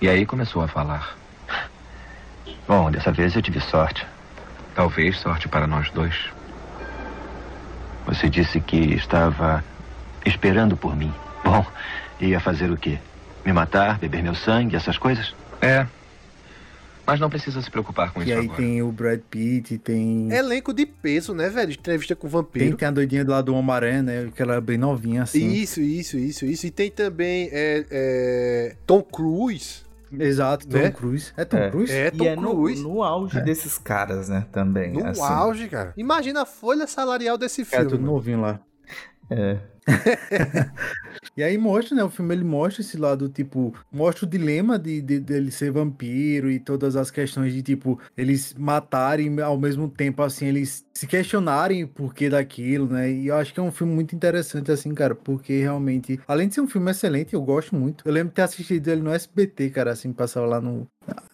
E 0.00 0.08
aí 0.08 0.24
começou 0.24 0.62
a 0.62 0.68
falar. 0.68 1.16
Bom, 2.66 2.90
dessa 2.90 3.12
vez 3.12 3.34
eu 3.34 3.42
tive 3.42 3.60
sorte. 3.60 4.06
Talvez 4.74 5.18
sorte 5.18 5.48
para 5.48 5.66
nós 5.66 5.90
dois. 5.90 6.14
Você 8.06 8.28
disse 8.28 8.60
que 8.60 8.94
estava 8.94 9.62
esperando 10.24 10.76
por 10.76 10.96
mim. 10.96 11.12
Bom, 11.44 11.64
ia 12.20 12.40
fazer 12.40 12.70
o 12.70 12.76
quê? 12.76 12.98
Me 13.44 13.52
matar, 13.52 13.98
beber 13.98 14.22
meu 14.22 14.34
sangue, 14.34 14.76
essas 14.76 14.98
coisas? 14.98 15.34
É. 15.60 15.86
Mas 17.06 17.18
não 17.18 17.30
precisa 17.30 17.60
se 17.60 17.70
preocupar 17.70 18.12
com 18.12 18.20
E 18.20 18.24
isso 18.24 18.32
aí 18.38 18.44
agora. 18.44 18.56
tem 18.56 18.82
o 18.82 18.92
Brad 18.92 19.20
Pitt, 19.30 19.78
tem. 19.78 20.30
Elenco 20.32 20.72
de 20.72 20.86
peso, 20.86 21.34
né, 21.34 21.48
velho? 21.48 21.72
Entrevista 21.72 22.14
com 22.14 22.26
o 22.26 22.30
Tem, 22.30 22.40
vampiro. 22.40 22.76
tem 22.76 22.86
a 22.86 22.90
doidinha 22.90 23.24
do 23.24 23.32
lado 23.32 23.46
do 23.46 23.54
Homem-Aranha, 23.54 24.02
né? 24.02 24.30
Que 24.34 24.42
ela 24.42 24.54
é 24.56 24.60
bem 24.60 24.78
novinha, 24.78 25.22
assim. 25.24 25.48
Isso, 25.50 25.80
isso, 25.80 26.16
isso, 26.18 26.44
isso. 26.44 26.66
E 26.66 26.70
tem 26.70 26.90
também 26.90 27.48
é, 27.50 27.84
é, 27.90 28.76
Tom 28.86 29.02
Cruise. 29.02 29.82
Exato, 30.12 30.68
Tom 30.68 30.78
Né? 30.78 30.90
Cruise. 30.90 31.32
É 31.36 31.44
Tom 31.44 31.56
É. 31.56 31.70
Cruise? 31.70 31.92
É, 31.92 32.10
Tom 32.10 32.24
E 32.24 32.28
é 32.28 32.36
no, 32.36 32.50
Cruise. 32.54 32.82
no 32.82 33.02
auge 33.02 33.40
desses 33.40 33.78
caras, 33.78 34.28
né, 34.28 34.44
também. 34.52 34.92
No 34.92 35.06
assim. 35.06 35.20
auge, 35.22 35.68
cara. 35.68 35.92
Imagina 35.96 36.42
a 36.42 36.46
folha 36.46 36.86
salarial 36.86 37.36
desse 37.38 37.62
É, 37.62 37.64
filme. 37.64 37.84
tudo 37.86 38.00
mano. 38.02 38.12
novinho 38.12 38.40
lá. 38.40 38.60
É. 39.30 39.56
E 41.36 41.42
aí 41.42 41.56
mostra, 41.58 41.96
né? 41.96 42.04
O 42.04 42.10
filme 42.10 42.34
ele 42.34 42.44
mostra 42.44 42.80
esse 42.82 42.96
lado, 42.96 43.28
tipo, 43.28 43.74
mostra 43.90 44.26
o 44.26 44.28
dilema 44.28 44.78
de, 44.78 45.00
de- 45.02 45.20
dele 45.20 45.50
ser 45.50 45.70
vampiro 45.70 46.50
e 46.50 46.58
todas 46.58 46.96
as 46.96 47.10
questões 47.10 47.52
de, 47.52 47.62
tipo, 47.62 48.00
eles 48.16 48.54
matarem 48.54 49.40
ao 49.40 49.58
mesmo 49.58 49.88
tempo, 49.88 50.22
assim, 50.22 50.46
eles 50.46 50.84
se 50.94 51.06
questionarem 51.06 51.84
o 51.84 51.88
porquê 51.88 52.28
daquilo, 52.28 52.88
né? 52.88 53.10
E 53.10 53.26
eu 53.28 53.36
acho 53.36 53.52
que 53.54 53.60
é 53.60 53.62
um 53.62 53.72
filme 53.72 53.94
muito 53.94 54.14
interessante, 54.14 54.70
assim, 54.72 54.94
cara, 54.94 55.14
porque 55.14 55.58
realmente, 55.60 56.20
além 56.26 56.48
de 56.48 56.54
ser 56.54 56.60
um 56.60 56.68
filme 56.68 56.90
excelente, 56.90 57.34
eu 57.34 57.42
gosto 57.42 57.74
muito. 57.76 58.04
Eu 58.06 58.12
lembro 58.12 58.28
de 58.30 58.34
ter 58.34 58.42
assistido 58.42 58.88
ele 58.88 59.02
no 59.02 59.10
SBT, 59.10 59.70
cara, 59.70 59.92
assim, 59.92 60.12
passava 60.12 60.46
lá 60.46 60.60
no. 60.60 60.86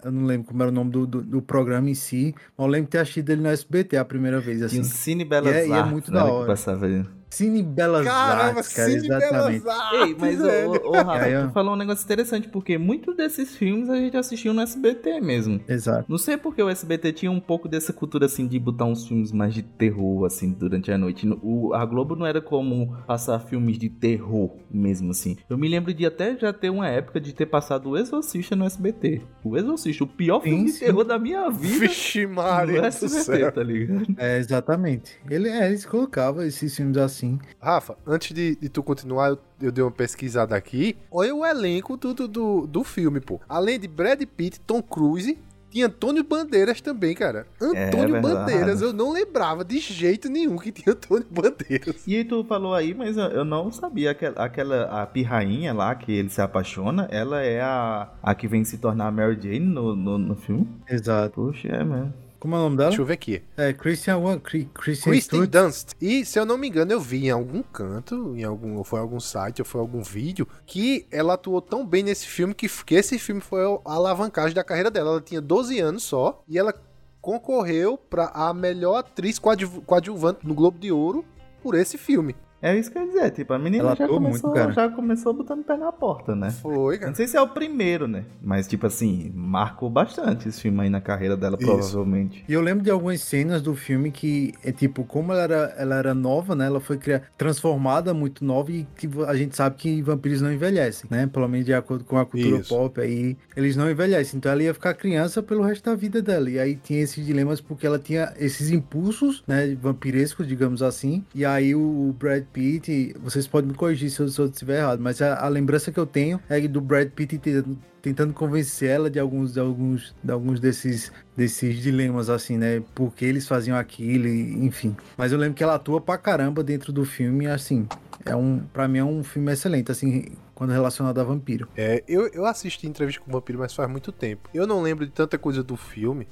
Eu 0.04 0.12
não 0.12 0.24
lembro 0.24 0.48
como 0.48 0.62
era 0.62 0.70
o 0.70 0.74
nome 0.74 0.90
do, 0.90 1.06
do, 1.06 1.22
do 1.22 1.42
programa 1.42 1.90
em 1.90 1.94
si, 1.94 2.34
mas 2.56 2.66
eu 2.66 2.70
lembro 2.70 2.86
de 2.86 2.90
ter 2.92 2.98
assistido 2.98 3.30
ele 3.30 3.42
no 3.42 3.48
SBT 3.48 3.96
a 3.96 4.04
primeira 4.04 4.40
vez, 4.40 4.62
E 4.70 4.78
assim. 4.78 4.80
o 4.80 4.84
Cine 4.84 5.24
Belas 5.24 5.46
E 5.46 5.58
é- 5.58 5.68
e 5.68 5.76
é 5.76 5.82
Artes, 5.82 5.82
muito 5.82 6.10
né, 6.10 6.18
da 6.20 6.24
que 6.32 6.32
hora. 6.32 6.46
passava 6.46 6.86
aí. 6.86 7.04
Cine 7.28 7.62
Belas 7.62 8.04
Caramba, 8.06 8.58
Artes, 8.60 8.72
cara, 8.72 8.88
Cine 8.90 9.04
exatamente. 9.04 9.62
Belas 9.62 9.78
Artes, 9.80 10.00
Ei, 10.00 10.16
mas, 10.18 10.38
velho. 10.38 10.70
ô, 10.70 10.88
ô, 10.88 10.92
Rafa, 10.92 11.46
tu 11.48 11.52
falou 11.52 11.74
um 11.74 11.76
negócio 11.76 12.04
interessante, 12.04 12.48
porque 12.48 12.78
muitos 12.78 13.16
desses 13.16 13.56
filmes 13.56 13.90
a 13.90 13.96
gente 13.96 14.16
assistiu 14.16 14.54
no 14.54 14.60
SBT 14.62 15.20
mesmo. 15.20 15.60
Exato. 15.68 16.06
Não 16.08 16.18
sei 16.18 16.36
porque 16.36 16.62
o 16.62 16.68
SBT 16.68 17.12
tinha 17.12 17.30
um 17.30 17.40
pouco 17.40 17.68
dessa 17.68 17.92
cultura, 17.92 18.26
assim, 18.26 18.46
de 18.46 18.58
botar 18.58 18.84
uns 18.84 19.06
filmes 19.06 19.32
mais 19.32 19.52
de 19.52 19.62
terror, 19.62 20.24
assim, 20.24 20.52
durante 20.52 20.90
a 20.90 20.96
noite. 20.96 21.28
O, 21.42 21.74
a 21.74 21.84
Globo 21.84 22.14
não 22.16 22.24
era 22.24 22.40
como 22.40 22.96
passar 23.06 23.38
filmes 23.40 23.76
de 23.78 23.88
terror 23.90 24.50
mesmo, 24.70 25.10
assim. 25.10 25.36
Eu 25.50 25.58
me 25.58 25.68
lembro 25.68 25.92
de 25.92 26.06
até 26.06 26.36
já 26.38 26.52
ter 26.52 26.70
uma 26.70 26.88
época 26.88 27.20
de 27.20 27.34
ter 27.34 27.46
passado 27.46 27.90
O 27.90 27.96
Exorcista 27.96 28.54
no 28.54 28.64
SBT. 28.64 29.22
O 29.44 29.56
Exorcista, 29.56 30.04
o 30.04 30.06
pior 30.06 30.40
Sim, 30.42 30.50
filme 30.50 30.64
de 30.66 30.72
sim. 30.72 30.84
terror 30.86 31.04
da 31.04 31.18
minha 31.18 31.50
vida. 31.50 31.80
Vixe, 31.80 32.26
no 32.26 32.34
Maria 32.36 32.80
do 32.82 32.86
SBT, 32.86 33.50
tá 33.52 33.62
ligado? 33.62 34.06
É, 34.16 34.38
exatamente. 34.38 35.18
Ele, 35.28 35.48
é, 35.48 35.66
eles 35.66 35.84
colocavam 35.84 36.42
esses 36.44 36.74
filmes 36.74 36.96
assim. 36.96 37.15
Rafa, 37.60 37.96
antes 38.06 38.34
de, 38.34 38.56
de 38.56 38.68
tu 38.68 38.82
continuar, 38.82 39.30
eu, 39.30 39.38
eu 39.60 39.72
dei 39.72 39.82
uma 39.82 39.90
pesquisada 39.90 40.56
aqui. 40.56 40.96
Olha 41.10 41.34
o 41.34 41.44
elenco 41.44 41.96
do, 41.96 42.12
do, 42.12 42.28
do, 42.28 42.66
do 42.66 42.84
filme, 42.84 43.20
pô. 43.20 43.40
Além 43.48 43.78
de 43.78 43.88
Brad 43.88 44.22
Pitt, 44.22 44.60
Tom 44.60 44.82
Cruise, 44.82 45.38
tinha 45.76 45.86
Antônio 45.86 46.24
Bandeiras 46.24 46.80
também, 46.80 47.14
cara. 47.14 47.46
Antônio 47.60 48.12
verdade. 48.12 48.34
Bandeiras, 48.34 48.80
eu 48.80 48.92
não 48.94 49.12
lembrava 49.12 49.62
de 49.64 49.78
jeito 49.78 50.28
nenhum 50.28 50.56
que 50.56 50.72
tinha 50.72 50.94
Antônio 50.94 51.26
Bandeiras. 51.30 52.06
E 52.06 52.16
aí 52.16 52.24
tu 52.24 52.42
falou 52.44 52.74
aí, 52.74 52.94
mas 52.94 53.16
eu, 53.16 53.44
não 53.44 53.70
sabia. 53.70 54.12
Aquela, 54.12 54.42
aquela 54.42 55.02
a 55.02 55.06
pirrainha 55.06 55.74
lá 55.74 55.94
que 55.94 56.12
ele 56.12 56.30
se 56.30 56.40
apaixona, 56.40 57.06
ela 57.10 57.42
é 57.42 57.60
a, 57.60 58.08
a 58.22 58.34
que 58.34 58.48
vem 58.48 58.64
se 58.64 58.78
tornar 58.78 59.08
a 59.08 59.10
Mary 59.10 59.38
Jane 59.38 59.60
no, 59.60 59.94
no, 59.94 60.16
no 60.16 60.34
filme. 60.34 60.66
Exato. 60.88 61.34
Puxa, 61.34 61.68
é 61.68 61.84
mesmo. 61.84 62.25
Como 62.38 62.54
é 62.54 62.58
o 62.58 62.62
nome 62.62 62.76
dela? 62.76 62.90
Deixa 62.90 63.02
eu 63.02 63.06
ver 63.06 63.14
aqui. 63.14 63.42
É 63.56 63.72
Christian, 63.72 64.20
Christian 64.40 64.68
Kristen. 64.74 65.46
Dunst. 65.46 65.92
E, 66.00 66.24
se 66.24 66.38
eu 66.38 66.44
não 66.44 66.58
me 66.58 66.68
engano, 66.68 66.92
eu 66.92 67.00
vi 67.00 67.26
em 67.26 67.30
algum 67.30 67.62
canto, 67.62 68.34
em 68.36 68.44
algum, 68.44 68.76
ou 68.76 68.84
foi 68.84 69.00
algum 69.00 69.18
site, 69.18 69.60
ou 69.62 69.66
foi 69.66 69.80
algum 69.80 70.02
vídeo, 70.02 70.46
que 70.66 71.06
ela 71.10 71.34
atuou 71.34 71.60
tão 71.60 71.84
bem 71.86 72.02
nesse 72.02 72.26
filme 72.26 72.54
que, 72.54 72.68
que 72.84 72.94
esse 72.94 73.18
filme 73.18 73.40
foi 73.40 73.64
a 73.64 73.78
alavancagem 73.84 74.54
da 74.54 74.62
carreira 74.64 74.90
dela. 74.90 75.10
Ela 75.12 75.20
tinha 75.20 75.40
12 75.40 75.78
anos 75.80 76.02
só 76.02 76.42
e 76.48 76.58
ela 76.58 76.74
concorreu 77.20 77.96
para 77.98 78.26
a 78.26 78.54
melhor 78.54 78.96
atriz 78.98 79.38
coadju- 79.38 79.82
coadjuvante 79.82 80.46
no 80.46 80.54
Globo 80.54 80.78
de 80.78 80.92
Ouro 80.92 81.24
por 81.62 81.74
esse 81.74 81.98
filme. 81.98 82.36
É 82.60 82.76
isso 82.76 82.90
que 82.90 82.98
eu 82.98 83.02
ia 83.02 83.08
dizer, 83.08 83.30
tipo, 83.32 83.52
a 83.52 83.58
menina 83.58 83.94
já 83.94 84.08
começou, 84.08 84.50
muito, 84.54 84.72
já 84.72 84.88
começou 84.88 85.32
botando 85.34 85.60
o 85.60 85.64
pé 85.64 85.76
na 85.76 85.92
porta, 85.92 86.34
né? 86.34 86.50
Foi, 86.50 86.96
cara. 86.96 87.08
Não 87.08 87.14
sei 87.14 87.26
se 87.26 87.36
é 87.36 87.40
o 87.40 87.48
primeiro, 87.48 88.08
né? 88.08 88.24
Mas, 88.42 88.66
tipo 88.66 88.86
assim, 88.86 89.30
marcou 89.34 89.90
bastante 89.90 90.48
esse 90.48 90.62
filme 90.62 90.80
aí 90.82 90.90
na 90.90 91.00
carreira 91.00 91.36
dela, 91.36 91.56
Isso. 91.60 91.66
provavelmente. 91.66 92.44
E 92.48 92.52
eu 92.52 92.60
lembro 92.60 92.82
de 92.82 92.90
algumas 92.90 93.20
cenas 93.20 93.60
do 93.60 93.74
filme 93.74 94.10
que 94.10 94.54
é 94.64 94.72
tipo, 94.72 95.04
como 95.04 95.32
ela 95.32 95.42
era, 95.42 95.74
ela 95.76 95.96
era 95.96 96.14
nova, 96.14 96.54
né? 96.54 96.66
Ela 96.66 96.80
foi 96.80 96.96
criada, 96.96 97.24
transformada 97.36 98.14
muito 98.14 98.44
nova 98.44 98.72
e 98.72 98.86
que 98.96 99.08
a 99.26 99.34
gente 99.34 99.54
sabe 99.54 99.76
que 99.76 100.00
vampiros 100.02 100.40
não 100.40 100.52
envelhecem, 100.52 101.08
né? 101.10 101.26
Pelo 101.26 101.48
menos 101.48 101.66
de 101.66 101.74
acordo 101.74 102.04
com 102.04 102.18
a 102.18 102.24
cultura 102.24 102.56
Isso. 102.56 102.74
pop 102.74 103.00
aí, 103.00 103.36
eles 103.54 103.76
não 103.76 103.90
envelhecem. 103.90 104.38
Então 104.38 104.50
ela 104.50 104.62
ia 104.62 104.72
ficar 104.72 104.94
criança 104.94 105.42
pelo 105.42 105.62
resto 105.62 105.84
da 105.84 105.94
vida 105.94 106.22
dela. 106.22 106.48
E 106.48 106.58
aí 106.58 106.76
tinha 106.76 107.00
esses 107.00 107.24
dilemas 107.24 107.60
porque 107.60 107.86
ela 107.86 107.98
tinha 107.98 108.32
esses 108.38 108.70
impulsos, 108.70 109.44
né? 109.46 109.76
Vampirescos, 109.80 110.48
digamos 110.48 110.82
assim. 110.82 111.22
E 111.34 111.44
aí 111.44 111.74
o 111.74 112.14
Brad 112.18 112.45
Pitt, 112.52 113.14
vocês 113.20 113.46
podem 113.46 113.70
me 113.70 113.76
corrigir 113.76 114.10
se 114.10 114.20
eu, 114.20 114.28
se 114.28 114.40
eu 114.40 114.46
estiver 114.46 114.78
errado, 114.78 115.00
mas 115.00 115.20
a, 115.20 115.44
a 115.44 115.48
lembrança 115.48 115.92
que 115.92 115.98
eu 115.98 116.06
tenho 116.06 116.40
é 116.48 116.60
do 116.66 116.80
Brad 116.80 117.08
Pitt 117.10 117.38
tentando, 117.38 117.78
tentando 118.02 118.32
convencer 118.32 118.88
ela 118.90 119.10
de 119.10 119.18
alguns, 119.18 119.54
de 119.54 119.60
alguns, 119.60 120.14
de 120.22 120.32
alguns 120.32 120.60
desses, 120.60 121.12
desses 121.36 121.76
dilemas, 121.82 122.30
assim, 122.30 122.56
né? 122.56 122.82
Porque 122.94 123.24
eles 123.24 123.46
faziam 123.46 123.76
aquilo, 123.76 124.28
enfim. 124.28 124.96
Mas 125.16 125.32
eu 125.32 125.38
lembro 125.38 125.54
que 125.54 125.62
ela 125.62 125.74
atua 125.74 126.00
pra 126.00 126.16
caramba 126.16 126.62
dentro 126.62 126.92
do 126.92 127.04
filme, 127.04 127.46
assim. 127.46 127.86
É 128.24 128.34
um, 128.34 128.60
pra 128.72 128.88
mim 128.88 128.98
é 128.98 129.04
um 129.04 129.22
filme 129.22 129.52
excelente, 129.52 129.90
assim, 129.90 130.24
quando 130.54 130.70
relacionado 130.70 131.20
a 131.20 131.24
vampiro. 131.24 131.68
É, 131.76 132.02
eu, 132.08 132.28
eu 132.28 132.46
assisti 132.46 132.86
entrevista 132.86 133.20
com 133.20 133.30
o 133.30 133.34
vampiro, 133.34 133.58
mas 133.58 133.74
faz 133.74 133.90
muito 133.90 134.10
tempo. 134.10 134.48
Eu 134.54 134.66
não 134.66 134.80
lembro 134.82 135.04
de 135.04 135.12
tanta 135.12 135.36
coisa 135.36 135.62
do 135.62 135.76
filme. 135.76 136.26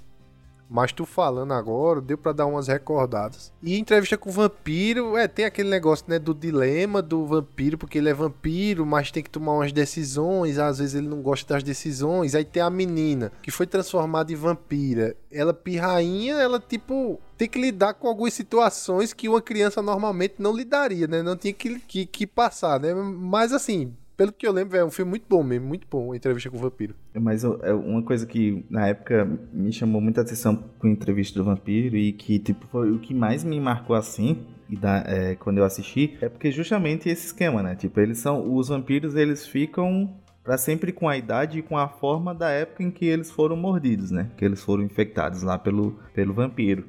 Mas 0.69 0.93
tu 0.93 1.05
falando 1.05 1.53
agora, 1.53 2.01
deu 2.01 2.17
para 2.17 2.33
dar 2.33 2.47
umas 2.47 2.69
recordadas. 2.69 3.53
E 3.63 3.79
entrevista 3.79 4.17
com 4.17 4.31
o 4.31 4.33
vampiro, 4.33 5.17
é, 5.17 5.29
tem 5.29 5.45
aquele 5.45 5.69
negócio, 5.69 6.07
né, 6.09 6.19
do 6.19 6.35
dilema 6.35 7.03
do 7.03 7.27
vampiro, 7.27 7.79
porque 7.79 7.99
ele 7.99 8.09
é 8.09 8.15
vampiro, 8.15 8.85
mas 8.87 9.11
tem 9.11 9.23
que 9.23 9.31
tomar 9.31 9.53
umas 9.53 9.73
decisões, 9.73 10.59
às 10.59 10.79
vezes 10.79 10.95
ele 10.95 11.09
não 11.09 11.23
gosta 11.23 11.55
das 11.55 11.63
decisões. 11.63 12.35
Aí 12.35 12.45
tem 12.45 12.63
a 12.63 12.71
menina, 12.71 13.31
que 13.43 13.51
foi 13.51 13.67
transformada 13.67 14.33
em 14.33 14.37
vampira. 14.37 15.17
Ela 15.31 15.53
pirrainha, 15.53 16.35
ela 16.35 16.59
tipo 16.59 17.21
tem 17.37 17.49
que 17.49 17.61
lidar 17.61 17.95
com 17.95 18.09
algumas 18.09 18.33
situações 18.33 19.13
que 19.13 19.29
uma 19.29 19.43
criança 19.43 19.83
normalmente 19.83 20.35
não 20.39 20.55
lidaria, 20.55 21.07
né? 21.07 21.23
Não 21.23 21.37
tinha 21.37 21.53
que, 21.53 21.81
que, 21.81 22.07
que 22.07 22.27
passar, 22.27 22.81
né? 22.81 22.95
Mas 22.95 23.53
assim, 23.53 23.93
pelo 24.17 24.33
que 24.33 24.47
eu 24.47 24.53
lembro, 24.53 24.77
é 24.77 24.85
um 24.85 24.91
filme 24.91 25.11
muito 25.11 25.27
bom 25.29 25.43
mesmo, 25.43 25.67
muito 25.67 25.87
bom, 25.91 26.15
entrevista 26.15 26.51
com 26.51 26.57
o 26.57 26.61
vampiro. 26.61 26.95
Mas 27.15 27.45
é 27.45 27.73
uma 27.73 28.03
coisa 28.03 28.27
que 28.27 28.65
na 28.71 28.89
época 28.89 29.25
me 29.53 29.73
chamou 29.73 30.01
muita 30.01 30.21
atenção 30.21 30.57
com 30.79 30.87
a 30.87 30.91
entrevista 30.91 31.39
do 31.39 31.45
vampiro 31.45 31.97
e 31.97 32.13
que 32.13 32.39
tipo 32.39 32.67
foi 32.69 32.91
o 32.91 32.99
que 32.99 33.15
mais 33.15 33.45
me 33.45 33.61
marcou 33.61 33.97
assim 33.97 34.47
e 34.69 34.77
da, 34.77 35.05
é, 35.07 35.35
quando 35.35 35.59
eu 35.59 35.65
assisti 35.65 36.17
é 36.21 36.29
porque 36.29 36.51
justamente 36.51 37.09
esse 37.09 37.27
esquema, 37.27 37.63
né? 37.63 37.75
Tipo, 37.75 38.01
eles 38.01 38.19
são 38.19 38.55
os 38.55 38.69
vampiros, 38.69 39.15
eles 39.15 39.47
ficam 39.47 40.15
para 40.43 40.59
sempre 40.59 40.93
com 40.93 41.09
a 41.09 41.17
idade 41.17 41.59
e 41.59 41.63
com 41.63 41.79
a 41.79 41.89
forma 41.89 42.35
da 42.35 42.51
época 42.51 42.83
em 42.83 42.91
que 42.91 43.07
eles 43.07 43.31
foram 43.31 43.57
mordidos, 43.57 44.11
né? 44.11 44.31
Que 44.37 44.45
eles 44.45 44.63
foram 44.63 44.83
infectados 44.83 45.43
lá 45.43 45.59
pelo, 45.59 45.99
pelo 46.13 46.35
vampiro. 46.35 46.85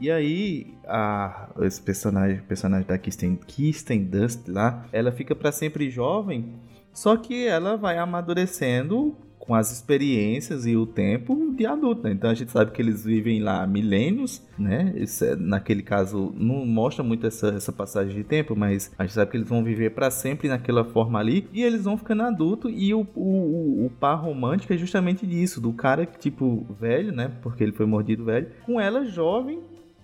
E 0.00 0.10
aí, 0.10 0.74
a, 0.86 1.50
esse 1.60 1.80
personagem, 1.82 2.40
personagem 2.48 2.86
da 2.86 2.96
Kirsten, 2.96 3.36
Kirsten 3.36 4.04
Dust 4.04 4.48
lá, 4.48 4.86
ela 4.92 5.12
fica 5.12 5.34
para 5.34 5.52
sempre 5.52 5.90
jovem, 5.90 6.54
só 6.92 7.16
que 7.16 7.46
ela 7.46 7.76
vai 7.76 7.98
amadurecendo 7.98 9.14
com 9.50 9.54
as 9.54 9.72
experiências 9.72 10.64
e 10.64 10.76
o 10.76 10.86
tempo 10.86 11.52
de 11.56 11.66
adulto, 11.66 12.04
né? 12.04 12.12
Então 12.12 12.30
a 12.30 12.34
gente 12.34 12.52
sabe 12.52 12.70
que 12.70 12.80
eles 12.80 13.04
vivem 13.04 13.40
lá 13.40 13.66
milênios, 13.66 14.40
né? 14.58 14.94
É, 14.96 15.36
naquele 15.36 15.82
caso 15.82 16.32
não 16.36 16.64
mostra 16.64 17.02
muito 17.02 17.26
essa, 17.26 17.48
essa 17.48 17.72
passagem 17.72 18.14
de 18.14 18.22
tempo, 18.22 18.54
mas 18.54 18.92
a 18.98 19.02
gente 19.02 19.14
sabe 19.14 19.30
que 19.30 19.36
eles 19.36 19.48
vão 19.48 19.64
viver 19.64 19.90
para 19.90 20.10
sempre 20.10 20.46
naquela 20.46 20.84
forma 20.84 21.18
ali 21.18 21.48
e 21.52 21.62
eles 21.62 21.84
vão 21.84 21.98
ficando 21.98 22.22
adulto 22.22 22.70
e 22.70 22.94
o, 22.94 23.06
o, 23.14 23.86
o 23.86 23.90
par 23.98 24.22
romântico 24.22 24.72
é 24.72 24.76
justamente 24.76 25.26
disso, 25.26 25.60
do 25.60 25.72
cara 25.72 26.06
tipo 26.06 26.66
velho, 26.78 27.10
né? 27.10 27.32
Porque 27.42 27.64
ele 27.64 27.72
foi 27.72 27.86
mordido 27.86 28.24
velho, 28.24 28.48
com 28.64 28.80
ela 28.80 29.04
jovem 29.04 29.60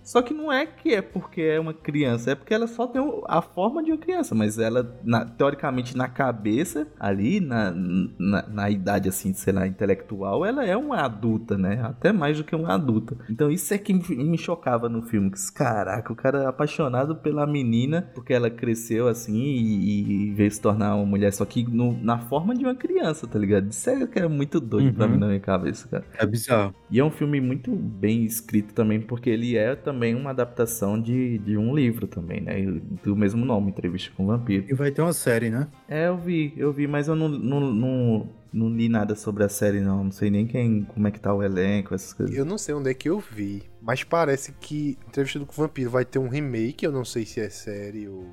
só 0.07 0.23
que 0.23 0.33
não 0.33 0.53
é 0.53 0.65
que 0.65 0.95
é 0.95 1.03
porque 1.03 1.43
é 1.43 1.59
uma 1.59 1.75
criança, 1.75 2.31
é 2.31 2.35
porque 2.37 2.55
ela 2.55 2.69
só 2.69 2.87
tem 2.87 3.03
a 3.27 3.43
forma 3.43 3.83
de 3.83 3.91
uma 3.91 3.99
criança, 3.99 4.37
mas 4.37 4.57
ela, 4.57 4.97
na, 5.03 5.25
teoricamente, 5.25 5.97
na 5.97 6.07
cabeça, 6.07 6.87
ali, 6.99 7.41
na, 7.41 7.73
na, 7.73 8.49
na, 8.49 8.71
idade, 8.71 9.09
assim, 9.09 9.35
sei 9.35 9.53
lá, 9.53 9.67
intelectual, 9.67 10.47
ela 10.47 10.65
é 10.65 10.77
uma 10.77 11.01
adulta, 11.01 11.59
né? 11.59 11.81
Até 11.83 12.13
mais 12.13 12.39
do 12.39 12.45
que 12.45 12.55
uma 12.55 12.73
adulta. 12.73 13.17
Então 13.29 13.51
isso 13.51 13.75
é 13.75 13.79
que 13.79 13.93
me 13.93 14.39
chocava 14.39 14.89
no 14.89 15.03
filme. 15.03 15.29
Que, 15.29 15.53
caraca, 15.53 16.13
o 16.13 16.17
cara 16.17 16.45
é 16.45 16.47
apaixonado 16.47 17.17
pela 17.17 17.45
menina, 17.45 18.09
porque 18.15 18.33
ela 18.33 18.49
cresceu 18.49 19.09
assim 19.09 19.37
e, 19.37 20.29
e 20.29 20.35
veio 20.35 20.53
se 20.53 20.61
tornar 20.61 20.95
uma 20.95 21.05
mulher, 21.05 21.33
só 21.33 21.45
que 21.45 21.65
no, 21.65 22.01
na 22.01 22.21
forma 22.21 22.55
de 22.55 22.65
uma 22.65 22.77
criança, 22.77 23.27
tá 23.27 23.41
ligado? 23.41 23.73
Isso 23.73 23.91
é 23.91 24.07
que 24.07 24.21
é 24.21 24.29
muito 24.29 24.61
doido 24.61 24.87
uhum. 24.87 24.95
pra 24.95 25.09
mim 25.09 25.19
na 25.19 25.27
minha 25.27 25.41
cabeça, 25.41 25.89
cara. 25.89 26.05
É 26.17 26.25
bizarro. 26.25 26.73
E 26.89 27.01
é 27.01 27.05
um 27.05 27.11
filme 27.11 27.41
muito 27.41 27.75
bem 27.75 28.25
escrito 28.25 28.73
também, 28.73 29.01
porque 29.01 29.29
ele 29.31 29.57
é 29.57 29.75
também 29.75 29.96
também 29.97 30.15
uma 30.15 30.31
adaptação 30.31 31.01
de, 31.01 31.39
de 31.39 31.57
um 31.57 31.75
livro 31.75 32.07
também, 32.07 32.41
né? 32.41 32.55
Do 33.03 33.17
mesmo 33.17 33.45
nome, 33.47 33.71
Entrevista 33.71 34.13
com 34.15 34.25
o 34.25 34.27
Vampiro. 34.27 34.67
E 34.69 34.75
vai 34.75 34.91
ter 34.91 35.01
uma 35.01 35.15
série, 35.15 35.49
né? 35.49 35.67
É, 35.89 36.09
eu 36.09 36.19
vi, 36.19 36.53
eu 36.55 36.71
vi, 36.71 36.87
mas 36.87 37.09
eu 37.09 37.17
não, 37.17 37.29
não, 37.29 37.61
não, 37.61 38.29
não 38.53 38.69
li 38.69 38.91
nada 38.91 39.17
sobre 39.17 39.43
a 39.43 39.49
série, 39.49 39.81
não. 39.81 40.05
Não 40.05 40.13
sei 40.13 40.31
nem 40.31 40.47
quem, 40.47 40.85
como 40.85 41.09
é 41.09 41.11
que 41.11 41.19
tá 41.19 41.33
o 41.33 41.43
elenco, 41.43 41.95
essas 41.95 42.13
coisas. 42.13 42.37
Eu 42.37 42.45
não 42.45 42.59
sei 42.59 42.75
onde 42.75 42.91
é 42.91 42.95
que 42.95 43.09
eu 43.09 43.19
vi, 43.19 43.63
mas 43.81 44.05
parece 44.05 44.53
que 44.53 44.99
Entrevista 45.09 45.41
com 45.41 45.53
o 45.53 45.67
Vampiro 45.67 45.91
vai 45.91 46.05
ter 46.05 46.19
um 46.19 46.29
remake, 46.29 46.85
eu 46.85 46.93
não 46.93 47.05
sei 47.05 47.25
se 47.25 47.41
é 47.41 47.49
série 47.49 48.07
ou, 48.07 48.27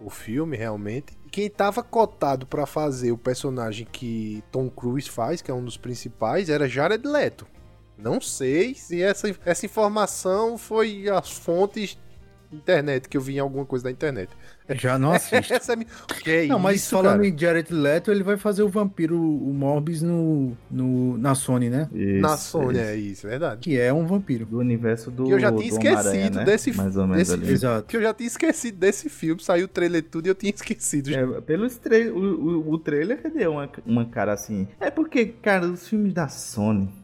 ou 0.00 0.08
filme 0.08 0.56
realmente. 0.56 1.18
Quem 1.32 1.50
tava 1.50 1.82
cotado 1.82 2.46
para 2.46 2.64
fazer 2.64 3.10
o 3.10 3.18
personagem 3.18 3.88
que 3.90 4.44
Tom 4.52 4.70
Cruise 4.70 5.10
faz, 5.10 5.42
que 5.42 5.50
é 5.50 5.54
um 5.54 5.64
dos 5.64 5.76
principais, 5.76 6.48
era 6.48 6.68
Jared 6.68 7.04
Leto. 7.04 7.46
Não 8.02 8.20
sei 8.20 8.74
se 8.74 9.02
essa, 9.02 9.34
essa 9.44 9.66
informação 9.66 10.58
foi 10.58 11.08
as 11.08 11.30
fontes 11.30 11.96
internet, 12.54 13.08
que 13.08 13.16
eu 13.16 13.20
vi 13.20 13.36
em 13.36 13.38
alguma 13.38 13.64
coisa 13.64 13.84
da 13.84 13.90
internet. 13.90 14.30
Já 14.70 14.98
não 14.98 15.12
assisto. 15.12 15.52
Essa 15.52 15.72
é... 15.74 15.76
Que 16.22 16.30
é 16.30 16.46
não, 16.46 16.58
mas 16.58 16.76
isso, 16.76 16.90
falando 16.90 17.16
cara? 17.16 17.26
em 17.26 17.38
Jared 17.38 17.72
Leto, 17.72 18.10
ele 18.10 18.22
vai 18.22 18.36
fazer 18.36 18.62
o 18.62 18.68
vampiro, 18.68 19.18
o 19.18 19.52
Morbius 19.52 20.02
no, 20.02 20.56
no, 20.70 21.18
na 21.18 21.34
Sony, 21.34 21.68
né? 21.68 21.88
Isso, 21.92 22.20
na 22.20 22.36
Sony, 22.36 22.78
isso. 22.78 22.80
é 22.80 22.96
isso, 22.96 23.26
é 23.26 23.30
verdade. 23.30 23.60
Que 23.60 23.78
é 23.78 23.92
um 23.92 24.06
vampiro. 24.06 24.46
Do 24.46 24.58
universo 24.58 25.10
do 25.10 25.24
Que 25.24 25.32
eu 25.32 25.40
já 25.40 25.52
tinha 25.52 25.68
esquecido 25.68 26.38
né? 26.38 26.44
desse 26.44 26.72
Mais 26.76 26.96
ou 26.96 27.06
menos 27.06 27.28
desse, 27.28 27.52
Exato. 27.52 27.86
Que 27.86 27.96
eu 27.96 28.02
já 28.02 28.14
tinha 28.14 28.26
esquecido 28.26 28.78
desse 28.78 29.08
filme, 29.08 29.42
saiu 29.42 29.64
o 29.64 29.68
trailer 29.68 30.02
tudo 30.02 30.26
e 30.26 30.28
eu 30.28 30.34
tinha 30.34 30.52
esquecido. 30.54 31.12
É, 31.12 31.40
pelo 31.40 31.68
tra 31.70 31.96
o, 31.96 32.18
o, 32.18 32.72
o 32.72 32.78
trailer 32.78 33.20
deu 33.32 33.52
uma, 33.52 33.68
uma 33.84 34.04
cara 34.06 34.32
assim. 34.32 34.68
É 34.80 34.90
porque, 34.90 35.26
cara, 35.26 35.66
os 35.66 35.88
filmes 35.88 36.12
da 36.12 36.28
Sony 36.28 37.01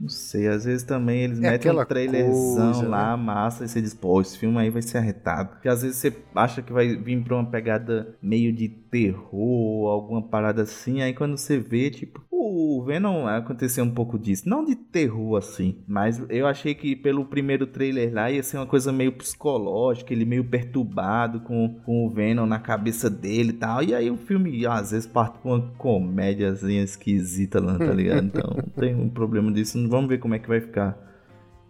não 0.00 0.08
sei, 0.08 0.48
às 0.48 0.64
vezes 0.64 0.82
também 0.82 1.24
eles 1.24 1.38
é 1.38 1.50
metem 1.50 1.70
um 1.70 1.84
trailerzão 1.84 2.72
coisa, 2.72 2.88
lá, 2.88 3.14
né? 3.14 3.22
massa, 3.22 3.64
e 3.64 3.68
você 3.68 3.82
diz, 3.82 3.92
pô, 3.92 4.18
esse 4.20 4.38
filme 4.38 4.56
aí 4.58 4.70
vai 4.70 4.80
ser 4.80 4.96
arretado. 4.96 5.50
Porque 5.50 5.68
às 5.68 5.82
vezes 5.82 5.98
você 5.98 6.16
acha 6.34 6.62
que 6.62 6.72
vai 6.72 6.96
vir 6.96 7.22
pra 7.22 7.34
uma 7.34 7.44
pegada 7.44 8.16
meio 8.22 8.50
de 8.50 8.68
terror, 8.68 9.90
alguma 9.90 10.22
parada 10.22 10.62
assim, 10.62 11.02
aí 11.02 11.12
quando 11.12 11.36
você 11.36 11.58
vê, 11.58 11.90
tipo, 11.90 12.24
o 12.30 12.82
Venom 12.82 13.26
aconteceu 13.26 13.84
um 13.84 13.90
pouco 13.90 14.18
disso. 14.18 14.48
Não 14.48 14.64
de 14.64 14.74
terror 14.74 15.36
assim, 15.36 15.76
mas 15.86 16.22
eu 16.28 16.46
achei 16.46 16.74
que 16.74 16.96
pelo 16.96 17.24
primeiro 17.24 17.66
trailer 17.66 18.12
lá 18.12 18.30
ia 18.30 18.42
ser 18.42 18.56
uma 18.56 18.66
coisa 18.66 18.90
meio 18.90 19.12
psicológica, 19.12 20.12
ele 20.12 20.24
meio 20.24 20.44
perturbado 20.44 21.40
com, 21.40 21.80
com 21.84 22.06
o 22.06 22.10
Venom 22.10 22.46
na 22.46 22.58
cabeça 22.58 23.10
dele 23.10 23.50
e 23.50 23.54
tal. 23.54 23.82
E 23.82 23.94
aí 23.94 24.10
o 24.10 24.16
filme 24.16 24.66
às 24.66 24.90
vezes 24.90 25.06
parte 25.06 25.38
com 25.40 25.54
uma 25.54 25.70
comédiazinha 25.76 26.82
esquisita 26.82 27.60
lá, 27.60 27.78
tá 27.78 27.92
ligado? 27.92 28.20
Então 28.30 28.56
tem 28.78 28.94
um 28.94 29.08
problema 29.08 29.50
disso. 29.50 29.76
Vamos 29.90 30.08
ver 30.08 30.18
como 30.18 30.34
é 30.34 30.38
que 30.38 30.48
vai 30.48 30.60
ficar 30.60 30.96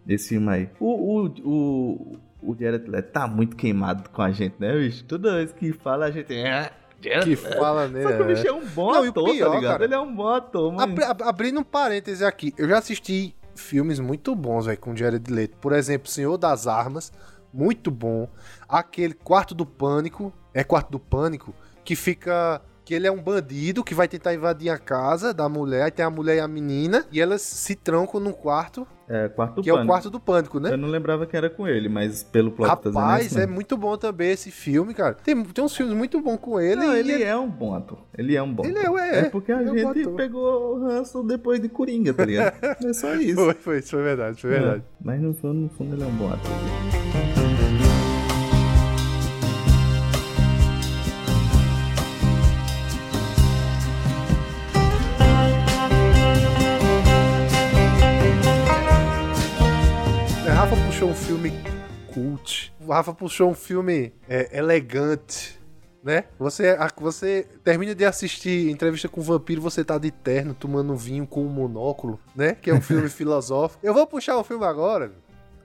esse 0.07 0.29
filme 0.29 0.49
aí. 0.49 0.69
O, 0.79 0.85
o, 0.85 1.25
o, 1.43 2.17
o 2.41 2.57
Jared 2.59 2.87
Leto 2.87 3.11
tá 3.11 3.27
muito 3.27 3.55
queimado 3.55 4.09
com 4.09 4.21
a 4.21 4.31
gente, 4.31 4.55
né, 4.59 4.73
bicho? 4.77 5.03
Toda 5.05 5.37
vez 5.37 5.51
que 5.51 5.73
fala 5.73 6.05
a 6.05 6.11
gente. 6.11 6.33
É, 6.33 6.71
que 7.23 7.35
fala, 7.35 7.87
né? 7.87 8.03
Só 8.03 8.11
que 8.11 8.21
o 8.21 8.25
bicho 8.25 8.47
é 8.47 8.53
um 8.53 8.65
bom 8.65 8.93
não, 8.93 9.03
ator, 9.03 9.31
pior, 9.31 9.49
tá 9.49 9.55
ligado? 9.55 9.71
Cara, 9.71 9.83
ele 9.85 9.93
é 9.95 9.99
um 9.99 10.15
bom 10.15 10.27
ator, 10.27 10.71
mano. 10.71 10.83
Abri, 10.83 11.23
abrindo 11.23 11.59
um 11.59 11.63
parêntese 11.63 12.23
aqui, 12.23 12.53
eu 12.57 12.69
já 12.69 12.77
assisti 12.77 13.35
filmes 13.55 13.99
muito 13.99 14.35
bons, 14.35 14.67
velho, 14.67 14.77
com 14.77 14.95
Jared 14.95 15.31
Leto. 15.31 15.57
Por 15.57 15.73
exemplo, 15.73 16.07
Senhor 16.07 16.37
das 16.37 16.67
Armas, 16.67 17.11
muito 17.51 17.89
bom. 17.89 18.27
Aquele 18.69 19.13
Quarto 19.13 19.55
do 19.55 19.65
Pânico, 19.65 20.31
é 20.53 20.63
Quarto 20.63 20.91
do 20.91 20.99
Pânico, 20.99 21.53
que 21.83 21.95
fica 21.95 22.61
que 22.91 22.95
ele 22.95 23.07
é 23.07 23.11
um 23.11 23.23
bandido 23.23 23.85
que 23.85 23.95
vai 23.95 24.05
tentar 24.05 24.33
invadir 24.33 24.69
a 24.69 24.77
casa 24.77 25.33
da 25.33 25.47
mulher, 25.47 25.91
tem 25.91 26.03
a 26.03 26.09
mulher 26.09 26.35
e 26.35 26.39
a 26.41 26.47
menina, 26.47 27.05
e 27.09 27.21
elas 27.21 27.41
se 27.41 27.73
trancam 27.73 28.19
num 28.19 28.33
quarto. 28.33 28.85
É, 29.07 29.29
quarto 29.29 29.61
que 29.61 29.69
pânico. 29.69 29.79
é 29.79 29.83
o 29.83 29.87
quarto 29.87 30.09
do 30.09 30.19
pânico, 30.19 30.59
né? 30.59 30.73
Eu 30.73 30.77
não 30.77 30.89
lembrava 30.89 31.25
que 31.25 31.37
era 31.37 31.49
com 31.49 31.65
ele, 31.65 31.87
mas 31.87 32.21
pelo 32.21 32.51
plot 32.51 32.67
tá 32.67 32.89
Rapaz, 32.89 33.37
é 33.37 33.47
muito 33.47 33.77
bom 33.77 33.95
também 33.95 34.31
esse 34.31 34.51
filme, 34.51 34.93
cara. 34.93 35.13
Tem, 35.13 35.41
tem 35.41 35.63
uns 35.63 35.73
filmes 35.73 35.95
muito 35.95 36.19
bons 36.19 36.35
com 36.35 36.59
ele. 36.59 36.81
Não, 36.81 36.93
ele, 36.93 37.13
ele, 37.13 37.23
é 37.23 37.37
um 37.37 37.49
bom 37.49 37.73
ator. 37.73 37.99
Ele 38.17 38.35
é 38.35 38.43
um 38.43 38.53
bom 38.53 38.65
ele. 38.65 38.77
É, 38.79 38.83
é, 38.83 39.19
é 39.19 39.29
porque 39.29 39.53
a 39.53 39.63
gente 39.63 40.09
pegou 40.09 40.75
o 40.75 40.83
ranço 40.83 41.23
depois 41.23 41.61
de 41.61 41.69
Coringa, 41.69 42.13
tá 42.13 42.25
ligado? 42.25 42.57
é 42.85 42.91
só 42.91 43.15
isso. 43.15 43.35
Foi, 43.35 43.53
foi, 43.53 43.79
isso 43.79 43.91
foi 43.91 44.03
verdade, 44.03 44.41
foi 44.41 44.49
verdade. 44.49 44.81
É, 44.81 44.93
mas 45.01 45.21
no 45.21 45.33
fundo, 45.33 45.61
no 45.61 45.69
fundo 45.69 45.95
ele 45.95 46.03
é 46.03 46.07
um 46.07 46.15
bom 46.15 46.27
ator. 46.27 47.40
Puxou 61.01 61.09
um 61.09 61.15
filme 61.15 61.51
cult. 62.13 62.71
O 62.79 62.91
Rafa 62.91 63.11
puxou 63.11 63.49
um 63.49 63.55
filme 63.55 64.13
é, 64.29 64.55
elegante, 64.55 65.59
né? 66.03 66.25
Você, 66.37 66.77
você 66.95 67.47
termina 67.63 67.95
de 67.95 68.05
assistir 68.05 68.69
Entrevista 68.69 69.09
com 69.09 69.19
o 69.19 69.23
Vampiro, 69.23 69.59
você 69.59 69.83
tá 69.83 69.97
de 69.97 70.11
terno, 70.11 70.53
tomando 70.53 70.95
vinho 70.95 71.25
com 71.25 71.43
um 71.43 71.49
monóculo, 71.49 72.19
né? 72.35 72.53
Que 72.53 72.69
é 72.69 72.73
um 72.75 72.81
filme 72.81 73.09
filosófico. 73.09 73.83
Eu 73.83 73.95
vou 73.95 74.05
puxar 74.05 74.37
um 74.37 74.43
filme 74.43 74.63
agora, 74.63 75.11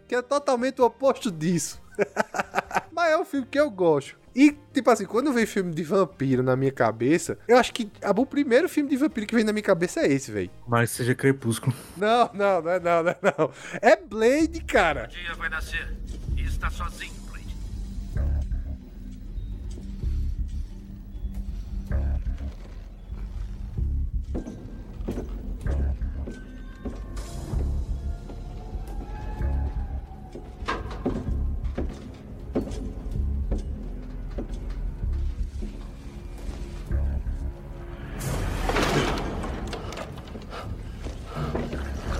que 0.09 0.15
é 0.15 0.23
totalmente 0.23 0.81
o 0.81 0.87
oposto 0.87 1.31
disso. 1.31 1.83
Mas 2.91 3.13
é 3.13 3.19
o 3.19 3.25
filme 3.27 3.47
que 3.47 3.61
eu 3.61 3.71
gosto. 3.71 4.17
E, 4.37 4.55
tipo 4.71 4.91
assim, 4.91 5.07
quando 5.07 5.33
vem 5.33 5.47
filme 5.47 5.73
de 5.73 5.83
vampiro 5.83 6.43
na 6.43 6.55
minha 6.55 6.71
cabeça, 6.71 7.39
eu 7.49 7.57
acho 7.57 7.73
que 7.73 7.91
ah, 8.03 8.13
o 8.15 8.27
primeiro 8.27 8.69
filme 8.69 8.91
de 8.91 8.95
vampiro 8.99 9.27
que 9.27 9.35
vem 9.35 9.43
na 9.43 9.51
minha 9.51 9.63
cabeça 9.63 10.01
é 10.01 10.13
esse, 10.13 10.31
velho. 10.31 10.51
Mas 10.69 10.91
seja 10.91 11.15
Crepúsculo. 11.15 11.75
Não, 11.97 12.31
não, 12.35 12.61
não 12.61 12.71
é 12.71 12.79
não, 12.79 13.03
não 13.03 13.11
é 13.11 13.19
não. 13.23 13.51
É 13.81 13.97
Blade, 13.97 14.61
cara. 14.61 15.07
dia 15.07 15.35
vai 15.37 15.49
nascer. 15.49 15.97
E 16.37 16.43
está 16.43 16.69
sozinho, 16.69 17.15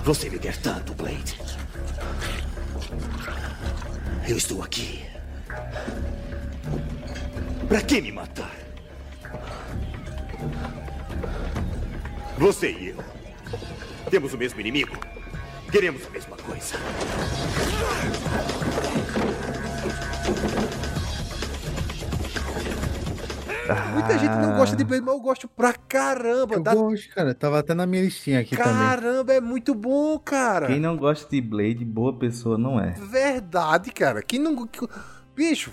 Você 0.07 0.29
me 0.29 0.39
quer 0.39 0.55
tanto, 0.55 0.93
Blade. 0.93 1.37
Eu 4.25 4.37
estou 4.37 4.63
aqui. 4.63 5.05
Pra 7.67 7.81
que 7.81 8.01
me 8.01 8.13
matar? 8.13 8.55
Você 12.37 12.71
e 12.71 12.87
eu. 12.87 13.03
Temos 14.09 14.33
o 14.33 14.37
mesmo 14.37 14.61
inimigo. 14.61 14.97
Queremos 15.69 16.07
a 16.07 16.09
mesma 16.09 16.37
coisa. 16.37 16.77
Muita 23.93 24.17
gente 24.17 24.35
não 24.35 24.55
gosta 24.55 24.75
de 24.75 24.83
Blade, 24.83 25.03
mas 25.03 25.13
eu 25.15 25.21
gosto 25.21 25.47
pra 25.47 25.73
caramba. 25.73 26.55
Eu 26.55 26.63
gosto, 26.63 27.13
cara. 27.13 27.33
Tava 27.33 27.59
até 27.59 27.73
na 27.73 27.85
minha 27.85 28.03
listinha 28.03 28.39
aqui 28.39 28.55
também. 28.55 28.73
Caramba, 28.73 29.33
é 29.33 29.41
muito 29.41 29.73
bom, 29.73 30.17
cara. 30.19 30.67
Quem 30.67 30.79
não 30.79 30.95
gosta 30.97 31.29
de 31.29 31.41
Blade, 31.41 31.83
boa 31.83 32.17
pessoa 32.17 32.57
não 32.57 32.79
é. 32.79 32.91
Verdade, 32.91 33.91
cara. 33.91 34.21
Quem 34.21 34.39
não. 34.39 34.67
Bicho, 35.35 35.71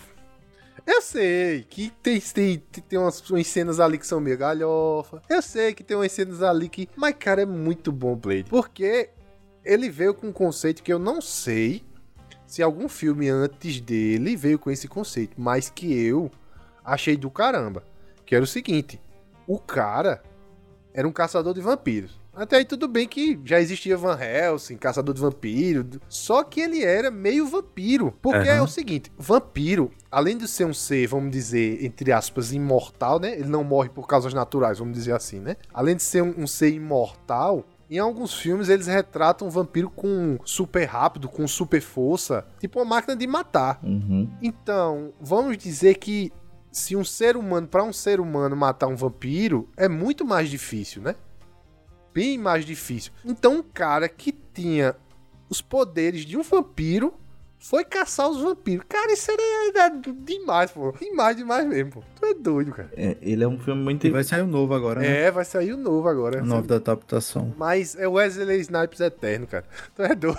eu 0.87 1.01
sei 1.01 1.65
que 1.69 1.91
tem, 2.03 2.21
tem, 2.21 2.59
tem 2.59 2.99
umas, 2.99 3.31
umas 3.31 3.47
cenas 3.47 3.81
ali 3.81 3.97
que 3.97 4.07
são 4.07 4.21
meio 4.21 4.37
galhofa. 4.37 5.23
Eu 5.29 5.41
sei 5.41 5.73
que 5.73 5.83
tem 5.83 5.97
umas 5.97 6.13
cenas 6.13 6.43
ali 6.43 6.69
que. 6.69 6.89
Mas, 6.95 7.15
cara, 7.19 7.43
é 7.43 7.47
muito 7.47 7.91
bom 7.91 8.15
Blade. 8.15 8.45
Porque 8.51 9.11
ele 9.65 9.89
veio 9.89 10.13
com 10.13 10.29
um 10.29 10.33
conceito 10.33 10.83
que 10.83 10.93
eu 10.93 10.99
não 10.99 11.21
sei 11.21 11.83
se 12.47 12.63
algum 12.63 12.89
filme 12.89 13.29
antes 13.29 13.81
dele 13.81 14.37
veio 14.37 14.59
com 14.59 14.71
esse 14.71 14.87
conceito, 14.87 15.35
mas 15.41 15.71
que 15.71 15.93
eu 15.93 16.31
achei 16.85 17.17
do 17.17 17.31
caramba. 17.31 17.83
Que 18.27 18.35
era 18.35 18.45
o 18.45 18.47
seguinte: 18.47 19.01
o 19.47 19.59
cara 19.59 20.23
era 20.93 21.07
um 21.09 21.13
caçador 21.13 21.55
de 21.55 21.61
vampiros. 21.61 22.23
Até 22.37 22.57
aí 22.57 22.65
tudo 22.65 22.89
bem 22.89 23.07
que 23.07 23.39
já 23.45 23.61
existia 23.61 23.97
Van 23.97 24.19
Helsing, 24.21 24.77
caçador 24.77 25.15
de 25.15 25.21
vampiro, 25.21 25.87
só 26.09 26.43
que 26.43 26.61
ele 26.61 26.83
era 26.83 27.09
meio 27.11 27.47
vampiro. 27.47 28.13
Porque 28.21 28.49
é 28.49 28.55
Aham. 28.55 28.65
o 28.65 28.69
seguinte, 28.69 29.13
vampiro, 29.17 29.91
além 30.11 30.37
de 30.37 30.49
ser 30.49 30.65
um 30.65 30.75
ser, 30.75 31.07
vamos 31.07 31.31
dizer, 31.31 31.85
entre 31.85 32.11
aspas, 32.11 32.53
imortal, 32.53 33.21
né? 33.21 33.35
Ele 33.35 33.49
não 33.49 33.63
morre 33.63 33.89
por 33.89 34.09
causas 34.09 34.35
naturais, 34.35 34.81
vamos 34.81 34.95
dizer 34.95 35.13
assim, 35.13 35.39
né? 35.39 35.57
Além 35.73 35.95
de 35.95 36.03
ser 36.03 36.23
um, 36.23 36.35
um 36.39 36.47
ser 36.47 36.71
imortal, 36.73 37.65
em 37.89 37.99
alguns 37.99 38.35
filmes 38.35 38.69
eles 38.69 38.89
retratam 38.89 39.47
o 39.47 39.51
vampiro 39.51 39.89
com 39.89 40.37
super 40.45 40.87
rápido, 40.87 41.29
com 41.29 41.47
super 41.47 41.81
força, 41.81 42.45
tipo 42.59 42.81
uma 42.81 42.85
máquina 42.85 43.15
de 43.15 43.27
matar. 43.29 43.79
Uhum. 43.81 44.29
Então, 44.43 45.13
vamos 45.21 45.57
dizer 45.57 45.99
que 45.99 46.33
se 46.75 46.97
um 46.97 47.05
ser 47.05 47.37
humano, 47.37 47.69
para 47.69 47.85
um 47.85 47.93
ser 47.93 48.19
humano 48.19 48.57
matar 48.57 48.89
um 48.89 48.97
vampiro, 48.97 49.69
é 49.77 49.89
muito 49.89 50.25
mais 50.25 50.51
difícil, 50.51 51.01
né? 51.01 51.15
Bem 52.13 52.37
mais 52.37 52.67
difícil. 52.67 53.13
Então, 53.25 53.59
um 53.59 53.63
cara 53.63 54.09
que 54.09 54.33
tinha 54.33 54.97
os 55.49 55.63
poderes 55.63 56.25
de 56.27 56.37
um 56.37 56.43
vampiro 56.43 57.15
foi 57.67 57.83
caçar 57.85 58.29
os 58.29 58.41
vampiros. 58.43 58.85
Cara, 58.89 59.13
isso 59.13 59.31
era, 59.31 59.43
era 59.87 59.97
demais, 60.25 60.71
pô. 60.71 60.93
Demais, 61.01 61.37
demais 61.37 61.67
mesmo, 61.67 61.93
pô. 61.93 62.03
Tu 62.21 62.27
é 62.27 62.35
doido, 62.35 62.73
cara. 62.73 62.91
É, 62.97 63.17
ele 63.23 63.43
é 63.43 63.49
um 63.49 63.59
filme 63.59 63.83
muito. 63.83 64.07
E 64.07 64.11
vai 64.11 64.23
sair 64.23 64.43
um 64.43 64.47
novo 64.47 64.75
agora, 64.75 65.01
né? 65.01 65.23
É, 65.23 65.31
vai 65.31 65.45
sair 65.45 65.73
o 65.73 65.77
novo 65.77 66.07
agora. 66.09 66.43
O 66.43 66.47
novo 66.47 66.67
da 66.69 66.77
adaptação. 66.77 67.55
Mas 67.57 67.97
é 67.97 68.07
Wesley 68.07 68.61
Snipes 68.61 69.01
eterno, 69.01 69.47
cara. 69.47 69.65
Tu 69.97 70.03
é 70.03 70.15
doido. 70.15 70.39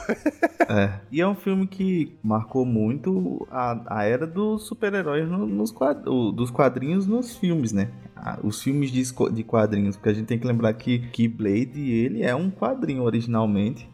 É. 0.70 1.00
E 1.12 1.20
é 1.22 1.28
um 1.28 1.36
filme 1.36 1.66
que 1.68 2.16
marcou 2.24 2.66
muito 2.66 3.48
a, 3.50 4.00
a 4.00 4.04
era 4.04 4.28
dos 4.28 4.64
super-heróis 4.68 5.28
no- 5.28 5.48
nos 5.48 5.72
quad- 5.72 6.08
o- 6.08 6.32
dos 6.32 6.52
quadrinhos 6.52 7.08
nos 7.08 7.36
filmes, 7.36 7.72
né? 7.72 7.90
Os 8.44 8.62
filmes 8.62 8.92
de, 8.92 9.04
de 9.34 9.44
quadrinhos, 9.44 9.96
porque 9.96 10.10
a 10.10 10.14
gente 10.14 10.26
tem 10.26 10.40
que 10.40 10.48
lembrar 10.48 10.74
que, 10.74 11.00
que 11.10 11.28
Blade, 11.28 11.92
ele 11.92 12.24
é 12.24 12.34
um 12.36 12.50
quadrinho 12.50 13.04
originalmente. 13.04 13.88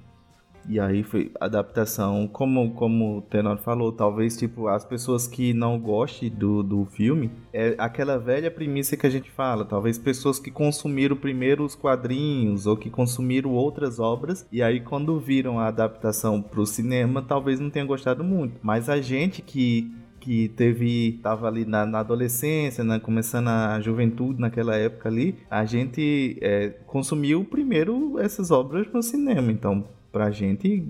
E 0.67 0.79
aí 0.79 1.03
foi 1.03 1.31
adaptação, 1.39 2.27
como, 2.27 2.71
como 2.71 3.17
o 3.17 3.21
Tenor 3.21 3.57
falou, 3.57 3.91
talvez 3.91 4.37
tipo 4.37 4.67
as 4.67 4.85
pessoas 4.85 5.27
que 5.27 5.53
não 5.53 5.79
gostem 5.79 6.29
do, 6.29 6.63
do 6.63 6.85
filme, 6.85 7.31
é 7.53 7.75
aquela 7.77 8.17
velha 8.17 8.51
premissa 8.51 8.95
que 8.95 9.07
a 9.07 9.09
gente 9.09 9.29
fala, 9.31 9.65
talvez 9.65 9.97
pessoas 9.97 10.39
que 10.39 10.51
consumiram 10.51 11.15
primeiro 11.15 11.63
os 11.63 11.75
quadrinhos 11.75 12.65
ou 12.67 12.77
que 12.77 12.89
consumiram 12.89 13.51
outras 13.51 13.99
obras 13.99 14.45
e 14.51 14.61
aí 14.61 14.79
quando 14.79 15.19
viram 15.19 15.59
a 15.59 15.67
adaptação 15.67 16.41
pro 16.41 16.65
cinema, 16.65 17.21
talvez 17.21 17.59
não 17.59 17.69
tenham 17.69 17.87
gostado 17.87 18.23
muito. 18.23 18.59
Mas 18.61 18.89
a 18.89 19.01
gente 19.01 19.41
que 19.41 19.91
que 20.21 20.49
teve 20.49 21.19
tava 21.23 21.47
ali 21.47 21.65
na, 21.65 21.83
na 21.83 21.99
adolescência, 21.99 22.83
né, 22.83 22.99
começando 22.99 23.47
a 23.47 23.81
juventude 23.81 24.39
naquela 24.39 24.75
época 24.75 25.09
ali, 25.09 25.35
a 25.49 25.65
gente 25.65 26.37
é, 26.41 26.69
consumiu 26.85 27.43
primeiro 27.43 28.19
essas 28.19 28.51
obras 28.51 28.87
no 28.93 29.01
cinema, 29.01 29.51
então 29.51 29.83
pra 30.11 30.29
gente 30.29 30.85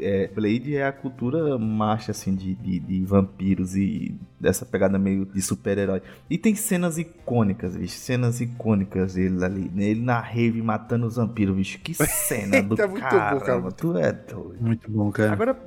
é, 0.00 0.28
Blade 0.28 0.76
é 0.76 0.86
a 0.86 0.92
cultura 0.92 1.56
marcha 1.58 2.10
assim 2.10 2.34
de, 2.34 2.54
de, 2.54 2.78
de 2.80 3.04
vampiros 3.04 3.74
e 3.74 4.14
dessa 4.38 4.66
pegada 4.66 4.98
meio 4.98 5.24
de 5.24 5.40
super-herói. 5.40 6.02
E 6.28 6.36
tem 6.36 6.54
cenas 6.54 6.98
icônicas, 6.98 7.76
bicho, 7.76 7.96
cenas 7.96 8.40
icônicas 8.40 9.16
ele 9.16 9.42
ali, 9.44 9.70
né, 9.74 9.84
ele 9.84 10.02
na 10.02 10.20
rave 10.20 10.60
matando 10.60 11.06
os 11.06 11.16
vampiros, 11.16 11.56
bicho, 11.56 11.78
que 11.80 11.94
cena 11.94 12.60
do 12.62 12.76
Tá 12.76 12.86
muito 12.86 13.02
bom, 13.04 13.08
caramba, 13.08 13.40
cara. 13.40 13.72
tu 13.72 13.96
é 13.96 14.12
doido. 14.12 14.60
Muito 14.60 14.90
bom, 14.90 15.10
cara. 15.10 15.32
Agora, 15.32 15.58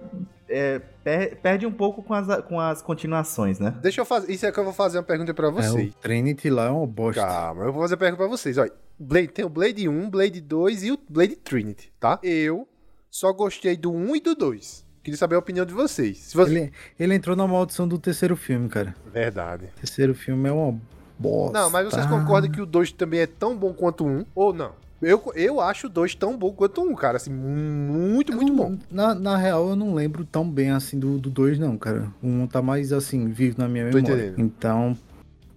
é, 0.47 0.79
per- 1.03 1.37
perde 1.41 1.65
um 1.65 1.71
pouco 1.71 2.03
com 2.03 2.13
as, 2.13 2.41
com 2.43 2.59
as 2.59 2.81
continuações, 2.81 3.59
né? 3.59 3.73
Deixa 3.81 4.01
eu 4.01 4.05
fazer. 4.05 4.31
Isso 4.31 4.45
é 4.45 4.51
que 4.51 4.59
eu 4.59 4.63
vou 4.63 4.73
fazer 4.73 4.97
uma 4.99 5.03
pergunta 5.03 5.33
pra 5.33 5.47
É, 5.47 5.51
vocês. 5.51 5.91
o 5.91 5.95
Trinity 5.97 6.49
lá 6.49 6.65
é 6.65 6.69
uma 6.69 6.85
bosta. 6.85 7.21
Calma, 7.21 7.63
eu 7.63 7.73
vou 7.73 7.81
fazer 7.81 7.95
a 7.95 7.97
pergunta 7.97 8.17
pra 8.23 8.27
vocês. 8.27 8.57
Olha, 8.57 8.71
Blade, 8.99 9.29
tem 9.29 9.43
o 9.43 9.49
Blade 9.49 9.89
1, 9.89 10.09
Blade 10.09 10.39
2 10.41 10.83
e 10.83 10.91
o 10.91 10.99
Blade 11.09 11.35
Trinity, 11.37 11.91
tá? 11.99 12.19
Eu 12.21 12.67
só 13.11 13.33
gostei 13.33 13.75
do 13.75 13.91
1 13.91 14.15
e 14.15 14.21
do 14.21 14.33
2. 14.33 14.85
Queria 15.03 15.17
saber 15.17 15.35
a 15.35 15.39
opinião 15.39 15.65
de 15.65 15.73
vocês. 15.73 16.17
Se 16.17 16.37
você... 16.37 16.51
Ele, 16.51 16.71
ele 16.97 17.15
entrou 17.15 17.35
na 17.35 17.45
maldição 17.45 17.85
do 17.85 17.99
terceiro 17.99 18.37
filme, 18.37 18.69
cara. 18.69 18.95
Verdade. 19.11 19.65
O 19.65 19.79
terceiro 19.79 20.15
filme 20.15 20.47
é 20.47 20.51
uma 20.51 20.79
bosta. 21.19 21.59
Não, 21.59 21.69
mas 21.69 21.87
vocês 21.87 22.05
concordam 22.05 22.49
que 22.49 22.61
o 22.61 22.65
2 22.65 22.93
também 22.93 23.19
é 23.19 23.27
tão 23.27 23.55
bom 23.57 23.73
quanto 23.73 24.05
o 24.05 24.07
1? 24.07 24.25
Ou 24.33 24.53
não? 24.53 24.71
Eu, 25.01 25.21
eu 25.35 25.59
acho 25.59 25.87
o 25.87 25.89
2 25.89 26.15
tão 26.15 26.37
bom 26.37 26.53
quanto 26.53 26.81
o 26.81 26.89
1, 26.89 26.95
cara. 26.95 27.17
Assim, 27.17 27.31
muito, 27.31 28.31
muito 28.33 28.53
bom. 28.53 28.77
Na, 28.89 29.13
na 29.13 29.35
real, 29.35 29.69
eu 29.69 29.75
não 29.75 29.93
lembro 29.93 30.23
tão 30.23 30.49
bem 30.49 30.69
assim 30.69 30.97
do 30.97 31.07
2, 31.17 31.21
do 31.21 31.29
dois, 31.31 31.59
não, 31.59 31.77
cara. 31.77 32.07
O 32.21 32.27
um 32.27 32.47
tá 32.47 32.61
mais 32.61 32.93
assim, 32.93 33.27
vivo 33.27 33.55
na 33.57 33.67
minha 33.67 33.89
Tô 33.89 33.97
memória. 33.97 34.13
entendendo. 34.27 34.39
Então, 34.39 34.97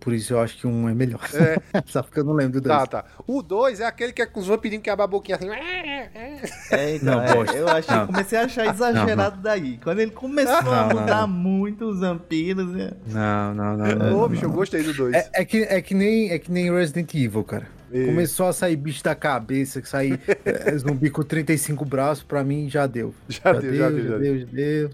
por 0.05 0.13
isso 0.13 0.35
eu 0.35 0.41
acho 0.41 0.59
que 0.59 0.67
um 0.67 0.87
é 0.87 0.95
melhor. 0.95 1.23
É. 1.33 1.83
Só 1.89 2.03
porque 2.03 2.21
eu 2.21 2.25
não 2.25 2.35
lembro 2.35 2.61
do 2.61 2.69
dois. 2.69 2.79
Tá, 2.81 3.03
tá. 3.03 3.05
O 3.27 3.43
2 3.43 3.81
é 3.81 3.87
aquele 3.87 4.13
que 4.13 4.21
é 4.21 4.27
com 4.27 4.39
os 4.39 4.47
vampirinhos 4.47 4.83
que 4.85 4.91
abrem 4.91 5.05
a 5.05 5.07
boquinha 5.07 5.37
assim. 5.39 5.49
É, 5.51 6.97
então, 6.97 7.17
Não, 7.17 7.23
é, 7.23 7.59
eu 7.59 7.69
achei, 7.69 7.97
Não. 7.97 8.07
comecei 8.07 8.39
a 8.39 8.45
achar 8.45 8.67
exagerado 8.67 9.41
daí. 9.41 9.79
Quando 9.83 10.01
ele 10.01 10.11
começou 10.11 10.55
a 10.55 10.63
Não, 10.63 10.89
não, 10.89 11.01
mudar 11.01 11.21
não. 11.23 11.29
muito 11.29 11.87
os 11.87 12.01
vampiros, 12.01 12.71
né? 12.71 12.93
Não, 13.07 13.55
não, 13.55 13.77
não. 13.79 13.87
não, 13.97 14.17
Ô, 14.19 14.21
não. 14.21 14.29
bicho, 14.29 14.45
eu 14.45 14.53
gostei 14.53 14.83
do 14.83 14.93
2. 14.93 15.15
É, 15.15 15.31
é 15.33 15.45
que, 15.45 15.63
é, 15.63 15.81
que 15.81 15.95
nem, 15.95 16.31
é 16.31 16.39
que 16.39 16.53
nem 16.53 16.71
Resident 16.71 17.15
Evil, 17.15 17.43
cara. 17.43 17.67
É. 17.91 18.05
Começou 18.05 18.47
a 18.47 18.53
sair 18.53 18.77
bicho 18.77 19.03
da 19.03 19.15
cabeça, 19.15 19.81
que 19.81 19.89
sair 19.89 20.21
é, 20.45 20.77
zumbi 20.77 21.09
com 21.09 21.23
35 21.23 21.83
braços, 21.87 22.23
pra 22.23 22.45
mim 22.45 22.69
já 22.69 22.87
deu. 22.87 23.15
Já 23.29 23.53
deu, 23.53 23.75
já 23.75 23.89
deu, 23.89 24.03
já 24.03 24.09
já 24.11 24.19
deu, 24.19 24.39
já 24.41 24.47
deu. 24.53 24.91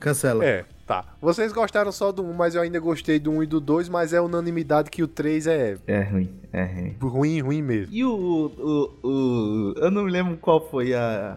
Cancela. 0.00 0.44
É, 0.44 0.64
tá. 0.86 1.04
Vocês 1.20 1.52
gostaram 1.52 1.90
só 1.92 2.10
do 2.12 2.22
1, 2.24 2.32
mas 2.34 2.54
eu 2.54 2.62
ainda 2.62 2.78
gostei 2.80 3.18
do 3.18 3.30
1 3.30 3.42
e 3.42 3.46
do 3.46 3.60
2, 3.60 3.88
mas 3.88 4.12
é 4.12 4.20
unanimidade 4.20 4.90
que 4.90 5.02
o 5.02 5.08
3 5.08 5.46
é 5.46 5.76
É 5.86 6.02
ruim, 6.02 6.30
é 6.52 6.64
ruim. 6.64 6.96
ruim, 7.00 7.40
ruim 7.40 7.62
mesmo. 7.62 7.94
E 7.94 8.04
o, 8.04 8.10
o, 8.14 9.08
o- 9.08 9.74
Eu 9.76 9.90
não 9.90 10.04
me 10.04 10.10
lembro 10.10 10.36
qual 10.36 10.60
foi 10.70 10.94
a. 10.94 11.36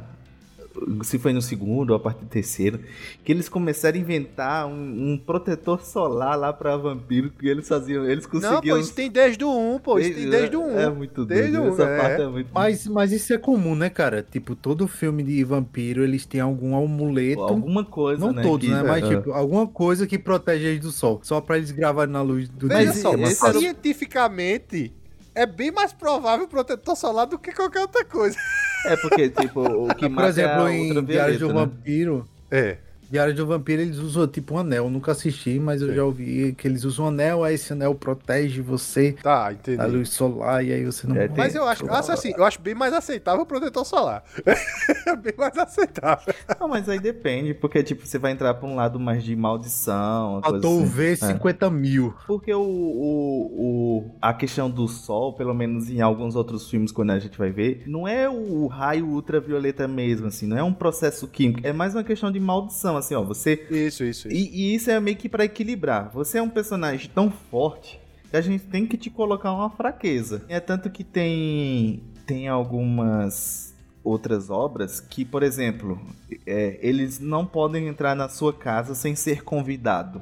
se 1.03 1.17
foi 1.19 1.33
no 1.33 1.41
segundo 1.41 1.91
ou 1.91 1.95
a 1.95 1.99
partir 1.99 2.21
do 2.25 2.29
terceiro, 2.29 2.79
que 3.23 3.31
eles 3.31 3.47
começaram 3.49 3.97
a 3.97 4.01
inventar 4.01 4.67
um, 4.67 5.13
um 5.13 5.17
protetor 5.17 5.81
solar 5.81 6.37
lá 6.37 6.51
pra 6.53 6.77
vampiro, 6.77 7.29
que 7.31 7.47
eles 7.47 7.67
faziam, 7.67 8.05
eles 8.09 8.25
conseguiam... 8.25 8.53
Não, 8.55 8.61
pô, 8.61 8.77
isso 8.77 8.93
tem 8.93 9.09
desde 9.09 9.43
o 9.43 9.49
1, 9.75 9.79
pô, 9.79 9.99
isso 9.99 10.13
tem 10.13 10.29
desde 10.29 10.55
o 10.55 10.61
1. 10.63 10.79
É 10.79 10.89
muito 10.89 11.25
Desde 11.25 11.51
doido, 11.51 11.69
um, 11.69 11.73
essa 11.73 11.83
é. 11.83 11.97
parte 11.99 12.21
é 12.21 12.27
muito... 12.27 12.49
Mas, 12.53 12.87
mas 12.87 13.11
isso 13.11 13.33
é 13.33 13.37
comum, 13.37 13.75
né, 13.75 13.89
cara? 13.89 14.21
Tipo, 14.29 14.55
todo 14.55 14.87
filme 14.87 15.23
de 15.23 15.43
vampiro, 15.43 16.03
eles 16.03 16.25
têm 16.25 16.41
algum 16.41 16.75
amuleto. 16.75 17.41
Alguma 17.41 17.83
coisa, 17.83 18.25
Não 18.25 18.33
né? 18.33 18.41
todos, 18.41 18.67
que- 18.67 18.73
né? 18.73 18.83
Mas, 18.83 19.03
é. 19.03 19.15
tipo, 19.15 19.31
alguma 19.31 19.67
coisa 19.67 20.05
que 20.07 20.17
protege 20.17 20.67
eles 20.67 20.81
do 20.81 20.91
sol. 20.91 21.19
Só 21.23 21.41
pra 21.41 21.57
eles 21.57 21.71
gravarem 21.71 22.13
na 22.13 22.21
luz 22.21 22.47
do 22.49 22.67
Veja 22.67 22.85
Mas 22.87 22.97
só, 22.97 23.13
esse 23.13 23.41
mas 23.43 23.55
cientificamente 23.57 24.93
é 25.37 25.45
bem 25.45 25.69
mais 25.71 25.93
provável 25.93 26.45
o 26.45 26.49
protetor 26.49 26.95
solar 26.95 27.27
do 27.27 27.37
que 27.37 27.53
qualquer 27.53 27.81
outra 27.81 28.03
coisa. 28.03 28.37
É 28.85 28.95
porque, 28.97 29.29
tipo, 29.29 29.61
o 29.61 29.87
que 29.93 30.07
Por 30.07 30.09
mata 30.09 30.29
exemplo, 30.29 30.67
é 30.67 30.71
a 30.71 30.73
em 30.73 31.05
Diário 31.05 31.37
de 31.37 31.45
um 31.45 31.49
né? 31.49 31.53
Vampiro. 31.53 32.27
É. 32.49 32.77
Diário 33.09 33.33
de 33.33 33.41
um 33.41 33.45
Vampiro, 33.45 33.81
eles 33.81 33.97
usam 33.97 34.27
tipo 34.27 34.55
um 34.55 34.59
anel. 34.59 34.85
Eu 34.85 34.89
nunca 34.89 35.11
assisti, 35.11 35.59
mas 35.59 35.81
eu 35.81 35.93
já 35.93 36.03
ouvi 36.03 36.53
que 36.57 36.67
eles 36.67 36.83
usam 36.83 37.05
um 37.05 37.07
anel, 37.09 37.43
aí 37.43 37.55
esse 37.55 37.71
anel 37.73 37.95
protege 37.95 38.61
você 38.61 39.13
Tá, 39.23 39.51
entendi. 39.51 39.77
da 39.77 39.85
luz 39.85 40.09
solar, 40.09 40.63
e 40.65 40.73
aí 40.73 40.83
você 40.85 41.07
não 41.07 41.15
É. 41.15 41.27
Mas 41.35 41.55
eu 41.55 41.63
acho, 41.65 41.89
acho 41.91 42.11
assim, 42.11 42.33
eu 42.37 42.43
acho 42.43 42.59
bem 42.61 42.75
mais 42.75 42.93
aceitável 42.93 43.41
o 43.43 43.45
protetor 43.45 43.85
solar. 43.85 44.23
bem 45.23 45.33
mais 45.37 45.57
aceitável. 45.57 46.33
Não, 46.59 46.67
mas 46.67 46.87
aí 46.89 46.99
depende, 46.99 47.53
porque, 47.53 47.81
tipo, 47.83 48.05
você 48.05 48.17
vai 48.17 48.31
entrar 48.31 48.53
pra 48.55 48.67
um 48.67 48.75
lado 48.75 48.99
mais 48.99 49.23
de 49.23 49.35
maldição, 49.35 50.41
Faltou 50.43 50.81
assim. 50.81 50.85
ver 50.89 51.17
50 51.17 51.69
mil. 51.69 52.13
Porque 52.25 52.53
o, 52.53 52.61
o, 52.61 53.97
o- 53.99 54.11
a 54.21 54.33
questão 54.33 54.69
do 54.69 54.87
sol, 54.87 55.33
pelo 55.33 55.53
menos 55.53 55.89
em 55.89 56.01
alguns 56.01 56.35
outros 56.35 56.69
filmes, 56.69 56.91
quando 56.91 57.11
a 57.11 57.19
gente 57.19 57.37
vai 57.37 57.51
ver, 57.51 57.83
não 57.87 58.07
é 58.07 58.29
o 58.29 58.67
raio 58.67 59.07
ultravioleta 59.07 59.87
mesmo, 59.87 60.27
assim, 60.27 60.47
não 60.47 60.57
é 60.57 60.63
um 60.63 60.73
processo 60.73 61.27
químico, 61.27 61.61
é 61.63 61.71
mais 61.73 61.95
uma 61.95 62.03
questão 62.03 62.31
de 62.31 62.39
maldição, 62.39 62.96
assim, 62.97 63.15
ó, 63.15 63.21
você... 63.23 63.53
Isso, 63.69 64.03
isso, 64.03 64.27
isso. 64.27 64.27
E, 64.29 64.49
e 64.71 64.75
isso 64.75 64.89
é 64.91 64.99
meio 64.99 65.15
que 65.17 65.29
pra 65.29 65.45
equilibrar. 65.45 66.11
Você 66.13 66.37
é 66.37 66.41
um 66.41 66.49
personagem 66.49 67.09
tão 67.13 67.29
forte 67.31 67.99
que 68.29 68.35
a 68.37 68.41
gente 68.41 68.65
tem 68.65 68.85
que 68.85 68.97
te 68.97 69.09
colocar 69.09 69.53
uma 69.53 69.69
fraqueza. 69.69 70.43
É 70.49 70.59
tanto 70.59 70.89
que 70.89 71.03
tem, 71.03 72.03
tem 72.25 72.47
algumas 72.47 73.73
outras 74.03 74.49
obras 74.49 74.99
que, 74.99 75.23
por 75.25 75.43
exemplo, 75.43 75.99
é, 76.45 76.77
eles 76.81 77.19
não 77.19 77.45
podem 77.45 77.87
entrar 77.87 78.15
na 78.15 78.29
sua 78.29 78.53
casa 78.53 78.95
sem 78.95 79.15
ser 79.15 79.43
convidado. 79.43 80.21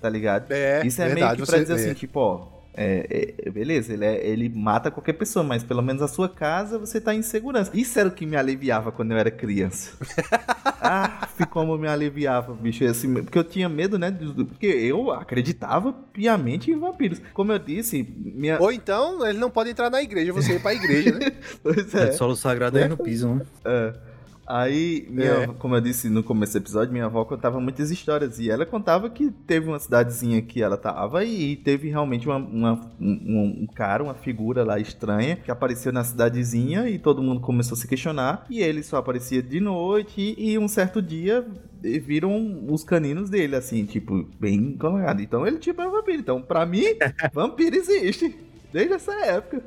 Tá 0.00 0.08
ligado? 0.08 0.50
É, 0.52 0.84
Isso 0.86 1.00
é 1.00 1.04
meio 1.06 1.16
verdade, 1.16 1.40
que 1.42 1.46
pra 1.46 1.56
você- 1.58 1.62
dizer 1.62 1.74
assim, 1.74 1.90
é. 1.90 1.94
tipo, 1.94 2.18
ó. 2.20 2.51
É, 2.74 3.34
é, 3.44 3.50
beleza, 3.50 3.92
ele, 3.92 4.04
é- 4.04 4.26
ele 4.26 4.48
mata 4.48 4.90
qualquer 4.90 5.12
pessoa, 5.14 5.42
mas 5.44 5.62
pelo 5.62 5.82
menos 5.82 6.00
a 6.02 6.08
sua 6.08 6.28
casa 6.28 6.78
você 6.78 7.00
tá 7.00 7.14
em 7.14 7.22
segurança. 7.22 7.70
Isso 7.74 7.98
era 7.98 8.08
o 8.08 8.12
que 8.12 8.24
me 8.24 8.36
aliviava 8.36 8.90
quando 8.90 9.12
eu 9.12 9.18
era 9.18 9.30
criança. 9.30 9.92
ah, 10.80 11.28
como 11.50 11.76
me 11.76 11.88
aliviava, 11.88 12.54
bicho. 12.54 12.84
Assim, 12.84 13.12
porque 13.14 13.38
eu 13.38 13.44
tinha 13.44 13.68
medo, 13.68 13.98
né? 13.98 14.10
do- 14.10 14.32
do- 14.32 14.46
Porque 14.46 14.66
eu 14.66 15.10
acreditava 15.12 15.92
piamente 16.12 16.70
em 16.70 16.78
vampiros. 16.78 17.20
Como 17.34 17.52
eu 17.52 17.58
disse, 17.58 18.02
minha. 18.18 18.58
Ou 18.60 18.72
então, 18.72 19.26
ele 19.26 19.38
não 19.38 19.50
pode 19.50 19.70
entrar 19.70 19.90
na 19.90 20.02
igreja, 20.02 20.32
você 20.32 20.54
ir 20.56 20.62
pra 20.62 20.74
igreja, 20.74 21.12
né? 21.18 21.32
Pois 21.62 21.94
É. 21.94 22.08
é. 22.08 22.12
Solo 22.12 22.34
sagrado 22.36 22.78
aí 22.78 22.88
no 22.88 22.96
piso, 22.96 23.28
né? 23.34 23.42
É. 23.64 24.11
Aí, 24.54 25.06
minha, 25.08 25.30
É. 25.30 25.46
como 25.46 25.74
eu 25.74 25.80
disse 25.80 26.10
no 26.10 26.22
começo 26.22 26.52
do 26.52 26.58
episódio, 26.62 26.92
minha 26.92 27.06
avó 27.06 27.24
contava 27.24 27.58
muitas 27.58 27.90
histórias. 27.90 28.38
E 28.38 28.50
ela 28.50 28.66
contava 28.66 29.08
que 29.08 29.30
teve 29.30 29.66
uma 29.66 29.78
cidadezinha 29.78 30.42
que 30.42 30.62
ela 30.62 30.76
tava 30.76 31.24
e 31.24 31.56
teve 31.56 31.88
realmente 31.88 32.28
uma, 32.28 32.36
uma- 32.36 32.90
um, 33.00 33.62
um 33.62 33.66
cara, 33.74 34.02
uma 34.04 34.12
figura 34.14 34.62
lá 34.62 34.78
estranha 34.78 35.36
que 35.36 35.50
apareceu 35.50 35.90
na 35.90 36.04
cidadezinha 36.04 36.86
e 36.86 36.98
todo 36.98 37.22
mundo 37.22 37.40
começou 37.40 37.74
a 37.76 37.78
se 37.80 37.88
questionar. 37.88 38.44
E 38.50 38.60
ele 38.60 38.82
só 38.82 38.98
aparecia 38.98 39.42
de 39.42 39.58
noite 39.58 40.34
e, 40.36 40.58
um 40.58 40.68
certo 40.68 41.00
dia 41.00 41.46
viram 41.80 42.66
os 42.68 42.84
caninos 42.84 43.30
dele, 43.30 43.56
assim, 43.56 43.86
tipo, 43.86 44.22
bem 44.38 44.76
colorado. 44.76 45.22
Então 45.22 45.46
ele 45.46 45.58
tipo 45.58 45.80
é 45.80 45.88
um 45.88 45.92
vampiro. 45.92 46.20
Então, 46.20 46.42
pra 46.42 46.66
mim, 46.66 46.84
vampiro 47.32 47.74
existe. 47.74 48.36
Desde 48.70 48.92
essa 48.92 49.12
época. 49.24 49.62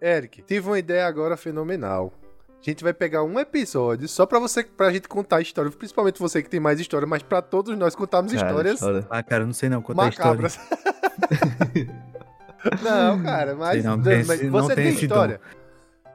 Eric, 0.00 0.42
tive 0.42 0.66
uma 0.68 0.78
ideia 0.78 1.06
agora 1.06 1.36
fenomenal. 1.36 2.12
A 2.60 2.70
gente 2.70 2.82
vai 2.82 2.92
pegar 2.92 3.22
um 3.22 3.38
episódio 3.38 4.08
só 4.08 4.26
pra 4.26 4.38
você, 4.38 4.64
pra 4.64 4.92
gente 4.92 5.08
contar 5.08 5.36
a 5.36 5.40
história, 5.40 5.70
principalmente 5.70 6.18
você 6.18 6.42
que 6.42 6.50
tem 6.50 6.58
mais 6.60 6.80
história, 6.80 7.06
mas 7.06 7.22
pra 7.22 7.40
todos 7.40 7.76
nós 7.78 7.94
contarmos 7.94 8.32
Cara, 8.32 8.46
histórias 8.48 8.74
história. 8.74 9.06
Ah, 9.08 9.22
cara, 9.22 9.46
não 9.46 9.52
sei 9.52 9.68
não 9.68 9.80
contar 9.80 10.04
a 10.04 10.08
história. 10.08 10.42
macabras. 10.42 10.58
não, 12.82 13.22
cara, 13.22 13.54
mas, 13.54 13.84
não, 13.84 14.00
tem 14.02 14.24
mas 14.24 14.40
esse- 14.40 14.50
não 14.50 14.62
você 14.62 14.74
tem 14.74 14.84
tem 14.84 14.94
esse 14.94 15.04
história. 15.04 15.40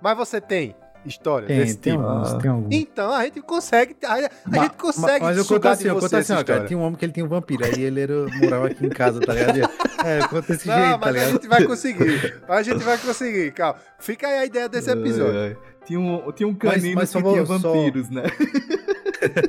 Mas 0.02 0.18
você 0.18 0.42
tem 0.42 0.76
história 1.06 1.48
Tem, 1.48 1.60
desse 1.60 1.78
tem 1.78 1.94
tipo. 1.94 2.06
alguns, 2.06 2.34
tem 2.42 2.52
alguns. 2.52 2.68
Então 2.76 3.14
a 3.14 3.24
gente 3.24 3.42
consegue, 3.42 3.96
a, 4.06 4.14
a 4.16 4.20
Ma- 4.48 4.64
gente 4.64 4.78
consegue 4.78 5.20
ma- 5.22 5.26
Mas 5.28 5.38
eu 5.38 5.46
conto 5.46 5.68
assim, 5.68 5.88
eu 5.88 5.96
conto 6.00 6.16
assim, 6.16 6.34
ó, 6.34 6.36
cara. 6.36 6.42
história. 6.42 6.66
Tinha 6.68 6.80
um 6.80 6.84
homem 6.84 6.96
que 6.98 7.06
ele 7.06 7.14
tinha 7.14 7.26
um 7.26 7.30
vampiro, 7.30 7.66
aí 7.66 7.82
ele 7.82 8.02
era, 8.02 8.14
morava 8.42 8.68
aqui 8.68 8.86
em 8.86 8.90
casa, 8.90 9.20
tá 9.22 9.34
ligado? 9.34 9.60
É, 10.06 10.20
conta 10.28 10.54
desse 10.54 10.68
Não, 10.68 10.76
jeito, 10.76 10.92
tá 10.92 10.98
mas 11.00 11.08
a 11.08 11.12
ligado? 11.12 11.32
gente 11.32 11.48
vai 11.48 11.64
conseguir. 11.66 12.42
A 12.48 12.62
gente 12.64 12.84
vai 12.84 12.98
conseguir, 12.98 13.52
calma. 13.54 13.80
Fica 14.00 14.28
aí 14.28 14.38
a 14.40 14.46
ideia 14.46 14.68
desse 14.70 14.92
episódio. 14.92 15.40
Ai, 15.44 15.48
ai. 15.48 15.58
Tinha 15.86 16.00
um, 16.00 16.32
tinha 16.32 16.48
um 16.48 16.56
Mas- 16.62 16.74
canino 16.74 16.96
mas 16.96 17.10
só 17.10 17.22
que 17.22 17.30
tinha 17.30 17.44
vou- 17.44 17.60
só- 17.60 17.74
vampiros, 17.74 18.10
né? 18.10 18.24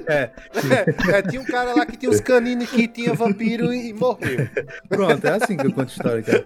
É, 0.07 0.31
é, 1.17 1.23
tinha 1.23 1.41
um 1.43 1.45
cara 1.45 1.75
lá 1.75 1.85
que 1.85 1.97
tinha 1.97 2.09
uns 2.09 2.21
caninos 2.21 2.71
que 2.71 2.87
tinha 2.87 3.13
vampiro 3.13 3.75
e, 3.75 3.89
e 3.89 3.93
morreu. 3.93 4.49
Pronto, 4.89 5.27
é 5.27 5.31
assim 5.33 5.57
que 5.57 5.67
eu 5.67 5.73
conto 5.73 5.89
história, 5.91 6.23
cara. 6.23 6.45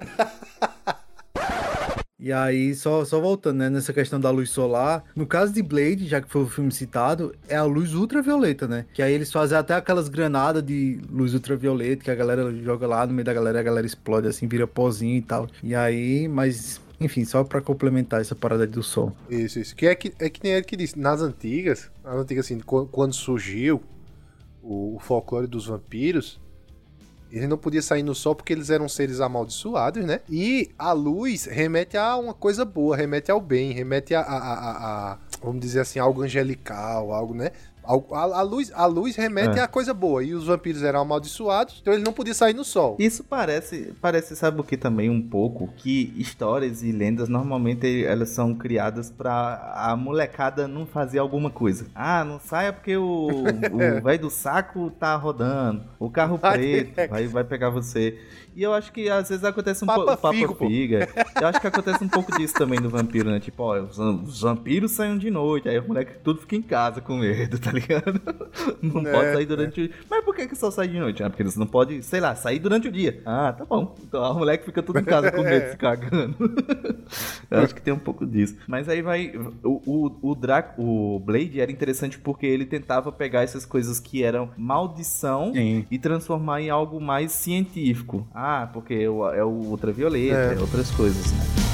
E 2.21 2.33
aí, 2.33 2.75
só, 2.75 3.05
só 3.05 3.21
voltando, 3.21 3.59
né, 3.59 3.69
nessa 3.71 3.93
questão 3.93 4.19
da 4.19 4.31
luz 4.31 4.51
solar, 4.51 5.05
no 5.15 5.27
caso 5.27 5.53
de 5.53 5.63
Blade, 5.63 6.09
já 6.09 6.21
que 6.23 6.29
foi 6.31 6.43
o 6.43 6.49
filme 6.49 6.73
citado, 6.73 7.35
é 7.49 7.55
a 7.55 7.63
luz 7.65 7.95
ultravioleta, 7.95 8.67
né? 8.67 8.87
Que 8.95 9.03
aí 9.03 9.13
eles 9.13 9.31
fazem 9.31 9.57
até 9.59 9.75
aquelas 9.75 10.09
granadas 10.09 10.63
de 10.65 10.99
luz 11.11 11.33
ultravioleta 11.35 12.03
que 12.03 12.11
a 12.11 12.15
galera 12.15 12.51
joga 12.65 12.87
lá 12.89 13.07
no 13.07 13.13
meio 13.13 13.25
da 13.27 13.33
galera, 13.35 13.61
a 13.61 13.63
galera 13.63 13.87
explode 13.87 14.27
assim, 14.27 14.49
vira 14.49 14.67
pozinho 14.67 15.17
e 15.17 15.23
tal. 15.23 15.47
E 15.63 15.75
aí, 15.77 16.27
mas, 16.27 16.81
enfim, 17.01 17.25
só 17.25 17.45
pra 17.45 17.61
complementar 17.61 18.21
essa 18.21 18.35
parada 18.35 18.67
do 18.67 18.83
sol. 18.83 19.13
Isso, 19.31 19.59
isso. 19.61 19.77
Que 19.77 19.87
é 19.87 19.95
que, 19.95 20.13
é 20.19 20.29
que 20.29 20.41
nem 20.43 20.53
ele 20.55 20.65
que 20.65 20.77
disse, 20.77 20.99
nas 20.99 21.21
antigas, 21.21 21.91
nas 22.03 22.15
antigas 22.17 22.47
assim, 22.47 22.59
qu- 22.61 22.87
quando 22.87 23.13
surgiu 23.15 23.81
o, 24.63 24.97
o 24.97 24.99
folclore 25.01 25.47
dos 25.47 25.67
vampiros, 25.67 26.41
ele 27.31 27.47
não 27.47 27.59
podia 27.59 27.83
sair 27.83 28.03
no 28.03 28.15
sol 28.15 28.35
porque 28.35 28.53
eles 28.53 28.71
eram 28.71 28.89
seres 28.89 29.21
amaldiçoados, 29.21 30.05
né? 30.05 30.21
E 30.31 30.71
a 30.79 30.93
luz 30.93 31.45
remete 31.45 31.97
a 31.97 32.17
uma 32.17 32.33
coisa 32.35 32.65
boa, 32.65 32.97
remete 32.97 33.31
ao 33.31 33.41
bem, 33.41 33.71
remete 33.73 34.15
a, 34.15 34.21
a- 34.23 34.37
a- 34.55 35.13
a- 35.13 35.19
vamos 35.43 35.61
dizer 35.61 35.81
assim, 35.81 35.99
algo 35.99 36.23
angelical, 36.23 37.13
algo, 37.13 37.35
né? 37.35 37.51
A, 37.89 38.21
a 38.39 38.43
luz, 38.43 38.71
a 38.75 38.85
luz 38.87 39.17
remete 39.17 39.59
É. 39.59 39.63
a 39.63 39.69
coisa 39.69 39.95
boa. 39.95 40.23
E 40.23 40.35
os 40.35 40.47
vampiros 40.47 40.83
eram 40.83 41.01
amaldiçoados, 41.01 41.79
então 41.81 41.93
eles 41.93 42.05
não 42.05 42.13
podiam 42.13 42.35
sair 42.35 42.53
no 42.55 42.65
sol. 42.65 42.97
Isso 42.99 43.25
parece, 43.25 43.95
parece, 44.01 44.37
sabe 44.37 44.61
o 44.61 44.65
que 44.65 44.77
também 44.77 45.09
um 45.09 45.23
pouco? 45.23 45.69
Que 45.77 46.13
histórias 46.17 46.83
e 46.83 46.93
lendas 46.93 47.29
normalmente 47.29 48.05
elas 48.05 48.29
são 48.31 48.55
criadas 48.55 49.11
pra 49.11 49.73
a 49.75 49.97
molecada 49.97 50.69
não 50.69 50.85
fazer 50.87 51.19
alguma 51.19 51.51
coisa. 51.51 51.87
Ah, 51.95 52.25
não 52.25 52.39
saia 52.39 52.73
porque 52.73 52.97
o 52.97 53.29
o 53.73 54.03
velho 54.03 54.21
do 54.21 54.31
saco 54.31 54.91
tá 54.99 55.15
rodando, 55.17 55.83
o 55.99 56.11
carro 56.11 56.39
preto 56.39 56.99
é. 56.99 57.09
vai, 57.09 57.27
vai 57.27 57.45
pegar 57.45 57.71
você. 57.71 58.19
E 58.55 58.63
eu 58.65 58.75
acho 58.75 58.91
que 58.93 59.09
às 59.09 59.29
vezes 59.29 59.45
acontece 59.45 59.85
um 59.85 59.87
pouco. 59.87 60.05
Papa 60.07 60.33
Figo. 60.33 60.55
Figa. 60.57 61.09
Eu 61.41 61.47
acho 61.47 61.61
que 61.61 61.67
acontece 61.69 62.03
um 62.03 62.09
pouco 62.09 62.37
disso 62.37 62.55
também 62.55 62.81
do 62.81 62.91
vampiro, 62.91 63.31
né? 63.31 63.39
Tipo, 63.39 63.63
ó, 63.63 63.81
os, 63.81 63.97
os 63.97 64.41
vampiros 64.41 64.91
saem 64.91 65.17
de 65.17 65.31
noite, 65.31 65.69
aí 65.69 65.79
o 65.79 65.87
moleque 65.87 66.19
tudo 66.25 66.41
fica 66.41 66.57
em 66.57 66.63
casa 66.63 67.01
com 67.01 67.19
medo, 67.19 67.57
tá 67.57 67.71
ligado? 67.71 67.78
Não 68.83 69.01
É, 69.07 69.13
pode 69.13 69.33
sair 69.33 69.47
durante 69.47 69.81
o 69.87 69.91
Mas 70.11 70.25
por 70.25 70.35
que, 70.35 70.47
que 70.47 70.57
só 70.57 70.71
sai 70.71 70.89
de 70.89 70.99
noite? 70.99 71.23
Ah, 71.23 71.31
porque 71.31 71.45
você 71.45 71.59
não 71.59 71.67
pode, 71.67 72.03
sei 72.03 72.21
lá, 72.21 72.35
sair 72.35 72.59
durante 72.59 72.89
o 72.89 72.93
dia. 72.93 73.23
Ah, 73.25 73.53
tá 73.53 73.65
bom. 73.65 73.95
Então 74.03 74.23
o 74.33 74.35
moleque 74.35 74.65
fica 74.65 74.83
tudo 74.83 74.99
em 74.99 75.05
casa 75.05 75.31
com 75.33 75.43
medo, 75.43 75.71
se 75.73 75.77
cagando. 75.77 76.37
Eu 77.51 77.61
acho 77.61 77.75
que 77.75 77.81
tem 77.83 77.93
um 77.93 77.99
pouco 77.99 78.27
disso. 78.27 78.57
Mas 78.67 78.89
aí 78.89 79.03
vai. 79.03 79.33
O, 79.63 79.81
o, 79.87 80.31
o, 80.31 80.35
Drac, 80.35 80.75
o 80.79 81.19
Blade 81.21 81.61
era 81.61 81.71
interessante 81.73 82.19
porque 82.19 82.47
ele 82.47 82.65
tentava 82.67 83.11
pegar 83.13 83.43
essas 83.43 83.65
coisas 83.65 83.99
que 84.01 84.23
eram 84.23 84.51
maldição 84.57 85.53
Sim. 85.55 85.87
e 85.91 85.99
transformar 85.99 86.61
em 86.61 86.71
algo 86.71 87.01
mais 87.01 87.33
científico. 87.33 88.27
Ah, 88.35 88.69
porque 88.73 88.95
é 88.95 89.09
o, 89.11 89.29
é 89.31 89.45
o 89.45 89.49
ultravioleta, 89.49 90.55
É. 90.55 90.55
é. 90.55 90.61
outras 90.61 90.91
coisas, 90.91 91.33
né? 91.33 91.68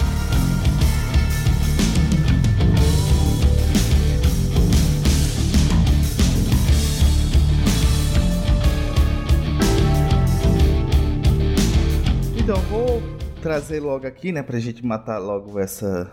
Trazer 13.45 13.79
logo 13.81 14.07
aqui, 14.07 14.33
né, 14.33 14.43
pra 14.43 14.59
gente 14.59 14.85
matar 14.85 15.19
logo 15.19 15.59
essa, 15.61 16.11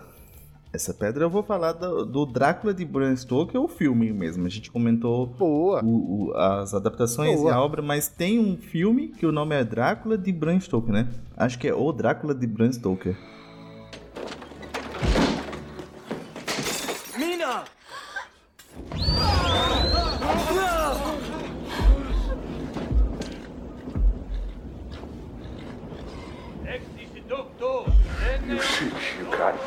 essa 0.73 0.93
pedra. 0.93 1.23
Eu 1.23 1.29
vou 1.29 1.41
falar 1.41 1.71
do, 1.71 2.05
do 2.05 2.25
Drácula 2.25 2.73
de 2.73 2.83
Bram 2.83 3.15
Stoker, 3.15 3.59
o 3.61 3.69
filme 3.69 4.11
mesmo. 4.11 4.45
A 4.45 4.49
gente 4.49 4.69
comentou 4.69 5.27
Boa. 5.27 5.81
o- 5.83 6.27
o- 6.27 6.33
as 6.37 6.73
adaptações 6.73 7.39
Boa. 7.39 7.49
e 7.51 7.53
a 7.53 7.61
obra, 7.61 7.81
mas 7.81 8.09
tem 8.09 8.37
um 8.37 8.57
filme 8.57 9.07
que 9.07 9.25
o 9.25 9.31
nome 9.31 9.55
é 9.55 9.63
Drácula 9.63 10.17
de 10.17 10.31
Bram 10.33 10.59
Stoker, 10.59 10.91
né? 10.93 11.07
Acho 11.37 11.57
que 11.57 11.67
é 11.69 11.73
O 11.73 11.91
Drácula 11.93 12.35
de 12.35 12.45
Bram 12.45 12.71
Stoker. 12.71 13.17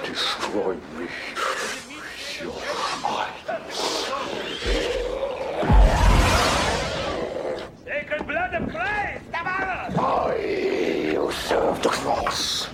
Destroy 0.04 0.74
me. 0.74 1.08
Your 2.40 2.52
Sacred 7.84 8.26
blood! 8.26 8.54
I 9.96 11.14
who 11.16 11.32
serve 11.32 11.82
the 11.82 11.88
cross. 11.88 12.68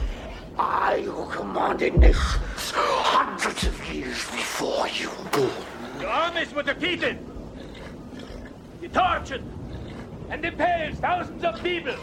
I 0.58 1.02
who 1.02 1.30
commanded 1.30 1.96
nations 1.98 2.72
hundreds 2.74 3.66
of 3.66 3.94
years 3.94 4.24
before 4.30 4.88
you 4.88 5.10
were 5.10 5.30
born. 5.30 6.00
Your 6.00 6.10
armies 6.10 6.52
were 6.52 6.64
defeated! 6.64 7.18
You 8.82 8.88
tortured 8.88 9.44
and 10.28 10.44
impaled 10.44 10.98
thousands 10.98 11.44
of 11.44 11.62
people! 11.62 11.94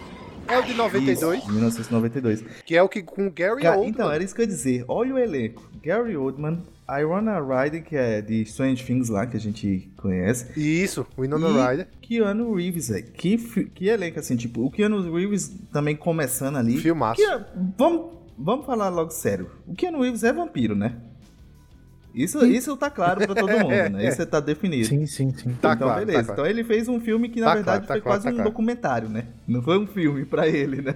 É 0.47 0.57
o 0.57 0.63
de 0.63 0.73
92, 0.73 1.39
Isso, 1.39 1.51
1992. 1.51 2.43
que 2.65 2.75
é 2.75 2.81
o 2.81 2.87
que 2.89 3.01
com 3.03 3.29
Gary 3.31 3.61
Ca- 3.61 3.71
Oldman. 3.75 3.89
então, 3.89 4.11
era 4.11 4.23
isso 4.23 4.33
que 4.33 4.41
eu 4.41 4.45
ia 4.45 4.47
dizer. 4.51 4.85
Olha 4.87 5.13
o 5.15 5.17
elenco. 5.19 5.69
Gary 5.83 6.15
Oldman, 6.15 6.63
Irona 6.89 7.39
Ryder, 7.39 7.83
que 7.83 7.95
é 7.95 8.21
de 8.21 8.41
Strange 8.43 8.83
Things 8.85 9.09
lá, 9.09 9.25
que 9.25 9.35
a 9.35 9.39
gente 9.39 9.89
conhece. 9.97 10.47
Isso, 10.59 11.05
Winona 11.17 11.49
e 11.49 11.51
Ryder. 11.71 11.87
Keanu 12.01 12.53
Reeves, 12.55 12.89
velho. 12.89 13.05
Que, 13.11 13.37
que 13.73 13.87
elenco, 13.89 14.19
assim, 14.19 14.35
tipo, 14.35 14.65
o 14.65 14.71
Keanu 14.71 15.13
Reeves 15.13 15.49
também 15.71 15.95
começando 15.95 16.55
ali. 16.57 16.77
Filmaço. 16.77 17.21
Que- 17.21 17.45
vamos, 17.77 18.13
vamos 18.37 18.65
falar 18.65 18.89
logo 18.89 19.11
sério. 19.11 19.49
O 19.67 19.73
Keanu 19.75 20.01
Reeves 20.01 20.23
é 20.23 20.31
vampiro, 20.31 20.75
né? 20.75 20.95
Isso, 22.17 22.43
isso 22.45 22.75
tá 22.75 22.89
claro 22.89 23.25
pra 23.25 23.35
todo 23.35 23.49
mundo, 23.51 23.69
né? 23.69 24.07
Isso 24.09 24.25
tá 24.25 24.39
definido. 24.39 24.87
Sim, 24.87 25.05
sim, 25.05 25.31
sim. 25.31 25.53
Tá 25.61 25.73
então, 25.73 25.87
claro, 25.87 25.99
beleza. 26.05 26.19
tá 26.19 26.25
claro. 26.25 26.41
Então 26.41 26.45
ele 26.47 26.63
fez 26.63 26.87
um 26.87 26.99
filme 26.99 27.29
que, 27.29 27.39
na 27.39 27.47
Tá 27.47 27.53
verdade, 27.55 27.85
claro, 27.85 27.87
tá 27.87 27.93
foi 27.93 28.01
quase 28.01 28.23
tá 28.25 28.29
um 28.31 28.33
claro. 28.33 28.49
documentário, 28.49 29.09
né? 29.09 29.25
Não 29.47 29.61
foi 29.61 29.77
um 29.77 29.85
filme 29.85 30.25
pra 30.25 30.47
ele, 30.47 30.81
né? 30.81 30.93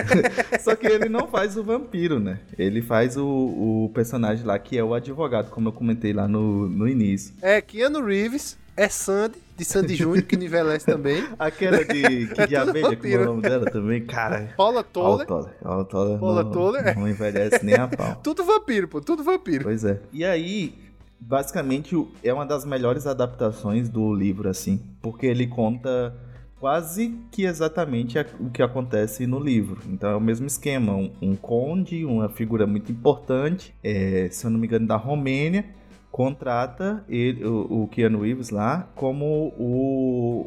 Só 0.60 0.74
que 0.74 0.86
ele 0.86 1.08
não 1.08 1.26
faz 1.28 1.56
o 1.56 1.62
vampiro, 1.62 2.18
né? 2.18 2.38
Ele 2.58 2.80
faz 2.80 3.16
o, 3.16 3.26
o 3.26 3.90
personagem 3.94 4.44
lá, 4.46 4.58
que 4.58 4.78
é 4.78 4.82
o 4.82 4.94
advogado, 4.94 5.50
como 5.50 5.68
eu 5.68 5.72
comentei 5.72 6.12
lá 6.12 6.26
no, 6.26 6.68
no 6.68 6.88
início. 6.88 7.34
É 7.42 7.60
Keanu 7.60 8.02
Reeves, 8.04 8.56
é 8.76 8.88
Sandy, 8.88 9.36
de 9.62 9.64
Sandy 9.64 9.94
Júnior, 9.94 10.22
que 10.22 10.36
envelhece 10.36 10.84
também. 10.84 11.24
Aquela 11.38 11.84
de 11.84 12.26
que 12.26 12.46
de 12.46 12.56
abelha, 12.56 12.96
como 12.96 13.12
é 13.12 13.18
o 13.18 13.24
nome 13.24 13.42
dela 13.42 13.70
também, 13.70 14.04
cara. 14.04 14.52
Paula 14.56 14.82
Toller. 14.82 15.26
Paula 15.26 15.84
Toller. 15.84 16.18
Paula 16.18 16.44
não, 16.44 16.50
Toller. 16.50 16.98
não 16.98 17.08
envelhece 17.08 17.64
nem 17.64 17.76
a 17.76 17.88
pau. 17.88 18.16
tudo 18.22 18.44
vampiro, 18.44 18.88
pô, 18.88 19.00
tudo 19.00 19.22
vampiro. 19.22 19.64
Pois 19.64 19.84
é. 19.84 20.00
E 20.12 20.24
aí, 20.24 20.74
basicamente, 21.20 21.96
é 22.22 22.32
uma 22.32 22.44
das 22.44 22.64
melhores 22.64 23.06
adaptações 23.06 23.88
do 23.88 24.12
livro, 24.12 24.48
assim, 24.48 24.80
porque 25.00 25.26
ele 25.26 25.46
conta 25.46 26.14
quase 26.58 27.18
que 27.30 27.44
exatamente 27.44 28.18
o 28.38 28.50
que 28.50 28.62
acontece 28.62 29.26
no 29.26 29.40
livro. 29.40 29.80
Então 29.88 30.10
é 30.10 30.16
o 30.16 30.20
mesmo 30.20 30.46
esquema, 30.46 30.94
um, 30.94 31.10
um 31.20 31.36
conde, 31.36 32.04
uma 32.04 32.28
figura 32.28 32.66
muito 32.66 32.92
importante, 32.92 33.74
é, 33.82 34.28
se 34.30 34.44
eu 34.44 34.50
não 34.50 34.60
me 34.60 34.66
engano, 34.66 34.86
da 34.86 34.96
Romênia, 34.96 35.64
contrata 36.12 37.02
ele, 37.08 37.42
o, 37.44 37.84
o 37.84 37.88
Keanu 37.88 38.20
Reeves 38.20 38.50
lá 38.50 38.86
como 38.94 39.52
o 39.58 40.46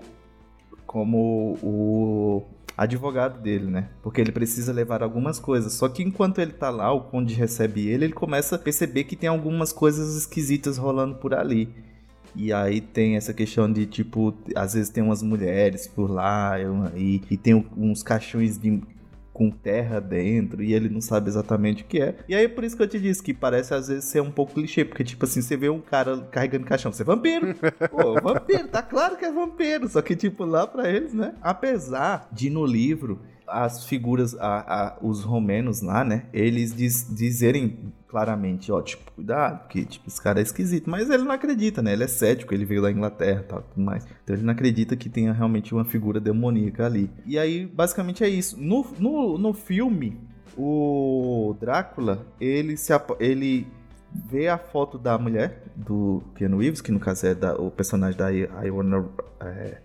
como 0.85 1.57
o 1.61 2.43
advogado 2.77 3.41
dele, 3.41 3.65
né? 3.65 3.89
Porque 4.01 4.21
ele 4.21 4.31
precisa 4.31 4.71
levar 4.71 5.01
algumas 5.01 5.39
coisas. 5.39 5.73
Só 5.73 5.89
que 5.89 6.03
enquanto 6.03 6.39
ele 6.39 6.53
tá 6.53 6.69
lá, 6.69 6.93
o 6.93 7.01
conde 7.01 7.33
recebe 7.33 7.87
ele, 7.87 8.05
ele 8.05 8.13
começa 8.13 8.55
a 8.55 8.59
perceber 8.59 9.05
que 9.05 9.15
tem 9.15 9.27
algumas 9.27 9.73
coisas 9.73 10.15
esquisitas 10.15 10.77
rolando 10.77 11.15
por 11.15 11.33
ali. 11.33 11.67
E 12.35 12.53
aí 12.53 12.79
tem 12.79 13.15
essa 13.15 13.33
questão 13.33 13.71
de, 13.71 13.85
tipo, 13.85 14.33
às 14.55 14.73
vezes 14.73 14.89
tem 14.89 15.03
umas 15.03 15.23
mulheres 15.23 15.87
por 15.87 16.09
lá 16.09 16.55
e, 16.95 17.21
e 17.29 17.37
tem 17.37 17.65
uns 17.75 18.03
caixões 18.03 18.57
de, 18.57 18.81
com 19.35 19.51
terra 19.51 19.99
dentro 19.99 20.63
e 20.63 20.73
ele 20.73 20.87
não 20.87 21.01
sabe 21.01 21.27
exatamente 21.27 21.83
o 21.83 21.85
que 21.85 22.01
é. 22.01 22.15
E 22.25 22.33
aí 22.33 22.47
por 22.47 22.63
isso 22.63 22.77
que 22.77 22.81
eu 22.81 22.87
te 22.87 22.97
disse 22.97 23.21
que 23.21 23.33
parece 23.33 23.73
às 23.73 23.89
vezes 23.89 24.05
ser 24.05 24.21
um 24.21 24.31
pouco 24.31 24.53
clichê, 24.53 24.85
porque 24.85 25.03
tipo 25.03 25.25
assim, 25.25 25.41
você 25.41 25.57
vê 25.57 25.67
um 25.67 25.81
cara 25.81 26.17
carregando 26.31 26.65
caixão, 26.65 26.89
você 26.89 27.01
é 27.01 27.05
vampiro. 27.05 27.53
Pô, 27.91 28.13
vampiro, 28.13 28.69
tá 28.69 28.81
claro 28.81 29.17
que 29.17 29.25
é 29.25 29.31
vampiro, 29.31 29.89
só 29.89 30.01
que 30.01 30.15
tipo 30.15 30.45
lá 30.45 30.65
pra 30.65 30.89
eles, 30.89 31.13
né? 31.13 31.35
Apesar 31.41 32.29
de 32.31 32.49
no 32.49 32.65
livro 32.65 33.19
as 33.47 33.85
figuras, 33.85 34.35
a, 34.39 34.57
a- 34.87 34.97
os 35.01 35.23
romenos 35.23 35.81
lá, 35.81 36.03
né? 36.03 36.23
Eles 36.33 36.75
diz- 36.75 37.07
dizerem 37.15 37.93
claramente, 38.07 38.71
ó, 38.71 38.81
tipo, 38.81 39.11
cuidado, 39.11 39.59
porque 39.63 39.83
tipo, 39.85 40.07
esse 40.07 40.21
cara 40.21 40.39
é 40.39 40.43
esquisito. 40.43 40.89
Mas 40.89 41.09
ele 41.09 41.23
não 41.23 41.31
acredita, 41.31 41.81
né? 41.81 41.93
Ele 41.93 42.03
é 42.03 42.07
cético, 42.07 42.53
ele 42.53 42.63
veio 42.65 42.81
da 42.81 42.91
Inglaterra 42.91 43.41
e 43.41 43.47
tudo 43.47 43.63
mais. 43.85 44.05
Então 44.23 44.35
ele 44.35 44.43
não 44.43 44.53
acredita 44.53 44.95
que 44.95 45.09
tenha 45.09 45.33
realmente 45.33 45.73
uma 45.73 45.83
figura 45.85 46.19
demoníaca 46.19 46.85
ali. 46.85 47.09
E 47.25 47.37
aí, 47.37 47.65
basicamente 47.65 48.23
é 48.23 48.29
isso. 48.29 48.57
No, 48.59 48.85
no, 48.99 49.37
no 49.37 49.53
filme, 49.53 50.17
o 50.57 51.55
Drácula, 51.59 52.25
ele 52.39 52.77
se 52.77 52.93
ele 53.19 53.67
vê 54.13 54.47
a 54.47 54.57
foto 54.57 54.97
da 54.97 55.17
mulher 55.17 55.63
do 55.75 56.23
Keanu 56.35 56.59
Reeves, 56.59 56.79
que 56.79 56.91
no 56.91 56.99
caso 57.01 57.27
é 57.27 57.35
da- 57.35 57.55
o 57.55 57.69
personagem 57.69 58.17
da 58.17 58.29
Iona, 58.29 59.05
é, 59.41 59.77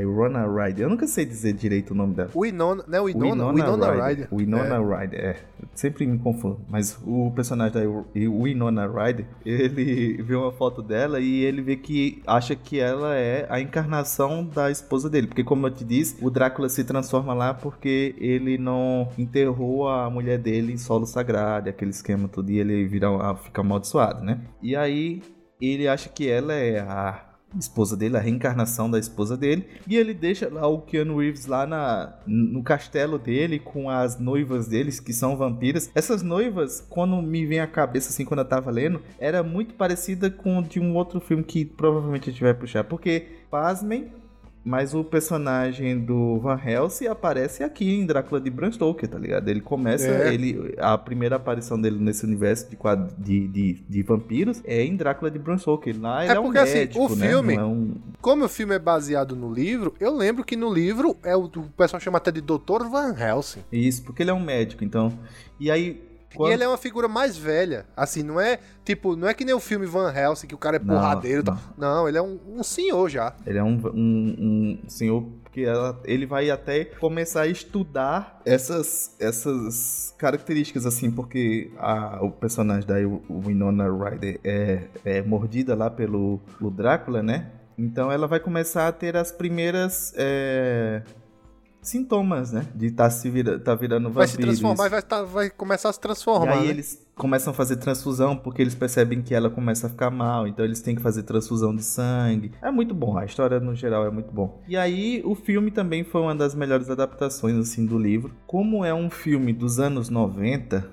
Iona 0.00 0.46
Ryder. 0.46 0.84
Eu 0.84 0.90
nunca 0.90 1.06
sei 1.06 1.24
dizer 1.24 1.52
direito 1.52 1.92
o 1.92 1.94
nome 1.94 2.14
dela. 2.14 2.30
Winona, 2.34 2.84
não 2.86 2.98
é 2.98 3.02
Winona? 3.02 3.52
Winona, 3.52 4.06
Ryder. 4.06 4.28
Winona 4.32 4.74
É. 4.76 5.00
Ryder, 5.00 5.20
é. 5.20 5.36
Eu 5.60 5.68
Sempre 5.74 6.06
me 6.06 6.18
confundo. 6.18 6.60
Mas 6.68 6.98
o 7.04 7.30
personagem 7.34 7.72
da 7.74 7.80
Winona 8.14 8.86
Ryder, 8.86 9.26
ele 9.44 10.22
vê 10.22 10.34
uma 10.34 10.52
foto 10.52 10.82
dela 10.82 11.20
e 11.20 11.44
ele 11.44 11.62
vê 11.62 11.76
que 11.76 12.22
acha 12.26 12.54
que 12.54 12.78
ela 12.78 13.14
é 13.14 13.46
a 13.48 13.60
encarnação 13.60 14.44
da 14.44 14.70
esposa 14.70 15.08
dele. 15.08 15.26
Porque, 15.26 15.44
como 15.44 15.66
eu 15.66 15.70
te 15.70 15.84
disse, 15.84 16.16
o 16.24 16.30
Drácula 16.30 16.68
se 16.68 16.84
transforma 16.84 17.34
lá 17.34 17.54
porque 17.54 18.14
ele 18.18 18.58
não 18.58 19.08
enterrou 19.18 19.88
a 19.88 20.08
mulher 20.10 20.38
dele 20.38 20.72
em 20.72 20.76
solo 20.78 21.06
sagrado, 21.06 21.68
aquele 21.68 21.90
esquema 21.90 22.28
todo, 22.28 22.50
e 22.50 22.58
ele 22.58 22.86
vira, 22.86 23.08
fica 23.36 23.60
amaldiçoado, 23.60 24.24
né? 24.24 24.40
E 24.62 24.74
aí 24.76 25.22
ele 25.60 25.88
acha 25.88 26.08
que 26.08 26.28
ela 26.28 26.52
é 26.52 26.80
a 26.80 27.33
esposa 27.58 27.96
dele, 27.96 28.16
a 28.16 28.20
reencarnação 28.20 28.90
da 28.90 28.98
esposa 28.98 29.36
dele, 29.36 29.66
e 29.86 29.96
ele 29.96 30.14
deixa 30.14 30.48
lá 30.48 30.66
o 30.66 30.80
Keanu 30.80 31.18
Reeves 31.18 31.46
lá 31.46 31.66
na, 31.66 32.14
no 32.26 32.62
castelo 32.62 33.18
dele 33.18 33.58
com 33.58 33.88
as 33.88 34.18
noivas 34.18 34.68
deles, 34.68 35.00
que 35.00 35.12
são 35.12 35.36
vampiras. 35.36 35.90
Essas 35.94 36.22
noivas, 36.22 36.84
quando 36.88 37.20
me 37.22 37.46
vem 37.46 37.60
à 37.60 37.66
cabeça 37.66 38.10
assim, 38.10 38.24
quando 38.24 38.40
eu 38.40 38.48
tava 38.48 38.70
lendo, 38.70 39.02
era 39.18 39.42
muito 39.42 39.74
parecida 39.74 40.30
com 40.30 40.62
de 40.62 40.80
um 40.80 40.94
outro 40.94 41.20
filme 41.20 41.42
que 41.42 41.64
provavelmente 41.64 42.28
a 42.28 42.32
gente 42.32 42.42
vai 42.42 42.54
puxar, 42.54 42.84
porque, 42.84 43.26
pasmem, 43.50 44.10
mas 44.64 44.94
o 44.94 45.04
personagem 45.04 45.98
do 45.98 46.38
Van 46.38 46.58
Helsing 46.64 47.06
aparece 47.06 47.62
aqui 47.62 47.92
em 47.94 48.06
Drácula 48.06 48.40
de 48.40 48.48
Bram 48.48 48.72
Stoker, 48.72 49.08
tá 49.08 49.18
ligado? 49.18 49.48
Ele 49.48 49.60
começa, 49.60 50.06
É. 50.08 50.32
ele, 50.32 50.74
a 50.78 50.96
primeira 50.96 51.36
aparição 51.36 51.78
dele 51.80 51.98
nesse 51.98 52.24
universo 52.24 52.68
de, 52.70 52.76
de, 53.18 53.48
de, 53.48 53.72
de 53.88 54.02
vampiros 54.02 54.62
é 54.64 54.82
em 54.82 54.96
Drácula 54.96 55.30
de 55.30 55.38
Bram 55.38 55.58
Stoker. 55.58 55.94
Lá 56.00 56.24
ele 56.24 56.32
é, 56.34 56.40
um 56.40 56.44
porque, 56.44 56.58
assim, 56.58 56.78
médico, 56.78 57.12
o 57.12 57.16
né? 57.16 57.28
filme- 57.28 57.54
é 57.56 57.62
um... 57.64 57.94
Como 58.22 58.44
o 58.44 58.48
filme 58.48 58.74
é 58.74 58.78
baseado 58.78 59.36
no 59.36 59.52
livro, 59.52 59.94
eu 60.00 60.16
lembro 60.16 60.42
que 60.42 60.56
no 60.56 60.72
livro 60.72 61.16
é 61.22 61.36
o, 61.36 61.44
o 61.44 61.62
pessoal 61.76 62.00
chama 62.00 62.16
até 62.18 62.30
de 62.32 62.40
Dr. 62.40 62.84
Van 62.90 63.14
Helsing. 63.18 63.60
Isso, 63.70 64.02
porque 64.02 64.22
ele 64.22 64.30
é 64.30 64.34
um 64.34 64.40
médico, 64.42 64.82
então... 64.82 65.12
E 65.60 65.70
aí... 65.70 66.00
Quando... 66.34 66.50
E 66.50 66.54
ele 66.54 66.64
é 66.64 66.68
uma 66.68 66.76
figura 66.78 67.08
mais 67.08 67.36
velha. 67.36 67.86
Assim, 67.96 68.22
não 68.22 68.40
é 68.40 68.58
tipo, 68.84 69.16
não 69.16 69.28
é 69.28 69.34
que 69.34 69.44
nem 69.44 69.54
o 69.54 69.60
filme 69.60 69.86
Van 69.86 70.12
Helsing, 70.12 70.46
que 70.46 70.54
o 70.54 70.58
cara 70.58 70.76
é 70.76 70.78
Não, 70.78 70.94
porradeiro. 70.94 71.40
e 71.40 71.44
tal. 71.44 71.58
não. 71.78 71.94
Não, 71.94 72.08
ele 72.08 72.18
é 72.18 72.22
um, 72.22 72.38
um 72.56 72.62
senhor 72.62 73.08
já. 73.08 73.34
Ele 73.46 73.58
é 73.58 73.62
um, 73.62 73.80
um, 73.94 74.78
um 74.84 74.88
senhor 74.88 75.26
que 75.52 75.64
ela- 75.64 76.00
ele 76.04 76.26
vai 76.26 76.50
até 76.50 76.84
começar 76.84 77.42
a 77.42 77.46
estudar 77.46 78.40
essas, 78.44 79.14
essas 79.20 80.12
características, 80.18 80.84
assim, 80.86 81.10
porque 81.10 81.70
a- 81.78 82.18
o 82.22 82.30
personagem 82.30 82.86
da 82.86 82.96
Winona 83.30 83.84
Ryder 83.88 84.40
é, 84.42 84.80
é 85.04 85.22
mordida 85.22 85.74
lá 85.74 85.88
pelo, 85.90 86.40
pelo 86.58 86.70
Drácula, 86.70 87.22
né? 87.22 87.50
Então 87.78 88.10
ela 88.10 88.26
vai 88.26 88.38
começar 88.40 88.86
a 88.88 88.92
ter 88.92 89.16
as 89.16 89.32
primeiras 89.32 90.12
é, 90.16 91.02
sintomas, 91.88 92.52
né? 92.52 92.66
De 92.74 92.86
estar 92.86 93.10
se 93.10 93.28
vira, 93.30 93.58
tá 93.58 93.74
virando 93.74 94.04
vampiro. 94.10 94.14
Vai 94.18 94.26
se 94.28 94.36
transformar 94.38 94.86
e 94.86 94.88
vai, 94.90 95.02
tá- 95.02 95.22
vai 95.22 95.50
começar 95.50 95.88
a 95.88 95.92
se 95.92 95.98
E 95.98 96.02
transformar. 96.02 96.52
aí 96.52 96.64
né? 96.64 96.70
eles 96.70 97.04
começam 97.14 97.52
a 97.52 97.54
fazer 97.54 97.76
transfusão 97.76 98.36
porque 98.36 98.60
eles 98.60 98.74
percebem 98.74 99.22
que 99.22 99.34
ela 99.34 99.48
começa 99.48 99.86
a 99.86 99.90
ficar 99.90 100.10
mal, 100.10 100.48
então 100.48 100.64
eles 100.64 100.80
têm 100.80 100.96
que 100.96 101.02
fazer 101.02 101.22
transfusão 101.22 101.74
de 101.74 101.82
sangue. 101.82 102.52
É 102.60 102.70
muito 102.70 102.94
bom, 102.94 103.16
a 103.16 103.24
história 103.24 103.60
no 103.60 103.74
geral 103.74 104.04
é 104.06 104.10
muito 104.10 104.32
bom. 104.32 104.60
E 104.66 104.76
aí 104.76 105.22
o 105.24 105.34
filme 105.34 105.70
também 105.70 106.02
foi 106.04 106.20
uma 106.22 106.34
das 106.34 106.54
melhores 106.54 106.90
adaptações 106.90 107.56
assim 107.56 107.86
do 107.86 107.98
livro. 107.98 108.32
Como 108.46 108.84
é 108.84 108.92
um 108.92 109.08
filme 109.10 109.52
dos 109.52 109.78
anos 109.78 110.08
90, 110.08 110.84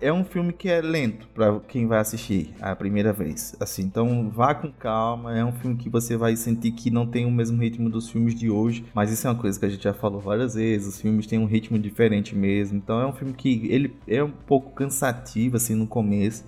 é 0.00 0.12
um 0.12 0.24
filme 0.24 0.52
que 0.52 0.68
é 0.68 0.80
lento 0.80 1.28
para 1.28 1.60
quem 1.60 1.86
vai 1.86 1.98
assistir 1.98 2.54
a 2.60 2.74
primeira 2.74 3.12
vez. 3.12 3.54
Assim, 3.60 3.82
então 3.82 4.30
vá 4.30 4.54
com 4.54 4.72
calma. 4.72 5.36
É 5.36 5.44
um 5.44 5.52
filme 5.52 5.76
que 5.76 5.90
você 5.90 6.16
vai 6.16 6.34
sentir 6.36 6.72
que 6.72 6.90
não 6.90 7.06
tem 7.06 7.26
o 7.26 7.30
mesmo 7.30 7.60
ritmo 7.60 7.90
dos 7.90 8.08
filmes 8.08 8.34
de 8.34 8.50
hoje, 8.50 8.84
mas 8.94 9.12
isso 9.12 9.26
é 9.26 9.30
uma 9.30 9.38
coisa 9.38 9.58
que 9.58 9.66
a 9.66 9.68
gente 9.68 9.84
já 9.84 9.92
falou 9.92 10.20
várias 10.20 10.54
vezes. 10.54 10.94
Os 10.94 11.00
filmes 11.00 11.26
têm 11.26 11.38
um 11.38 11.44
ritmo 11.44 11.78
diferente 11.78 12.34
mesmo. 12.34 12.78
Então 12.78 13.00
é 13.00 13.06
um 13.06 13.12
filme 13.12 13.34
que 13.34 13.66
ele 13.70 13.94
é 14.08 14.22
um 14.22 14.30
pouco 14.30 14.72
cansativo 14.72 15.56
assim 15.56 15.74
no 15.74 15.86
começo. 15.86 16.44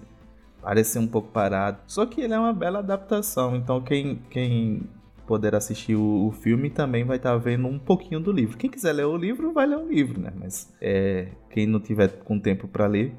Parece 0.63 0.93
ser 0.93 0.99
um 1.01 1.09
pouco 1.09 1.29
parado. 1.29 1.79
Só 1.87 2.07
que 2.07 2.21
ele 2.21 2.33
é 2.33 2.39
uma 2.39 2.53
bela 2.53 2.79
adaptação. 2.79 3.55
Então 3.57 3.81
quem 3.83 4.21
quem 4.31 4.83
poder 5.27 5.55
assistir 5.55 5.95
o, 5.95 6.27
o 6.27 6.33
filme 6.33 6.69
também 6.71 7.05
vai 7.05 7.17
estar 7.17 7.37
vendo 7.37 7.67
um 7.67 7.79
pouquinho 7.79 8.21
do 8.21 8.33
livro. 8.33 8.57
Quem 8.57 8.71
quiser 8.71 8.93
ler 8.93 9.07
o 9.07 9.17
livro, 9.17 9.53
vai 9.53 9.67
ler 9.67 9.79
o 9.79 9.89
livro, 9.89 10.21
né? 10.21 10.33
Mas 10.39 10.73
é, 10.81 11.29
quem 11.51 11.67
não 11.67 11.81
tiver 11.81 12.09
com 12.25 12.39
tempo 12.39 12.67
para 12.67 12.87
ler, 12.87 13.15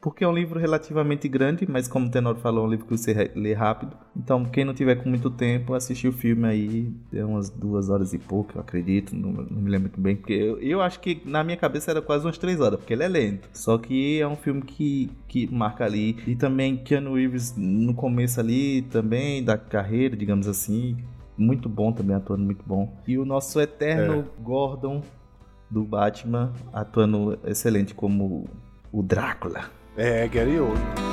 porque 0.00 0.22
é 0.22 0.28
um 0.28 0.32
livro 0.32 0.60
relativamente 0.60 1.28
grande, 1.28 1.66
mas 1.68 1.88
como 1.88 2.06
o 2.06 2.10
Tenor 2.10 2.36
falou, 2.36 2.64
é 2.64 2.66
um 2.68 2.70
livro 2.70 2.86
que 2.86 2.96
você 2.96 3.32
lê 3.34 3.52
rápido. 3.52 3.96
Então, 4.16 4.44
quem 4.44 4.64
não 4.64 4.72
tiver 4.72 4.96
com 4.96 5.08
muito 5.08 5.28
tempo, 5.28 5.74
assistir 5.74 6.08
o 6.08 6.12
filme 6.12 6.46
aí, 6.46 6.92
é 7.12 7.24
umas 7.24 7.50
duas 7.50 7.90
horas 7.90 8.12
e 8.12 8.18
pouco, 8.18 8.52
eu 8.56 8.60
acredito, 8.60 9.14
não, 9.16 9.32
não 9.32 9.60
me 9.60 9.70
lembro 9.70 9.88
muito 9.88 10.00
bem, 10.00 10.16
porque 10.16 10.32
eu, 10.32 10.60
eu 10.60 10.80
acho 10.80 11.00
que 11.00 11.20
na 11.24 11.42
minha 11.42 11.56
cabeça 11.56 11.90
era 11.90 12.00
quase 12.00 12.24
umas 12.24 12.38
três 12.38 12.60
horas, 12.60 12.78
porque 12.78 12.92
ele 12.92 13.02
é 13.02 13.08
lento. 13.08 13.48
Só 13.52 13.76
que 13.76 14.20
é 14.20 14.28
um 14.28 14.36
filme 14.36 14.62
que, 14.62 15.10
que 15.26 15.52
marca 15.52 15.84
ali. 15.84 16.16
E 16.26 16.36
também 16.36 16.76
Keanu 16.76 17.14
Reeves 17.14 17.54
no 17.56 17.92
começo 17.92 18.38
ali, 18.38 18.82
também, 18.82 19.42
da 19.42 19.58
carreira, 19.58 20.16
digamos 20.16 20.46
assim, 20.46 20.96
muito 21.36 21.68
bom 21.68 21.92
também, 21.92 22.14
atuando 22.14 22.44
muito 22.44 22.64
bom. 22.64 22.96
E 23.06 23.18
o 23.18 23.24
nosso 23.24 23.60
eterno 23.60 24.24
Gordon 24.40 25.02
do 25.68 25.84
Batman, 25.84 26.52
atuando 26.72 27.38
excelente 27.44 27.94
como 27.94 28.48
o 28.92 29.02
Drácula. 29.02 29.77
É, 29.98 30.26
Gary 30.28 30.58
Oldman. 30.60 31.08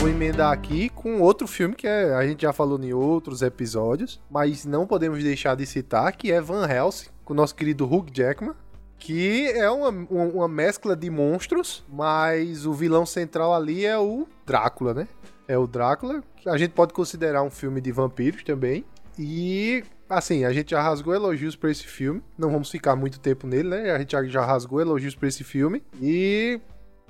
Vou 0.00 0.10
emendar 0.14 0.52
aqui 0.52 0.88
com 0.90 1.20
outro 1.20 1.48
filme 1.48 1.74
que 1.74 1.86
é- 1.86 2.14
a 2.14 2.24
gente 2.24 2.42
já 2.42 2.52
falou 2.52 2.78
em 2.80 2.92
outros 2.92 3.42
episódios, 3.42 4.20
mas 4.30 4.64
não 4.64 4.86
podemos 4.86 5.20
deixar 5.24 5.56
de 5.56 5.66
citar, 5.66 6.14
que 6.14 6.30
é 6.30 6.40
Van 6.40 6.64
Helsing, 6.68 7.08
com 7.24 7.32
o 7.32 7.36
nosso 7.36 7.54
querido 7.54 7.84
Hugh 7.86 8.06
Jackman, 8.12 8.54
que 8.98 9.46
é 9.48 9.68
uma, 9.70 9.88
uma, 9.88 10.24
uma 10.24 10.48
mescla 10.48 10.94
de 10.94 11.10
monstros, 11.10 11.84
mas 11.88 12.66
o 12.66 12.72
vilão 12.72 13.04
central 13.06 13.52
ali 13.54 13.84
é 13.84 13.98
o 13.98 14.28
Drácula, 14.46 14.94
né? 14.94 15.08
É 15.48 15.56
o 15.56 15.66
Drácula, 15.66 16.22
a 16.46 16.56
gente 16.56 16.72
pode 16.72 16.92
considerar 16.92 17.42
um 17.42 17.50
filme 17.50 17.80
de 17.80 17.92
vampiros 17.92 18.42
também. 18.42 18.84
E, 19.18 19.82
assim, 20.08 20.44
a 20.44 20.52
gente 20.52 20.70
já 20.70 20.82
rasgou 20.82 21.14
elogios 21.14 21.56
pra 21.56 21.70
esse 21.70 21.86
filme. 21.86 22.22
Não 22.36 22.50
vamos 22.50 22.70
ficar 22.70 22.96
muito 22.96 23.18
tempo 23.18 23.46
nele, 23.46 23.68
né? 23.68 23.90
A 23.90 23.98
gente 23.98 24.12
já, 24.30 24.44
rasgou 24.44 24.80
elogios 24.80 25.14
pra 25.14 25.28
esse 25.28 25.42
filme. 25.44 25.82
E 26.00 26.60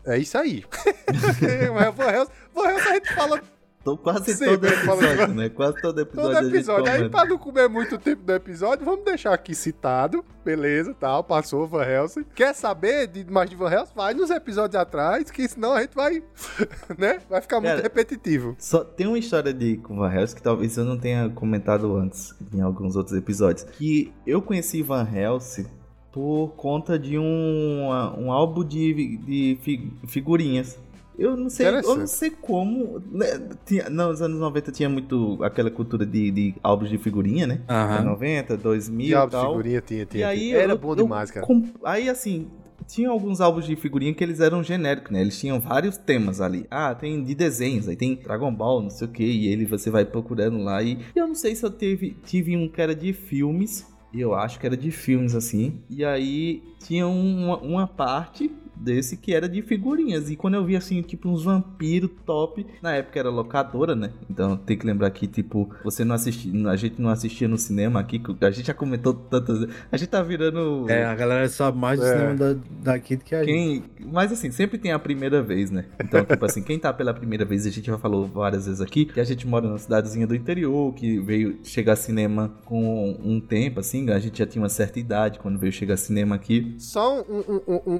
é 0.04 0.18
isso 0.18 0.38
aí. 0.38 0.64
Mas 1.74 1.94
Van 1.94 2.10
Helsing 2.10 2.32
a 2.56 2.94
gente 2.94 3.14
fala 3.14 3.42
Tô 3.86 3.96
quase 3.96 4.34
Sempre 4.34 4.56
todo 4.56 4.66
episódio, 4.66 5.34
né? 5.34 5.48
Quase 5.48 5.80
todo 5.80 6.00
episódio. 6.00 6.34
todo 6.40 6.48
episódio. 6.48 6.92
Aí, 6.92 7.08
pra 7.08 7.24
não 7.24 7.38
comer 7.38 7.68
muito 7.68 7.96
tempo 7.98 8.20
do 8.24 8.32
episódio, 8.32 8.84
vamos 8.84 9.04
deixar 9.04 9.32
aqui 9.32 9.54
citado. 9.54 10.24
Beleza, 10.44 10.92
tal. 10.98 11.22
Passou 11.22 11.68
Van 11.68 11.84
Helsing. 11.84 12.24
Quer 12.34 12.52
saber 12.52 13.06
de 13.06 13.24
mais 13.30 13.48
de 13.48 13.54
Van 13.54 13.70
Helsing? 13.70 13.92
Vai 13.94 14.12
nos 14.12 14.28
episódios 14.30 14.74
atrás, 14.74 15.30
que 15.30 15.46
senão 15.48 15.72
a 15.72 15.82
gente 15.82 15.94
vai, 15.94 16.20
né? 16.98 17.20
Vai 17.30 17.40
ficar 17.40 17.60
muito 17.60 17.70
Cara, 17.70 17.82
repetitivo. 17.82 18.56
Só 18.58 18.82
tem 18.82 19.06
uma 19.06 19.18
história 19.20 19.54
de 19.54 19.76
com 19.76 19.96
Van 19.98 20.12
Helsing 20.12 20.34
que 20.34 20.42
talvez 20.42 20.76
eu 20.76 20.84
não 20.84 20.98
tenha 20.98 21.28
comentado 21.30 21.94
antes 21.96 22.34
em 22.52 22.60
alguns 22.60 22.96
outros 22.96 23.16
episódios. 23.16 23.64
Que 23.70 24.12
eu 24.26 24.42
conheci 24.42 24.82
Van 24.82 25.06
Helsing 25.08 25.66
por 26.12 26.54
conta 26.56 26.98
de 26.98 27.18
um, 27.18 27.86
um 28.18 28.32
álbum 28.32 28.64
de, 28.64 29.16
de 29.18 29.58
fi- 29.62 29.92
figurinhas. 30.08 30.76
Eu 31.18 31.36
não 31.36 31.48
sei, 31.48 31.66
eu 31.66 31.96
não 31.96 32.06
sei 32.06 32.30
como. 32.30 33.00
né, 33.10 33.26
Tinha, 33.64 33.88
nos 33.88 34.20
anos 34.20 34.38
90 34.38 34.70
tinha 34.72 34.88
muito 34.88 35.38
aquela 35.42 35.70
cultura 35.70 36.04
de, 36.04 36.30
de 36.30 36.54
álbuns 36.62 36.90
de 36.90 36.98
figurinha, 36.98 37.46
né? 37.46 37.60
Aham. 37.68 38.02
90, 38.04 38.56
2000 38.56 39.06
e 39.06 39.24
de 39.24 39.30
tal. 39.30 39.50
figurinha 39.50 39.80
tinha, 39.80 40.04
tinha. 40.06 40.20
E 40.20 40.24
aí. 40.24 40.52
Era 40.52 40.72
eu- 40.74 40.78
bom 40.78 40.94
demais, 40.94 41.30
cara. 41.30 41.46
com- 41.46 41.64
Aí 41.82 42.08
assim, 42.10 42.48
tinha 42.86 43.08
alguns 43.08 43.40
álbuns 43.40 43.64
de 43.66 43.74
figurinha 43.76 44.12
que 44.14 44.22
eles 44.22 44.40
eram 44.40 44.62
genéricos, 44.62 45.10
né? 45.10 45.20
Eles 45.22 45.38
tinham 45.40 45.58
vários 45.58 45.96
temas 45.96 46.40
ali. 46.40 46.66
Ah, 46.70 46.94
tem 46.94 47.24
de 47.24 47.34
desenhos, 47.34 47.88
aí 47.88 47.96
tem 47.96 48.16
Dragon 48.16 48.52
Ball, 48.54 48.82
não 48.82 48.90
sei 48.90 49.06
o 49.08 49.10
que, 49.10 49.24
e 49.24 49.48
ele 49.48 49.64
você 49.64 49.90
vai 49.90 50.04
procurando 50.04 50.58
lá. 50.58 50.82
E 50.82 50.98
eu 51.14 51.26
não 51.26 51.34
sei 51.34 51.54
se 51.54 51.64
eu 51.64 51.70
teve, 51.70 52.16
tive 52.24 52.56
um 52.56 52.68
que 52.68 52.80
era 52.80 52.94
de 52.94 53.12
filmes. 53.12 53.86
Eu 54.14 54.34
acho 54.34 54.58
que 54.60 54.66
era 54.66 54.76
de 54.76 54.90
filmes 54.90 55.34
assim. 55.34 55.80
E 55.90 56.04
aí 56.04 56.62
tinha 56.82 57.06
uma, 57.06 57.58
uma 57.58 57.86
parte 57.86 58.50
desse 58.76 59.16
que 59.16 59.34
era 59.34 59.48
de 59.48 59.62
figurinhas. 59.62 60.30
E 60.30 60.36
quando 60.36 60.54
eu 60.54 60.64
vi 60.64 60.76
assim, 60.76 61.00
tipo, 61.02 61.28
uns 61.28 61.44
vampiros 61.44 62.10
top, 62.24 62.66
na 62.82 62.92
época 62.94 63.18
era 63.18 63.30
locadora, 63.30 63.94
né? 63.94 64.12
Então 64.30 64.56
tem 64.56 64.76
que 64.76 64.86
lembrar 64.86 65.10
que, 65.10 65.26
tipo, 65.26 65.68
você 65.84 66.04
não 66.04 66.14
assistia, 66.14 66.52
a 66.68 66.76
gente 66.76 67.00
não 67.00 67.10
assistia 67.10 67.48
no 67.48 67.56
cinema 67.58 68.00
aqui, 68.00 68.20
a 68.40 68.50
gente 68.50 68.66
já 68.66 68.74
comentou 68.74 69.14
tantas 69.14 69.60
vezes. 69.60 69.74
A 69.90 69.96
gente 69.96 70.08
tá 70.08 70.22
virando. 70.22 70.86
É, 70.88 71.04
a 71.04 71.14
galera 71.14 71.48
sabe 71.48 71.78
mais 71.78 71.98
do 71.98 72.06
É. 72.06 72.12
cinema 72.12 72.34
da, 72.34 72.56
daqui 72.82 73.16
do 73.16 73.24
que 73.24 73.34
a 73.34 73.44
gente. 73.44 73.52
Quem, 73.52 73.84
mas 74.12 74.30
assim, 74.32 74.50
sempre 74.50 74.78
tem 74.78 74.92
a 74.92 74.98
primeira 74.98 75.42
vez, 75.42 75.70
né? 75.70 75.86
Então, 76.02 76.24
tipo 76.24 76.44
assim, 76.44 76.62
quem 76.62 76.78
tá 76.78 76.92
pela 76.92 77.12
primeira 77.14 77.44
vez, 77.44 77.66
a 77.66 77.70
gente 77.70 77.86
já 77.86 77.98
falou 77.98 78.26
várias 78.26 78.66
vezes 78.66 78.80
aqui, 78.80 79.04
que 79.06 79.20
a 79.20 79.24
gente 79.24 79.46
mora 79.46 79.66
numa 79.66 79.78
cidadezinha 79.78 80.26
do 80.26 80.34
interior, 80.34 80.92
que 80.94 81.18
veio 81.20 81.58
chegar 81.64 81.96
cinema 81.96 82.52
com 82.64 83.16
um 83.22 83.40
tempo, 83.40 83.80
assim, 83.80 84.10
a 84.10 84.18
gente 84.18 84.38
já 84.38 84.46
tinha 84.46 84.62
uma 84.62 84.68
certa 84.68 84.98
idade 84.98 85.38
quando 85.38 85.58
veio 85.58 85.72
chegar 85.72 85.96
cinema 85.96 86.34
aqui. 86.34 86.74
Só 86.78 87.20
um, 87.22 87.38
um, 87.38 87.60
um- 87.74 87.94
um 87.94 87.98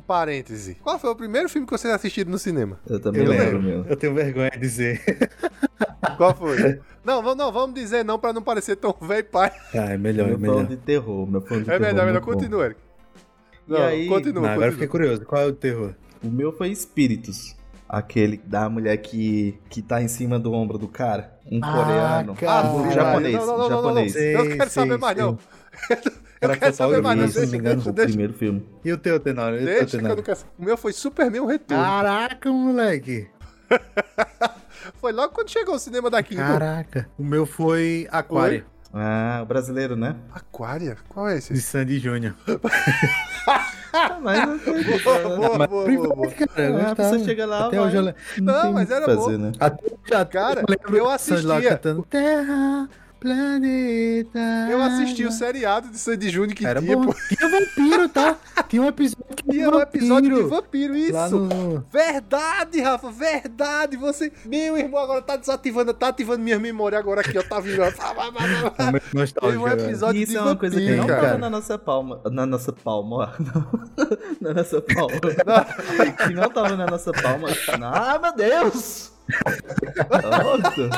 parêntese. 0.66 0.74
Qual 0.82 0.98
foi 0.98 1.10
o 1.10 1.16
primeiro 1.16 1.48
filme 1.48 1.66
que 1.66 1.72
vocês 1.72 1.92
assistiram 1.92 2.30
no 2.30 2.38
cinema? 2.38 2.78
Eu 2.88 2.98
também 3.00 3.22
Eu 3.22 3.28
lembro, 3.30 3.44
lembro. 3.58 3.62
meu. 3.62 3.84
Eu 3.86 3.96
tenho 3.96 4.14
vergonha 4.14 4.50
de 4.50 4.58
dizer. 4.58 5.00
Qual 6.16 6.34
foi? 6.34 6.80
não, 7.04 7.22
vamos- 7.22 7.36
não, 7.36 7.52
vamos 7.52 7.74
dizer 7.74 8.04
não 8.04 8.18
pra 8.18 8.32
não 8.32 8.42
parecer 8.42 8.76
tão 8.76 8.94
velho 9.02 9.24
pai. 9.24 9.50
Ah, 9.74 9.92
é 9.92 9.98
melhor, 9.98 10.26
é 10.26 10.30
Meu 10.30 10.38
plano 10.38 10.54
melhor. 10.54 10.68
de 10.68 10.76
terror, 10.78 11.26
meu 11.30 11.40
plano 11.42 11.64
de 11.64 11.70
É 11.70 11.72
terror. 11.78 11.86
melhor, 11.92 12.06
melhor. 12.06 12.22
muito 12.22 12.24
bom. 12.26 12.32
Continua, 12.32 12.64
Eric. 12.66 12.80
E 13.68 13.72
Não, 13.72 13.82
aí- 13.82 14.06
continua, 14.08 14.42
Não, 14.42 14.48
agora 14.48 14.54
eu 14.54 14.54
continua. 14.56 14.72
fiquei 14.72 14.88
curioso. 14.88 15.24
Qual 15.26 15.42
é 15.42 15.46
o 15.46 15.52
terror? 15.52 15.94
O 16.22 16.28
meu 16.28 16.52
foi 16.52 16.70
Espíritos. 16.70 17.54
Aquele 17.88 18.36
da 18.38 18.68
mulher 18.68 18.96
que, 18.96 19.58
que 19.68 19.80
tá 19.80 20.02
em 20.02 20.08
cima 20.08 20.38
do 20.40 20.52
ombro 20.52 20.76
do 20.78 20.88
cara. 20.88 21.38
Um 21.50 21.60
Ah, 21.62 21.72
coreano. 21.72 22.34
cara. 22.34 22.66
um 22.68 22.90
japonês. 22.90 23.34
Não, 23.36 23.46
não, 23.46 23.58
não, 23.58 23.58
não, 23.58 23.76
japonês. 23.76 24.14
não, 24.14 24.20
Eu 24.22 24.38
não 24.38 24.44
Sei, 24.46 24.56
quero 24.56 24.70
saber 24.70 24.88
sei, 24.90 24.98
mais, 24.98 25.16
sei. 25.16 25.24
não. 25.26 25.38
Era 26.41 26.55
Eu 26.55 26.59
quero 26.59 26.74
saber 26.74 27.03
mais, 27.03 27.18
não. 27.18 27.28
Se 27.28 27.34
não 27.34 27.41
me 27.43 27.47
Deixa, 27.51 27.57
engano. 27.57 27.74
deixa, 27.76 27.91
O 27.91 27.93
deixa. 27.93 28.09
primeiro 28.11 28.32
filme. 28.34 28.68
E 28.84 28.93
o 28.93 28.99
teu, 28.99 29.18
Tenório? 29.20 29.59
E 29.59 29.62
o 29.62 29.66
teu, 29.66 29.74
Deixa 29.74 29.87
que 29.87 29.97
eu 29.97 30.01
Tenório? 30.16 30.47
O 30.59 30.64
meu 30.64 30.76
foi 30.76 30.93
Superman 30.93 31.41
o 31.41 31.47
Retorno. 31.47 31.82
Caraca, 31.82 32.51
moleque. 32.53 33.28
Foi 35.01 35.11
logo 35.12 35.34
quando 35.34 35.51
chegou 35.51 35.74
o 35.74 35.78
cinema 35.78 36.09
daqui. 36.09 36.37
viu? 36.37 36.45
Caraca. 36.45 37.09
O 37.18 37.24
meu 37.24 37.45
foi 37.45 38.07
Aquária, 38.12 38.64
Ah, 38.95 39.41
o 39.43 39.47
brasileiro, 39.47 39.97
né? 39.97 40.14
Aquária? 40.32 40.97
Qual 41.09 41.28
é 41.28 41.39
esse? 41.39 41.53
de 41.53 41.61
Sandy 41.61 41.99
Júnior. 41.99 42.34
Ah, 43.99 44.18
mas 44.20 44.47
não 44.47 44.59
tem 44.59 44.74
Boa, 44.84 44.99
boa, 44.99 45.66
boa, 45.68 45.87
boa, 45.89 46.14
boa. 46.16 46.30
Cara, 46.30 46.62
eu 46.68 46.76
Ah, 46.80 46.95
você 46.95 47.24
chega 47.24 47.47
lá, 47.47 47.66
Até 47.68 47.80
hoje 47.80 47.97
eu 47.97 48.03
lembro. 48.03 48.20
Não, 48.43 48.72
mas 48.74 48.91
era 48.91 49.07
que 49.07 49.14
bom. 49.14 49.22
fazer, 49.24 49.39
né? 49.39 49.53
Até 49.59 49.84
já, 50.07 50.24
Cara, 50.26 50.62
eu 50.93 51.05
lá 51.07 51.14
assistia. 51.14 51.62
cantando 51.70 52.03
Terra, 52.05 52.91
planeta. 53.27 54.39
Eu 54.70 54.81
assisti 54.81 55.24
o 55.24 55.33
seriado 55.33 55.89
de 55.89 55.99
Sandy 55.99 56.31
Júnior 56.31 56.55
que 56.55 56.64
Era 56.64 56.81
tinha, 56.81 56.97
bom. 56.97 57.07
pô. 57.07 57.14
Tinha 57.29 57.51
vampiro, 57.51 58.09
tá? 58.09 58.37
Tinha 58.68 58.83
um 58.83 58.87
episódio 58.87 59.37
que 59.37 59.51
Tinha 59.51 59.68
um 59.68 59.81
episódio 59.81 60.35
de 60.35 60.43
vampiro, 60.43 60.97
isso. 60.97 61.37
No... 61.37 61.85
Verdade, 61.93 62.81
Rafa, 62.81 63.11
verdade. 63.11 63.97
Você, 63.97 64.33
meu 64.45 64.79
irmão, 64.79 65.03
agora 65.03 65.22
tá 65.22 65.37
desativando, 65.37 65.93
tá 65.93 66.09
ativando 66.09 66.43
minha 66.43 66.59
memória 66.59 66.99
agora 66.99 67.20
aqui, 67.20 67.37
ó. 67.37 67.43
Tá 67.43 67.59
vindo. 67.59 67.77
Teve 68.77 69.03
nostálgico. 69.12 69.64
um 69.64 69.68
episódio 69.68 70.22
Isso 70.22 70.33
de 70.33 70.39
é 70.39 70.41
uma 70.41 70.57
coisa 70.57 70.77
que 70.77 70.83
vampiro, 70.83 71.01
não 71.01 71.07
cara. 71.07 71.22
tava 71.22 71.39
na 71.39 71.51
nossa 71.51 71.79
palma. 71.79 72.20
Na 72.31 72.47
nossa 72.47 72.72
palma, 72.72 73.16
ó. 73.16 73.29
na 74.41 74.55
nossa 74.55 74.81
palma. 74.81 75.20
que 76.27 76.35
não 76.35 76.49
tava 76.49 76.77
na 76.77 76.87
nossa 76.87 77.12
palma. 77.12 77.49
Ah, 77.83 78.18
meu 78.18 78.35
Deus! 78.35 79.15
Nossa! 80.22 80.91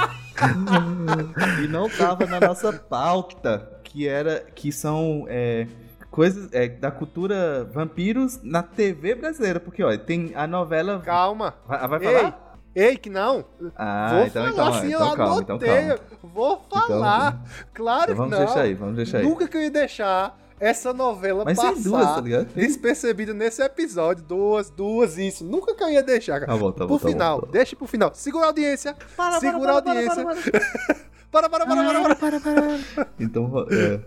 e 1.64 1.68
não 1.68 1.88
tava 1.88 2.26
na 2.26 2.40
nossa 2.40 2.72
pauta, 2.72 3.80
que 3.84 4.06
era 4.06 4.40
que 4.54 4.70
são 4.70 5.24
é, 5.28 5.66
coisas 6.10 6.48
é, 6.52 6.68
da 6.68 6.90
cultura 6.90 7.64
vampiros 7.72 8.40
na 8.42 8.62
TV 8.62 9.14
brasileira, 9.14 9.60
porque 9.60 9.82
ó, 9.82 9.96
tem 9.96 10.32
a 10.34 10.46
novela 10.46 11.00
Calma. 11.00 11.54
vai, 11.66 11.88
vai 11.88 12.04
Ei, 12.06 12.14
falar? 12.16 12.54
ei, 12.74 12.96
que 12.96 13.10
não. 13.10 13.44
Ah, 13.74 14.10
Vou 14.14 14.26
então, 14.26 14.52
falar 14.52 14.68
então, 14.68 14.80
sim, 14.80 14.86
então 14.88 15.10
eu 15.10 15.16
calma, 15.16 15.40
então 15.42 15.56
anotei. 15.56 15.86
calma. 15.88 15.98
Vou 16.22 16.64
falar. 16.70 17.42
claro 17.74 18.12
Então 18.12 18.16
vamos 18.16 18.32
que 18.34 18.38
não. 18.38 18.46
deixar 18.46 18.60
aí, 18.62 18.74
vamos 18.74 18.96
deixar 18.96 19.18
aí. 19.18 19.24
Nunca 19.24 19.48
que 19.48 19.56
eu 19.56 19.62
ia 19.62 19.70
deixar 19.70 20.38
essa 20.60 20.92
novela 20.92 21.44
Mas 21.44 21.56
passar 21.56 21.74
duas, 21.74 22.06
tá 22.06 22.20
ligado? 22.20 22.46
despercebida 22.54 23.34
nesse 23.34 23.62
episódio. 23.62 24.24
Duas, 24.24 24.70
duas, 24.70 25.18
isso. 25.18 25.44
Nunca 25.44 25.74
que 25.74 25.82
eu 25.82 25.90
ia 25.90 26.02
deixar, 26.02 26.40
cara. 26.40 26.52
Tá 26.52 26.58
bom, 26.58 26.72
tá 26.72 26.86
bom, 26.86 26.96
pro 26.96 26.98
tá 26.98 27.04
bom, 27.04 27.12
final, 27.12 27.40
tá 27.40 27.46
bom. 27.46 27.52
deixa 27.52 27.76
pro 27.76 27.86
final. 27.86 28.10
Segura 28.14 28.44
a 28.44 28.48
audiência. 28.48 28.96
segura 29.40 29.72
a 29.72 29.74
audiência. 29.74 30.24
Para, 31.30 31.46
para, 31.50 31.66
para, 31.66 32.16
para, 32.16 32.40
para. 32.40 33.06
Então, 33.20 33.66
é. 33.70 34.00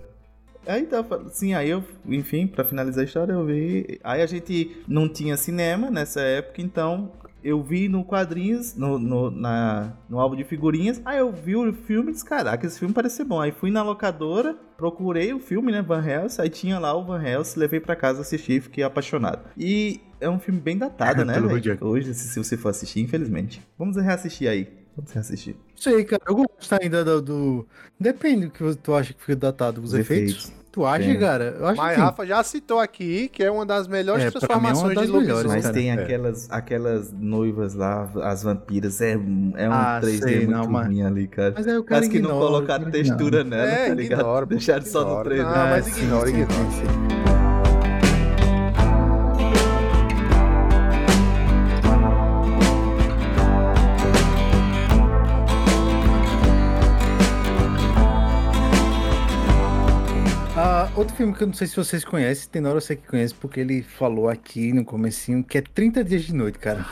Aí 0.66 0.88
tá, 0.88 1.04
sim, 1.32 1.54
aí 1.54 1.70
eu, 1.70 1.84
enfim, 2.06 2.48
pra 2.48 2.64
finalizar 2.64 3.02
a 3.04 3.06
história, 3.06 3.34
eu 3.34 3.46
vi. 3.46 4.00
Aí 4.04 4.22
a 4.22 4.26
gente 4.26 4.84
não 4.88 5.08
tinha 5.08 5.38
cinema 5.38 5.92
nessa 5.92 6.22
época, 6.22 6.62
então 6.62 7.12
eu 7.44 7.62
vi 7.62 7.88
no 7.90 8.04
quadrinhos, 8.04 8.76
no, 8.76 8.98
no, 9.00 9.32
na, 9.32 9.94
no 10.10 10.20
álbum 10.20 10.36
de 10.36 10.44
figurinhas. 10.44 11.02
Aí 11.06 11.20
eu 11.20 11.32
vi 11.32 11.56
o 11.56 11.74
filme 11.74 12.10
e 12.10 12.14
disse, 12.14 12.26
caraca, 12.26 12.66
esse 12.66 12.78
filme 12.80 12.94
parece 12.94 13.18
ser 13.18 13.24
bom. 13.26 13.40
Aí 13.42 13.52
fui 13.52 13.72
na 13.72 13.84
locadora, 13.84 14.56
procurei 14.78 15.34
o 15.34 15.40
filme, 15.40 15.72
né, 15.72 15.82
Van 15.82 16.06
Helsing, 16.06 16.42
aí 16.42 16.50
tinha 16.50 16.80
lá 16.80 16.94
o 16.96 17.04
Van 17.04 17.22
Helsing, 17.24 17.60
levei 17.60 17.80
pra 17.80 17.96
casa, 17.96 18.22
assisti 18.22 18.58
e 18.58 18.62
fiquei 18.62 18.84
apaixonado. 18.84 19.42
E 19.58 20.02
é 20.20 20.30
um 20.30 20.40
filme 20.40 20.60
bem 20.60 20.78
datado, 20.78 21.24
né. 21.26 21.34
Hoje, 21.82 22.14
se, 22.14 22.30
se 22.30 22.38
você 22.44 22.56
for 22.58 22.70
assistir, 22.70 23.02
infelizmente. 23.02 23.62
Vamos 23.78 23.96
reassistir 23.98 24.48
aí. 24.48 24.82
Quando 24.94 25.08
você 25.08 25.20
assistir. 25.20 25.56
Sei, 25.76 26.04
cara. 26.04 26.22
Eu 26.28 26.36
gosto 26.36 26.74
ainda 26.82 27.04
do. 27.04 27.22
do- 27.22 27.68
Depende 27.98 28.48
do 28.48 28.52
que 28.52 28.76
tu 28.76 28.94
acha 28.94 29.14
que 29.14 29.22
fica 29.22 29.38
datado. 29.38 29.80
Os, 29.80 29.94
Os 29.94 30.00
efeitos. 30.00 30.34
efeitos. 30.36 30.61
Tu 30.72 30.86
acha, 30.86 31.04
Tem. 31.04 31.20
cara? 31.20 31.56
Eu 31.60 31.68
acho 31.68 31.78
Mas 31.82 31.90
que 31.90 31.96
sim. 31.96 32.02
Rafa 32.02 32.26
já 32.26 32.44
citou 32.44 32.80
aqui 32.80 33.28
que 33.28 33.44
é 33.44 33.52
uma 33.52 33.66
das 33.66 33.90
melhores 33.90 34.24
É, 34.24 34.28
é 34.28 34.32
transformações 34.32 34.96
das 34.96 35.06
de 35.06 35.12
melhores, 35.12 35.28
lobisomem. 35.30 35.52
Mas 35.58 35.62
cara. 35.64 35.74
tem 35.74 35.90
É. 35.90 35.94
aquelas, 35.94 36.48
aquelas 36.50 37.12
noivas 37.12 37.74
lá, 37.74 38.10
as 38.24 38.42
vampiras, 38.44 39.02
é, 39.02 39.18
um- 39.18 39.52
é 39.58 39.68
um 39.68 39.74
Ah, 39.74 40.00
3D 40.02 40.24
sei, 40.24 40.36
muito 40.46 40.52
não, 40.52 40.68
mas- 40.72 40.88
ruim 40.88 41.04
ali, 41.04 41.28
cara. 41.28 41.54
Mas 41.58 41.68
aí 41.68 41.78
o 41.78 41.84
cara 41.84 42.00
Parece 42.00 42.10
que 42.10 42.20
não 42.22 42.30
ignora, 42.30 42.46
colocaram 42.46 42.82
o 42.84 42.86
cara 42.86 42.92
textura 43.04 43.42
ignora. 43.42 43.64
nela, 43.66 43.70
É, 43.80 43.88
tá 43.90 43.94
ligado? 43.96 44.20
ignora, 44.22 44.46
Deixaram 44.46 44.86
só 44.86 45.00
no 45.02 45.06
ignora. 45.08 45.30
3D. 45.30 45.50
Ah, 45.54 45.68
mas 45.72 45.86
sim, 45.86 46.04
ignora, 46.04 46.30
ignora. 46.30 46.52
sim, 46.54 46.72
sim. 46.72 47.21
Outro 61.02 61.16
filme 61.16 61.34
que 61.34 61.42
eu 61.42 61.48
não 61.48 61.54
sei 61.56 61.66
se 61.66 61.76
vocês 61.76 62.06
conhecem, 62.06 62.48
tem 62.48 62.62
hora 62.70 62.80
sei 62.80 62.96
que 62.96 63.08
conhece, 63.08 63.34
porque 63.34 63.60
ele 63.60 63.82
falou 63.82 64.30
aqui 64.30 64.72
no 64.72 64.86
comecinho, 64.86 65.44
que 65.44 65.58
é 65.58 65.62
30 65.62 66.04
Dias 66.04 66.22
de 66.22 66.34
Noite, 66.34 66.60
cara. 66.60 66.86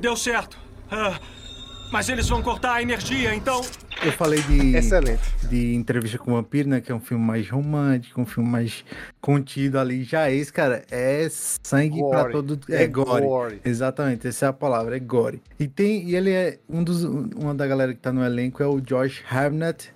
Deu 0.00 0.16
certo. 0.16 0.56
Ah, 0.90 1.18
mas 1.92 2.08
eles 2.08 2.28
vão 2.28 2.42
cortar 2.42 2.74
a 2.74 2.82
energia, 2.82 3.34
então. 3.34 3.60
Eu 4.04 4.12
falei 4.12 4.40
de, 4.42 4.76
Excelente. 4.76 5.20
de 5.48 5.74
Entrevista 5.74 6.18
com 6.18 6.30
o 6.30 6.34
Vampiro, 6.36 6.68
né? 6.68 6.80
Que 6.80 6.92
é 6.92 6.94
um 6.94 7.00
filme 7.00 7.24
mais 7.24 7.48
romântico, 7.50 8.20
um 8.20 8.26
filme 8.26 8.48
mais 8.48 8.84
contido 9.20 9.78
ali. 9.78 10.04
Já 10.04 10.30
esse, 10.30 10.52
cara, 10.52 10.84
é 10.90 11.26
sangue 11.30 11.98
pra 12.08 12.22
Gore. 12.22 12.32
todo. 12.32 12.60
É, 12.70 12.84
É 12.84 12.86
gore. 12.86 13.22
gore. 13.24 13.60
Exatamente, 13.64 14.28
essa 14.28 14.46
é 14.46 14.48
a 14.48 14.52
palavra, 14.52 14.96
é 14.96 15.00
gore. 15.00 15.42
E 15.58 15.66
tem. 15.66 16.04
E 16.08 16.14
ele 16.14 16.30
é. 16.30 16.58
Um 16.68 16.84
dos. 16.84 17.02
Uma 17.02 17.54
da 17.54 17.66
galera 17.66 17.92
que 17.92 18.00
tá 18.00 18.12
no 18.12 18.24
elenco 18.24 18.62
é 18.62 18.66
o 18.66 18.80
Josh 18.80 19.22
Harnett. 19.28 19.92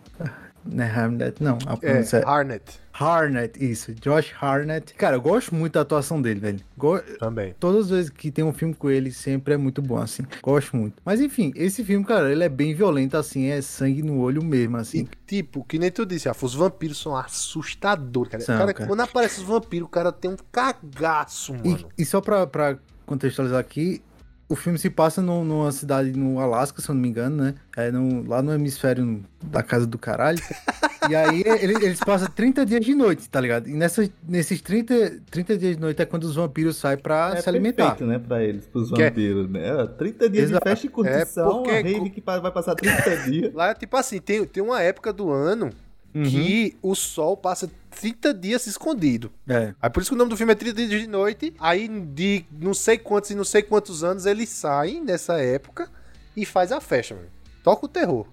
Não 0.64 0.84
é 0.84 0.88
Harnett, 0.90 1.42
não. 1.42 1.58
A 1.66 1.74
É, 1.74 1.76
pronúncia 1.76 2.16
é 2.18 2.24
Harnett 2.24 2.81
Harnett, 2.92 3.58
isso. 3.64 3.94
Josh 3.94 4.32
Harnett. 4.40 4.94
Cara, 4.94 5.16
eu 5.16 5.20
gosto 5.20 5.54
muito 5.54 5.72
da 5.74 5.80
atuação 5.80 6.20
dele, 6.20 6.40
velho. 6.40 6.60
Go- 6.76 7.00
também. 7.18 7.54
Todas 7.58 7.84
as 7.86 7.90
vezes 7.90 8.10
que 8.10 8.30
tem 8.30 8.44
um 8.44 8.52
filme 8.52 8.74
com 8.74 8.90
ele, 8.90 9.10
sempre 9.10 9.54
é 9.54 9.56
muito 9.56 9.80
bom, 9.80 9.98
assim. 9.98 10.22
Gosto 10.42 10.76
muito. 10.76 10.94
Mas 11.04 11.20
enfim, 11.20 11.52
esse 11.56 11.82
filme, 11.84 12.04
cara, 12.04 12.30
ele 12.30 12.44
é 12.44 12.48
bem 12.48 12.74
violento, 12.74 13.16
assim, 13.16 13.46
é 13.46 13.60
sangue 13.62 14.02
no 14.02 14.18
olho 14.18 14.42
mesmo, 14.44 14.76
assim. 14.76 15.00
E, 15.00 15.08
tipo, 15.26 15.64
que 15.64 15.78
nem 15.78 15.90
tu 15.90 16.04
disse, 16.04 16.28
Rafa, 16.28 16.44
os 16.46 16.54
vampiros 16.54 16.98
são 17.00 17.16
assustadores, 17.16 18.30
cara. 18.32 18.44
São, 18.44 18.58
cara, 18.58 18.74
cara. 18.74 18.88
Quando 18.88 19.00
aparece 19.00 19.40
os 19.40 19.46
vampiros, 19.46 19.86
o 19.86 19.90
cara 19.90 20.12
tem 20.12 20.30
um 20.30 20.36
cagaço, 20.50 21.52
mano. 21.54 21.88
E, 21.98 22.02
e 22.02 22.04
só 22.04 22.20
pra, 22.20 22.46
pra 22.46 22.76
contextualizar 23.06 23.58
aqui, 23.60 24.02
o 24.48 24.54
filme 24.56 24.78
se 24.78 24.90
passa 24.90 25.22
no- 25.22 25.44
numa 25.44 25.72
cidade 25.72 26.12
no 26.12 26.38
Alasca, 26.38 26.82
se 26.82 26.88
eu 26.90 26.94
não 26.94 27.00
me 27.02 27.08
engano, 27.08 27.36
né? 27.42 27.54
É 27.76 27.90
no- 27.90 28.26
lá 28.28 28.42
no 28.42 28.52
hemisfério 28.52 29.24
da 29.42 29.62
casa 29.62 29.86
do 29.86 29.98
caralho. 29.98 30.38
e 31.10 31.14
aí 31.14 31.42
ele- 31.46 31.84
eles 31.84 32.00
passam 32.00 32.28
30 32.28 32.64
dias 32.66 32.84
de 32.84 32.94
noite, 32.94 33.28
tá 33.28 33.40
ligado? 33.40 33.68
E 33.68 33.72
nessas, 33.74 34.10
nesses 34.26 34.60
30, 34.60 35.20
30 35.30 35.56
dias 35.56 35.76
de 35.76 35.80
noite 35.80 36.00
é 36.00 36.04
quando 36.06 36.24
os 36.24 36.34
vampiros 36.36 36.76
saem 36.76 36.98
pra 36.98 37.32
É 37.36 37.40
se 37.40 37.48
alimentar. 37.48 37.90
perfeito, 37.90 38.10
né, 38.10 38.18
pra 38.18 38.42
eles, 38.42 38.66
pros 38.66 38.90
Que 38.90 39.02
é- 39.02 39.08
vampiros, 39.10 39.50
né? 39.50 39.86
30 39.98 40.28
dias 40.28 40.50
Exato. 40.50 40.64
de 40.64 40.70
festa 40.70 40.86
e 40.86 40.88
curtição, 40.88 41.48
É, 41.48 41.52
porque- 41.52 41.70
a 41.70 41.98
rave 41.98 42.10
que 42.10 42.20
vai 42.20 42.50
passar 42.52 42.74
30 42.74 43.16
dias. 43.30 43.52
Lá 43.54 43.70
é 43.70 43.74
tipo 43.74 43.96
assim, 43.96 44.20
tem, 44.20 44.44
tem 44.44 44.62
uma 44.62 44.80
época 44.82 45.12
do 45.12 45.30
ano 45.30 45.70
Uhum. 46.14 46.24
que 46.24 46.76
o 46.82 46.94
sol 46.94 47.36
passa 47.36 47.70
30 47.98 48.34
dias 48.34 48.66
escondido. 48.66 49.30
É. 49.48 49.74
Aí 49.80 49.88
por 49.90 50.00
isso 50.02 50.10
que 50.10 50.14
o 50.14 50.18
nome 50.18 50.30
do 50.30 50.36
filme 50.36 50.52
é 50.52 50.54
30 50.54 50.86
dias 50.86 51.00
de 51.00 51.06
noite. 51.06 51.54
Aí 51.58 51.88
de 51.88 52.44
não 52.60 52.74
sei 52.74 52.98
quantos 52.98 53.30
e 53.30 53.34
não 53.34 53.44
sei 53.44 53.62
quantos 53.62 54.04
anos 54.04 54.26
eles 54.26 54.48
saem 54.50 55.02
nessa 55.02 55.38
época 55.40 55.88
e 56.36 56.44
faz 56.44 56.70
a 56.70 56.80
festa, 56.80 57.14
mano. 57.14 57.28
Toca 57.62 57.86
o 57.86 57.88
terror. 57.88 58.26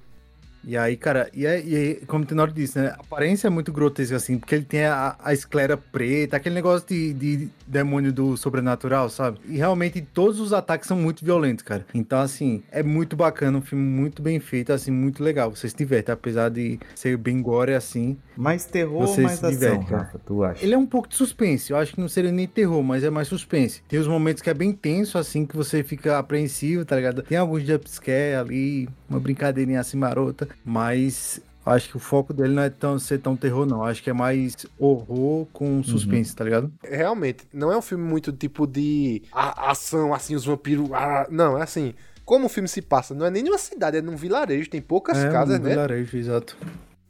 E 0.63 0.77
aí, 0.77 0.97
cara, 0.97 1.29
e, 1.33 1.47
aí, 1.47 1.67
e 1.67 1.75
aí, 1.75 1.95
como 2.05 2.23
o 2.23 2.27
Tenor 2.27 2.51
disse, 2.51 2.77
né? 2.79 2.89
A 2.89 3.01
aparência 3.01 3.47
é 3.47 3.49
muito 3.49 3.71
grotesca, 3.71 4.15
assim, 4.15 4.37
porque 4.37 4.55
ele 4.55 4.65
tem 4.65 4.85
a, 4.85 5.15
a 5.23 5.33
esclera 5.33 5.77
preta, 5.77 6.37
aquele 6.37 6.55
negócio 6.55 6.87
de, 6.87 7.13
de 7.13 7.49
demônio 7.65 8.11
do 8.11 8.35
sobrenatural, 8.35 9.09
sabe? 9.09 9.39
E 9.47 9.57
realmente 9.57 10.01
todos 10.01 10.39
os 10.39 10.51
ataques 10.53 10.87
são 10.87 10.97
muito 10.97 11.23
violentos, 11.23 11.63
cara. 11.63 11.85
Então, 11.93 12.19
assim, 12.19 12.61
é 12.71 12.83
muito 12.83 13.15
bacana, 13.15 13.57
um 13.57 13.61
filme 13.61 13.83
muito 13.83 14.21
bem 14.21 14.39
feito, 14.39 14.73
assim, 14.73 14.91
muito 14.91 15.23
legal. 15.23 15.55
Você 15.55 15.69
se 15.69 15.75
diverte, 15.75 16.11
apesar 16.11 16.49
de 16.49 16.79
ser 16.93 17.17
bem 17.17 17.41
gore, 17.41 17.73
assim. 17.73 18.17
Mais 18.35 18.65
terror 18.65 19.01
ou 19.01 19.07
Você 19.07 19.21
mais 19.21 19.39
se 19.39 19.45
ação, 19.45 19.57
diverte, 19.57 19.85
cara. 19.85 20.03
Rafa, 20.03 20.19
tu 20.19 20.43
acha? 20.43 20.63
Ele 20.63 20.73
é 20.73 20.77
um 20.77 20.85
pouco 20.85 21.07
de 21.07 21.15
suspense, 21.15 21.71
eu 21.71 21.77
acho 21.77 21.93
que 21.93 22.01
não 22.01 22.09
seria 22.09 22.31
nem 22.31 22.47
terror, 22.47 22.83
mas 22.83 23.03
é 23.03 23.09
mais 23.09 23.27
suspense. 23.27 23.81
Tem 23.87 23.99
os 23.99 24.07
momentos 24.07 24.41
que 24.41 24.49
é 24.49 24.53
bem 24.53 24.73
tenso, 24.73 25.17
assim, 25.17 25.45
que 25.45 25.55
você 25.55 25.83
fica 25.83 26.17
apreensivo, 26.17 26.83
tá 26.83 26.95
ligado? 26.95 27.23
Tem 27.23 27.37
alguns 27.37 27.63
jumpscare 27.63 28.35
ali, 28.35 28.89
uma 29.09 29.19
brincadeirinha 29.19 29.79
assim 29.79 29.97
marota, 29.97 30.48
mas 30.65 31.39
acho 31.65 31.89
que 31.89 31.97
o 31.97 31.99
foco 31.99 32.33
dele 32.33 32.53
não 32.53 32.63
é 32.63 32.69
tão, 32.69 32.97
ser 32.97 33.19
tão 33.19 33.35
terror, 33.35 33.65
não. 33.65 33.83
Acho 33.83 34.01
que 34.01 34.09
é 34.09 34.13
mais 34.13 34.55
horror 34.79 35.45
com 35.53 35.83
suspense, 35.83 36.35
tá 36.35 36.43
ligado? 36.43 36.71
Realmente, 36.83 37.45
não 37.53 37.71
é 37.71 37.77
um 37.77 37.81
filme 37.81 38.03
muito 38.03 38.31
tipo 38.31 38.65
de 38.65 39.21
a- 39.31 39.71
ação, 39.71 40.13
assim, 40.13 40.35
os 40.35 40.45
vampiros. 40.45 40.89
ah, 40.93 41.27
não, 41.29 41.57
é 41.57 41.61
assim. 41.63 41.93
Como 42.25 42.45
o 42.45 42.49
filme 42.49 42.69
se 42.69 42.81
passa, 42.81 43.13
não 43.15 43.25
é 43.25 43.31
nem 43.31 43.43
numa 43.43 43.57
cidade, 43.57 43.97
é 43.97 44.01
num 44.01 44.15
vilarejo, 44.15 44.69
tem 44.69 44.81
poucas 44.81 45.17
é 45.17 45.29
casas, 45.31 45.59
um 45.59 45.63
né? 45.63 45.69
vilarejo, 45.71 46.17
exato. 46.17 46.57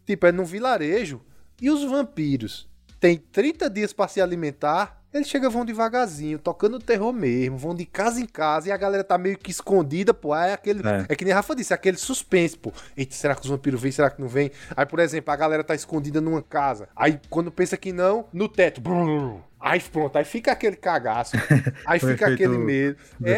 Tipo, 0.06 0.26
é 0.28 0.32
num 0.32 0.46
vilarejo. 0.46 1.22
E 1.62 1.70
os 1.70 1.84
vampiros 1.84 2.70
têm 3.02 3.18
30 3.18 3.70
dias 3.70 3.92
pra 3.94 4.08
se 4.08 4.22
alimentar. 4.22 4.99
Eles 5.12 5.28
chegam, 5.28 5.50
vão 5.50 5.66
devagarzinho, 5.66 6.38
tocando 6.38 6.78
terror 6.78 7.12
mesmo, 7.12 7.58
vão 7.58 7.74
de 7.74 7.84
casa 7.84 8.22
em 8.22 8.28
casa 8.28 8.70
e 8.70 8.72
a 8.72 8.78
galera 8.78 9.04
tá 9.04 9.18
meio 9.18 9.40
que 9.40 9.50
escondida, 9.50 10.14
pô. 10.14 10.36
É 10.36 10.54
aquele. 10.54 10.88
É. 10.88 11.06
É, 11.10 11.16
que 11.16 11.26
nem 11.26 11.34
Rafa 11.34 11.56
disse, 11.56 11.74
é 11.74 11.76
aquele 11.76 11.98
suspense, 11.98 12.56
pô. 12.56 12.72
Eita, 12.96 13.16
será 13.16 13.34
que 13.34 13.42
os 13.42 13.50
vampiros 13.50 13.82
vêm? 13.82 13.92
Será 13.92 14.12
que 14.12 14.22
não 14.22 14.28
vêm? 14.28 14.52
Aí, 14.76 14.86
por 14.86 15.00
exemplo, 15.00 15.34
a 15.34 15.36
galera 15.36 15.64
tá 15.64 15.74
escondida 15.74 16.22
numa 16.22 16.44
casa. 16.44 16.90
Aí, 16.96 17.20
quando 17.30 17.52
pensa 17.52 17.76
que 17.76 17.92
não, 17.92 18.26
no 18.32 18.48
teto. 18.48 18.82
brrr. 18.82 19.49
Aí 19.62 19.80
pronto, 19.82 20.16
aí 20.18 20.24
fica 20.24 20.54
aquele 20.54 20.78
cagaço. 20.78 21.36
Aí 21.86 22.00
fica 22.00 22.14
efeito- 22.14 22.34
aquele 22.34 22.58
medo. 22.58 22.98
É, 23.22 23.32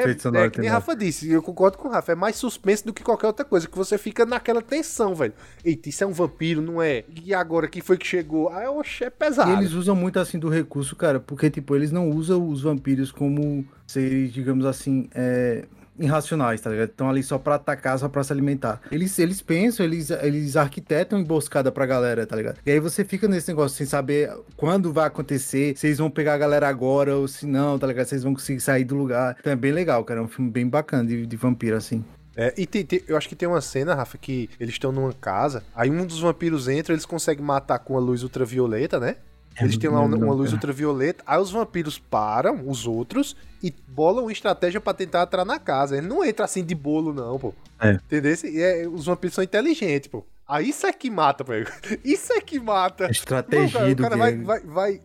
é 0.45 0.49
que 0.49 0.61
nem. 0.61 0.69
Rafa 0.69 0.95
disse, 0.95 1.29
eu 1.31 1.41
concordo 1.41 1.77
com 1.79 1.87
o 1.87 1.91
Rafa, 1.91 2.11
é 2.11 2.15
mais 2.15 2.35
suspense 2.35 2.85
do 2.85 2.93
que 2.93 3.01
qualquer 3.03 3.25
outra 3.27 3.43
coisa, 3.43 3.67
que 3.67 3.75
você 3.75 3.97
fica 3.97 4.23
naquela 4.25 4.61
tensão, 4.61 5.15
velho. 5.15 5.33
Eita, 5.65 5.89
isso 5.89 6.03
é 6.03 6.07
um 6.07 6.11
vampiro, 6.11 6.61
não 6.61 6.79
é? 6.81 7.03
E 7.25 7.33
agora, 7.33 7.67
quem 7.67 7.81
foi 7.81 7.97
que 7.97 8.05
chegou? 8.05 8.49
Aí, 8.49 8.67
oxe, 8.67 9.03
é 9.03 9.09
pesado. 9.09 9.49
E 9.51 9.53
eles 9.55 9.71
usam 9.73 9.95
muito 9.95 10.19
assim 10.19 10.37
do 10.37 10.47
recurso, 10.47 10.95
cara, 10.95 11.19
porque, 11.19 11.49
tipo, 11.49 11.75
eles 11.75 11.91
não 11.91 12.09
usam 12.11 12.47
os 12.47 12.61
vampiros 12.61 13.11
como 13.11 13.65
seres, 13.87 14.31
digamos 14.31 14.65
assim, 14.65 15.09
é, 15.15 15.65
irracionais, 16.01 16.59
tá 16.61 16.69
ligado? 16.69 16.89
Estão 16.89 17.09
ali 17.09 17.23
só 17.23 17.37
pra 17.37 17.55
atacar, 17.55 17.97
só 17.99 18.09
pra 18.09 18.23
se 18.23 18.31
alimentar. 18.33 18.81
Eles, 18.91 19.17
eles 19.19 19.41
pensam, 19.41 19.85
eles, 19.85 20.09
eles 20.09 20.55
arquitetam 20.55 21.19
emboscada 21.19 21.71
pra 21.71 21.85
galera, 21.85 22.25
tá 22.25 22.35
ligado? 22.35 22.57
E 22.65 22.71
aí 22.71 22.79
você 22.79 23.03
fica 23.05 23.27
nesse 23.27 23.47
negócio 23.49 23.77
sem 23.77 23.85
saber 23.87 24.31
quando 24.55 24.91
vai 24.91 25.07
acontecer, 25.07 25.75
se 25.77 25.87
eles 25.87 25.97
vão 25.97 26.09
pegar 26.09 26.33
a 26.33 26.37
galera 26.37 26.67
agora 26.67 27.15
ou 27.15 27.27
se 27.27 27.45
não, 27.45 27.77
tá 27.79 27.87
ligado? 27.87 28.07
Eles 28.11 28.23
vão 28.23 28.33
conseguir 28.33 28.59
sair 28.61 28.83
do 28.83 28.95
lugar. 28.95 29.35
Então 29.39 29.53
é 29.53 29.55
bem 29.55 29.71
legal, 29.71 30.03
cara. 30.03 30.19
É 30.19 30.23
um 30.23 30.27
filme 30.27 30.49
bem 30.51 30.67
bacana 30.67 31.05
de, 31.07 31.25
de 31.25 31.35
vampiro, 31.37 31.75
assim. 31.77 32.03
É, 32.35 32.53
e 32.57 32.65
tem- 32.65 32.85
tem- 32.85 33.03
eu 33.09 33.17
acho 33.17 33.27
que 33.27 33.35
tem 33.35 33.47
uma 33.47 33.59
cena, 33.59 33.93
Rafa, 33.93 34.17
que 34.17 34.49
eles 34.57 34.73
estão 34.75 34.91
numa 34.91 35.11
casa, 35.11 35.63
aí 35.75 35.89
um 35.91 36.05
dos 36.05 36.21
vampiros 36.21 36.69
entra, 36.69 36.93
eles 36.93 37.05
conseguem 37.05 37.43
matar 37.43 37.77
com 37.79 37.97
a 37.97 37.99
luz 37.99 38.23
ultravioleta, 38.23 38.99
né? 39.01 39.17
Eles 39.59 39.77
têm 39.77 39.89
lá 39.89 39.99
uma, 40.01 40.33
luz 40.33 40.53
ultravioleta, 40.53 41.23
aí 41.27 41.39
os 41.39 41.51
vampiros 41.51 41.99
param, 41.99 42.67
os 42.67 42.87
outros, 42.87 43.35
e 43.61 43.73
bolam 43.87 44.23
uma 44.25 44.31
estratégia 44.31 44.79
pra 44.79 44.93
tentar 44.93 45.23
entrar 45.23 45.45
na 45.45 45.59
casa. 45.59 45.97
Ele 45.97 46.07
não 46.07 46.23
entra 46.23 46.45
assim 46.45 46.63
de 46.63 46.73
bolo, 46.73 47.13
não, 47.13 47.37
pô. 47.37 47.53
É. 47.79 47.93
Entendeu? 47.93 48.35
E 48.45 48.61
é- 48.61 48.87
os 48.87 49.05
vampiros 49.05 49.35
são 49.35 49.43
inteligentes, 49.43 50.07
pô. 50.07 50.25
Aí 50.47 50.69
isso 50.69 50.85
é 50.85 50.93
que 50.93 51.09
mata, 51.09 51.43
pô. 51.45 51.51
Isso 52.03 52.33
é 52.33 52.41
que 52.41 52.59
mata. 52.59 53.09
Estratégia 53.09 53.63
Não, 53.65 53.71
cara, 53.71 53.91
o 53.91 53.95
do 53.95 54.03
cara 54.03 54.17
vai, 54.17 54.35
vai, 54.37 54.59
vai- 54.61 55.01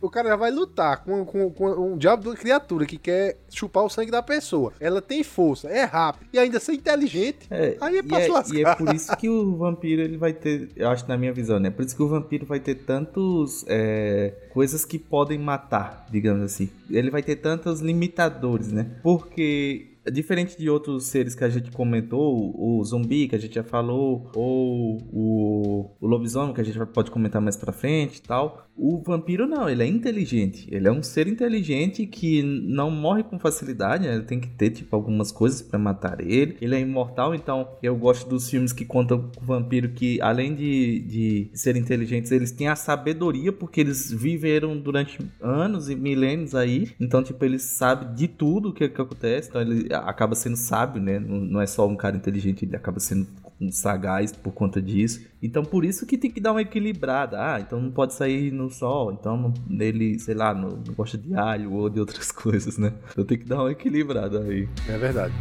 O 0.00 0.10
cara 0.10 0.28
já 0.28 0.36
vai 0.36 0.50
lutar 0.50 1.02
com, 1.04 1.24
com, 1.24 1.50
com 1.50 1.92
um 1.92 1.96
diabo 1.96 2.22
de 2.22 2.28
uma 2.28 2.36
criatura 2.36 2.86
que 2.86 2.98
quer 2.98 3.36
chupar 3.50 3.84
o 3.84 3.88
sangue 3.88 4.10
da 4.10 4.22
pessoa. 4.22 4.72
Ela 4.78 5.00
tem 5.00 5.22
força, 5.22 5.68
é 5.68 5.84
rápida 5.84 6.26
e 6.32 6.38
ainda 6.38 6.60
ser 6.60 6.74
inteligente. 6.74 7.46
É, 7.50 7.76
Aí 7.80 7.96
é 7.96 7.98
e, 8.00 8.02
pra 8.02 8.44
se 8.44 8.56
é, 8.56 8.60
e 8.60 8.64
é 8.64 8.74
por 8.74 8.94
isso 8.94 9.16
que 9.16 9.28
o 9.28 9.56
vampiro 9.56 10.02
ele 10.02 10.16
vai 10.16 10.32
ter, 10.32 10.70
eu 10.76 10.88
acho 10.88 11.08
na 11.08 11.16
minha 11.16 11.32
visão, 11.32 11.58
né? 11.58 11.70
Por 11.70 11.84
isso 11.84 11.96
que 11.96 12.02
o 12.02 12.08
vampiro 12.08 12.46
vai 12.46 12.60
ter 12.60 12.74
tantos 12.74 13.64
é, 13.68 14.34
coisas 14.52 14.84
que 14.84 14.98
podem 14.98 15.38
matar, 15.38 16.06
digamos 16.10 16.42
assim. 16.42 16.68
Ele 16.90 17.10
vai 17.10 17.22
ter 17.22 17.36
tantos 17.36 17.80
limitadores, 17.80 18.72
né? 18.72 18.86
Porque 19.02 19.96
diferente 20.10 20.56
de 20.56 20.70
outros 20.70 21.04
seres 21.04 21.34
que 21.34 21.44
a 21.44 21.48
gente 21.48 21.70
comentou, 21.70 22.54
o 22.56 22.82
zumbi 22.84 23.28
que 23.28 23.34
a 23.34 23.38
gente 23.38 23.54
já 23.54 23.64
falou, 23.64 24.30
ou 24.34 24.98
o, 25.12 25.90
o 26.00 26.06
lobisomem 26.06 26.54
que 26.54 26.60
a 26.60 26.64
gente 26.64 26.78
pode 26.86 27.10
comentar 27.10 27.40
mais 27.40 27.56
pra 27.56 27.72
frente 27.72 28.18
e 28.18 28.22
tal. 28.22 28.65
O 28.78 28.98
vampiro 28.98 29.46
não, 29.46 29.68
ele 29.68 29.82
é 29.82 29.86
inteligente. 29.86 30.68
Ele 30.70 30.86
é 30.86 30.92
um 30.92 31.02
ser 31.02 31.26
inteligente 31.26 32.06
que 32.06 32.42
não 32.42 32.90
morre 32.90 33.22
com 33.22 33.38
facilidade, 33.38 34.06
né? 34.06 34.14
Ele 34.14 34.24
tem 34.24 34.38
que 34.38 34.48
ter, 34.48 34.70
tipo, 34.70 34.94
algumas 34.94 35.32
coisas 35.32 35.62
pra 35.62 35.78
matar 35.78 36.20
ele. 36.20 36.58
Ele 36.60 36.74
é 36.74 36.80
imortal, 36.80 37.34
então 37.34 37.68
eu 37.82 37.96
gosto 37.96 38.28
dos 38.28 38.50
filmes 38.50 38.72
que 38.72 38.84
contam 38.84 39.30
o 39.40 39.44
vampiro 39.44 39.88
que, 39.90 40.20
além 40.20 40.54
de, 40.54 41.00
de 41.00 41.50
serem 41.54 41.80
inteligentes, 41.80 42.30
eles 42.30 42.52
têm 42.52 42.68
a 42.68 42.76
sabedoria, 42.76 43.50
porque 43.50 43.80
eles 43.80 44.12
viveram 44.12 44.78
durante 44.78 45.18
anos 45.40 45.88
e 45.88 45.96
milênios 45.96 46.54
aí. 46.54 46.90
Então, 47.00 47.22
tipo, 47.22 47.42
eles 47.44 47.62
sabem 47.62 48.14
de 48.14 48.28
tudo 48.28 48.68
o 48.68 48.72
que, 48.74 48.88
que 48.88 49.00
acontece. 49.00 49.48
Então, 49.48 49.62
ele 49.62 49.88
acaba 49.92 50.34
sendo 50.34 50.56
sábio, 50.56 51.00
né? 51.00 51.18
Não, 51.18 51.40
não 51.40 51.60
é 51.62 51.66
só 51.66 51.86
um 51.88 51.96
cara 51.96 52.16
inteligente, 52.16 52.66
ele 52.66 52.76
acaba 52.76 53.00
sendo 53.00 53.26
sagaz 53.70 54.32
por 54.32 54.52
conta 54.52 54.80
disso. 54.80 55.24
Então, 55.42 55.64
por 55.64 55.84
isso 55.84 56.06
que 56.06 56.18
tem 56.18 56.30
que 56.30 56.40
dar 56.40 56.52
uma 56.52 56.62
equilibrada. 56.62 57.38
Ah, 57.38 57.60
então 57.60 57.80
não 57.80 57.90
pode 57.90 58.14
sair 58.14 58.52
no 58.52 58.70
sol. 58.70 59.12
Então, 59.12 59.52
ele, 59.70 60.18
sei 60.18 60.34
lá, 60.34 60.54
não, 60.54 60.70
não 60.70 60.94
gosta 60.94 61.16
de 61.16 61.34
alho 61.34 61.72
ou 61.72 61.88
de 61.88 62.00
outras 62.00 62.30
coisas, 62.32 62.78
né? 62.78 62.92
Então 63.10 63.24
tem 63.24 63.38
que 63.38 63.46
dar 63.46 63.62
uma 63.62 63.72
equilibrada 63.72 64.40
aí. 64.40 64.68
É 64.88 64.98
verdade. 64.98 65.34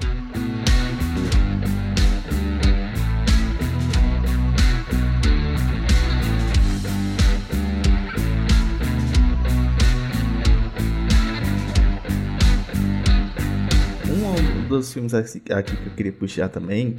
Um 14.66 14.68
dos 14.68 14.92
filmes 14.92 15.14
aqui 15.14 15.54
aqui 15.54 15.78
que 15.78 15.88
eu 15.88 15.94
queria 15.96 16.12
puxar 16.12 16.50
também, 16.50 16.96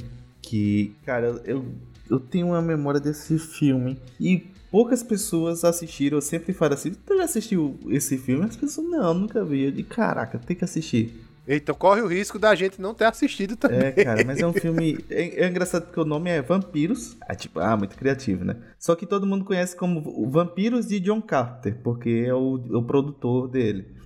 que, 0.47 0.95
cara, 1.05 1.41
eu, 1.43 1.65
eu 2.09 2.19
tenho 2.19 2.47
uma 2.47 2.61
memória 2.61 2.99
desse 2.99 3.37
filme 3.37 3.99
e 4.19 4.47
poucas 4.71 5.03
pessoas 5.03 5.65
assistiram. 5.65 6.17
Eu 6.17 6.21
sempre 6.21 6.53
falo 6.53 6.73
assim: 6.73 6.91
Tu 6.93 7.17
já 7.17 7.23
assistiu 7.23 7.77
esse 7.89 8.17
filme? 8.17 8.45
As 8.45 8.55
pessoas, 8.55 8.87
não, 8.89 9.13
nunca 9.13 9.43
vi. 9.43 9.65
Eu 9.65 9.71
digo, 9.71 9.89
caraca, 9.89 10.39
tem 10.39 10.55
que 10.55 10.63
assistir. 10.63 11.23
Então 11.49 11.73
corre 11.73 12.01
o 12.01 12.07
risco 12.07 12.37
da 12.37 12.53
gente 12.55 12.81
não 12.81 12.93
ter 12.93 13.05
assistido 13.05 13.55
também. 13.55 13.79
É, 13.79 13.91
cara, 13.91 14.23
mas 14.25 14.39
é 14.39 14.47
um 14.47 14.51
filme. 14.53 14.99
É, 15.09 15.45
é 15.45 15.47
engraçado 15.47 15.85
porque 15.85 15.99
o 15.99 16.05
nome 16.05 16.29
é 16.29 16.41
Vampiros. 16.41 17.15
Ah, 17.21 17.35
tipo, 17.35 17.59
ah, 17.59 17.75
muito 17.75 17.95
criativo, 17.95 18.43
né? 18.43 18.55
Só 18.77 18.95
que 18.95 19.05
todo 19.05 19.25
mundo 19.25 19.45
conhece 19.45 19.75
como 19.75 20.29
Vampiros 20.29 20.87
de 20.87 20.99
John 20.99 21.21
Carpenter, 21.21 21.77
porque 21.83 22.25
é 22.27 22.33
o, 22.33 22.55
o 22.55 22.83
produtor 22.83 23.47
dele. 23.47 23.96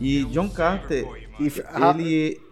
E 0.00 0.24
John 0.26 0.48
Carter, 0.48 1.06
ele. 1.38 2.49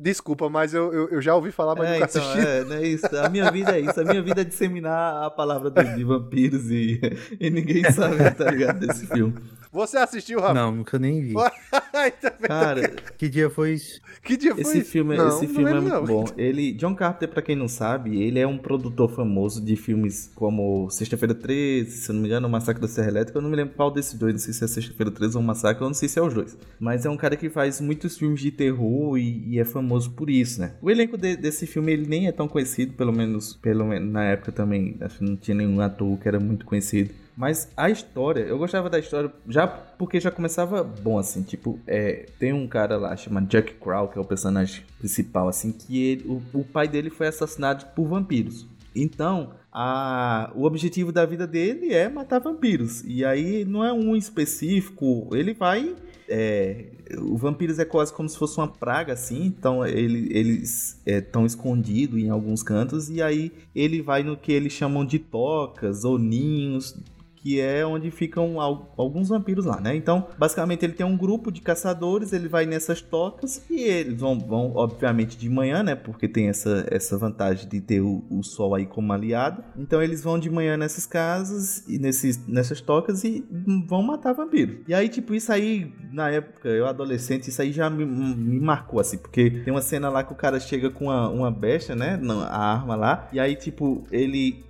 Desculpa, 0.00 0.48
mas 0.48 0.72
eu, 0.72 0.92
eu, 0.94 1.08
eu 1.10 1.20
já 1.20 1.34
ouvi 1.34 1.52
falar, 1.52 1.74
mas 1.76 1.88
É, 1.88 1.92
nunca 1.98 2.06
então, 2.10 2.22
assisti. 2.22 2.46
é, 2.48 2.64
né, 2.64 2.86
isso. 2.86 3.06
A 3.18 3.28
minha 3.28 3.50
vida 3.50 3.76
é 3.76 3.80
isso. 3.80 4.00
A 4.00 4.04
minha 4.04 4.22
vida 4.22 4.40
é 4.40 4.44
disseminar 4.44 5.24
a 5.24 5.30
palavra 5.30 5.68
do- 5.70 5.82
de 5.94 6.04
vampiros 6.04 6.70
e, 6.70 6.98
e 7.38 7.50
ninguém 7.50 7.84
sabe, 7.92 8.16
tá 8.34 8.50
ligado? 8.50 8.80
Desse 8.86 9.06
filme. 9.06 9.34
Você 9.72 9.98
assistiu, 9.98 10.40
Rafa? 10.40 10.54
Não, 10.54 10.72
nunca 10.74 10.98
nem 10.98 11.20
vi. 11.20 11.34
Bem. 11.34 12.12
Cara, 12.42 12.88
Que 13.18 13.28
dia 13.28 13.48
foi 13.50 13.74
isso? 13.74 14.00
que 14.24 14.36
dia 14.36 14.52
foi 14.52 14.62
Esse 14.62 14.78
isso? 14.78 14.90
filme, 14.90 15.16
Não, 15.16 15.28
esse 15.28 15.46
não 15.46 15.54
filme 15.54 15.70
é 15.70 15.74
muito 15.74 15.94
não. 15.94 16.04
bom. 16.04 16.24
Ele, 16.36 16.72
John 16.72 16.94
Carpenter, 16.94 17.28
pra 17.28 17.42
quem 17.42 17.54
não 17.54 17.68
sabe, 17.68 18.20
ele 18.22 18.38
é 18.38 18.46
um 18.46 18.58
produtor 18.58 19.10
famoso 19.14 19.64
de 19.64 19.76
filmes 19.76 20.30
como 20.34 20.88
Sexta-feira 20.90 21.34
13, 21.34 21.90
se 21.90 22.10
eu 22.10 22.14
não 22.14 22.22
me 22.22 22.28
engano, 22.28 22.48
O 22.48 22.50
Massacre 22.50 22.80
da 22.82 22.88
Serra 22.88 23.08
Elétrica. 23.08 23.38
Eu 23.38 23.42
não 23.42 23.50
me 23.50 23.56
lembro 23.56 23.74
qual 23.74 23.90
desses 23.90 24.14
dois, 24.14 24.32
não 24.32 24.40
sei 24.40 24.52
se 24.54 24.64
é 24.64 24.66
Sexta-feira 24.66 25.10
13 25.12 25.36
ou 25.36 25.42
Massacre, 25.42 25.82
eu 25.82 25.88
não 25.88 25.94
sei 25.94 26.08
se 26.08 26.18
é 26.18 26.22
os 26.22 26.32
dois. 26.34 26.56
Mas 26.78 27.04
é 27.06 27.10
um 27.10 27.16
cara 27.16 27.36
que 27.36 27.48
faz 27.50 27.80
muitos 27.80 28.16
filmes 28.18 28.40
de 28.40 28.50
terror 28.50 29.16
e, 29.18 29.44
e 29.54 29.58
é 29.60 29.64
famoso 29.64 29.89
por 30.08 30.28
isso, 30.30 30.60
né? 30.60 30.72
O 30.80 30.90
elenco 30.90 31.16
de- 31.16 31.36
desse 31.36 31.66
filme, 31.66 31.92
ele 31.92 32.06
nem 32.06 32.26
é 32.26 32.32
tão 32.32 32.46
conhecido, 32.48 32.92
pelo 32.94 33.12
menos, 33.12 33.54
pelo 33.54 33.84
menos 33.84 34.10
na 34.12 34.24
época 34.24 34.52
também, 34.52 34.96
acho 35.00 35.18
que 35.18 35.24
não 35.24 35.36
tinha 35.36 35.54
nenhum 35.56 35.80
ator 35.80 36.18
que 36.18 36.28
era 36.28 36.38
muito 36.40 36.64
conhecido. 36.64 37.10
Mas 37.36 37.70
a 37.76 37.88
história, 37.88 38.40
eu 38.42 38.58
gostava 38.58 38.90
da 38.90 38.98
história 38.98 39.32
já 39.48 39.66
porque 39.66 40.20
já 40.20 40.30
começava 40.30 40.82
bom, 40.84 41.18
assim, 41.18 41.42
tipo, 41.42 41.78
é, 41.86 42.26
tem 42.38 42.52
um 42.52 42.66
cara 42.68 42.96
lá 42.98 43.16
chamado 43.16 43.46
Jack 43.46 43.74
Crow, 43.74 44.08
que 44.08 44.18
é 44.18 44.20
o 44.20 44.24
personagem 44.24 44.82
principal, 44.98 45.48
assim, 45.48 45.72
que 45.72 46.02
ele, 46.02 46.24
o, 46.28 46.42
o 46.58 46.64
pai 46.64 46.86
dele 46.86 47.08
foi 47.08 47.28
assassinado 47.28 47.86
por 47.96 48.06
vampiros. 48.08 48.66
Então, 48.94 49.52
a, 49.72 50.50
o 50.54 50.64
objetivo 50.64 51.12
da 51.12 51.24
vida 51.24 51.46
dele 51.46 51.92
é 51.94 52.08
matar 52.08 52.40
vampiros. 52.40 53.02
E 53.04 53.24
aí 53.24 53.64
não 53.64 53.84
é 53.84 53.92
um 53.92 54.16
específico, 54.16 55.28
ele 55.32 55.54
vai. 55.54 55.94
É, 56.32 56.86
o 57.18 57.36
vampiros 57.36 57.80
é 57.80 57.84
quase 57.84 58.12
como 58.12 58.28
se 58.28 58.38
fosse 58.38 58.56
uma 58.56 58.68
praga, 58.68 59.12
assim. 59.12 59.44
Então 59.46 59.84
ele, 59.84 60.28
eles 60.30 61.00
estão 61.04 61.44
escondidos 61.44 62.18
em 62.18 62.30
alguns 62.30 62.62
cantos. 62.62 63.10
E 63.10 63.20
aí 63.20 63.52
ele 63.74 64.00
vai 64.00 64.22
no 64.22 64.36
que 64.36 64.52
eles 64.52 64.72
chamam 64.72 65.04
de 65.04 65.18
tocas 65.18 66.04
ou 66.04 66.18
ninhos 66.18 66.96
que 67.42 67.60
é 67.60 67.84
onde 67.86 68.10
ficam 68.10 68.60
al- 68.60 68.92
alguns 68.96 69.28
vampiros 69.28 69.64
lá, 69.64 69.80
né? 69.80 69.94
Então, 69.96 70.26
basicamente, 70.38 70.84
ele 70.84 70.92
tem 70.92 71.06
um 71.06 71.16
grupo 71.16 71.50
de 71.50 71.60
caçadores, 71.60 72.32
ele 72.32 72.48
vai 72.48 72.66
nessas 72.66 73.00
tocas 73.00 73.62
e 73.70 73.80
eles 73.82 74.18
vão, 74.20 74.38
vão 74.38 74.72
obviamente, 74.74 75.36
de 75.38 75.48
manhã, 75.48 75.82
né? 75.82 75.94
Porque 75.94 76.28
tem 76.28 76.48
essa, 76.48 76.86
essa 76.90 77.16
vantagem 77.16 77.68
de 77.68 77.80
ter 77.80 78.00
o, 78.00 78.22
o 78.30 78.42
sol 78.42 78.74
aí 78.74 78.84
como 78.86 79.12
aliado. 79.12 79.62
Então, 79.76 80.02
eles 80.02 80.22
vão 80.22 80.38
de 80.38 80.50
manhã 80.50 80.76
nessas 80.76 81.06
casas 81.06 81.82
e 81.88 81.98
nesses, 81.98 82.46
nessas 82.46 82.80
tocas 82.80 83.24
e 83.24 83.44
vão 83.86 84.02
matar 84.02 84.32
vampiros. 84.32 84.76
E 84.86 84.92
aí, 84.94 85.08
tipo, 85.08 85.34
isso 85.34 85.52
aí, 85.52 85.92
na 86.12 86.30
época, 86.30 86.68
eu 86.68 86.86
adolescente, 86.86 87.48
isso 87.48 87.62
aí 87.62 87.72
já 87.72 87.88
me, 87.88 88.04
me 88.04 88.60
marcou, 88.60 89.00
assim, 89.00 89.16
porque 89.16 89.50
tem 89.50 89.72
uma 89.72 89.82
cena 89.82 90.08
lá 90.08 90.22
que 90.22 90.32
o 90.32 90.36
cara 90.36 90.60
chega 90.60 90.90
com 90.90 91.06
uma, 91.06 91.28
uma 91.28 91.50
besta, 91.50 91.94
né? 91.94 92.20
A 92.50 92.72
arma 92.74 92.94
lá, 92.96 93.28
e 93.32 93.40
aí, 93.40 93.56
tipo, 93.56 94.04
ele 94.10 94.64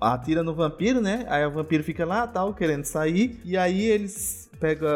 atira 0.00 0.42
no 0.42 0.54
vampiro, 0.54 1.00
né? 1.00 1.24
Aí 1.28 1.44
o 1.46 1.50
vampiro 1.50 1.82
fica 1.84 2.04
lá, 2.04 2.26
tal, 2.26 2.54
querendo 2.54 2.84
sair. 2.84 3.40
E 3.44 3.56
aí 3.56 3.84
eles 3.84 4.50
pegam 4.60 4.88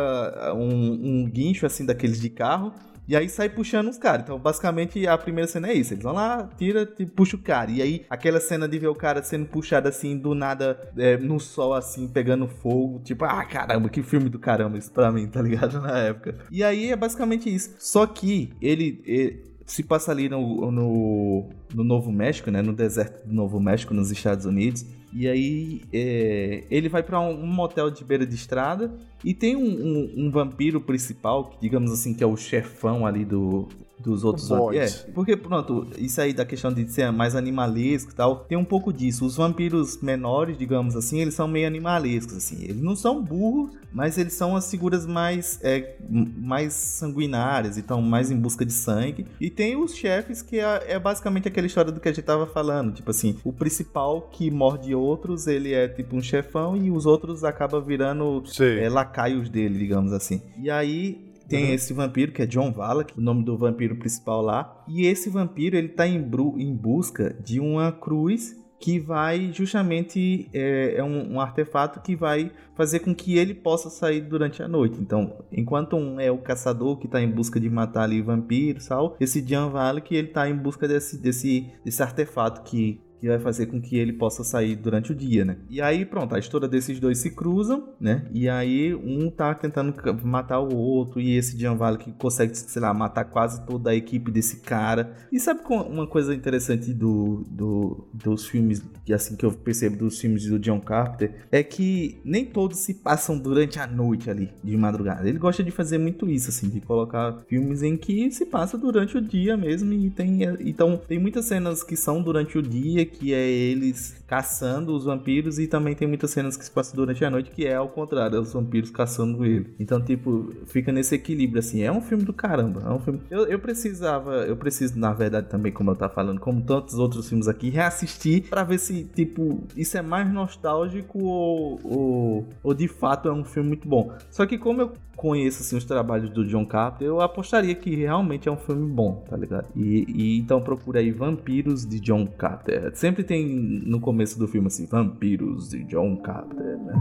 um, 0.56 1.22
um 1.22 1.30
guincho, 1.30 1.66
assim, 1.66 1.84
daqueles 1.86 2.20
de 2.20 2.30
carro. 2.30 2.72
E 3.08 3.16
aí 3.16 3.28
sai 3.28 3.48
puxando 3.48 3.88
os 3.88 3.98
caras. 3.98 4.22
Então, 4.22 4.38
basicamente, 4.38 5.06
a 5.08 5.18
primeira 5.18 5.48
cena 5.48 5.68
é 5.68 5.74
isso. 5.74 5.92
Eles 5.92 6.04
vão 6.04 6.12
lá, 6.12 6.48
tira 6.56 6.88
e 6.98 7.04
puxa 7.04 7.36
o 7.36 7.38
cara. 7.38 7.70
E 7.70 7.82
aí, 7.82 8.06
aquela 8.08 8.38
cena 8.38 8.68
de 8.68 8.78
ver 8.78 8.86
o 8.86 8.94
cara 8.94 9.22
sendo 9.24 9.44
puxado 9.46 9.88
assim, 9.88 10.16
do 10.16 10.34
nada, 10.36 10.78
é, 10.96 11.16
no 11.16 11.40
sol, 11.40 11.74
assim, 11.74 12.06
pegando 12.06 12.46
fogo. 12.46 13.00
Tipo, 13.00 13.24
ah, 13.24 13.44
caramba, 13.44 13.88
que 13.88 14.02
filme 14.02 14.28
do 14.28 14.38
caramba 14.38 14.78
isso 14.78 14.90
pra 14.92 15.10
mim, 15.10 15.26
tá 15.26 15.42
ligado? 15.42 15.78
Na 15.82 15.98
época. 15.98 16.36
E 16.50 16.62
aí 16.62 16.92
é 16.92 16.96
basicamente 16.96 17.52
isso. 17.52 17.74
Só 17.78 18.06
que 18.06 18.50
ele. 18.62 19.02
ele- 19.04 19.51
se 19.66 19.82
passa 19.82 20.10
ali 20.10 20.28
no, 20.28 20.70
no, 20.70 21.50
no 21.74 21.84
Novo 21.84 22.10
México, 22.10 22.50
né? 22.50 22.62
No 22.62 22.72
deserto 22.72 23.26
do 23.26 23.34
Novo 23.34 23.60
México, 23.60 23.94
nos 23.94 24.10
Estados 24.10 24.44
Unidos. 24.44 24.84
E 25.14 25.28
aí 25.28 25.82
é, 25.92 26.64
ele 26.70 26.88
vai 26.88 27.02
para 27.02 27.20
um, 27.20 27.42
um, 27.42 27.46
motel 27.46 27.90
de 27.90 28.02
beira 28.02 28.26
de 28.26 28.34
estrada 28.34 28.92
e 29.22 29.34
tem 29.34 29.54
um, 29.54 29.60
um, 29.60 30.14
um, 30.26 30.30
vampiro 30.30 30.80
principal, 30.80 31.50
que 31.50 31.60
digamos 31.60 31.92
assim 31.92 32.14
que 32.14 32.24
é 32.24 32.26
o 32.26 32.36
chefão 32.36 33.06
ali 33.06 33.24
do, 33.24 33.68
dos 33.98 34.24
outros 34.24 34.48
vampiros. 34.48 35.04
É, 35.08 35.12
porque 35.12 35.36
pronto, 35.36 35.86
isso 35.96 36.20
aí 36.20 36.32
da 36.32 36.44
questão 36.44 36.72
de 36.72 36.90
ser 36.90 37.10
mais 37.12 37.34
animalesco 37.34 38.10
e 38.10 38.14
tal, 38.14 38.36
tem 38.36 38.58
um 38.58 38.64
pouco 38.64 38.92
disso. 38.92 39.24
Os 39.24 39.36
vampiros 39.36 40.00
menores, 40.02 40.58
digamos 40.58 40.96
assim, 40.96 41.20
eles 41.20 41.34
são 41.34 41.46
meio 41.46 41.66
animalescos, 41.66 42.36
assim. 42.36 42.62
Eles 42.62 42.82
não 42.82 42.96
são 42.96 43.22
burros, 43.22 43.70
mas 43.92 44.18
eles 44.18 44.32
são 44.32 44.56
as 44.56 44.70
figuras 44.70 45.06
mais, 45.06 45.58
é, 45.62 45.96
mais 46.08 46.72
sanguinárias, 46.72 47.78
então 47.78 48.02
mais 48.02 48.30
em 48.30 48.36
busca 48.36 48.64
de 48.64 48.72
sangue. 48.72 49.26
E 49.40 49.48
tem 49.48 49.76
os 49.76 49.94
chefes 49.94 50.42
que 50.42 50.58
é, 50.58 50.92
é 50.92 50.98
basicamente 50.98 51.48
aquela 51.48 51.66
história 51.66 51.92
do 51.92 52.00
que 52.00 52.08
a 52.08 52.12
gente 52.12 52.24
tava 52.24 52.46
falando, 52.46 52.92
tipo 52.92 53.10
assim, 53.10 53.38
o 53.44 53.52
principal 53.52 54.22
que 54.32 54.50
morde 54.50 54.94
outros, 54.94 55.46
ele 55.46 55.72
é 55.72 55.88
tipo 55.88 56.16
um 56.16 56.22
chefão 56.22 56.76
e 56.76 56.90
os 56.90 57.06
outros 57.06 57.44
acabam 57.44 57.82
virando 57.82 58.42
é, 58.60 58.88
lacaios 58.88 59.48
dele, 59.48 59.78
digamos 59.78 60.12
assim. 60.12 60.42
E 60.58 60.70
aí 60.70 61.31
tem 61.52 61.66
uhum. 61.66 61.74
esse 61.74 61.92
vampiro 61.92 62.32
que 62.32 62.40
é 62.40 62.46
John 62.46 62.72
Valak, 62.72 63.12
o 63.14 63.20
nome 63.20 63.44
do 63.44 63.58
vampiro 63.58 63.94
principal 63.96 64.40
lá. 64.40 64.82
E 64.88 65.06
esse 65.06 65.28
vampiro 65.28 65.76
ele 65.76 65.88
tá 65.88 66.06
em, 66.06 66.16
em 66.16 66.74
busca 66.74 67.36
de 67.44 67.60
uma 67.60 67.92
cruz 67.92 68.56
que 68.80 68.98
vai 68.98 69.52
justamente 69.52 70.48
é, 70.54 70.94
é 70.96 71.04
um, 71.04 71.34
um, 71.34 71.40
artefato 71.40 72.00
que 72.00 72.16
vai 72.16 72.50
fazer 72.74 73.00
com 73.00 73.14
que 73.14 73.36
ele 73.36 73.52
possa 73.52 73.90
sair 73.90 74.22
durante 74.22 74.62
a 74.62 74.66
noite. 74.66 74.98
Então, 74.98 75.44
enquanto 75.52 75.94
um 75.94 76.18
é 76.18 76.32
o 76.32 76.38
caçador 76.38 76.98
que 76.98 77.04
está 77.04 77.20
em 77.20 77.30
busca 77.30 77.60
de 77.60 77.68
matar 77.68 78.04
ali 78.04 78.22
vampiros, 78.22 78.86
tal, 78.86 79.14
esse 79.20 79.46
Jan 79.46 79.68
Valak 79.68 80.12
ele 80.12 80.28
está 80.28 80.48
em 80.48 80.56
busca 80.56 80.88
desse, 80.88 81.18
desse, 81.18 81.70
desse 81.84 82.02
artefato 82.02 82.62
que 82.62 82.98
que 83.22 83.28
vai 83.28 83.38
fazer 83.38 83.66
com 83.66 83.80
que 83.80 83.96
ele 83.96 84.12
possa 84.12 84.42
sair 84.42 84.74
durante 84.74 85.12
o 85.12 85.14
dia, 85.14 85.44
né? 85.44 85.56
E 85.70 85.80
aí, 85.80 86.04
pronto, 86.04 86.34
a 86.34 86.40
história 86.40 86.66
desses 86.66 86.98
dois 86.98 87.18
se 87.18 87.30
cruzam, 87.30 87.90
né? 88.00 88.26
E 88.32 88.48
aí 88.48 88.92
um 88.92 89.30
tá 89.30 89.54
tentando 89.54 89.94
matar 90.24 90.58
o 90.58 90.74
outro 90.74 91.20
e 91.20 91.36
esse 91.36 91.56
Gianvale 91.56 91.98
que 91.98 92.10
consegue, 92.10 92.52
sei 92.56 92.82
lá, 92.82 92.92
matar 92.92 93.26
quase 93.26 93.64
toda 93.64 93.90
a 93.90 93.94
equipe 93.94 94.32
desse 94.32 94.56
cara. 94.56 95.14
E 95.30 95.38
sabe 95.38 95.60
uma 95.70 96.04
coisa 96.04 96.34
interessante 96.34 96.92
do, 96.92 97.44
do 97.48 98.08
dos 98.12 98.44
filmes, 98.48 98.82
assim 99.14 99.36
que 99.36 99.46
eu 99.46 99.52
percebo 99.52 99.96
dos 99.98 100.18
filmes 100.20 100.44
do 100.46 100.58
John 100.58 100.80
Carpenter, 100.80 101.46
é 101.52 101.62
que 101.62 102.20
nem 102.24 102.44
todos 102.44 102.80
se 102.80 102.94
passam 102.94 103.38
durante 103.38 103.78
a 103.78 103.86
noite 103.86 104.28
ali, 104.28 104.50
de 104.64 104.76
madrugada. 104.76 105.28
Ele 105.28 105.38
gosta 105.38 105.62
de 105.62 105.70
fazer 105.70 105.98
muito 105.98 106.28
isso, 106.28 106.50
assim, 106.50 106.68
de 106.68 106.80
colocar 106.80 107.44
filmes 107.46 107.84
em 107.84 107.96
que 107.96 108.32
se 108.32 108.46
passa 108.46 108.76
durante 108.76 109.16
o 109.16 109.20
dia 109.20 109.56
mesmo 109.56 109.92
e 109.92 110.10
tem, 110.10 110.40
então 110.60 111.00
tem 111.06 111.20
muitas 111.20 111.44
cenas 111.44 111.84
que 111.84 111.94
são 111.94 112.20
durante 112.20 112.58
o 112.58 112.62
dia 112.62 113.11
que 113.12 113.32
é 113.32 113.48
eles 113.48 114.22
caçando 114.26 114.94
os 114.94 115.04
vampiros 115.04 115.58
e 115.58 115.66
também 115.66 115.94
tem 115.94 116.08
muitas 116.08 116.30
cenas 116.30 116.56
que 116.56 116.64
se 116.64 116.70
passam 116.70 116.96
durante 116.96 117.24
a 117.24 117.30
noite 117.30 117.50
que 117.50 117.66
é 117.66 117.74
ao 117.74 117.88
contrário, 117.88 118.36
é 118.36 118.40
os 118.40 118.52
vampiros 118.52 118.90
caçando 118.90 119.44
ele. 119.44 119.74
Então, 119.78 120.00
tipo, 120.00 120.52
fica 120.66 120.90
nesse 120.90 121.14
equilíbrio 121.14 121.58
assim. 121.58 121.82
É 121.82 121.92
um 121.92 122.00
filme 122.00 122.24
do 122.24 122.32
caramba, 122.32 122.82
é 122.84 122.90
um 122.90 122.98
filme. 122.98 123.20
Eu, 123.30 123.46
eu 123.46 123.58
precisava, 123.58 124.44
eu 124.46 124.56
preciso 124.56 124.98
na 124.98 125.12
verdade 125.12 125.48
também, 125.48 125.70
como 125.70 125.90
eu 125.90 125.96
tava 125.96 126.12
falando, 126.12 126.40
como 126.40 126.62
tantos 126.62 126.94
outros 126.94 127.28
filmes 127.28 127.48
aqui, 127.48 127.68
reassistir 127.68 128.48
para 128.48 128.64
ver 128.64 128.78
se 128.78 129.04
tipo 129.04 129.62
isso 129.76 129.96
é 129.96 130.02
mais 130.02 130.32
nostálgico 130.32 131.22
ou, 131.22 131.80
ou, 131.84 132.48
ou 132.62 132.74
de 132.74 132.88
fato 132.88 133.28
é 133.28 133.32
um 133.32 133.44
filme 133.44 133.68
muito 133.68 133.88
bom. 133.88 134.12
Só 134.30 134.46
que 134.46 134.56
como 134.58 134.80
eu 134.80 134.92
conheço 135.22 135.62
assim, 135.62 135.76
os 135.76 135.84
trabalhos 135.84 136.30
do 136.30 136.44
John 136.44 136.66
Carpenter, 136.66 137.06
eu 137.06 137.20
apostaria 137.20 137.74
que 137.74 137.94
realmente 137.94 138.48
é 138.48 138.52
um 138.52 138.56
filme 138.56 138.90
bom, 138.90 139.24
tá 139.28 139.36
ligado? 139.36 139.66
E, 139.76 140.04
e 140.08 140.38
então 140.38 140.60
procura 140.60 140.98
aí 140.98 141.12
Vampiros 141.12 141.86
de 141.86 142.00
John 142.00 142.26
Carpenter. 142.26 142.90
Sempre 143.02 143.24
tem 143.24 143.44
no 143.44 144.00
começo 144.00 144.38
do 144.38 144.46
filme 144.46 144.68
assim, 144.68 144.86
Vampiros 144.86 145.70
de 145.70 145.82
John 145.82 146.18
Carpenter, 146.18 146.78
né? 146.78 146.94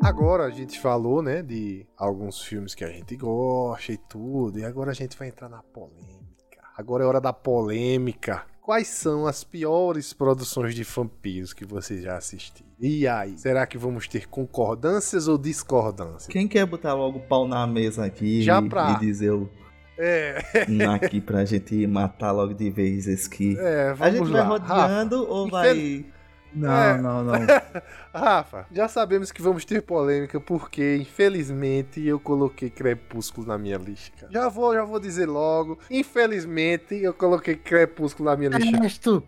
Agora 0.00 0.44
a 0.44 0.50
gente 0.50 0.78
falou, 0.78 1.20
né, 1.22 1.42
de 1.42 1.84
alguns 1.96 2.40
filmes 2.40 2.72
que 2.76 2.84
a 2.84 2.92
gente 2.92 3.16
gosta 3.16 3.92
e 3.92 3.98
tudo, 3.98 4.60
e 4.60 4.64
agora 4.64 4.92
a 4.92 4.94
gente 4.94 5.18
vai 5.18 5.26
entrar 5.26 5.48
na 5.48 5.64
polêmica. 5.64 6.62
Agora 6.76 7.02
é 7.02 7.06
hora 7.08 7.20
da 7.20 7.32
polêmica. 7.32 8.46
Quais 8.68 8.88
são 8.88 9.26
as 9.26 9.42
piores 9.42 10.12
produções 10.12 10.74
de 10.74 10.82
vampiros 10.82 11.54
que 11.54 11.64
você 11.64 12.02
já 12.02 12.18
assistiu? 12.18 12.66
E 12.78 13.08
aí, 13.08 13.38
será 13.38 13.66
que 13.66 13.78
vamos 13.78 14.06
ter 14.06 14.28
concordâncias 14.28 15.26
ou 15.26 15.38
discordâncias? 15.38 16.26
Quem 16.26 16.46
quer 16.46 16.66
botar 16.66 16.92
logo 16.92 17.16
o 17.16 17.22
pau 17.22 17.48
na 17.48 17.66
mesa 17.66 18.04
aqui 18.04 18.42
já 18.42 18.60
pra... 18.60 18.90
e 18.90 18.98
dizer 19.06 19.30
o. 19.32 19.48
É. 19.96 20.44
aqui 20.92 21.18
pra 21.18 21.46
gente 21.46 21.86
matar 21.86 22.30
logo 22.30 22.52
de 22.52 22.68
vez 22.68 23.08
esse 23.08 23.30
que. 23.30 23.58
É, 23.58 23.94
vamos 23.94 24.02
A 24.02 24.10
gente 24.10 24.28
lá. 24.28 24.42
vai 24.42 24.58
rodeando 24.58 25.20
Rafa, 25.20 25.32
ou 25.32 25.48
vai. 25.48 26.04
Não, 26.52 26.72
é. 26.72 26.98
não, 26.98 27.24
não. 27.24 27.34
Rafa, 28.12 28.66
já 28.72 28.88
sabemos 28.88 29.30
que 29.30 29.42
vamos 29.42 29.64
ter 29.64 29.82
polêmica 29.82 30.40
porque, 30.40 30.96
infelizmente, 30.96 32.04
eu 32.04 32.18
coloquei 32.18 32.70
Crepúsculo 32.70 33.46
na 33.46 33.58
minha 33.58 33.76
lista. 33.76 34.28
Já 34.30 34.48
vou, 34.48 34.74
já 34.74 34.84
vou 34.84 34.98
dizer 34.98 35.26
logo. 35.26 35.78
Infelizmente, 35.90 36.94
eu 36.94 37.12
coloquei 37.12 37.54
Crepúsculo 37.54 38.30
na 38.30 38.36
minha 38.36 38.50
lista. 38.50 38.76
Ernesto! 38.76 39.22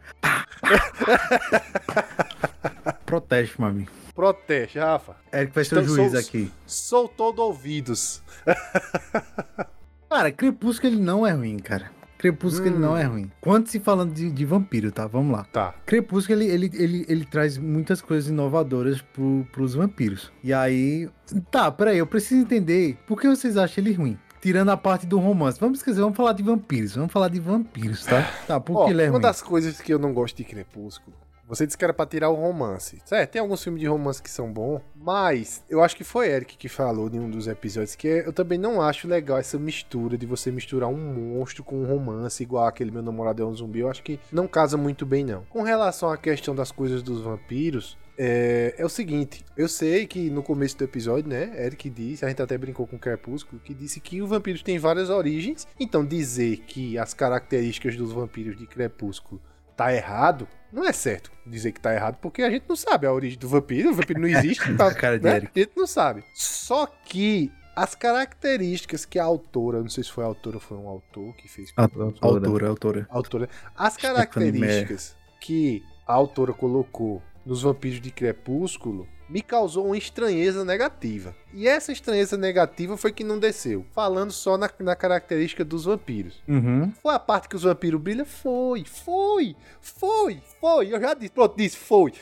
Proteste, 3.04 3.60
mami. 3.60 3.88
Proteste, 4.14 4.78
Rafa. 4.78 5.16
Eric 5.32 5.54
vai 5.54 5.64
ser 5.64 5.78
o 5.78 5.84
juiz 5.84 6.10
sou, 6.12 6.20
aqui. 6.20 6.52
Sou 6.66 7.08
todo 7.08 7.40
ouvidos. 7.40 8.22
cara, 10.08 10.32
Crepúsculo 10.32 10.92
ele 10.92 11.00
não 11.00 11.26
é 11.26 11.32
ruim, 11.32 11.58
cara. 11.58 11.90
Crepúsculo 12.20 12.68
hum. 12.68 12.72
ele 12.74 12.78
não 12.78 12.94
é 12.94 13.04
ruim. 13.04 13.32
Quanto 13.40 13.70
se 13.70 13.80
falando 13.80 14.12
de, 14.12 14.30
de, 14.30 14.44
vampiro, 14.44 14.92
tá? 14.92 15.06
Vamos 15.06 15.32
lá. 15.32 15.44
Tá. 15.44 15.74
Crepúsculo 15.86 16.42
ele, 16.42 16.52
ele, 16.52 16.70
ele, 16.74 17.06
ele 17.08 17.24
traz 17.24 17.56
muitas 17.56 18.02
coisas 18.02 18.28
inovadoras 18.28 19.00
pro, 19.00 19.46
pros 19.50 19.74
vampiros. 19.74 20.30
E 20.44 20.52
aí. 20.52 21.08
Tá, 21.50 21.70
peraí, 21.72 21.96
eu 21.96 22.06
preciso 22.06 22.42
entender 22.42 22.98
por 23.06 23.18
que 23.18 23.26
vocês 23.26 23.56
acham 23.56 23.82
ele 23.82 23.94
ruim 23.94 24.18
tirando 24.38 24.70
a 24.70 24.76
parte 24.76 25.06
do 25.06 25.18
romance. 25.18 25.58
Vamos 25.58 25.78
esquecer, 25.78 26.00
vamos 26.00 26.16
falar 26.16 26.32
de 26.34 26.42
vampiros. 26.42 26.94
Vamos 26.94 27.12
falar 27.12 27.28
de 27.28 27.40
vampiros, 27.40 28.04
tá? 28.04 28.22
Tá, 28.46 28.60
por 28.60 28.84
que 28.84 28.90
ele 28.90 29.02
é 29.02 29.06
Uma 29.06 29.12
ruim? 29.12 29.22
das 29.22 29.40
coisas 29.40 29.80
que 29.80 29.92
eu 29.92 29.98
não 29.98 30.12
gosto 30.12 30.36
de 30.36 30.44
Crepúsculo 30.44 31.16
você 31.50 31.66
disse 31.66 31.76
que 31.76 31.84
era 31.84 31.92
pra 31.92 32.06
tirar 32.06 32.30
o 32.30 32.34
romance. 32.34 33.02
Certo, 33.04 33.32
tem 33.32 33.42
alguns 33.42 33.62
filmes 33.62 33.80
de 33.80 33.88
romance 33.88 34.22
que 34.22 34.30
são 34.30 34.52
bons, 34.52 34.80
mas 34.94 35.64
eu 35.68 35.82
acho 35.82 35.96
que 35.96 36.04
foi 36.04 36.28
Eric 36.28 36.56
que 36.56 36.68
falou 36.68 37.10
em 37.12 37.18
um 37.18 37.28
dos 37.28 37.48
episódios 37.48 37.96
que 37.96 38.06
eu 38.06 38.32
também 38.32 38.56
não 38.56 38.80
acho 38.80 39.08
legal 39.08 39.36
essa 39.36 39.58
mistura 39.58 40.16
de 40.16 40.26
você 40.26 40.52
misturar 40.52 40.88
um 40.88 40.96
monstro 40.96 41.64
com 41.64 41.82
um 41.82 41.86
romance 41.86 42.42
igual 42.42 42.66
aquele 42.66 42.92
meu 42.92 43.02
namorado 43.02 43.42
é 43.42 43.46
um 43.46 43.52
zumbi. 43.52 43.80
Eu 43.80 43.90
acho 43.90 44.02
que 44.02 44.20
não 44.30 44.46
casa 44.46 44.76
muito 44.76 45.04
bem, 45.04 45.24
não. 45.24 45.42
Com 45.50 45.62
relação 45.62 46.10
à 46.10 46.16
questão 46.16 46.54
das 46.54 46.70
coisas 46.70 47.02
dos 47.02 47.20
vampiros, 47.20 47.98
é, 48.22 48.74
é, 48.76 48.84
o 48.84 48.88
seguinte, 48.88 49.42
eu 49.56 49.66
sei 49.66 50.06
que 50.06 50.28
no 50.28 50.42
começo 50.42 50.76
do 50.76 50.84
episódio, 50.84 51.26
né, 51.26 51.52
Eric 51.64 51.88
disse, 51.88 52.22
a 52.22 52.28
gente 52.28 52.42
até 52.42 52.58
brincou 52.58 52.86
com 52.86 52.96
o 52.96 52.98
Crepúsculo, 52.98 53.62
que 53.62 53.72
disse 53.72 53.98
que 53.98 54.20
o 54.20 54.26
vampiro 54.26 54.62
tem 54.62 54.78
várias 54.78 55.08
origens, 55.08 55.66
então 55.80 56.04
dizer 56.04 56.58
que 56.66 56.98
as 56.98 57.14
características 57.14 57.96
dos 57.96 58.12
vampiros 58.12 58.58
de 58.58 58.66
Crepúsculo 58.66 59.40
tá 59.80 59.94
errado, 59.94 60.46
não 60.70 60.84
é 60.84 60.92
certo 60.92 61.32
dizer 61.46 61.72
que 61.72 61.80
tá 61.80 61.94
errado, 61.94 62.18
porque 62.20 62.42
a 62.42 62.50
gente 62.50 62.64
não 62.68 62.76
sabe 62.76 63.06
a 63.06 63.12
origem 63.12 63.38
do 63.38 63.48
vampiro, 63.48 63.90
o 63.90 63.94
vampiro 63.94 64.20
não 64.20 64.28
existe, 64.38 64.74
tá, 64.76 64.94
cara 64.94 65.18
né? 65.18 65.36
a 65.36 65.58
gente 65.58 65.72
não 65.74 65.86
sabe. 65.86 66.22
Só 66.34 66.86
que 66.86 67.50
as 67.74 67.94
características 67.94 69.06
que 69.06 69.18
a 69.18 69.24
autora, 69.24 69.80
não 69.80 69.88
sei 69.88 70.04
se 70.04 70.12
foi 70.12 70.22
a 70.22 70.26
autora 70.26 70.56
ou 70.56 70.60
foi 70.60 70.76
um 70.76 70.86
autor 70.86 71.34
que 71.34 71.48
fez. 71.48 71.72
A, 71.76 71.84
autora, 71.84 72.04
autora. 72.20 72.68
Autora. 72.68 73.06
autora. 73.08 73.48
As 73.74 73.96
características 73.96 75.16
que 75.40 75.82
a 76.06 76.12
autora 76.12 76.52
colocou 76.52 77.22
nos 77.46 77.62
vampiros 77.62 78.02
de 78.02 78.10
Crepúsculo 78.10 79.08
me 79.30 79.40
causou 79.40 79.86
uma 79.86 79.96
estranheza 79.96 80.64
negativa. 80.64 81.34
E 81.54 81.66
essa 81.68 81.92
estranheza 81.92 82.36
negativa 82.36 82.96
foi 82.96 83.12
que 83.12 83.22
não 83.22 83.38
desceu. 83.38 83.86
Falando 83.94 84.32
só 84.32 84.58
na, 84.58 84.68
na 84.80 84.96
característica 84.96 85.64
dos 85.64 85.84
vampiros. 85.84 86.42
Uhum. 86.48 86.92
Foi 87.00 87.14
a 87.14 87.18
parte 87.18 87.48
que 87.48 87.54
os 87.54 87.62
vampiros 87.62 88.00
brilham? 88.00 88.26
Foi, 88.26 88.84
foi, 88.84 89.56
foi, 89.80 90.42
foi. 90.60 90.92
Eu 90.92 91.00
já 91.00 91.14
disse, 91.14 91.32
pronto, 91.32 91.56
disse, 91.56 91.76
foi. 91.76 92.12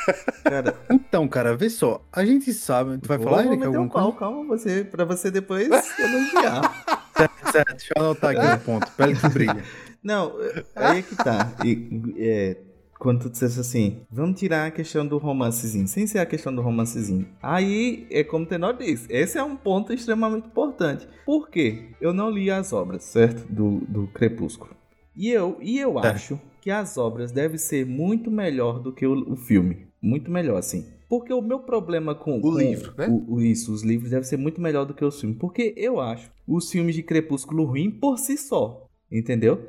Cara, 0.44 0.76
então, 0.90 1.28
cara, 1.28 1.56
vê 1.56 1.70
só. 1.70 2.02
A 2.12 2.24
gente 2.24 2.52
sabe. 2.52 2.98
Tu 2.98 3.06
vai 3.06 3.18
Vou 3.18 3.28
falar, 3.28 3.46
Eric, 3.46 3.64
algum 3.64 3.88
calma, 3.88 4.16
calma, 4.16 4.44
você, 4.44 4.82
pra 4.82 5.04
você 5.04 5.30
depois 5.30 5.68
elogiar. 5.98 6.84
certo, 7.16 7.52
certo, 7.52 7.76
deixa 7.76 7.92
eu 7.94 8.02
anotar 8.02 8.30
aqui 8.30 8.54
um 8.54 8.58
ponto. 8.64 8.90
Pele 8.92 9.14
que 9.14 9.28
brilha. 9.28 9.62
Não, 10.02 10.34
aí 10.74 10.98
é 10.98 11.02
que 11.02 11.14
tá. 11.14 11.52
E, 11.64 12.14
é, 12.18 12.56
quando 13.00 13.22
tu 13.22 13.30
dissesse 13.30 13.58
assim, 13.58 14.02
vamos 14.10 14.38
tirar 14.38 14.66
a 14.66 14.70
questão 14.70 15.04
do 15.06 15.18
romancezinho, 15.18 15.88
sem 15.88 16.06
ser 16.06 16.18
a 16.20 16.26
questão 16.26 16.54
do 16.54 16.62
romancezinho. 16.62 17.26
Aí, 17.42 18.06
é 18.10 18.22
como 18.22 18.44
o 18.44 18.46
Tenor 18.48 18.76
disse, 18.76 19.06
esse 19.10 19.38
é 19.38 19.42
um 19.42 19.56
ponto 19.56 19.92
extremamente 19.92 20.46
importante. 20.46 21.08
Por 21.26 21.48
quê? 21.50 21.86
Eu 22.00 22.12
não 22.12 22.30
li 22.30 22.50
as 22.50 22.72
obras, 22.72 23.02
certo? 23.02 23.50
Do, 23.52 23.78
do 23.88 24.06
Crepúsculo. 24.08 24.76
E 25.16 25.28
eu, 25.30 25.56
e 25.60 25.78
eu 25.78 25.98
é. 25.98 26.08
acho 26.08 26.38
que 26.60 26.70
as 26.70 26.96
obras 26.98 27.32
devem 27.32 27.58
ser 27.58 27.86
muito 27.86 28.30
melhor 28.30 28.78
do 28.80 28.92
que 28.92 29.06
o, 29.06 29.32
o 29.32 29.36
filme. 29.36 29.86
Muito 30.00 30.30
melhor, 30.30 30.58
assim. 30.58 30.86
Porque 31.08 31.32
o 31.32 31.42
meu 31.42 31.58
problema 31.60 32.14
com 32.14 32.38
O 32.38 32.42
com 32.42 32.58
livro, 32.58 32.92
né? 32.96 33.08
o- 33.08 33.34
o- 33.34 33.40
isso, 33.40 33.72
os 33.72 33.82
livros 33.82 34.10
devem 34.10 34.24
ser 34.24 34.36
muito 34.36 34.60
melhor 34.60 34.84
do 34.84 34.94
que 34.94 35.04
os 35.04 35.18
filmes. 35.20 35.38
Porque 35.38 35.74
eu 35.76 35.98
acho 35.98 36.30
os 36.46 36.70
filmes 36.70 36.94
de 36.94 37.02
Crepúsculo 37.02 37.64
ruim 37.64 37.90
por 37.90 38.18
si 38.18 38.36
só. 38.36 38.86
Entendeu? 39.10 39.66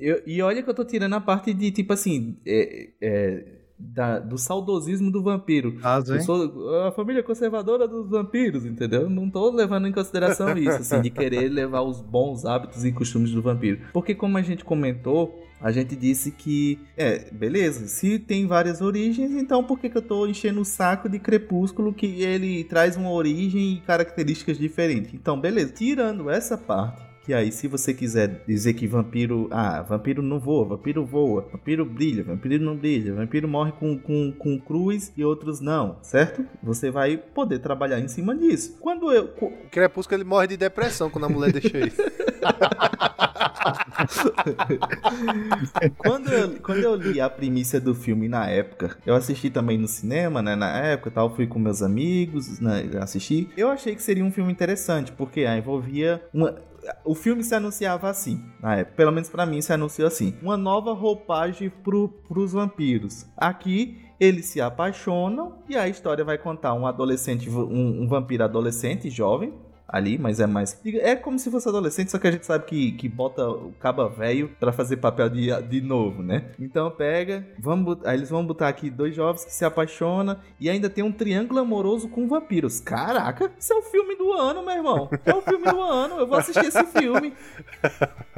Eu- 0.00 0.22
e 0.26 0.40
olha 0.42 0.62
que 0.62 0.70
eu 0.70 0.74
tô 0.74 0.84
tirando 0.84 1.14
a 1.14 1.20
parte 1.20 1.52
de, 1.52 1.70
tipo 1.70 1.92
assim, 1.92 2.36
é, 2.46 2.88
é, 3.00 3.44
da- 3.78 4.18
do 4.18 4.38
saudosismo 4.38 5.10
do 5.10 5.22
vampiro. 5.22 5.72
Caso, 5.80 6.14
Eu 6.14 6.20
sou 6.22 6.70
a 6.86 6.92
família 6.92 7.22
conservadora 7.22 7.86
dos 7.86 8.08
vampiros, 8.08 8.64
entendeu? 8.64 9.10
Não 9.10 9.28
tô 9.28 9.50
levando 9.50 9.86
em 9.88 9.92
consideração 9.92 10.56
isso, 10.56 10.78
assim, 10.78 11.00
de 11.02 11.10
querer 11.10 11.48
levar 11.50 11.82
os 11.82 12.00
bons 12.00 12.44
hábitos 12.44 12.84
e 12.84 12.92
costumes 12.92 13.30
do 13.32 13.42
vampiro. 13.42 13.80
Porque 13.92 14.14
como 14.14 14.38
a 14.38 14.42
gente 14.42 14.64
comentou, 14.64 15.42
a 15.60 15.72
gente 15.72 15.96
disse 15.96 16.30
que, 16.30 16.78
é, 16.96 17.30
beleza, 17.32 17.86
se 17.88 18.18
tem 18.18 18.46
várias 18.46 18.80
origens, 18.80 19.32
então 19.32 19.64
por 19.64 19.78
que, 19.78 19.88
que 19.90 19.96
eu 19.98 20.02
tô 20.02 20.26
enchendo 20.26 20.60
o 20.60 20.64
saco 20.64 21.08
de 21.08 21.18
Crepúsculo 21.18 21.92
que 21.92 22.22
ele 22.22 22.62
traz 22.64 22.96
uma 22.96 23.10
origem 23.10 23.74
e 23.74 23.80
características 23.80 24.58
diferentes? 24.58 25.12
Então, 25.12 25.38
beleza. 25.40 25.72
Tirando 25.72 26.30
essa 26.30 26.56
parte, 26.56 27.02
que 27.26 27.34
aí, 27.34 27.50
se 27.50 27.66
você 27.66 27.92
quiser 27.92 28.44
dizer 28.46 28.74
que 28.74 28.86
vampiro. 28.86 29.48
Ah, 29.50 29.82
vampiro 29.82 30.22
não 30.22 30.38
voa, 30.38 30.64
vampiro 30.64 31.04
voa, 31.04 31.48
vampiro 31.50 31.84
brilha, 31.84 32.22
vampiro 32.22 32.62
não 32.62 32.76
brilha, 32.76 33.12
vampiro 33.14 33.48
morre 33.48 33.72
com, 33.72 33.98
com, 33.98 34.30
com 34.30 34.60
cruz 34.60 35.12
e 35.16 35.24
outros 35.24 35.58
não, 35.60 35.98
certo? 36.02 36.46
Você 36.62 36.88
vai 36.88 37.16
poder 37.16 37.58
trabalhar 37.58 37.98
em 37.98 38.06
cima 38.06 38.32
disso. 38.36 38.78
Quando 38.80 39.10
eu. 39.10 39.24
O 39.40 39.50
Crepúsculo 39.72 40.18
ele 40.20 40.28
morre 40.28 40.46
de 40.46 40.56
depressão 40.56 41.10
quando 41.10 41.24
a 41.24 41.28
mulher 41.28 41.50
deixa 41.52 41.76
isso. 41.84 42.00
quando, 45.98 46.28
eu, 46.32 46.60
quando 46.60 46.78
eu 46.78 46.94
li 46.94 47.20
a 47.20 47.28
primícia 47.28 47.80
do 47.80 47.92
filme 47.92 48.28
na 48.28 48.48
época, 48.48 48.96
eu 49.04 49.16
assisti 49.16 49.50
também 49.50 49.76
no 49.76 49.88
cinema, 49.88 50.40
né? 50.40 50.54
Na 50.54 50.78
época 50.78 51.10
tal, 51.10 51.34
fui 51.34 51.48
com 51.48 51.58
meus 51.58 51.82
amigos, 51.82 52.60
né, 52.60 52.88
assisti. 53.00 53.48
Eu 53.56 53.68
achei 53.68 53.96
que 53.96 54.02
seria 54.02 54.24
um 54.24 54.30
filme 54.30 54.52
interessante, 54.52 55.10
porque 55.10 55.44
ah, 55.44 55.58
envolvia 55.58 56.22
uma. 56.32 56.54
O 57.04 57.14
filme 57.14 57.42
se 57.42 57.54
anunciava 57.54 58.08
assim, 58.08 58.44
na 58.60 58.76
época. 58.76 58.96
Pelo 58.96 59.12
menos 59.12 59.28
pra 59.28 59.46
mim 59.46 59.60
se 59.60 59.72
anunciou 59.72 60.08
assim. 60.08 60.34
Uma 60.42 60.56
nova 60.56 60.92
roupagem 60.92 61.70
pro, 61.70 62.08
pros 62.08 62.52
vampiros. 62.52 63.26
Aqui 63.36 64.02
eles 64.18 64.46
se 64.46 64.60
apaixonam 64.60 65.58
e 65.68 65.76
a 65.76 65.88
história 65.88 66.24
vai 66.24 66.38
contar 66.38 66.72
um 66.74 66.86
adolescente, 66.86 67.50
um, 67.50 68.02
um 68.02 68.08
vampiro 68.08 68.44
adolescente, 68.44 69.10
jovem, 69.10 69.52
ali, 69.88 70.18
mas 70.18 70.40
é 70.40 70.46
mais. 70.46 70.80
É 70.84 71.14
como 71.14 71.38
se 71.38 71.50
fosse 71.50 71.68
adolescente, 71.68 72.10
só 72.10 72.18
que 72.18 72.26
a 72.26 72.32
gente 72.32 72.46
sabe 72.46 72.64
que, 72.64 72.92
que 72.92 73.08
bota 73.08 73.48
o 73.48 73.72
caba 73.78 74.08
velho 74.08 74.50
pra 74.58 74.72
fazer 74.72 74.96
papel 74.96 75.28
de, 75.28 75.50
de 75.62 75.80
novo, 75.80 76.22
né? 76.22 76.50
Então 76.58 76.90
pega, 76.90 77.46
vamos, 77.58 77.98
aí 78.04 78.16
eles 78.16 78.30
vão 78.30 78.44
botar 78.44 78.68
aqui 78.68 78.90
dois 78.90 79.14
jovens 79.14 79.44
que 79.44 79.52
se 79.52 79.64
apaixonam 79.64 80.38
e 80.58 80.68
ainda 80.68 80.90
tem 80.90 81.04
um 81.04 81.12
triângulo 81.12 81.60
amoroso 81.60 82.08
com 82.08 82.26
vampiros. 82.26 82.80
Caraca, 82.80 83.52
isso 83.58 83.72
é 83.72 83.76
o 83.76 83.82
filme 83.82 84.16
do 84.16 84.32
ano, 84.32 84.62
meu 84.64 84.74
irmão. 84.74 85.10
É 85.24 85.34
o 85.34 85.42
filme 85.42 85.70
do 85.70 85.80
ano, 85.80 86.16
eu 86.16 86.26
vou 86.26 86.38
assistir 86.38 86.66
esse 86.66 86.84
filme. 86.86 87.32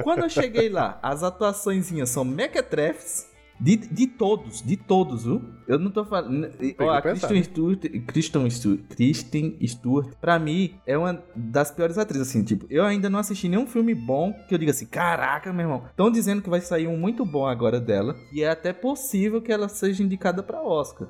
Quando 0.03 0.23
eu 0.23 0.29
cheguei 0.29 0.69
lá, 0.69 0.99
as 1.01 1.23
atuaçõezinhas 1.23 2.09
são 2.09 2.23
mequetrefes. 2.23 3.28
De, 3.59 3.75
de 3.75 4.07
todos, 4.07 4.61
de 4.61 4.77
todos, 4.77 5.25
viu? 5.25 5.41
Eu 5.67 5.77
não 5.77 5.91
tô 5.91 6.05
falando. 6.05 6.49
Ó, 6.79 6.89
a 6.89 7.01
pensar, 7.01 7.27
Kristen 7.27 7.43
Stewart, 7.43 7.81
Kristen 8.07 8.49
Stewart, 8.49 8.79
Kristen 8.87 9.57
Stewart, 9.67 10.15
pra 10.21 10.39
mim, 10.39 10.75
é 10.87 10.97
uma 10.97 11.21
das 11.35 11.69
piores 11.69 11.97
atrizes, 11.97 12.29
assim, 12.29 12.41
tipo, 12.41 12.65
eu 12.69 12.85
ainda 12.85 13.09
não 13.09 13.19
assisti 13.19 13.49
nenhum 13.49 13.67
filme 13.67 13.93
bom 13.93 14.33
que 14.47 14.55
eu 14.55 14.57
diga 14.57 14.71
assim, 14.71 14.85
caraca, 14.85 15.51
meu 15.51 15.65
irmão. 15.65 15.83
Estão 15.89 16.09
dizendo 16.09 16.41
que 16.41 16.49
vai 16.49 16.61
sair 16.61 16.87
um 16.87 16.97
muito 16.97 17.25
bom 17.25 17.45
agora 17.45 17.81
dela, 17.81 18.15
e 18.31 18.41
é 18.41 18.49
até 18.49 18.71
possível 18.71 19.41
que 19.41 19.51
ela 19.51 19.67
seja 19.67 20.01
indicada 20.01 20.41
pra 20.41 20.61
Oscar. 20.61 21.09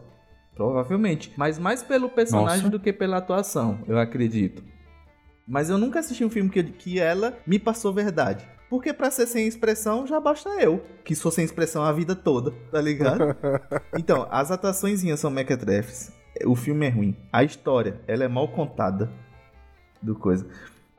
Provavelmente. 0.56 1.32
Mas 1.38 1.60
mais 1.60 1.84
pelo 1.84 2.10
personagem 2.10 2.64
Nossa. 2.64 2.70
do 2.70 2.80
que 2.80 2.92
pela 2.92 3.18
atuação, 3.18 3.80
eu 3.88 3.98
acredito. 3.98 4.64
Mas 5.48 5.70
eu 5.70 5.78
nunca 5.78 6.00
assisti 6.00 6.26
um 6.26 6.30
filme 6.30 6.50
que, 6.50 6.64
que 6.64 7.00
ela 7.00 7.38
me 7.46 7.58
passou 7.58 7.94
verdade. 7.94 8.46
Porque 8.70 8.94
pra 8.94 9.10
ser 9.10 9.26
sem 9.26 9.48
expressão, 9.48 10.06
já 10.06 10.20
basta 10.20 10.50
eu, 10.62 10.84
que 11.04 11.16
sou 11.16 11.32
sem 11.32 11.44
expressão 11.44 11.84
a 11.84 11.92
vida 11.92 12.16
toda, 12.16 12.52
tá 12.72 12.80
ligado? 12.80 13.36
então, 13.98 14.28
as 14.30 14.52
atuaçõezinhas 14.52 15.20
são 15.20 15.32
mequetrefes. 15.32 16.12
O 16.46 16.56
filme 16.56 16.86
é 16.86 16.90
ruim. 16.90 17.18
A 17.34 17.44
história, 17.44 18.00
ela 18.08 18.24
é 18.24 18.28
mal 18.28 18.48
contada 18.48 19.12
do 20.02 20.16
coisa. 20.16 20.46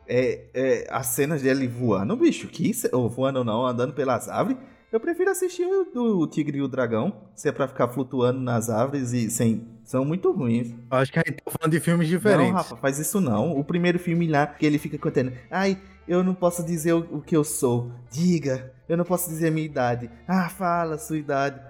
É, 0.07 0.47
é, 0.53 0.87
as 0.91 1.07
cenas 1.07 1.43
dele 1.43 1.69
voando, 1.69 2.17
bicho, 2.17 2.49
que 2.49 2.73
ou 2.93 3.09
voando 3.09 3.39
ou 3.39 3.45
não, 3.45 3.65
andando 3.65 3.95
pelas 3.95 4.29
árvores. 4.29 4.59
Eu 4.91 4.99
prefiro 4.99 5.31
assistir 5.31 5.65
o 5.65 5.85
do 5.85 6.27
Tigre 6.27 6.59
e 6.59 6.63
o 6.63 6.67
Dragão, 6.67 7.15
se 7.37 7.49
é 7.49 7.53
pra 7.53 7.69
ficar 7.69 7.87
flutuando 7.87 8.41
nas 8.41 8.69
árvores 8.69 9.13
e 9.13 9.31
sem. 9.31 9.69
São 9.85 10.05
muito 10.05 10.33
ruins. 10.33 10.75
Acho 10.91 11.13
que 11.13 11.19
a 11.21 11.23
gente 11.25 11.43
tá 11.45 11.51
falando 11.51 11.73
de 11.73 11.81
filmes 11.81 12.11
Não, 12.11 12.17
diferentes. 12.17 12.53
Rafa, 12.53 12.77
faz 12.77 12.99
isso 12.99 13.21
não. 13.21 13.57
O 13.57 13.63
primeiro 13.63 14.01
filme 14.01 14.27
lá, 14.27 14.49
que 14.49 14.67
ele 14.67 14.79
fica 14.79 14.99
contando. 14.99 15.33
Ai, 15.49 15.79
eu 16.11 16.25
não 16.25 16.35
posso 16.35 16.65
dizer 16.65 16.93
o, 16.93 17.19
o 17.19 17.21
que 17.23 17.37
eu 17.37 17.45
sou. 17.45 17.91
Diga. 18.11 18.73
Eu 18.89 18.97
não 18.97 19.05
posso 19.05 19.29
dizer 19.31 19.49
a 19.49 19.51
minha 19.51 19.65
idade. 19.67 20.11
Ah, 20.27 20.49
fala 20.49 20.97
a 20.97 20.99
sua 20.99 21.17
idade. 21.17 21.61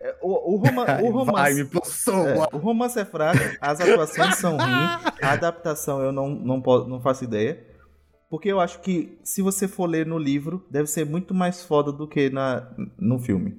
É, 0.00 0.16
O, 0.22 0.54
o, 0.54 0.56
roma- 0.56 0.86
o 1.02 1.10
romance. 1.10 1.62
Vai. 1.64 1.64
É, 2.26 2.56
o 2.56 2.58
romance 2.58 2.98
é 2.98 3.04
fraco, 3.04 3.38
as 3.60 3.80
atuações 3.80 4.36
são 4.36 4.52
ruins, 4.58 5.02
a 5.22 5.32
adaptação 5.32 6.00
eu 6.02 6.12
não, 6.12 6.28
não, 6.30 6.60
po- 6.60 6.84
não 6.84 7.00
faço 7.00 7.24
ideia. 7.24 7.62
Porque 8.30 8.48
eu 8.48 8.58
acho 8.60 8.80
que 8.80 9.18
se 9.22 9.40
você 9.42 9.68
for 9.68 9.86
ler 9.86 10.06
no 10.06 10.18
livro, 10.18 10.64
deve 10.70 10.88
ser 10.88 11.04
muito 11.06 11.32
mais 11.34 11.62
foda 11.62 11.92
do 11.92 12.08
que 12.08 12.30
na, 12.30 12.68
no 12.98 13.18
filme. 13.18 13.56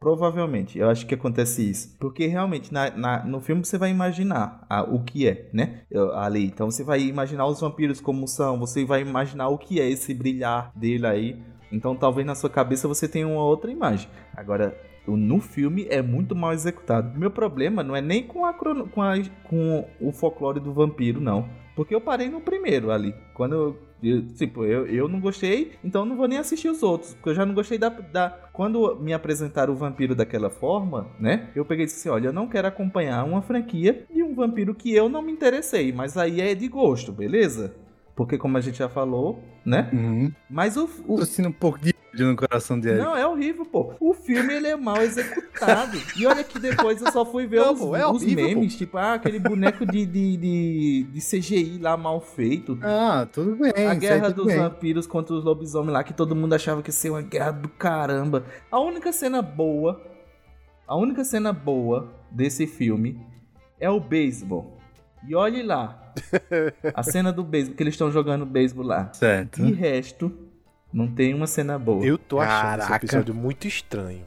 Provavelmente, 0.00 0.78
eu 0.78 0.88
acho 0.88 1.06
que 1.06 1.14
acontece 1.14 1.68
isso. 1.68 1.96
Porque 1.98 2.26
realmente, 2.26 2.72
na, 2.72 2.88
na- 2.96 3.24
no 3.24 3.40
filme 3.40 3.64
você 3.64 3.76
vai 3.76 3.90
imaginar 3.90 4.64
a- 4.70 4.82
o 4.84 5.02
que 5.02 5.26
é, 5.26 5.48
né? 5.52 5.82
Ali. 6.14 6.44
Então 6.46 6.70
você 6.70 6.84
vai 6.84 7.00
imaginar 7.02 7.46
os 7.46 7.60
vampiros 7.60 8.00
como 8.00 8.28
são, 8.28 8.58
você 8.58 8.84
vai 8.84 9.00
imaginar 9.02 9.48
o 9.48 9.58
que 9.58 9.80
é 9.80 9.90
esse 9.90 10.14
brilhar 10.14 10.70
dele 10.76 11.06
aí. 11.06 11.42
Então 11.72 11.96
talvez 11.96 12.24
na 12.26 12.34
sua 12.36 12.48
cabeça 12.48 12.86
você 12.86 13.08
tenha 13.08 13.26
uma 13.26 13.42
outra 13.42 13.70
imagem. 13.72 14.08
Agora, 14.36 14.78
no 15.06 15.40
filme 15.40 15.86
é 15.90 16.00
muito 16.00 16.36
mal 16.36 16.52
executado. 16.52 17.18
Meu 17.18 17.30
problema 17.30 17.82
não 17.82 17.96
é 17.96 18.00
nem 18.00 18.22
com, 18.22 18.44
a, 18.44 18.52
com, 18.54 19.02
a- 19.02 19.14
com 19.44 19.88
o 20.00 20.12
folclore 20.12 20.60
do 20.60 20.72
vampiro, 20.72 21.20
não. 21.20 21.48
Porque 21.74 21.94
eu 21.94 22.00
parei 22.00 22.28
no 22.28 22.40
primeiro 22.40 22.90
ali. 22.92 23.14
Quando 23.34 23.52
eu. 23.54 23.87
Eu- 24.02 24.26
tipo, 24.28 24.64
eu, 24.64 24.86
eu 24.86 25.08
não 25.08 25.20
gostei, 25.20 25.72
então 25.82 26.02
eu 26.02 26.06
não 26.06 26.16
vou 26.16 26.28
nem 26.28 26.38
assistir 26.38 26.68
os 26.68 26.82
outros. 26.82 27.14
Porque 27.14 27.30
eu 27.30 27.34
já 27.34 27.44
não 27.46 27.54
gostei 27.54 27.78
da. 27.78 27.88
da 27.88 28.30
quando 28.52 28.96
me 28.96 29.12
apresentaram 29.12 29.72
o 29.72 29.76
vampiro 29.76 30.14
daquela 30.14 30.50
forma, 30.50 31.08
né? 31.18 31.50
Eu 31.54 31.64
peguei 31.64 31.84
e 31.84 31.86
disse 31.86 32.00
assim: 32.00 32.08
olha, 32.08 32.28
eu 32.28 32.32
não 32.32 32.48
quero 32.48 32.68
acompanhar 32.68 33.24
uma 33.24 33.42
franquia 33.42 34.04
de 34.12 34.22
um 34.22 34.34
vampiro 34.34 34.74
que 34.74 34.94
eu 34.94 35.08
não 35.08 35.22
me 35.22 35.32
interessei. 35.32 35.92
Mas 35.92 36.16
aí 36.16 36.40
é 36.40 36.54
de 36.54 36.68
gosto, 36.68 37.12
beleza? 37.12 37.74
Porque 38.16 38.36
como 38.36 38.56
a 38.58 38.60
gente 38.60 38.78
já 38.78 38.88
falou, 38.88 39.40
né? 39.64 39.88
Uhum. 39.92 40.32
Mas 40.50 40.76
o, 40.76 40.88
o, 41.06 41.18
Tô 41.18 41.24
sentindo 41.24 41.50
um 41.50 41.52
pouco 41.52 41.78
de 41.78 41.94
ódio 42.12 42.26
no 42.26 42.36
coração 42.36 42.78
dele. 42.78 42.98
não, 43.02 43.16
é 43.16 43.26
horrível, 43.26 43.64
pô. 43.64 43.94
O 44.00 44.12
filme 44.14 44.54
ele 44.54 44.66
é 44.68 44.76
mal 44.76 45.00
executado. 45.02 45.98
e 46.16 46.26
olha 46.26 46.42
que 46.44 46.58
depois 46.58 47.00
eu 47.00 47.10
só 47.12 47.24
fui 47.24 47.46
ver 47.46 47.60
Não, 47.60 47.72
os, 47.72 47.78
pô, 47.80 47.96
é 47.96 48.06
os 48.06 48.22
horrível, 48.22 48.44
memes, 48.44 48.76
tipo, 48.76 48.96
ah, 48.98 49.14
aquele 49.14 49.38
boneco 49.38 49.86
de, 49.86 50.04
de, 50.06 50.36
de, 50.36 51.02
de 51.12 51.20
CGI 51.20 51.78
lá 51.78 51.96
mal 51.96 52.20
feito. 52.20 52.78
Ah, 52.82 53.26
tudo 53.32 53.56
bem. 53.56 53.72
A 53.86 53.94
guerra 53.94 54.30
dos 54.30 54.46
bem. 54.46 54.56
vampiros 54.58 55.06
contra 55.06 55.34
os 55.34 55.44
lobisomens 55.44 55.92
lá, 55.92 56.02
que 56.04 56.12
todo 56.12 56.34
mundo 56.34 56.52
achava 56.54 56.82
que 56.82 56.88
ia 56.88 56.92
ser 56.92 57.10
uma 57.10 57.22
guerra 57.22 57.50
do 57.52 57.68
caramba. 57.68 58.44
A 58.70 58.78
única 58.80 59.12
cena 59.12 59.42
boa, 59.42 60.00
a 60.86 60.96
única 60.96 61.24
cena 61.24 61.52
boa 61.52 62.12
desse 62.30 62.66
filme 62.66 63.20
é 63.78 63.88
o 63.90 64.00
beisebol. 64.00 64.76
E 65.26 65.34
olhe 65.34 65.62
lá, 65.62 66.12
a 66.94 67.02
cena 67.02 67.32
do 67.32 67.42
beisebol, 67.42 67.76
que 67.76 67.82
eles 67.82 67.94
estão 67.94 68.10
jogando 68.10 68.46
beisebol 68.46 68.84
lá. 68.86 69.12
Certo. 69.12 69.62
De 69.62 69.72
resto, 69.72 70.32
não 70.92 71.06
tem 71.08 71.34
uma 71.34 71.46
cena 71.46 71.78
boa. 71.78 72.04
Eu 72.04 72.16
tô 72.18 72.40
achando 72.40 72.82
esse 72.82 72.92
episódio 72.92 73.34
muito 73.34 73.66
estranho. 73.68 74.24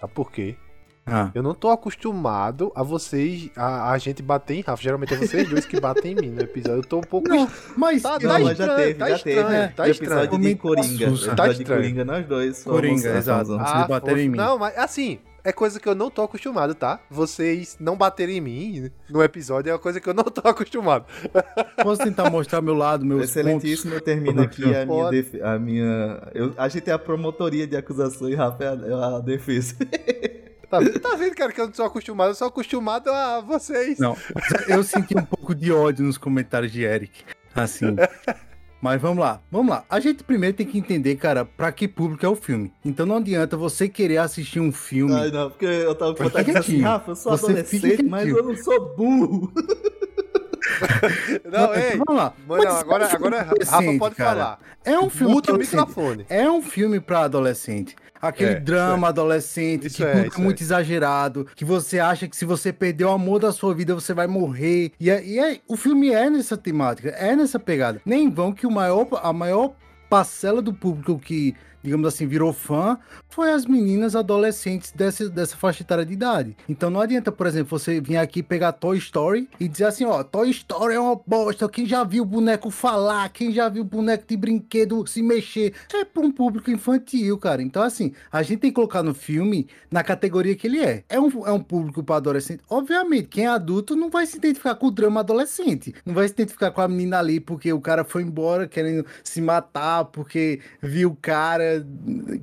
Sabe 0.00 0.12
por 0.12 0.30
quê? 0.32 0.56
Ah, 1.04 1.30
Eu 1.34 1.42
não 1.42 1.52
tô 1.52 1.68
acostumado 1.68 2.70
a 2.76 2.82
vocês, 2.84 3.50
a, 3.56 3.90
a 3.90 3.98
gente 3.98 4.22
bater 4.22 4.54
em 4.54 4.60
Rafa. 4.60 4.80
Geralmente 4.80 5.14
é 5.14 5.16
vocês 5.16 5.48
dois 5.48 5.66
que 5.66 5.80
batem 5.80 6.12
em 6.12 6.14
mim 6.14 6.28
no 6.30 6.40
episódio. 6.42 6.78
Eu 6.78 6.84
tô 6.84 6.98
um 6.98 7.02
pouco. 7.02 7.28
não, 7.28 7.48
mas 7.76 8.02
Tá, 8.02 8.14
eu- 8.14 8.20
tá 8.20 8.26
Não, 8.38 8.44
mas 8.44 8.56
já 8.58 8.64
estranho, 8.66 8.76
teve, 8.76 8.94
tá 8.94 9.08
já 9.08 9.16
estranho, 9.16 9.36
teve. 9.48 9.68
tá 9.74 9.84
No 9.84 9.90
estranho. 9.90 10.12
episódio 10.22 10.38
de 10.48 10.54
Coringa. 10.54 10.86
Tá 11.06 11.12
episódio 11.12 11.54
de 11.54 11.62
estranho. 11.62 11.80
Coringa, 11.82 12.04
nós 12.04 12.26
dois 12.26 12.62
fomos- 12.62 12.76
Coringa, 12.80 13.16
exato. 13.16 13.46
fomos- 13.46 13.68
Se 13.68 13.88
baterem 13.88 14.26
em 14.26 14.28
mim. 14.28 14.36
Não, 14.36 14.58
mas 14.58 14.78
assim, 14.78 15.18
é 15.44 15.52
coisa 15.52 15.80
que 15.80 15.88
eu 15.88 15.94
não 15.94 16.10
tô 16.10 16.22
acostumado, 16.22 16.74
tá? 16.74 17.00
Vocês 17.10 17.76
não 17.80 17.96
baterem 17.96 18.36
em 18.36 18.40
mim 18.40 18.90
no 19.10 19.22
episódio 19.22 19.70
é 19.70 19.72
uma 19.72 19.78
coisa 19.78 20.00
que 20.00 20.08
eu 20.08 20.14
não 20.14 20.24
tô 20.24 20.40
acostumado. 20.48 21.04
posso 21.82 22.02
tentar 22.02 22.30
mostrar 22.30 22.60
meu 22.62 22.74
lado, 22.74 23.04
meus 23.04 23.24
Excelentíssimo, 23.24 23.94
eu 23.94 24.00
termino 24.00 24.42
aqui 24.42 24.62
a 24.74 24.86
minha, 24.86 25.10
def- 25.10 25.42
a 25.42 25.58
minha... 25.58 26.22
Eu, 26.34 26.54
a 26.56 26.68
gente 26.68 26.88
é 26.88 26.92
a 26.92 26.98
promotoria 26.98 27.66
de 27.66 27.76
acusação 27.76 28.28
e 28.28 28.34
Rafa 28.34 28.62
é 28.64 28.68
a, 28.68 28.72
é 28.72 29.16
a 29.16 29.18
defesa. 29.20 29.74
Tá, 30.72 30.78
tá 31.00 31.16
vendo, 31.16 31.34
cara, 31.34 31.52
que 31.52 31.60
eu 31.60 31.66
não 31.66 31.74
sou 31.74 31.84
acostumado? 31.84 32.30
Eu 32.30 32.34
sou 32.34 32.48
acostumado 32.48 33.10
a 33.10 33.40
vocês. 33.40 33.98
Não, 33.98 34.16
eu 34.66 34.82
senti 34.82 35.14
um 35.14 35.22
pouco 35.22 35.54
de 35.54 35.70
ódio 35.70 36.02
nos 36.02 36.16
comentários 36.16 36.72
de 36.72 36.82
Eric. 36.82 37.24
Assim. 37.54 37.94
Mas 38.82 39.00
vamos 39.00 39.18
lá, 39.18 39.40
vamos 39.48 39.70
lá. 39.70 39.84
A 39.88 40.00
gente 40.00 40.24
primeiro 40.24 40.56
tem 40.56 40.66
que 40.66 40.76
entender, 40.76 41.14
cara, 41.14 41.44
pra 41.44 41.70
que 41.70 41.86
público 41.86 42.26
é 42.26 42.28
o 42.28 42.34
filme. 42.34 42.72
Então 42.84 43.06
não 43.06 43.18
adianta 43.18 43.56
você 43.56 43.88
querer 43.88 44.16
assistir 44.18 44.58
um 44.58 44.72
filme. 44.72 45.14
Ai, 45.14 45.30
não, 45.30 45.50
porque 45.50 45.64
eu 45.64 45.94
tava 45.94 46.16
com 46.16 46.24
vontade 46.24 46.50
assim, 46.50 46.60
quietinho. 46.60 46.82
Rafa, 46.84 47.12
eu 47.12 47.14
sou 47.14 47.38
Você 47.38 47.44
adolescente, 47.46 48.02
mas 48.02 48.28
eu 48.28 48.42
não 48.42 48.56
sou 48.56 48.96
burro. 48.96 49.52
Não, 51.44 51.74
ei. 51.74 51.96
vamos 51.96 52.14
lá. 52.22 52.32
Mano, 52.46 52.64
Mas 52.64 52.74
agora, 52.76 53.04
é 53.06 53.12
agora 53.12 53.42
Rafa 53.42 53.98
pode 53.98 54.14
cara. 54.14 54.30
falar. 54.40 54.58
É 54.84 54.98
um 54.98 55.10
filme 55.10 55.34
Muta 55.34 55.50
o 55.50 55.54
adolescente. 55.54 55.78
microfone. 55.80 56.26
É 56.28 56.50
um 56.50 56.62
filme 56.62 57.00
pra 57.00 57.20
adolescente. 57.20 57.96
Aquele 58.22 58.52
É, 58.52 58.60
drama 58.60 59.08
adolescente 59.08 59.88
Isso 59.88 59.96
que 59.96 60.04
é, 60.04 60.28
isso 60.28 60.38
é 60.38 60.42
muito 60.42 60.62
exagerado, 60.62 61.46
que 61.56 61.64
você 61.64 61.98
acha 61.98 62.28
que 62.28 62.36
se 62.36 62.44
você 62.44 62.72
perder 62.72 63.04
o 63.06 63.10
amor 63.10 63.40
da 63.40 63.50
sua 63.50 63.74
vida, 63.74 63.94
você 63.96 64.14
vai 64.14 64.28
morrer. 64.28 64.92
E, 65.00 65.10
é- 65.10 65.24
e 65.24 65.38
é- 65.40 65.58
o 65.66 65.76
filme 65.76 66.10
é 66.12 66.30
nessa 66.30 66.56
temática, 66.56 67.08
é 67.10 67.34
nessa 67.34 67.58
pegada. 67.58 68.00
Nem 68.06 68.30
vão 68.30 68.52
que 68.52 68.64
o 68.66 68.70
maior, 68.70 69.08
a 69.22 69.32
maior 69.32 69.72
parcela 70.08 70.62
do 70.62 70.72
público 70.72 71.18
que, 71.18 71.54
digamos 71.82 72.06
assim, 72.06 72.26
virou 72.26 72.52
fã 72.52 72.98
foi 73.32 73.50
as 73.50 73.64
meninas 73.64 74.14
adolescentes 74.14 74.92
dessa, 74.92 75.28
dessa 75.28 75.56
faixa 75.56 75.82
etária 75.82 76.04
de 76.04 76.12
idade. 76.12 76.56
Então 76.68 76.90
não 76.90 77.00
adianta, 77.00 77.32
por 77.32 77.46
exemplo, 77.46 77.78
você 77.78 78.00
vir 78.00 78.18
aqui 78.18 78.42
pegar 78.42 78.72
Toy 78.72 78.98
Story 78.98 79.48
e 79.58 79.66
dizer 79.66 79.86
assim, 79.86 80.04
ó, 80.04 80.22
Toy 80.22 80.50
Story 80.50 80.94
é 80.94 81.00
uma 81.00 81.16
bosta, 81.26 81.68
quem 81.68 81.86
já 81.86 82.04
viu 82.04 82.24
o 82.24 82.26
boneco 82.26 82.70
falar, 82.70 83.28
quem 83.30 83.50
já 83.50 83.68
viu 83.68 83.82
o 83.82 83.86
boneco 83.86 84.24
de 84.26 84.36
brinquedo 84.36 85.06
se 85.06 85.22
mexer, 85.22 85.72
é 85.94 86.04
para 86.04 86.22
um 86.22 86.30
público 86.30 86.70
infantil, 86.70 87.38
cara. 87.38 87.62
Então 87.62 87.82
assim, 87.82 88.12
a 88.30 88.42
gente 88.42 88.60
tem 88.60 88.70
que 88.70 88.74
colocar 88.74 89.02
no 89.02 89.14
filme 89.14 89.66
na 89.90 90.04
categoria 90.04 90.54
que 90.54 90.66
ele 90.66 90.80
é. 90.80 91.04
É 91.08 91.18
um, 91.18 91.46
é 91.46 91.52
um 91.52 91.60
público 91.60 92.02
para 92.02 92.16
adolescente. 92.16 92.62
Obviamente, 92.68 93.28
quem 93.28 93.46
é 93.46 93.48
adulto 93.48 93.96
não 93.96 94.10
vai 94.10 94.26
se 94.26 94.36
identificar 94.36 94.74
com 94.74 94.88
o 94.88 94.90
drama 94.90 95.20
adolescente. 95.20 95.94
Não 96.04 96.12
vai 96.14 96.28
se 96.28 96.34
identificar 96.34 96.70
com 96.70 96.82
a 96.82 96.88
menina 96.88 97.18
ali 97.18 97.40
porque 97.40 97.72
o 97.72 97.80
cara 97.80 98.04
foi 98.04 98.22
embora 98.22 98.68
querendo 98.68 99.06
se 99.24 99.40
matar, 99.40 100.04
porque 100.06 100.60
viu 100.82 101.10
o 101.10 101.16
cara 101.16 101.71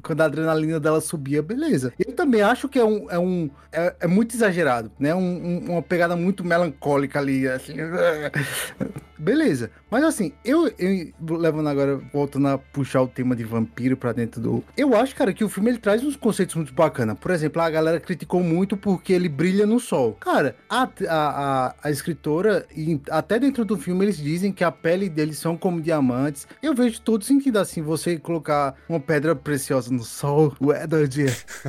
quando 0.03 0.21
a 0.21 0.25
adrenalina 0.25 0.79
dela 0.79 1.01
subia, 1.01 1.41
beleza. 1.41 1.93
Eu 1.99 2.13
também 2.13 2.41
acho 2.41 2.67
que 2.69 2.79
é 2.79 2.85
um. 2.85 3.09
É, 3.09 3.19
um, 3.19 3.49
é, 3.71 3.95
é 4.01 4.07
muito 4.07 4.35
exagerado, 4.35 4.91
né? 4.99 5.13
Um- 5.13 5.19
um- 5.19 5.71
uma 5.73 5.81
pegada 5.81 6.15
muito 6.15 6.43
melancólica 6.43 7.19
ali, 7.19 7.47
assim. 7.47 7.73
Beleza. 9.19 9.69
Mas 9.91 10.03
assim, 10.05 10.31
eu, 10.45 10.71
eu 10.79 11.11
levando 11.37 11.67
agora, 11.67 11.99
voltando 12.13 12.47
a 12.47 12.57
puxar 12.57 13.01
o 13.01 13.07
tema 13.07 13.35
de 13.35 13.43
vampiro 13.43 13.97
pra 13.97 14.13
dentro 14.13 14.39
do. 14.39 14.63
Eu 14.77 14.95
acho, 14.95 15.13
cara, 15.13 15.33
que 15.33 15.43
o 15.43 15.49
filme 15.49 15.71
ele 15.71 15.77
traz 15.77 16.01
uns 16.03 16.15
conceitos 16.15 16.55
muito 16.55 16.73
bacanas. 16.73 17.17
Por 17.19 17.31
exemplo, 17.31 17.61
a 17.61 17.69
galera 17.69 17.99
criticou 17.99 18.41
muito 18.41 18.77
porque 18.77 19.11
ele 19.11 19.27
brilha 19.27 19.65
no 19.65 19.77
sol. 19.79 20.13
Cara, 20.21 20.55
a, 20.69 20.87
a, 21.09 21.75
a, 21.83 21.91
escritora, 21.91 22.65
e 22.73 23.01
até 23.09 23.37
dentro 23.37 23.65
do 23.65 23.77
filme, 23.77 24.05
eles 24.05 24.17
dizem 24.17 24.53
que 24.53 24.63
a 24.63 24.71
pele 24.71 25.09
deles 25.09 25.37
são 25.37 25.57
como 25.57 25.81
diamantes. 25.81 26.47
Eu 26.63 26.73
vejo 26.73 27.01
todo 27.01 27.25
sentido 27.25 27.59
assim, 27.59 27.81
você 27.81 28.17
colocar 28.17 28.75
uma 28.87 29.01
pedra 29.01 29.18
preciosa 29.35 29.91
no 29.91 30.03
sol, 30.03 30.53
o 30.59 30.71
Edward 30.73 31.09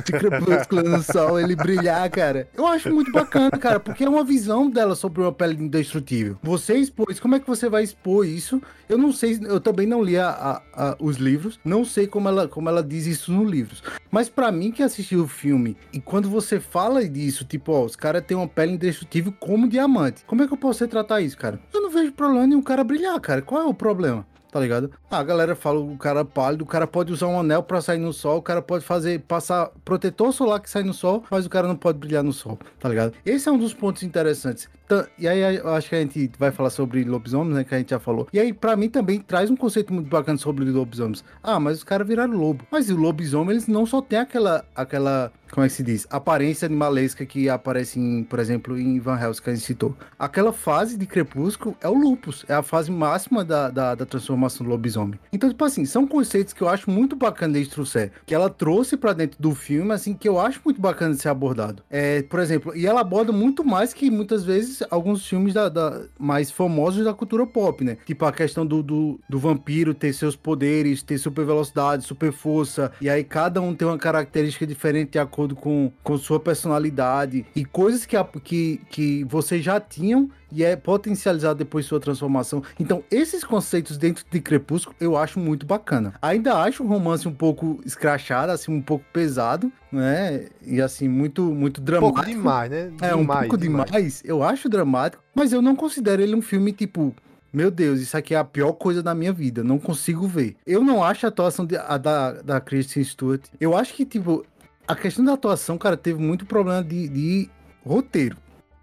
de 0.05 0.11
crepúsculo 0.11 0.83
no 0.83 1.03
sol, 1.03 1.39
ele 1.39 1.55
brilhar, 1.55 2.09
cara. 2.09 2.47
Eu 2.55 2.65
acho 2.67 2.93
muito 2.93 3.11
bacana, 3.11 3.51
cara, 3.51 3.79
porque 3.79 4.03
é 4.03 4.09
uma 4.09 4.23
visão 4.23 4.69
dela 4.69 4.95
sobre 4.95 5.21
uma 5.21 5.31
pele 5.31 5.61
indestrutível. 5.63 6.37
Você 6.43 6.75
expôs, 6.75 7.19
como 7.19 7.35
é 7.35 7.39
que 7.39 7.47
você 7.47 7.69
vai 7.69 7.83
expor 7.83 8.25
isso? 8.25 8.61
Eu 8.87 8.97
não 8.97 9.11
sei, 9.13 9.39
eu 9.43 9.59
também 9.59 9.87
não 9.87 10.03
li 10.03 10.17
a- 10.17 10.29
a- 10.29 10.61
a- 10.91 10.97
os 10.99 11.17
livros, 11.17 11.59
não 11.63 11.85
sei 11.85 12.07
como 12.07 12.27
ela, 12.27 12.47
como 12.47 12.67
ela 12.69 12.83
diz 12.83 13.05
isso 13.05 13.31
nos 13.31 13.49
livros. 13.49 13.81
Mas 14.09 14.27
pra 14.29 14.51
mim 14.51 14.71
que 14.71 14.83
assistiu 14.83 15.23
o 15.23 15.27
filme, 15.27 15.77
e 15.93 15.99
quando 16.01 16.29
você 16.29 16.59
fala 16.59 17.07
disso, 17.07 17.45
tipo, 17.45 17.71
ó, 17.71 17.85
os 17.85 17.95
caras 17.95 18.23
têm 18.25 18.35
uma 18.35 18.47
pele 18.47 18.73
indestrutível 18.73 19.33
como 19.39 19.67
diamante. 19.67 20.23
Como 20.25 20.41
é 20.43 20.47
que 20.47 20.53
eu 20.53 20.57
posso 20.57 20.83
retratar 20.83 21.21
isso, 21.23 21.37
cara? 21.37 21.59
Eu 21.73 21.81
não 21.81 21.89
vejo 21.89 22.11
problema 22.11 22.45
nenhum 22.45 22.61
cara 22.61 22.83
brilhar, 22.83 23.19
cara. 23.19 23.41
Qual 23.41 23.61
é 23.61 23.65
o 23.65 23.73
problema? 23.73 24.25
Tá 24.51 24.59
ligado? 24.59 24.91
Ah, 25.09 25.19
a 25.19 25.23
galera 25.23 25.55
fala 25.55 25.79
o 25.79 25.97
cara 25.97 26.25
pálido, 26.25 26.63
o 26.63 26.67
cara 26.67 26.85
pode 26.85 27.13
usar 27.13 27.27
um 27.27 27.39
anel 27.39 27.63
pra 27.63 27.79
sair 27.81 27.99
no 27.99 28.11
sol, 28.11 28.37
o 28.39 28.41
cara 28.41 28.61
pode 28.61 28.83
fazer, 28.83 29.21
passar 29.21 29.71
protetor 29.85 30.33
solar 30.33 30.59
que 30.59 30.69
sai 30.69 30.83
no 30.83 30.93
sol, 30.93 31.23
mas 31.31 31.45
o 31.45 31.49
cara 31.49 31.67
não 31.67 31.75
pode 31.75 31.97
brilhar 31.97 32.23
no 32.23 32.33
sol, 32.33 32.59
tá 32.79 32.89
ligado? 32.89 33.13
Esse 33.25 33.47
é 33.47 33.51
um 33.51 33.57
dos 33.57 33.73
pontos 33.73 34.03
interessantes. 34.03 34.69
E 35.17 35.25
aí 35.25 35.55
eu 35.55 35.69
acho 35.69 35.87
que 35.87 35.95
a 35.95 36.01
gente 36.01 36.31
vai 36.37 36.51
falar 36.51 36.69
sobre 36.69 37.01
lobisomens, 37.05 37.55
né, 37.55 37.63
que 37.63 37.73
a 37.73 37.77
gente 37.77 37.91
já 37.91 37.99
falou. 37.99 38.27
E 38.33 38.39
aí 38.39 38.51
pra 38.51 38.75
mim 38.75 38.89
também 38.89 39.21
traz 39.21 39.49
um 39.49 39.55
conceito 39.55 39.93
muito 39.93 40.09
bacana 40.09 40.37
sobre 40.37 40.65
lobisomens. 40.65 41.23
Ah, 41.41 41.61
mas 41.61 41.77
os 41.77 41.83
caras 41.85 42.05
viraram 42.05 42.33
lobo. 42.33 42.65
Mas 42.69 42.89
o 42.89 42.97
lobisomem, 42.97 43.51
eles 43.51 43.67
não 43.67 43.85
só 43.85 44.01
tem 44.01 44.19
aquela, 44.19 44.65
aquela, 44.75 45.31
como 45.51 45.65
é 45.65 45.67
que 45.69 45.75
se 45.75 45.83
diz? 45.83 46.07
Aparência 46.09 46.65
animalesca 46.65 47.25
que 47.25 47.49
aparece 47.49 47.99
em, 47.99 48.23
por 48.23 48.39
exemplo, 48.39 48.77
em 48.79 48.99
Van 48.99 49.19
Helsing 49.19 49.41
que 49.41 49.49
a 49.49 49.53
gente 49.53 49.65
citou. 49.65 49.95
Aquela 50.17 50.53
fase 50.53 50.97
de 50.97 51.05
crepúsculo 51.05 51.75
é 51.81 51.87
o 51.89 51.93
lupus, 51.93 52.45
é 52.47 52.53
a 52.53 52.61
fase 52.63 52.89
máxima 52.91 53.43
da, 53.43 53.69
da, 53.69 53.95
da 53.95 54.05
transformação 54.05 54.65
do 54.65 54.69
lobisomem. 54.71 55.19
Então, 55.33 55.49
tipo 55.49 55.63
assim, 55.65 55.85
são 55.85 56.07
conceitos 56.07 56.53
que 56.53 56.61
eu 56.61 56.69
acho 56.69 56.89
muito 56.89 57.15
bacana 57.15 57.53
de 57.53 57.61
Strussé, 57.61 58.11
que 58.25 58.33
ela 58.33 58.49
trouxe 58.49 58.95
pra 58.97 59.13
dentro 59.13 59.41
do 59.41 59.53
filme, 59.53 59.91
assim, 59.91 60.13
que 60.13 60.27
eu 60.27 60.39
acho 60.39 60.61
muito 60.63 60.79
bacana 60.79 61.13
de 61.15 61.21
ser 61.21 61.29
abordado. 61.29 61.83
É, 61.89 62.21
por 62.23 62.39
exemplo, 62.39 62.75
e 62.75 62.85
ela 62.87 63.01
aborda 63.01 63.31
muito 63.31 63.63
mais 63.63 63.93
que 63.93 64.09
muitas 64.09 64.43
vezes 64.43 64.81
alguns 64.89 65.27
filmes 65.27 65.53
da, 65.53 65.67
da- 65.69 66.01
mais 66.19 66.49
famosos 66.51 67.03
da 67.03 67.13
cultura 67.13 67.45
pop, 67.45 67.83
né? 67.83 67.97
Tipo 68.05 68.25
a 68.25 68.31
questão 68.31 68.65
do, 68.65 68.81
do, 68.81 69.19
do 69.27 69.39
vampiro 69.39 69.93
ter 69.93 70.13
seus 70.13 70.35
poderes, 70.35 71.03
ter 71.03 71.17
super 71.17 71.45
velocidade, 71.45 72.03
super 72.05 72.31
força, 72.31 72.91
e 73.01 73.09
aí 73.09 73.23
cada 73.23 73.61
um 73.61 73.73
tem 73.75 73.87
uma 73.87 73.97
característica 73.97 74.65
diferente 74.65 75.11
de 75.11 75.19
acordo 75.19 75.40
com, 75.49 75.91
com 76.03 76.17
sua 76.17 76.39
personalidade, 76.39 77.45
e 77.55 77.65
coisas 77.65 78.05
que, 78.05 78.15
a- 78.15 78.23
que, 78.43 78.79
que 78.89 79.23
vocês 79.25 79.63
já 79.63 79.79
tinham 79.79 80.29
e 80.51 80.63
é 80.63 80.75
potencializado 80.75 81.59
depois 81.59 81.85
de 81.85 81.89
sua 81.89 81.99
transformação. 81.99 82.61
Então, 82.79 83.03
esses 83.09 83.43
conceitos 83.43 83.97
dentro 83.97 84.25
de 84.29 84.39
Crepúsculo 84.41 84.95
eu 84.99 85.15
acho 85.17 85.39
muito 85.39 85.65
bacana. 85.65 86.13
Ainda 86.21 86.55
acho 86.57 86.83
o 86.83 86.87
romance 86.87 87.27
um 87.27 87.33
pouco 87.33 87.79
escrachado, 87.85 88.51
assim, 88.51 88.71
um 88.71 88.81
pouco 88.81 89.05
pesado, 89.13 89.71
né? 89.91 90.47
E 90.65 90.81
assim, 90.81 91.07
muito, 91.07 91.43
muito 91.43 91.81
Um 91.81 91.83
dramático. 91.83 92.15
pouco 92.15 92.29
demais, 92.29 92.69
né? 92.71 92.91
É, 93.01 93.15
um 93.15 93.25
pouco 93.25 93.57
demais. 93.57 94.21
Eu 94.25 94.43
acho 94.43 94.67
dramático, 94.69 95.23
mas 95.33 95.53
eu 95.53 95.61
não 95.61 95.75
considero 95.75 96.21
ele 96.21 96.35
um 96.35 96.41
filme 96.41 96.71
tipo. 96.71 97.13
Meu 97.53 97.69
Deus, 97.69 97.99
isso 97.99 98.15
aqui 98.15 98.33
é 98.33 98.37
a 98.37 98.45
pior 98.45 98.71
coisa 98.71 99.03
da 99.03 99.13
minha 99.13 99.33
vida. 99.33 99.61
Não 99.61 99.77
consigo 99.77 100.25
ver. 100.25 100.55
Eu 100.65 100.81
não 100.85 101.03
acho 101.03 101.25
a 101.25 101.29
atuação 101.29 101.65
de- 101.65 101.75
a 101.75 101.97
da, 101.97 102.31
da 102.41 102.61
Kristen 102.61 103.03
Stewart. 103.03 103.41
Eu 103.59 103.75
acho 103.75 103.93
que, 103.93 104.05
tipo, 104.05 104.45
a 104.91 104.95
questão 104.95 105.23
da 105.23 105.33
atuação, 105.33 105.77
cara, 105.77 105.95
teve 105.95 106.21
muito 106.21 106.45
problema 106.45 106.83
de, 106.83 107.07
de 107.07 107.49
roteiro. 107.85 108.35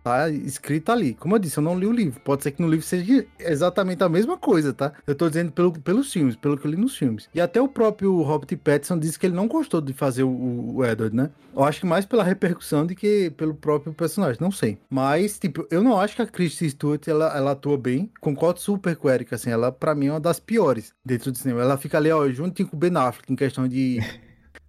Tá 0.03 0.31
escrito 0.31 0.91
ali. 0.91 1.13
Como 1.13 1.35
eu 1.35 1.39
disse, 1.39 1.59
eu 1.59 1.63
não 1.63 1.79
li 1.79 1.85
o 1.85 1.93
livro. 1.93 2.19
Pode 2.21 2.43
ser 2.43 2.53
que 2.53 2.63
no 2.63 2.69
livro 2.69 2.87
seja 2.87 3.27
exatamente 3.39 4.03
a 4.03 4.09
mesma 4.09 4.39
coisa, 4.39 4.73
tá? 4.73 4.95
Eu 5.07 5.15
tô 5.15 5.29
dizendo 5.29 5.53
pelo, 5.53 5.71
pelos 5.73 6.11
filmes, 6.11 6.35
pelo 6.35 6.57
que 6.57 6.67
eu 6.67 6.71
li 6.71 6.79
nos 6.79 6.97
filmes. 6.97 7.29
E 7.35 7.41
até 7.43 7.61
o 7.61 7.69
próprio 7.69 8.23
Robert 8.23 8.57
Pattinson 8.57 8.99
disse 8.99 9.19
que 9.19 9.27
ele 9.27 9.35
não 9.35 9.47
gostou 9.47 9.83
de 9.83 9.93
fazer 9.93 10.23
o, 10.23 10.77
o 10.77 10.83
Edward, 10.83 11.15
né? 11.15 11.29
Eu 11.55 11.63
acho 11.63 11.81
que 11.81 11.87
mais 11.87 12.07
pela 12.07 12.25
repercussão 12.25 12.87
do 12.87 12.95
que 12.95 13.31
pelo 13.37 13.55
próprio 13.55 13.93
personagem, 13.93 14.41
não 14.41 14.51
sei. 14.51 14.79
Mas, 14.89 15.39
tipo, 15.39 15.67
eu 15.71 15.83
não 15.83 16.01
acho 16.01 16.17
que 16.17 16.23
a 16.23 16.27
Kristen 16.27 16.71
Stewart, 16.71 17.07
ela, 17.07 17.37
ela 17.37 17.51
atua 17.51 17.77
bem. 17.77 18.11
Concordo 18.19 18.61
super 18.61 18.97
com 18.97 19.11
Erika, 19.11 19.35
assim, 19.37 19.51
ela 19.51 19.71
pra 19.71 19.95
mim 19.95 20.07
é 20.07 20.13
uma 20.13 20.21
das 20.21 20.41
piores 20.41 20.95
dentro 21.05 21.31
do 21.31 21.37
cinema. 21.37 21.61
Ela 21.61 21.77
fica 21.77 21.99
ali, 21.99 22.11
ó, 22.11 22.27
juntinho 22.31 22.69
com 22.69 22.77
o 22.77 22.81
Ben 22.81 22.97
Affleck, 22.97 23.31
em 23.31 23.37
questão 23.37 23.69
de... 23.69 24.01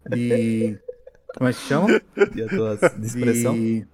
de... 0.10 0.78
Como 1.38 1.49
é 1.49 1.53
que 1.53 1.60
chama? 1.60 1.88
De 2.15 2.99
de 2.99 3.07
expressão? 3.07 3.53
De, 3.53 3.88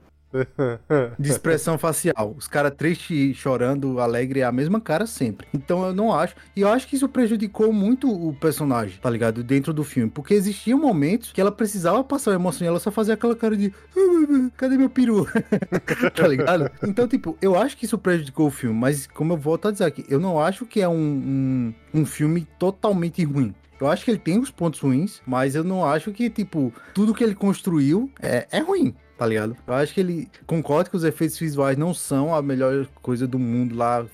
de 1.18 1.30
expressão 1.30 1.78
facial. 1.78 2.36
Os 2.38 2.48
caras 2.48 2.74
tristes, 2.76 3.36
chorando, 3.38 4.00
alegre, 4.00 4.42
é 4.42 4.44
a 4.44 4.52
mesma 4.52 4.82
cara 4.82 5.06
sempre. 5.06 5.48
Então 5.54 5.86
eu 5.86 5.94
não 5.94 6.14
acho. 6.14 6.36
E 6.56 6.62
eu 6.62 6.68
acho 6.68 6.88
que 6.88 6.96
isso 6.96 7.08
prejudicou 7.08 7.72
muito 7.72 8.10
o 8.10 8.34
personagem, 8.34 9.00
tá 9.02 9.10
ligado? 9.10 9.44
Dentro 9.44 9.74
do 9.74 9.84
filme. 9.84 10.12
Porque 10.12 10.34
existiam 10.34 10.80
momentos 10.80 11.32
que 11.32 11.40
ela 11.40 11.52
precisava 11.52 12.04
passar 12.04 12.32
a 12.32 12.36
emoção 12.36 12.66
e 12.66 12.68
ela 12.68 12.80
só 12.80 12.92
fazia 12.92 13.14
aquela 13.14 13.36
cara 13.36 13.56
de. 13.56 13.74
Cadê 14.58 14.78
meu 14.78 14.90
peru? 14.90 15.28
tá 16.14 16.28
ligado? 16.28 16.70
Então, 16.84 17.08
tipo, 17.08 17.38
eu 17.42 17.58
acho 17.58 17.78
que 17.78 17.86
isso 17.86 17.98
prejudicou 17.98 18.48
o 18.48 18.52
filme. 18.52 18.78
Mas, 18.78 19.08
como 19.08 19.34
eu 19.34 19.38
volto 19.38 19.68
a 19.68 19.72
dizer 19.72 19.86
aqui, 19.86 20.06
eu 20.10 20.20
não 20.20 20.40
acho 20.42 20.66
que 20.66 20.82
é 20.82 20.90
um, 20.90 21.74
um, 21.94 22.02
um 22.02 22.06
filme 22.06 22.48
totalmente 22.60 23.24
ruim. 23.24 23.54
Eu 23.80 23.88
acho 23.88 24.06
que 24.06 24.12
ele 24.12 24.18
tem 24.18 24.40
os 24.40 24.52
pontos 24.52 24.80
ruins, 24.80 25.22
mas 25.26 25.56
eu 25.56 25.64
não 25.64 25.84
acho 25.84 26.12
que, 26.12 26.30
tipo, 26.30 26.74
tudo 26.94 27.14
que 27.14 27.24
ele 27.24 27.36
construiu 27.36 28.10
é, 28.22 28.48
é 28.52 28.60
ruim. 28.60 28.96
Tá 29.18 29.26
ligado? 29.26 29.56
Eu 29.66 29.74
acho 29.74 29.94
que 29.94 30.02
ele 30.02 30.28
concorda 30.46 30.90
que 30.90 30.96
os 30.98 31.06
efeitos 31.06 31.40
visuais 31.40 31.78
não 31.78 31.94
são 31.94 32.36
a 32.36 32.42
melhor 32.42 32.86
coisa 33.02 33.26
do 33.26 33.40
mundo 33.40 33.74
lá. 33.74 34.06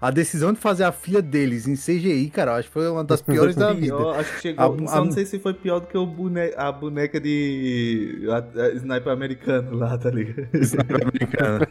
A 0.00 0.10
decisão 0.10 0.52
de 0.52 0.58
fazer 0.58 0.82
a 0.82 0.90
filha 0.90 1.22
deles 1.22 1.68
em 1.68 1.76
CGI, 1.76 2.28
cara, 2.30 2.50
eu 2.50 2.54
acho 2.56 2.66
que 2.66 2.74
foi 2.74 2.88
uma 2.90 3.04
das 3.04 3.22
piores 3.22 3.54
da 3.54 3.72
vida. 3.72 3.96
Pior, 3.96 4.18
acho 4.18 4.34
que 4.34 4.40
chegou. 4.42 4.74
A- 4.84 4.88
só 4.88 4.96
a- 5.00 5.04
não 5.04 5.12
sei 5.12 5.24
se 5.26 5.38
foi 5.38 5.54
pior 5.54 5.78
do 5.78 5.86
que 5.86 5.96
o 5.96 6.04
bone- 6.04 6.52
a 6.56 6.72
boneca 6.72 7.20
de. 7.20 8.26
A, 8.30 8.62
a 8.62 8.68
sniper 8.74 9.12
americano 9.12 9.76
lá, 9.76 9.96
tá 9.96 10.10
ligado? 10.10 10.48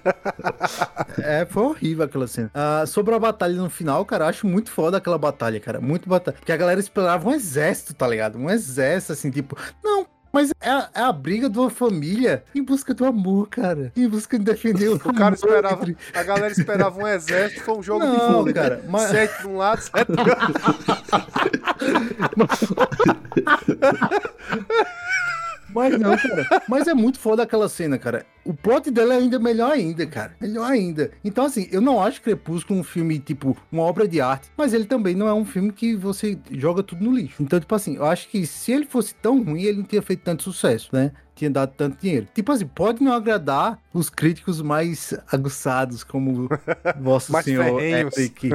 É, 1.19 1.45
foi 1.45 1.64
horrível 1.64 2.05
aquela 2.05 2.27
cena. 2.27 2.49
Ah, 2.53 2.84
sobre 2.85 3.14
a 3.14 3.19
batalha 3.19 3.55
no 3.55 3.69
final, 3.69 4.05
cara, 4.05 4.26
eu 4.26 4.30
acho 4.30 4.47
muito 4.47 4.69
foda 4.72 4.97
aquela 4.97 5.18
batalha, 5.18 5.59
cara. 5.59 5.80
Muito 5.81 6.07
batalha. 6.07 6.38
Porque 6.38 6.51
a 6.51 6.57
galera 6.57 6.80
esperava 6.80 7.27
um 7.27 7.34
exército, 7.34 7.93
tá 7.93 8.07
ligado? 8.07 8.38
Um 8.38 8.49
exército, 8.49 9.14
assim, 9.14 9.31
tipo. 9.31 9.57
Não, 9.84 10.05
Mas 10.31 10.51
é 10.61 10.69
a, 10.69 10.89
é 10.93 11.01
a 11.01 11.11
briga 11.11 11.49
de 11.49 11.57
uma 11.57 11.69
família 11.69 12.43
em 12.53 12.63
busca 12.63 12.93
do 12.93 13.05
amor, 13.05 13.47
cara. 13.49 13.91
Em 13.95 14.07
busca 14.07 14.37
de 14.37 14.45
defender 14.45 14.89
o 14.89 14.95
O 14.95 15.13
cara 15.13 15.35
esperava, 15.35 15.85
a 16.13 16.23
galera 16.23 16.51
esperava 16.51 16.99
um 17.01 17.07
exército, 17.07 17.63
foi 17.63 17.77
um 17.77 17.83
jogo 17.83 18.05
de 18.05 18.17
Não, 18.17 18.33
vôlei, 18.33 18.53
cara, 18.53 18.77
né? 18.77 18.83
mas- 18.89 19.09
Sete 19.09 19.41
de 19.41 19.47
um 19.47 19.57
lado, 19.57 19.81
sete 19.81 20.11
do 20.11 20.17
Mas 25.69 25.99
não, 25.99 26.18
cara. 26.18 26.64
Mas 26.68 26.88
é 26.88 26.94
muito 26.94 27.19
foda 27.19 27.44
aquela 27.44 27.69
cena, 27.69 27.98
cara. 27.98 28.26
O 28.44 28.53
plot 28.53 28.89
dela 28.89 29.14
é 29.14 29.18
ainda 29.18 29.38
melhor 29.39 29.72
ainda, 29.72 30.06
cara. 30.06 30.35
Melhor 30.39 30.72
ainda. 30.72 31.11
Então, 31.23 31.45
assim, 31.45 31.68
eu 31.72 31.81
não 31.81 32.02
acho 32.02 32.22
Crepúsculo 32.22 32.80
um 32.80 32.84
filme, 32.84 33.19
tipo, 33.19 33.57
uma 33.72 33.84
obra 33.84 34.07
de 34.07 34.22
arte. 34.22 34.49
Mas 34.56 34.73
ele 34.73 34.85
também 34.85 35.15
não 35.15 35.27
é 35.27 35.34
um 35.34 35.45
filme 35.45 35.72
que 35.72 35.95
você 35.95 36.38
joga 36.52 36.81
tudo 36.81 37.03
no 37.03 37.11
lixo. 37.11 37.44
Então, 37.44 37.60
tipo 37.60 37.76
assim, 37.76 37.95
eu 37.98 38.06
acho 38.06 38.30
que 38.30 38.45
se 38.45 38.72
ele 38.72 38.85
fosse 38.85 39.14
tão 39.15 39.44
ruim, 39.44 39.64
ele 39.64 39.80
não 39.80 39.84
teria 39.84 40.02
feito 40.02 40.23
tanto 40.23 40.44
sucesso, 40.44 40.89
né? 40.94 41.11
Tinha 41.35 41.52
dado 41.52 41.73
tanto 41.76 42.02
dinheiro. 42.02 42.27
Tipo 42.34 42.52
assim, 42.52 42.65
pode 42.65 43.03
não 43.03 43.11
agradar 43.14 43.80
os 43.94 44.10
críticos 44.10 44.61
mais 44.61 45.14
aguçados, 45.31 46.03
como 46.03 46.49
Vosso 46.99 47.31
Mais 47.31 47.45
Senhor. 47.45 47.80
Eric 47.81 48.53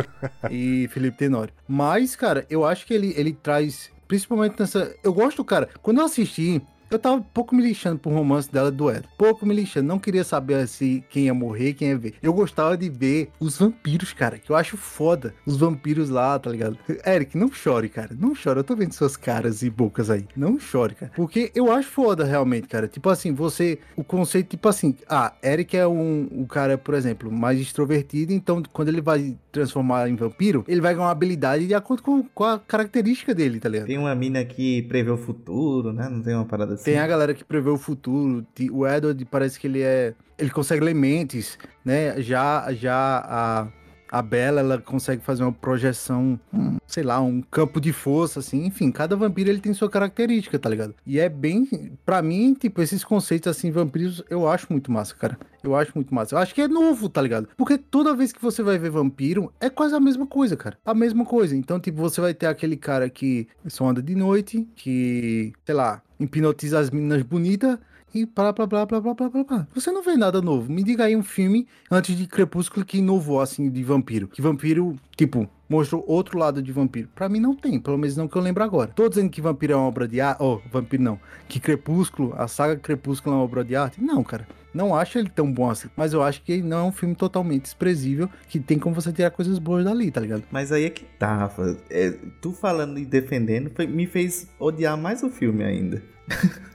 e 0.50 0.88
Felipe 0.88 1.16
Tenório. 1.18 1.52
Mas, 1.68 2.16
cara, 2.16 2.44
eu 2.50 2.64
acho 2.64 2.86
que 2.86 2.94
ele, 2.94 3.14
ele 3.16 3.32
traz, 3.32 3.90
principalmente 4.08 4.58
nessa. 4.58 4.94
Eu 5.04 5.12
gosto, 5.12 5.44
cara, 5.44 5.68
quando 5.80 5.98
eu 5.98 6.06
assisti. 6.06 6.60
Eu 6.92 6.98
tava 6.98 7.24
pouco 7.32 7.56
me 7.56 7.62
lixando 7.62 7.98
pro 7.98 8.10
romance 8.10 8.52
dela 8.52 8.70
do 8.70 8.90
Ed. 8.90 9.08
Pouco 9.16 9.46
me 9.46 9.54
lixando. 9.54 9.88
Não 9.88 9.98
queria 9.98 10.22
saber 10.22 10.68
se 10.68 11.02
quem 11.08 11.24
ia 11.24 11.32
morrer, 11.32 11.72
quem 11.72 11.88
ia 11.88 11.96
ver. 11.96 12.16
Eu 12.22 12.34
gostava 12.34 12.76
de 12.76 12.90
ver 12.90 13.30
os 13.40 13.56
vampiros, 13.56 14.12
cara. 14.12 14.38
Que 14.38 14.50
eu 14.52 14.56
acho 14.56 14.76
foda. 14.76 15.34
Os 15.46 15.56
vampiros 15.56 16.10
lá, 16.10 16.38
tá 16.38 16.50
ligado? 16.50 16.78
Eric, 17.06 17.38
não 17.38 17.50
chore, 17.50 17.88
cara. 17.88 18.10
Não 18.14 18.34
chore. 18.34 18.60
Eu 18.60 18.64
tô 18.64 18.76
vendo 18.76 18.92
suas 18.92 19.16
caras 19.16 19.62
e 19.62 19.70
bocas 19.70 20.10
aí. 20.10 20.26
Não 20.36 20.60
chore, 20.60 20.94
cara. 20.94 21.10
Porque 21.16 21.50
eu 21.54 21.72
acho 21.72 21.88
foda, 21.88 22.24
realmente, 22.24 22.68
cara. 22.68 22.86
Tipo 22.86 23.08
assim, 23.08 23.32
você. 23.32 23.78
O 23.96 24.04
conceito, 24.04 24.50
tipo 24.50 24.68
assim. 24.68 24.94
Ah, 25.08 25.32
Eric 25.42 25.74
é 25.74 25.86
um, 25.86 26.28
um 26.30 26.44
cara, 26.44 26.76
por 26.76 26.92
exemplo, 26.92 27.32
mais 27.32 27.58
extrovertido. 27.58 28.34
Então, 28.34 28.62
quando 28.70 28.88
ele 28.88 29.00
vai 29.00 29.34
transformar 29.50 30.10
em 30.10 30.14
vampiro, 30.14 30.62
ele 30.68 30.82
vai 30.82 30.92
ganhar 30.92 31.06
uma 31.06 31.10
habilidade 31.10 31.66
de 31.66 31.74
acordo 31.74 32.02
com, 32.02 32.22
com 32.22 32.44
a 32.44 32.58
característica 32.58 33.34
dele, 33.34 33.60
tá 33.60 33.70
ligado? 33.70 33.86
Tem 33.86 33.96
uma 33.96 34.14
mina 34.14 34.44
que 34.44 34.82
prevê 34.82 35.10
o 35.10 35.16
futuro, 35.16 35.90
né? 35.90 36.06
Não 36.10 36.20
tem 36.20 36.34
uma 36.34 36.44
parada 36.44 36.74
assim. 36.74 36.81
Tem 36.84 36.98
a 36.98 37.06
galera 37.06 37.34
que 37.34 37.44
prevê 37.44 37.70
o 37.70 37.78
futuro. 37.78 38.46
O 38.70 38.86
Edward 38.86 39.24
parece 39.26 39.58
que 39.58 39.66
ele 39.66 39.82
é. 39.82 40.14
Ele 40.38 40.50
consegue 40.50 40.84
ler 40.84 40.94
mentes, 40.94 41.58
né? 41.84 42.20
Já, 42.20 42.72
já 42.72 43.22
a, 43.24 43.68
a 44.12 44.20
Bella, 44.20 44.60
ela 44.60 44.78
consegue 44.78 45.22
fazer 45.22 45.42
uma 45.42 45.52
projeção, 45.52 46.38
um, 46.52 46.76
sei 46.86 47.02
lá, 47.02 47.18
um 47.18 47.40
campo 47.40 47.80
de 47.80 47.94
força, 47.94 48.40
assim. 48.40 48.66
Enfim, 48.66 48.90
cada 48.92 49.16
vampiro 49.16 49.48
ele 49.48 49.58
tem 49.58 49.72
sua 49.72 49.88
característica, 49.88 50.58
tá 50.58 50.68
ligado? 50.68 50.94
E 51.06 51.18
é 51.18 51.30
bem. 51.30 51.66
Pra 52.04 52.20
mim, 52.20 52.52
tipo, 52.52 52.82
esses 52.82 53.02
conceitos 53.02 53.48
assim, 53.48 53.70
vampiros, 53.70 54.22
eu 54.28 54.46
acho 54.46 54.66
muito 54.68 54.92
massa, 54.92 55.14
cara. 55.14 55.38
Eu 55.64 55.74
acho 55.74 55.92
muito 55.94 56.14
massa. 56.14 56.34
Eu 56.34 56.38
acho 56.40 56.54
que 56.54 56.60
é 56.60 56.68
novo, 56.68 57.08
tá 57.08 57.22
ligado? 57.22 57.48
Porque 57.56 57.78
toda 57.78 58.14
vez 58.14 58.32
que 58.32 58.42
você 58.42 58.62
vai 58.62 58.76
ver 58.76 58.90
vampiro, 58.90 59.50
é 59.58 59.70
quase 59.70 59.94
a 59.94 60.00
mesma 60.00 60.26
coisa, 60.26 60.58
cara. 60.58 60.76
A 60.84 60.92
mesma 60.92 61.24
coisa. 61.24 61.56
Então, 61.56 61.80
tipo, 61.80 61.96
você 61.96 62.20
vai 62.20 62.34
ter 62.34 62.46
aquele 62.46 62.76
cara 62.76 63.08
que 63.08 63.48
só 63.66 63.88
anda 63.88 64.02
de 64.02 64.14
noite, 64.14 64.68
que, 64.76 65.54
sei 65.64 65.74
lá, 65.74 66.02
hipnotiza 66.24 66.78
as 66.78 66.90
meninas 66.90 67.22
bonitas 67.22 67.78
e 68.14 68.26
blá 68.26 68.52
blá 68.52 68.66
blá 68.66 68.86
blá 68.86 69.00
blá 69.00 69.14
blá 69.14 69.44
blá. 69.44 69.68
Você 69.74 69.90
não 69.90 70.02
vê 70.02 70.16
nada 70.16 70.42
novo. 70.42 70.70
Me 70.70 70.82
diga 70.82 71.04
aí 71.04 71.16
um 71.16 71.22
filme 71.22 71.66
antes 71.90 72.16
de 72.16 72.26
Crepúsculo 72.26 72.84
que 72.84 72.98
inovou 72.98 73.40
assim 73.40 73.70
de 73.70 73.82
vampiro. 73.82 74.28
Que 74.28 74.42
vampiro, 74.42 74.96
tipo, 75.16 75.48
mostrou 75.72 76.04
outro 76.06 76.38
lado 76.38 76.62
de 76.62 76.70
vampiro. 76.70 77.08
Pra 77.14 77.28
mim 77.28 77.40
não 77.40 77.56
tem, 77.56 77.80
pelo 77.80 77.98
menos 77.98 78.16
não 78.16 78.28
que 78.28 78.36
eu 78.36 78.42
lembro 78.42 78.62
agora. 78.62 78.90
Tô 78.94 79.08
dizendo 79.08 79.30
que 79.30 79.40
vampiro 79.40 79.72
é 79.72 79.76
uma 79.76 79.86
obra 79.86 80.06
de 80.06 80.20
arte. 80.20 80.42
Oh, 80.42 80.60
vampiro 80.70 81.02
não. 81.02 81.18
Que 81.48 81.58
Crepúsculo, 81.58 82.34
a 82.36 82.46
saga 82.46 82.76
Crepúsculo 82.76 83.34
é 83.34 83.38
uma 83.38 83.44
obra 83.44 83.64
de 83.64 83.74
arte? 83.74 84.02
Não, 84.02 84.22
cara. 84.22 84.46
Não 84.74 84.94
acho 84.94 85.18
ele 85.18 85.28
tão 85.28 85.50
bom 85.52 85.70
assim. 85.70 85.88
Mas 85.96 86.12
eu 86.12 86.22
acho 86.22 86.42
que 86.42 86.52
ele 86.52 86.62
não 86.62 86.78
é 86.78 86.82
um 86.84 86.92
filme 86.92 87.14
totalmente 87.14 87.62
desprezível. 87.64 88.28
Que 88.48 88.58
tem 88.60 88.78
como 88.78 88.94
você 88.94 89.12
tirar 89.12 89.30
coisas 89.30 89.58
boas 89.58 89.84
dali, 89.84 90.10
tá 90.10 90.20
ligado? 90.20 90.44
Mas 90.50 90.70
aí 90.72 90.84
é 90.84 90.90
que 90.90 91.04
tá, 91.18 91.34
Rafa. 91.36 91.76
É, 91.90 92.10
tu 92.40 92.52
falando 92.52 92.98
e 92.98 93.04
defendendo 93.04 93.70
foi- 93.74 93.86
me 93.86 94.06
fez 94.06 94.48
odiar 94.58 94.96
mais 94.96 95.22
o 95.22 95.30
filme 95.30 95.64
ainda. 95.64 96.02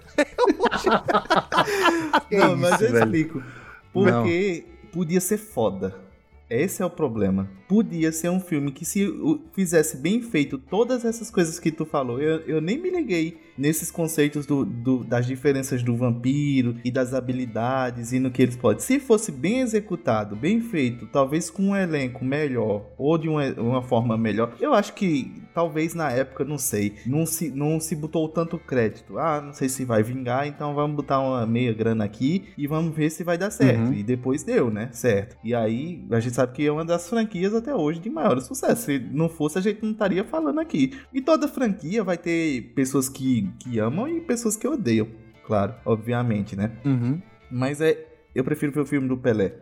Não, 2.32 2.58
mas 2.58 2.82
eu 2.82 2.98
explico. 2.98 3.44
Porque 3.94 4.66
podia 4.92 5.22
ser 5.22 5.38
foda. 5.38 5.96
Esse 6.50 6.82
é 6.82 6.86
o 6.86 6.90
problema. 6.90 7.50
Podia 7.68 8.12
ser 8.12 8.30
um 8.30 8.40
filme 8.40 8.72
que 8.72 8.86
se 8.86 9.06
fizesse 9.54 9.98
bem 9.98 10.22
feito 10.22 10.58
todas 10.58 11.04
essas 11.04 11.30
coisas 11.30 11.60
que 11.60 11.72
tu 11.72 11.86
falou, 11.86 12.22
eu, 12.22 12.40
eu 12.42 12.62
nem 12.62 12.78
me 12.78 12.90
liguei 12.90 13.38
nesses 13.58 13.90
conceitos 13.92 14.46
do, 14.46 14.64
do- 14.66 15.04
das 15.04 15.26
diferenças 15.26 15.82
do 15.84 15.96
vampiro 15.96 16.76
e 16.84 16.92
das 16.92 17.14
habilidades 17.14 18.12
e 18.12 18.20
no 18.20 18.32
que 18.32 18.42
eles 18.42 18.56
podem. 18.56 18.80
Se 18.82 19.00
fosse 19.00 19.32
bem 19.32 19.62
executado, 19.62 20.36
bem 20.36 20.60
feito, 20.62 21.08
talvez 21.08 21.50
com 21.50 21.70
um 21.70 21.76
elenco 21.76 22.24
melhor 22.24 22.86
ou 22.98 23.18
de 23.18 23.28
uma, 23.30 23.44
uma 23.54 23.82
forma 23.82 24.18
melhor, 24.18 24.54
eu 24.60 24.74
acho 24.74 24.94
que 24.94 25.32
talvez 25.54 25.96
na 25.96 26.12
época, 26.12 26.46
não 26.46 26.58
sei, 26.58 26.94
não 27.06 27.26
se, 27.26 27.50
não 27.50 27.80
se 27.80 27.96
botou 27.96 28.30
tanto 28.30 28.60
crédito. 28.60 29.18
Ah, 29.18 29.42
não 29.42 29.54
sei 29.54 29.68
se 29.70 29.84
vai 29.86 30.04
vingar, 30.04 30.48
então 30.48 30.76
vamos 30.76 30.96
botar 30.96 31.20
uma 31.20 31.46
meia 31.48 31.74
grana 31.74 32.04
aqui 32.06 32.46
e 32.58 32.68
vamos 32.68 32.96
ver 32.96 33.10
se 33.10 33.24
vai 33.24 33.38
dar 33.38 33.50
certo. 33.50 33.88
Uhum. 33.88 33.94
E 33.94 34.04
depois 34.04 34.44
deu, 34.44 34.70
né? 34.70 34.90
Certo. 34.92 35.36
E 35.44 35.56
aí 35.56 36.06
a 36.12 36.20
gente 36.20 36.36
sabe 36.36 36.54
que 36.54 36.66
é 36.66 36.72
uma 36.72 36.86
das 36.86 37.10
franquias 37.10 37.54
até 37.56 37.74
hoje 37.74 38.00
de 38.00 38.10
maior 38.10 38.40
sucesso. 38.40 38.84
Se 38.86 39.00
não 39.12 39.28
fosse, 39.30 39.58
a 39.58 39.62
gente 39.62 39.82
não 39.82 39.92
estaria 39.92 40.24
falando 40.24 40.60
aqui. 40.60 40.94
E 41.14 41.22
toda 41.22 41.48
franquia 41.48 42.04
vai 42.04 42.18
ter 42.18 42.74
pessoas 42.76 43.10
que, 43.10 43.47
que 43.60 43.80
amam 43.80 44.08
e 44.08 44.22
pessoas 44.22 44.56
que 44.56 44.68
odeiam. 44.68 45.08
Claro, 45.46 45.74
obviamente, 45.86 46.56
né? 46.56 46.72
Uhum. 46.86 47.22
Mas 47.50 47.82
é. 47.82 48.06
Eu 48.36 48.44
prefiro 48.44 48.72
ver 48.72 48.82
o 48.82 48.86
filme 48.86 49.08
do 49.08 49.18
Pelé. 49.18 49.54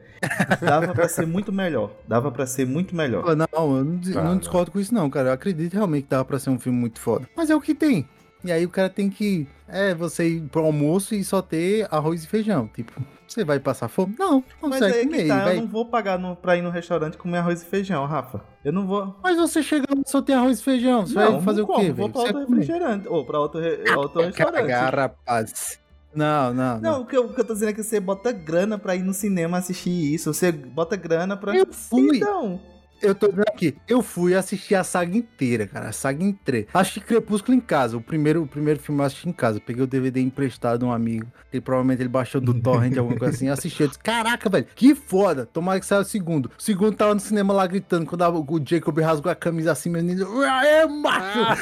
Dava 0.59 0.93
pra 0.93 1.07
ser 1.07 1.25
muito 1.25 1.51
melhor. 1.51 1.91
Dava 2.07 2.31
pra 2.31 2.45
ser 2.45 2.65
muito 2.65 2.93
melhor. 2.95 3.23
Não, 3.35 3.45
eu 3.77 3.85
não, 3.85 4.01
não 4.15 4.23
não. 4.23 4.37
discordo 4.37 4.71
com 4.71 4.79
isso, 4.79 4.93
não, 4.93 5.09
cara. 5.09 5.29
Eu 5.29 5.33
acredito 5.33 5.73
realmente 5.73 6.03
que 6.03 6.09
dava 6.09 6.25
pra 6.25 6.39
ser 6.39 6.49
um 6.49 6.59
filme 6.59 6.77
muito 6.77 6.99
foda. 6.99 7.29
Mas 7.37 7.49
é 7.49 7.55
o 7.55 7.61
que 7.61 7.73
tem. 7.73 8.07
E 8.45 8.51
aí 8.51 8.65
o 8.65 8.69
cara 8.69 8.89
tem 8.89 9.09
que. 9.09 9.47
É, 9.67 9.93
você 9.95 10.27
ir 10.27 10.41
pro 10.43 10.61
almoço 10.63 11.15
e 11.15 11.23
só 11.23 11.41
ter 11.41 11.87
arroz 11.89 12.23
e 12.23 12.27
feijão. 12.27 12.67
Tipo, 12.73 12.93
você 13.27 13.43
vai 13.43 13.59
passar 13.59 13.87
fome? 13.87 14.15
Não, 14.19 14.43
Mas 14.61 14.73
consegue 14.79 14.97
aí 14.99 15.05
comer. 15.05 15.21
que 15.23 15.27
tá, 15.27 15.43
vai- 15.43 15.57
eu 15.57 15.61
não 15.61 15.67
vou 15.67 15.85
pagar 15.85 16.19
no, 16.19 16.35
pra 16.35 16.55
ir 16.55 16.61
no 16.61 16.69
restaurante 16.69 17.17
comer 17.17 17.39
arroz 17.39 17.63
e 17.63 17.65
feijão, 17.65 18.05
Rafa. 18.05 18.41
Eu 18.63 18.71
não 18.71 18.85
vou. 18.85 19.15
Mas 19.23 19.37
você 19.37 19.63
chega 19.63 19.85
lá 19.89 20.01
e 20.05 20.09
só 20.09 20.21
tem 20.21 20.35
arroz 20.35 20.59
e 20.59 20.63
feijão. 20.63 21.05
Você 21.07 21.15
não, 21.15 21.33
vai 21.33 21.41
fazer 21.41 21.61
não 21.61 21.69
o 21.69 21.75
quê, 21.75 21.81
como? 21.87 21.93
Vou 21.95 22.09
pra 22.09 22.21
outro 22.21 22.39
refrigerante. 22.39 23.07
Ou 23.07 23.25
pra 23.25 23.39
outro, 23.39 23.59
re- 23.59 23.83
outro 23.95 24.21
restaurante. 24.21 24.55
Cagar, 24.67 24.95
rapaz. 24.95 25.79
Não, 26.13 26.53
não, 26.53 26.75
não. 26.75 26.81
Não, 26.81 27.01
o 27.01 27.05
que, 27.05 27.17
eu, 27.17 27.25
o 27.25 27.33
que 27.33 27.41
eu 27.41 27.45
tô 27.45 27.53
dizendo 27.53 27.69
é 27.69 27.73
que 27.73 27.83
você 27.83 27.99
bota 27.99 28.31
grana 28.31 28.77
pra 28.77 28.95
ir 28.95 29.03
no 29.03 29.13
cinema 29.13 29.57
assistir 29.57 30.13
isso. 30.13 30.33
Você 30.33 30.51
bota 30.51 30.95
grana 30.95 31.35
pra. 31.35 31.53
Eu 31.55 31.65
fui. 31.73 32.17
Então. 32.17 32.61
Eu 33.05 33.15
tô 33.15 33.27
dizendo 33.27 33.45
aqui, 33.47 33.75
eu 33.87 34.01
fui 34.01 34.33
assistir 34.35 34.75
a 34.75 34.83
saga 34.83 35.15
inteira, 35.15 35.67
cara. 35.67 35.89
A 35.89 35.91
saga 35.91 36.23
inteira. 36.23 36.67
Assisti 36.73 36.99
Crepúsculo 37.01 37.55
em 37.55 37.59
casa. 37.61 37.95
O 37.97 38.01
primeiro, 38.01 38.43
o 38.43 38.47
primeiro 38.47 38.79
filme 38.79 39.01
eu 39.01 39.05
assisti 39.05 39.29
em 39.29 39.33
casa. 39.33 39.59
Peguei 39.59 39.83
o 39.83 39.87
DVD 39.87 40.19
emprestado 40.21 40.79
de 40.79 40.85
um 40.85 40.91
amigo. 40.91 41.27
Ele 41.53 41.61
provavelmente 41.61 42.01
ele 42.01 42.09
baixou 42.09 42.41
do 42.41 42.53
torrent, 42.53 42.95
alguma 42.97 43.17
coisa 43.17 43.33
assim. 43.35 43.49
Assisti. 43.49 43.83
Eu 43.83 43.87
disse, 43.87 43.99
caraca, 43.99 44.49
velho, 44.49 44.65
que 44.75 44.95
foda. 44.95 45.45
Tomara 45.45 45.79
que 45.79 45.85
saia 45.85 46.01
o 46.01 46.05
segundo. 46.05 46.47
O 46.57 46.61
segundo 46.61 46.95
tava 46.95 47.13
no 47.13 47.19
cinema 47.19 47.53
lá 47.53 47.65
gritando. 47.67 48.05
Quando 48.05 48.21
a- 48.23 48.29
o 48.29 48.61
Jacob 48.65 48.97
rasgou 48.99 49.31
a 49.31 49.35
camisa 49.35 49.71
assim, 49.71 49.89
menino. 49.89 50.43
É, 50.43 50.85
macho! 50.87 51.61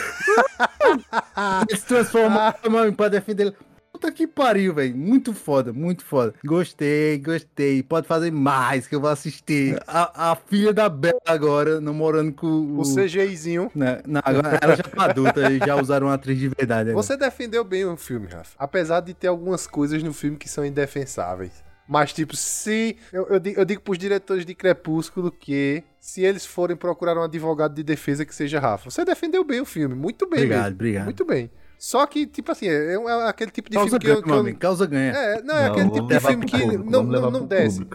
ele 1.69 1.79
se 1.79 1.85
transformou 1.85 2.53
mano, 2.69 2.93
pra 2.93 3.07
defender 3.09 3.47
ele. 3.47 3.55
Puta 4.03 4.11
que 4.11 4.27
pariu, 4.27 4.73
velho. 4.73 4.95
Muito 4.97 5.33
foda, 5.33 5.71
muito 5.71 6.03
foda. 6.03 6.33
Gostei, 6.43 7.17
gostei. 7.19 7.81
Pode 7.81 8.05
fazer 8.05 8.31
mais 8.31 8.85
que 8.85 8.93
eu 8.93 8.99
vou 8.99 9.09
assistir. 9.09 9.81
A, 9.87 10.31
a 10.31 10.35
filha 10.35 10.73
da 10.73 10.89
Bela 10.89 11.21
agora, 11.25 11.79
namorando 11.79 12.33
com 12.33 12.47
o. 12.47 12.81
O 12.81 12.83
CGIzinho. 12.83 13.71
Né, 13.73 14.01
não, 14.05 14.21
agora 14.25 14.59
ela 14.61 14.75
já 14.75 14.83
tá 14.83 15.05
adulta 15.05 15.49
e 15.49 15.59
já 15.59 15.77
usaram 15.77 16.07
uma 16.07 16.15
atriz 16.15 16.37
de 16.37 16.49
verdade. 16.49 16.89
agora. 16.89 17.01
Você 17.01 17.15
defendeu 17.15 17.63
bem 17.63 17.85
o 17.85 17.95
filme, 17.95 18.27
Rafa. 18.27 18.55
Apesar 18.59 18.99
de 18.99 19.13
ter 19.13 19.27
algumas 19.27 19.65
coisas 19.65 20.03
no 20.03 20.11
filme 20.11 20.35
que 20.35 20.49
são 20.49 20.65
indefensáveis. 20.65 21.63
Mas, 21.87 22.11
tipo, 22.11 22.35
se. 22.35 22.97
Eu, 23.11 23.27
eu, 23.27 23.39
digo, 23.39 23.59
eu 23.61 23.65
digo 23.65 23.81
pros 23.81 23.97
diretores 23.97 24.45
de 24.45 24.53
Crepúsculo 24.53 25.31
que 25.31 25.81
se 25.97 26.21
eles 26.21 26.45
forem 26.45 26.75
procurar 26.75 27.17
um 27.17 27.23
advogado 27.23 27.73
de 27.73 27.83
defesa 27.83 28.25
que 28.25 28.35
seja 28.35 28.59
Rafa. 28.59 28.89
Você 28.89 29.05
defendeu 29.05 29.45
bem 29.45 29.61
o 29.61 29.65
filme. 29.65 29.95
Muito 29.95 30.27
bem. 30.27 30.39
Obrigado, 30.39 30.63
mesmo. 30.63 30.75
obrigado. 30.75 31.05
Muito 31.05 31.25
bem. 31.25 31.49
Só 31.77 32.05
que, 32.05 32.25
tipo 32.25 32.51
assim, 32.51 32.67
é, 32.67 32.93
é 32.93 33.27
aquele 33.27 33.51
tipo 33.51 33.69
de 33.69 33.75
Causa 33.75 33.89
filme 33.89 33.99
que 33.99 34.05
ganha, 34.07 34.37
eu. 34.37 34.43
que 34.43 34.49
eu- 34.51 34.57
causa 34.57 34.85
ganha. 34.85 35.11
É, 35.11 35.41
não, 35.41 35.55
é 35.57 35.63
Não, 35.65 35.71
aquele 35.71 35.89
tipo 35.91 36.07
de 36.07 36.19
filme 36.19 36.45
que 36.45 36.59
público, 36.59 36.89
não, 36.89 37.03
não, 37.03 37.31
não 37.31 37.45
desce. 37.45 37.85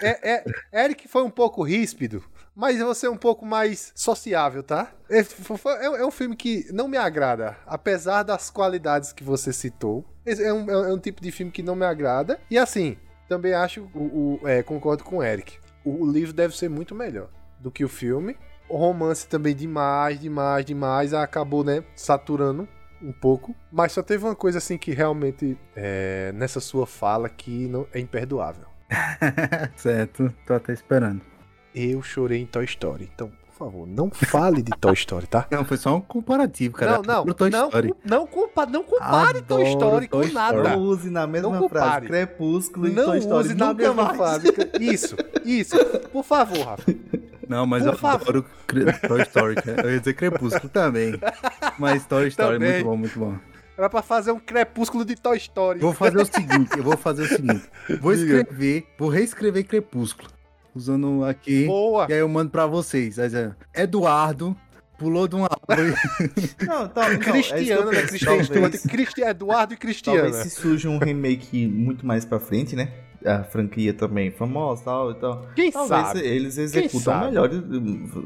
É, 0.00 0.44
é, 0.72 0.84
Eric 0.84 1.06
foi 1.08 1.22
um 1.22 1.30
pouco 1.30 1.62
ríspido, 1.62 2.22
mas 2.54 2.78
você 2.78 3.06
é 3.06 3.10
um 3.10 3.16
pouco 3.16 3.44
mais 3.44 3.92
sociável, 3.94 4.62
tá? 4.62 4.92
É, 5.10 5.18
é- 5.20 6.00
é 6.00 6.06
um 6.06 6.10
filme 6.10 6.34
que 6.36 6.66
não 6.72 6.88
me 6.88 6.96
agrada, 6.96 7.56
apesar 7.66 8.22
das 8.22 8.48
qualidades 8.50 9.12
que 9.12 9.22
você 9.24 9.52
citou. 9.52 10.04
Esse 10.24 10.42
É 10.42 10.52
um, 10.52 10.70
é 10.70 10.92
um 10.92 10.98
tipo 10.98 11.20
de 11.20 11.30
filme 11.30 11.52
que 11.52 11.62
não 11.62 11.76
me 11.76 11.84
agrada. 11.84 12.40
E 12.50 12.56
assim, 12.56 12.96
também 13.28 13.52
acho, 13.52 13.88
o, 13.94 14.38
o- 14.42 14.48
é, 14.48 14.62
concordo 14.62 15.04
com 15.04 15.18
o 15.18 15.22
Eric. 15.22 15.58
O, 15.84 16.04
o 16.04 16.10
livro 16.10 16.32
deve 16.32 16.56
ser 16.56 16.70
muito 16.70 16.94
melhor 16.94 17.28
do 17.60 17.70
que 17.70 17.84
o 17.84 17.88
filme. 17.88 18.36
O 18.70 18.78
romance 18.78 19.26
também 19.28 19.54
demais, 19.54 20.18
demais, 20.18 20.64
demais. 20.64 21.12
Acabou, 21.12 21.62
né, 21.62 21.84
saturando 21.94 22.66
um 23.04 23.12
pouco, 23.12 23.54
mas 23.70 23.92
só 23.92 24.02
teve 24.02 24.24
uma 24.24 24.34
coisa 24.34 24.58
assim 24.58 24.78
que 24.78 24.92
realmente 24.92 25.58
é, 25.76 26.32
nessa 26.34 26.60
sua 26.60 26.86
fala 26.86 27.28
que 27.28 27.68
não 27.68 27.86
é 27.92 28.00
imperdoável. 28.00 28.66
certo, 29.76 30.32
tô 30.46 30.54
até 30.54 30.72
esperando. 30.72 31.20
Eu 31.74 32.02
chorei 32.02 32.40
em 32.40 32.46
Toy 32.46 32.64
Story, 32.64 33.10
então 33.12 33.30
por 33.56 33.66
favor, 33.66 33.86
não 33.86 34.10
fale 34.10 34.62
de 34.62 34.72
Toy 34.72 34.94
Story, 34.94 35.28
tá? 35.28 35.46
Não, 35.50 35.64
foi 35.64 35.76
só 35.76 35.94
um 35.94 36.00
comparativo, 36.00 36.74
cara. 36.74 37.00
Não, 37.06 37.24
não, 37.24 37.34
Toy 37.34 37.50
não, 37.50 37.66
Story. 37.66 37.94
não, 38.04 38.26
compa 38.26 38.66
não 38.66 38.82
compare 38.82 39.42
Toy 39.42 39.62
Adoro 39.62 39.68
Story 39.68 40.08
Toy 40.08 40.26
com 40.26 40.34
nada. 40.34 40.62
Não 40.70 40.78
use 40.80 41.08
na 41.08 41.24
mesma 41.24 41.60
Não 41.60 41.68
frase 41.68 41.86
compare. 41.86 42.06
Crepúsculo 42.08 42.88
e 42.88 42.90
Não 42.90 43.04
Toy 43.04 43.18
Story 43.18 43.46
use 43.46 43.54
na 43.54 43.72
mesma 43.72 44.14
frase. 44.14 44.48
Isso, 44.80 45.14
isso. 45.44 45.76
Por 46.12 46.24
favor, 46.24 46.66
Rafa. 46.66 46.84
Não, 47.48 47.66
mas 47.66 47.82
Por 47.84 47.92
eu 47.92 47.98
favor. 47.98 48.22
adoro 48.22 48.46
Toy 49.08 49.22
Story, 49.22 49.54
cara. 49.56 49.82
Eu 49.82 49.92
ia 49.92 49.98
dizer 49.98 50.14
Crepúsculo 50.14 50.68
também. 50.68 51.14
Mas 51.78 52.06
Toy 52.06 52.28
Story 52.28 52.56
é 52.56 52.58
Também. 52.58 52.72
muito 52.72 52.84
bom, 52.84 52.96
muito 52.96 53.18
bom. 53.18 53.34
Era 53.76 53.90
pra 53.90 54.02
fazer 54.02 54.30
um 54.30 54.38
crepúsculo 54.38 55.04
de 55.04 55.16
Toy 55.16 55.36
Story. 55.36 55.80
Vou 55.80 55.92
fazer 55.92 56.18
o 56.18 56.24
seguinte, 56.24 56.70
eu 56.76 56.82
vou 56.84 56.96
fazer 56.96 57.22
o 57.22 57.26
seguinte. 57.28 57.64
Vou 58.00 58.12
escrever, 58.12 58.86
vou 58.98 59.08
reescrever 59.08 59.64
Crepúsculo. 59.66 60.28
Usando 60.74 61.24
aqui. 61.24 61.66
Boa. 61.66 62.06
E 62.08 62.12
aí 62.12 62.18
eu 62.20 62.28
mando 62.28 62.50
pra 62.50 62.66
vocês. 62.66 63.18
É, 63.18 63.52
Eduardo 63.74 64.56
pulou 64.98 65.26
de 65.26 65.34
uma 65.34 65.48
árvore. 65.68 65.94
Não, 66.66 66.88
tá, 66.88 67.02
não, 67.02 67.08
é 67.08 67.18
né? 67.18 67.18
penso, 67.18 67.30
Cristian 67.32 68.04
Stewart, 68.44 68.48
talvez- 68.48 68.82
Cristi 68.82 69.20
Eduardo 69.22 69.74
e 69.74 69.76
Talvez 69.76 69.78
Cristiana. 70.02 70.32
se 70.32 70.50
surja 70.50 70.88
um 70.88 70.98
remake 70.98 71.66
muito 71.66 72.06
mais 72.06 72.24
pra 72.24 72.38
frente, 72.38 72.76
né? 72.76 72.92
A 73.24 73.42
franquia 73.42 73.94
também 73.94 74.30
famosa 74.30 74.84
tal, 74.84 75.10
e 75.10 75.14
tal. 75.14 75.46
Quem 75.56 75.72
Talvez 75.72 76.06
sabe? 76.08 76.20
eles 76.20 76.58
executam 76.58 77.20
melhor, 77.24 77.48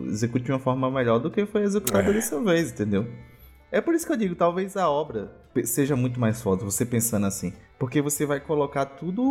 executem 0.08 0.42
de 0.46 0.52
uma 0.52 0.58
forma 0.58 0.90
melhor 0.90 1.18
do 1.20 1.30
que 1.30 1.46
foi 1.46 1.62
executada 1.62 2.10
É. 2.10 2.12
dessa 2.12 2.40
vez, 2.42 2.72
entendeu? 2.72 3.06
É 3.70 3.80
por 3.80 3.94
isso 3.94 4.04
que 4.06 4.12
eu 4.12 4.16
digo, 4.16 4.34
talvez 4.34 4.76
a 4.76 4.88
obra 4.90 5.30
seja 5.64 5.94
muito 5.94 6.18
mais 6.18 6.42
foda, 6.42 6.64
você 6.64 6.84
pensando 6.84 7.26
assim. 7.26 7.52
Porque 7.78 8.02
você 8.02 8.26
vai 8.26 8.40
colocar 8.40 8.84
tudo 8.86 9.22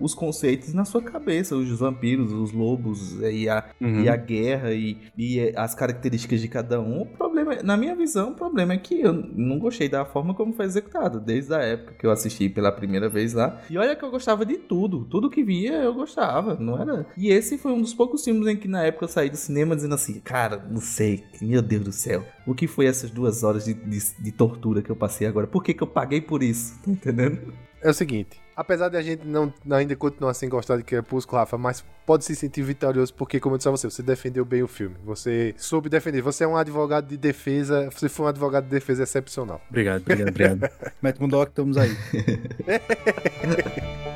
os 0.00 0.14
conceitos 0.14 0.74
na 0.74 0.84
sua 0.84 1.00
cabeça, 1.02 1.56
os 1.56 1.78
vampiros, 1.78 2.32
os 2.32 2.52
lobos 2.52 3.20
eh, 3.22 3.32
e 3.32 3.48
a, 3.48 3.64
Uhum. 3.80 4.00
e 4.02 4.08
a 4.08 4.16
guerra 4.16 4.72
e, 4.74 4.98
e 5.16 5.38
eh, 5.40 5.52
as 5.56 5.74
características 5.74 6.40
de 6.40 6.48
cada 6.48 6.80
um. 6.80 7.02
O 7.02 7.06
problema, 7.06 7.54
na 7.62 7.76
minha 7.76 7.94
visão, 7.96 8.30
o 8.32 8.34
problema 8.34 8.74
é 8.74 8.78
que 8.78 9.00
eu 9.00 9.12
não 9.12 9.58
gostei 9.58 9.88
da 9.88 10.04
forma 10.04 10.34
como 10.34 10.52
foi 10.52 10.66
executado, 10.66 11.20
desde 11.20 11.54
a 11.54 11.58
época 11.60 11.94
que 11.98 12.06
eu 12.06 12.10
assisti 12.10 12.48
pela 12.48 12.70
primeira 12.72 13.08
vez 13.08 13.32
lá. 13.32 13.60
E 13.70 13.78
olha 13.78 13.96
que 13.96 14.04
eu 14.04 14.10
gostava 14.10 14.44
de 14.44 14.58
tudo, 14.58 15.04
tudo 15.06 15.30
que 15.30 15.42
via 15.42 15.72
eu 15.74 15.94
gostava, 15.94 16.56
não 16.56 16.80
era? 16.80 17.06
E 17.16 17.28
esse 17.30 17.56
foi 17.56 17.72
um 17.72 17.80
dos 17.80 17.94
poucos 17.94 18.22
filmes 18.24 18.46
em 18.48 18.56
que 18.56 18.68
na 18.68 18.84
época 18.84 19.04
eu 19.04 19.08
saí 19.08 19.30
do 19.30 19.36
cinema 19.36 19.74
dizendo 19.74 19.94
assim, 19.94 20.20
cara, 20.20 20.62
não 20.70 20.80
sei, 20.80 21.24
meu 21.40 21.62
Deus 21.62 21.84
do 21.84 21.92
céu, 21.92 22.24
o 22.46 22.54
que 22.54 22.66
foi 22.66 22.86
essas 22.86 23.10
duas 23.10 23.42
horas 23.42 23.64
de, 23.64 23.74
de, 23.74 23.98
de 24.22 24.32
tortura 24.32 24.82
que 24.82 24.90
eu 24.90 24.96
passei 24.96 25.26
agora? 25.26 25.46
Por 25.46 25.62
que, 25.62 25.72
que 25.72 25.82
eu 25.82 25.86
paguei 25.86 26.20
por 26.20 26.42
isso? 26.42 26.78
Tá 26.84 26.90
entendendo? 26.90 27.52
É 27.80 27.90
o 27.90 27.94
seguinte, 27.94 28.40
apesar 28.56 28.88
de 28.88 28.96
a 28.96 29.02
gente 29.02 29.24
não 29.24 29.52
ainda 29.70 29.94
continuar 29.94 30.34
sem 30.34 30.48
gostar 30.48 30.76
de 30.76 30.82
Crepúsculo, 30.82 31.38
Rafa, 31.38 31.56
mas 31.56 31.84
pode 32.04 32.24
se 32.24 32.34
sentir 32.34 32.62
vitorioso 32.62 33.14
porque, 33.14 33.38
como 33.38 33.54
eu 33.54 33.58
disse 33.58 33.68
a 33.68 33.70
você, 33.70 33.88
você 33.88 34.02
defendeu 34.02 34.44
bem 34.44 34.62
o 34.62 34.68
filme. 34.68 34.96
Você 35.04 35.54
soube 35.56 35.88
defender. 35.88 36.20
Você 36.22 36.44
é 36.44 36.48
um 36.48 36.56
advogado 36.56 37.06
de 37.06 37.16
defesa, 37.16 37.88
você 37.90 38.08
foi 38.08 38.26
um 38.26 38.28
advogado 38.28 38.64
de 38.64 38.70
defesa 38.70 39.04
excepcional. 39.04 39.60
Obrigado, 39.68 40.02
obrigado, 40.02 40.28
obrigado. 40.28 40.70
Mete 41.00 41.18
com 41.18 41.28
dó 41.28 41.44
que 41.44 41.52
estamos 41.52 41.76
aí. 41.76 41.94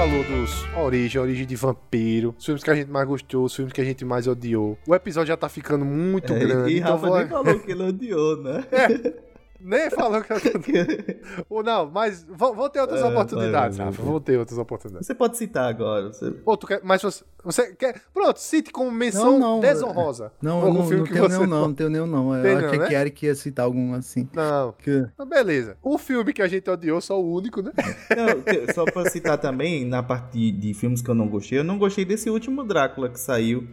falou 0.00 0.24
dos 0.24 0.66
Origem, 0.78 1.20
Origem 1.20 1.46
de 1.46 1.54
Vampiro, 1.56 2.34
os 2.38 2.42
filmes 2.46 2.64
que 2.64 2.70
a 2.70 2.74
gente 2.74 2.90
mais 2.90 3.06
gostou, 3.06 3.44
os 3.44 3.54
filmes 3.54 3.70
que 3.70 3.82
a 3.82 3.84
gente 3.84 4.02
mais 4.02 4.26
odiou. 4.26 4.78
O 4.88 4.94
episódio 4.94 5.28
já 5.28 5.36
tá 5.36 5.46
ficando 5.46 5.84
muito 5.84 6.32
É, 6.32 6.38
grande. 6.38 6.72
e 6.72 6.78
então 6.78 6.92
Rafa 6.92 7.06
vou... 7.06 7.18
nem 7.18 7.28
falou 7.28 7.60
que 7.60 7.70
ele 7.70 7.82
odiou, 7.82 8.42
né? 8.42 8.64
Nem 9.62 9.90
falou 9.90 10.22
que 10.22 10.32
eu 10.32 10.38
Ou 11.50 11.62
não, 11.62 11.90
mas 11.90 12.26
vão, 12.28 12.68
ter 12.68 12.80
outras 12.80 13.00
É, 13.00 13.04
oportunidades, 13.04 13.76
vai, 13.76 13.86
Rafa. 13.86 14.02
Vão 14.02 14.20
ter 14.20 14.38
outras 14.38 14.58
oportunidades. 14.58 15.06
Você 15.06 15.14
pode 15.14 15.36
citar 15.36 15.68
agora. 15.68 16.12
Você... 16.12 16.34
Ou 16.44 16.56
tu 16.56 16.66
quer, 16.66 16.80
mas 16.82 17.02
você, 17.02 17.22
você 17.44 17.74
quer. 17.74 18.00
Pronto, 18.12 18.38
cite 18.40 18.70
como 18.72 18.90
menção 18.90 19.32
Não, 19.32 19.38
não, 19.38 19.60
desonrosa. 19.60 20.32
Não, 20.40 20.60
Algum 20.62 20.78
não, 20.78 20.82
filme 20.86 20.98
não 20.98 21.04
que 21.06 21.12
tenho 21.12 21.24
você 21.28 21.36
nenhum 21.36 21.46
não, 21.50 21.60
não 21.68 21.74
tenho 21.74 21.90
nenhum 21.90 22.06
não. 22.06 22.34
Eu 22.34 22.42
Tem 22.42 22.54
não, 22.56 22.66
achei 22.66 22.78
né? 22.78 22.86
que 22.88 22.94
Eric 22.94 23.26
ia 23.26 23.34
citar 23.34 23.64
algum 23.66 23.94
assim. 23.94 24.28
Não. 24.32 24.72
Que... 24.72 25.06
Beleza. 25.28 25.76
O 25.82 25.98
filme 25.98 26.32
que 26.32 26.42
a 26.42 26.48
gente 26.48 26.68
odiou, 26.70 27.00
só 27.00 27.20
o 27.20 27.34
único, 27.34 27.60
né? 27.62 27.72
Não, 28.16 28.74
só 28.74 28.84
pra 28.84 29.08
citar 29.10 29.38
também, 29.38 29.84
na 29.84 30.02
parte 30.02 30.32
de, 30.38 30.52
de 30.52 30.74
filmes 30.74 31.00
que 31.02 31.08
eu 31.10 31.14
não 31.14 31.28
gostei, 31.28 31.58
eu 31.58 31.64
não 31.64 31.78
gostei 31.78 32.04
desse 32.04 32.28
último 32.30 32.64
Drácula 32.64 33.08
que 33.08 33.20
saiu. 33.20 33.66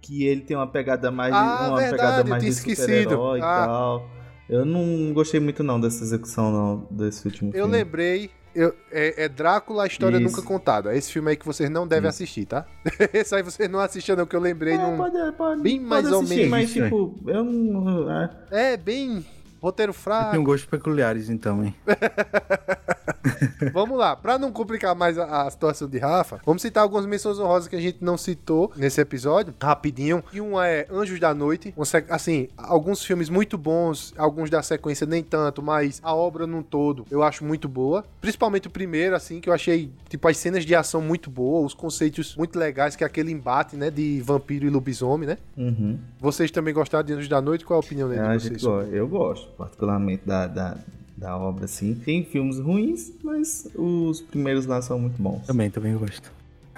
Que 0.00 0.24
ele 0.26 0.40
tem 0.40 0.56
uma 0.56 0.66
pegada 0.66 1.10
mais, 1.12 1.32
Ah, 1.32 1.68
uma 1.68 1.76
verdade, 1.78 1.90
pegada 1.92 2.24
mais 2.24 2.42
tinha 2.42 2.52
de 2.52 2.58
esquecido. 2.58 2.86
super-herói 3.10 3.38
e 3.38 3.42
Ah. 3.42 3.64
tal. 3.66 4.10
Eu 4.52 4.66
não 4.66 5.12
gostei 5.14 5.40
muito 5.40 5.62
não 5.62 5.80
dessa 5.80 6.04
execução 6.04 6.52
não, 6.52 6.86
desse 6.90 7.26
último 7.26 7.50
Eu 7.50 7.64
filme. 7.64 7.72
lembrei. 7.72 8.30
eu- 8.54 8.74
é, 8.90 9.24
é 9.24 9.28
Drácula, 9.30 9.84
a 9.84 9.86
história 9.86 10.18
Isso. 10.18 10.26
nunca 10.26 10.42
contada. 10.42 10.94
Esse 10.94 11.10
filme 11.10 11.30
aí 11.30 11.36
que 11.38 11.46
vocês 11.46 11.70
não 11.70 11.88
devem 11.88 12.10
Isso. 12.10 12.22
assistir, 12.22 12.44
tá? 12.44 12.66
Esse 13.14 13.34
aí 13.34 13.42
vocês 13.42 13.66
não 13.70 13.78
assistem, 13.80 14.14
não, 14.14 14.26
que 14.26 14.36
eu 14.36 14.40
lembrei 14.40 14.74
É, 14.74 14.78
num. 14.78 14.98
pode, 14.98 15.16
pode, 15.38 15.62
bem 15.62 15.78
pode 15.78 15.88
mais 15.88 16.12
ou 16.12 16.18
assistir, 16.20 16.34
menos, 16.36 16.50
Mas 16.50 16.70
tipo, 16.72 17.18
eu 17.26 17.42
não... 17.44 18.10
é. 18.12 18.30
É, 18.50 18.76
bem. 18.76 19.24
Roteiro 19.62 19.92
fraco. 19.92 20.32
tenho 20.32 20.42
gostos 20.42 20.68
peculiares, 20.68 21.30
então, 21.30 21.64
hein? 21.64 21.74
Vamos 23.72 23.96
lá, 23.98 24.16
pra 24.16 24.38
não 24.38 24.50
complicar 24.52 24.94
mais 24.94 25.16
a, 25.18 25.42
a 25.46 25.50
situação 25.50 25.88
de 25.88 25.98
Rafa, 25.98 26.40
vamos 26.44 26.62
citar 26.62 26.82
algumas 26.82 27.06
menções 27.06 27.38
honrosas 27.38 27.68
que 27.68 27.76
a 27.76 27.80
gente 27.80 27.98
não 28.00 28.16
citou 28.16 28.72
nesse 28.76 29.00
episódio, 29.00 29.54
rapidinho. 29.62 30.22
E 30.32 30.40
uma 30.40 30.66
é 30.66 30.86
Anjos 30.90 31.18
da 31.20 31.32
Noite. 31.32 31.72
Assim, 32.08 32.48
alguns 32.56 33.04
filmes 33.04 33.28
muito 33.28 33.56
bons, 33.56 34.12
alguns 34.16 34.50
da 34.50 34.62
sequência 34.62 35.06
nem 35.06 35.22
tanto, 35.22 35.62
mas 35.62 36.00
a 36.02 36.14
obra 36.14 36.46
num 36.46 36.62
todo 36.62 37.06
eu 37.10 37.22
acho 37.22 37.44
muito 37.44 37.68
boa. 37.68 38.04
Principalmente 38.20 38.66
o 38.66 38.70
primeiro, 38.70 39.14
assim, 39.14 39.40
que 39.40 39.48
eu 39.48 39.52
achei, 39.52 39.90
tipo, 40.08 40.26
as 40.28 40.36
cenas 40.36 40.64
de 40.64 40.74
ação 40.74 41.00
muito 41.00 41.30
boas, 41.30 41.66
os 41.66 41.74
conceitos 41.74 42.34
muito 42.36 42.58
legais, 42.58 42.96
que 42.96 43.04
é 43.04 43.06
aquele 43.06 43.30
embate, 43.30 43.76
né, 43.76 43.90
de 43.90 44.20
vampiro 44.20 44.66
e 44.66 44.70
lobisomem, 44.70 45.28
né? 45.28 45.38
Uhum. 45.56 45.98
Vocês 46.20 46.50
também 46.50 46.74
gostaram 46.74 47.04
de 47.04 47.12
Anjos 47.12 47.28
da 47.28 47.40
Noite? 47.40 47.64
Qual 47.64 47.76
a 47.76 47.80
opinião 47.80 48.08
né, 48.08 48.16
É, 48.16 48.20
a 48.20 48.36
de 48.36 48.44
gente 48.48 48.60
vocês? 48.60 48.62
go- 48.62 48.80
eu 48.94 49.06
gosto, 49.08 49.48
particularmente 49.62 50.22
da, 50.26 50.46
da, 50.48 50.76
da 51.16 51.36
obra, 51.36 51.66
assim. 51.66 51.94
Tem 51.94 52.24
filmes 52.24 52.58
ruins, 52.58 53.12
mas 53.22 53.68
os 53.76 54.20
primeiros 54.20 54.66
lá 54.66 54.82
são 54.82 54.98
muito 54.98 55.20
bons. 55.22 55.46
Também, 55.46 55.70
também 55.70 55.96
gosto. 55.96 56.32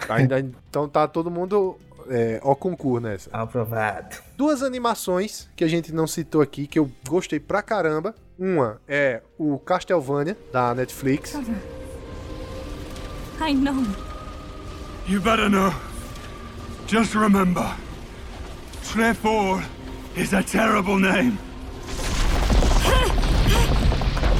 Ainda, 0.08 0.38
então 0.38 0.88
tá 0.88 1.08
todo 1.08 1.30
mundo 1.30 1.76
é, 2.08 2.40
ao 2.42 2.54
concurso 2.54 3.06
nessa. 3.06 3.30
Aprovado. 3.32 4.16
Duas 4.36 4.62
animações 4.62 5.48
que 5.56 5.64
a 5.64 5.68
gente 5.68 5.94
não 5.94 6.06
citou 6.06 6.42
aqui, 6.42 6.66
que 6.66 6.78
eu 6.78 6.90
gostei 7.08 7.40
pra 7.40 7.62
caramba. 7.62 8.14
Uma 8.38 8.80
é 8.86 9.22
o 9.38 9.58
Castlevania, 9.58 10.36
da 10.52 10.74
Netflix. 10.74 11.34
I 13.40 13.54
know. 13.54 13.82
You 15.08 15.20
better 15.20 15.48
know. 15.48 15.72
Just 16.86 17.14
remember, 17.14 17.64
Trefor 18.82 19.62
is 20.16 20.34
a 20.34 20.42
terrible 20.42 20.98
name. 20.98 21.38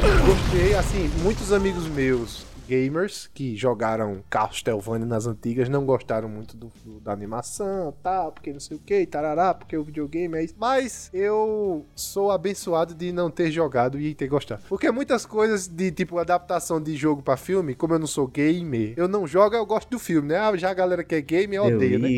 Gostei, 0.04 0.74
assim, 0.74 1.08
muitos 1.22 1.52
amigos 1.52 1.86
meus, 1.88 2.44
gamers, 2.68 3.28
que 3.32 3.56
jogaram 3.56 4.22
Castlevania 4.30 5.06
nas 5.06 5.26
antigas, 5.26 5.68
não 5.68 5.84
gostaram 5.84 6.28
muito 6.28 6.56
do, 6.56 6.70
do- 6.84 7.00
da 7.00 7.12
animação, 7.12 7.94
tal, 8.02 8.32
porque 8.32 8.52
não 8.52 8.60
sei 8.60 8.76
o 8.76 8.80
que, 8.80 9.04
tarará, 9.06 9.52
porque 9.54 9.76
o 9.76 9.82
videogame 9.84 10.38
é 10.38 10.44
isso. 10.44 10.54
Mas 10.58 11.10
eu 11.12 11.84
sou 11.94 12.30
abençoado 12.30 12.94
de 12.94 13.12
não 13.12 13.30
ter 13.30 13.50
jogado 13.50 13.98
e 14.00 14.14
ter 14.14 14.28
gostado. 14.28 14.62
Porque 14.68 14.90
muitas 14.90 15.26
coisas 15.26 15.66
de, 15.68 15.90
tipo, 15.90 16.18
adaptação 16.18 16.80
de 16.82 16.94
jogo 16.96 17.22
pra 17.22 17.36
filme, 17.36 17.74
como 17.74 17.94
eu 17.94 17.98
não 17.98 18.06
sou 18.06 18.26
gamer, 18.26 18.94
eu 18.96 19.08
não 19.08 19.26
jogo, 19.26 19.54
eu 19.56 19.66
gosto 19.66 19.90
do 19.90 19.98
filme, 19.98 20.28
né? 20.28 20.38
Ah, 20.38 20.56
Já 20.56 20.70
a 20.70 20.74
galera 20.74 21.02
que 21.04 21.14
é 21.14 21.20
gamer 21.20 21.62
odeia, 21.62 21.98
né? 21.98 22.08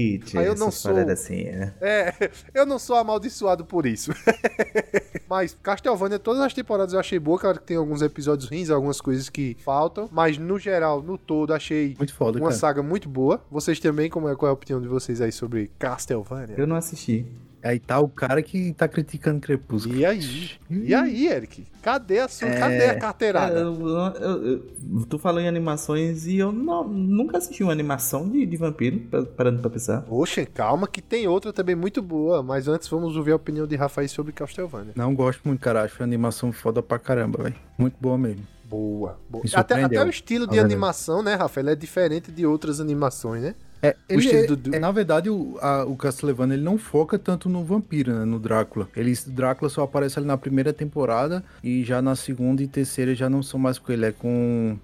Aí 0.40 0.46
eu 0.46 0.54
não 0.54 0.70
sou... 0.70 0.96
assim, 1.12 1.44
né? 1.44 1.74
É, 1.80 2.12
eu 2.54 2.66
não 2.66 2.78
sou 2.78 2.96
amaldiçoado 2.96 3.64
por 3.64 3.84
isso. 3.86 4.12
mas 5.28 5.56
Castlevania, 5.62 6.18
todas 6.18 6.42
as 6.42 6.52
temporadas 6.54 6.94
eu 6.94 7.00
achei 7.00 7.18
boa, 7.18 7.38
claro 7.38 7.58
que 7.58 7.66
tem 7.66 7.76
alguns 7.76 8.02
episódios 8.02 8.48
ruins, 8.48 8.70
algumas 8.70 9.00
coisas 9.00 9.28
que 9.28 9.56
faltam, 9.60 10.08
mas 10.12 10.38
no 10.38 10.58
geral, 10.58 11.02
no 11.02 11.16
todo, 11.18 11.52
achei 11.52 11.94
Muito 11.98 12.14
foda, 12.14 12.38
uma 12.38 12.48
cara. 12.48 12.58
saga 12.58 12.82
muito 12.82 13.08
boa. 13.08 13.40
Vocês 13.50 13.78
também, 13.80 14.08
como 14.10 14.28
é, 14.28 14.36
qual 14.36 14.48
é 14.48 14.50
a 14.50 14.54
opinião 14.54 14.80
de 14.80 14.88
vocês 14.88 15.20
aí 15.20 15.32
sobre 15.32 15.70
Castlevania? 15.78 16.54
Eu 16.58 16.66
não 16.66 16.76
assisti. 16.76 17.26
Aí 17.62 17.80
tá 17.80 17.98
o 17.98 18.08
cara 18.08 18.42
que 18.42 18.72
tá 18.74 18.86
criticando 18.86 19.40
Crepúsculo. 19.40 19.96
E 19.96 20.04
aí? 20.06 20.50
E 20.70 20.94
aí, 20.94 21.26
Eric? 21.26 21.66
Cadê 21.82 22.20
a 22.20 22.28
sua, 22.28 22.48
É, 22.48 22.58
cadê 22.58 22.84
a 22.90 22.98
carteirada? 22.98 23.58
eu, 23.60 23.88
eu- 23.88 24.46
eu- 24.46 25.06
tu 25.08 25.18
falou 25.18 25.40
em 25.40 25.48
animações 25.48 26.26
e 26.26 26.36
eu 26.38 26.52
não- 26.52 26.86
nunca 26.86 27.38
assisti 27.38 27.62
uma 27.64 27.72
animação 27.72 28.28
de, 28.28 28.44
de 28.46 28.56
vampiro, 28.56 29.00
pa- 29.10 29.22
parando 29.24 29.60
pra 29.60 29.70
pensar. 29.70 30.04
Oxe, 30.08 30.46
calma 30.46 30.86
que 30.86 31.00
tem 31.02 31.26
outra 31.26 31.52
também 31.52 31.74
muito 31.74 32.00
boa, 32.02 32.42
mas 32.42 32.68
antes 32.68 32.86
vamos 32.88 33.16
ouvir 33.16 33.32
a 33.32 33.36
opinião 33.36 33.66
de 33.66 33.74
Rafael 33.74 34.08
sobre 34.08 34.32
Castlevania. 34.32 34.92
Não 34.94 35.14
gosto 35.14 35.40
muito, 35.44 35.60
cara. 35.60 35.82
Acho 35.82 36.02
a 36.02 36.04
animação 36.04 36.52
foda 36.52 36.82
pra 36.82 36.98
caramba, 36.98 37.42
velho. 37.42 37.56
Muito 37.78 37.96
boa 38.00 38.16
mesmo. 38.18 38.42
Boa, 38.64 39.18
boa. 39.30 39.44
Até, 39.54 39.82
até 39.82 40.04
o 40.04 40.08
estilo 40.08 40.44
de 40.46 40.58
animação, 40.58 41.22
né, 41.22 41.34
Rafael, 41.34 41.68
é 41.68 41.74
diferente 41.76 42.32
de 42.32 42.44
outras 42.44 42.80
animações, 42.80 43.40
né? 43.42 43.54
É, 43.88 43.96
ele 44.08 44.30
é- 44.30 44.46
do- 44.46 44.56
do- 44.56 44.74
é, 44.74 44.78
na 44.78 44.90
verdade, 44.90 45.28
o, 45.30 45.56
a- 45.60 45.84
o 45.84 45.96
Castlevania 45.96 46.54
ele 46.54 46.62
não 46.64 46.78
foca 46.78 47.18
tanto 47.18 47.48
no 47.48 47.64
vampiro, 47.64 48.12
né, 48.12 48.24
no 48.24 48.38
Drácula. 48.38 48.88
Ele, 48.96 49.12
o 49.12 49.30
Drácula 49.30 49.68
só 49.68 49.82
aparece 49.82 50.18
ali 50.18 50.26
na 50.26 50.36
primeira 50.36 50.72
temporada 50.72 51.42
e 51.62 51.84
já 51.84 52.00
na 52.02 52.14
segunda 52.16 52.62
e 52.62 52.66
terceira 52.66 53.14
já 53.14 53.28
não 53.28 53.42
são 53.42 53.58
mais 53.60 53.78
com 53.78 53.92
ele. 53.92 54.06
É 54.06 54.12
com. 54.12 54.76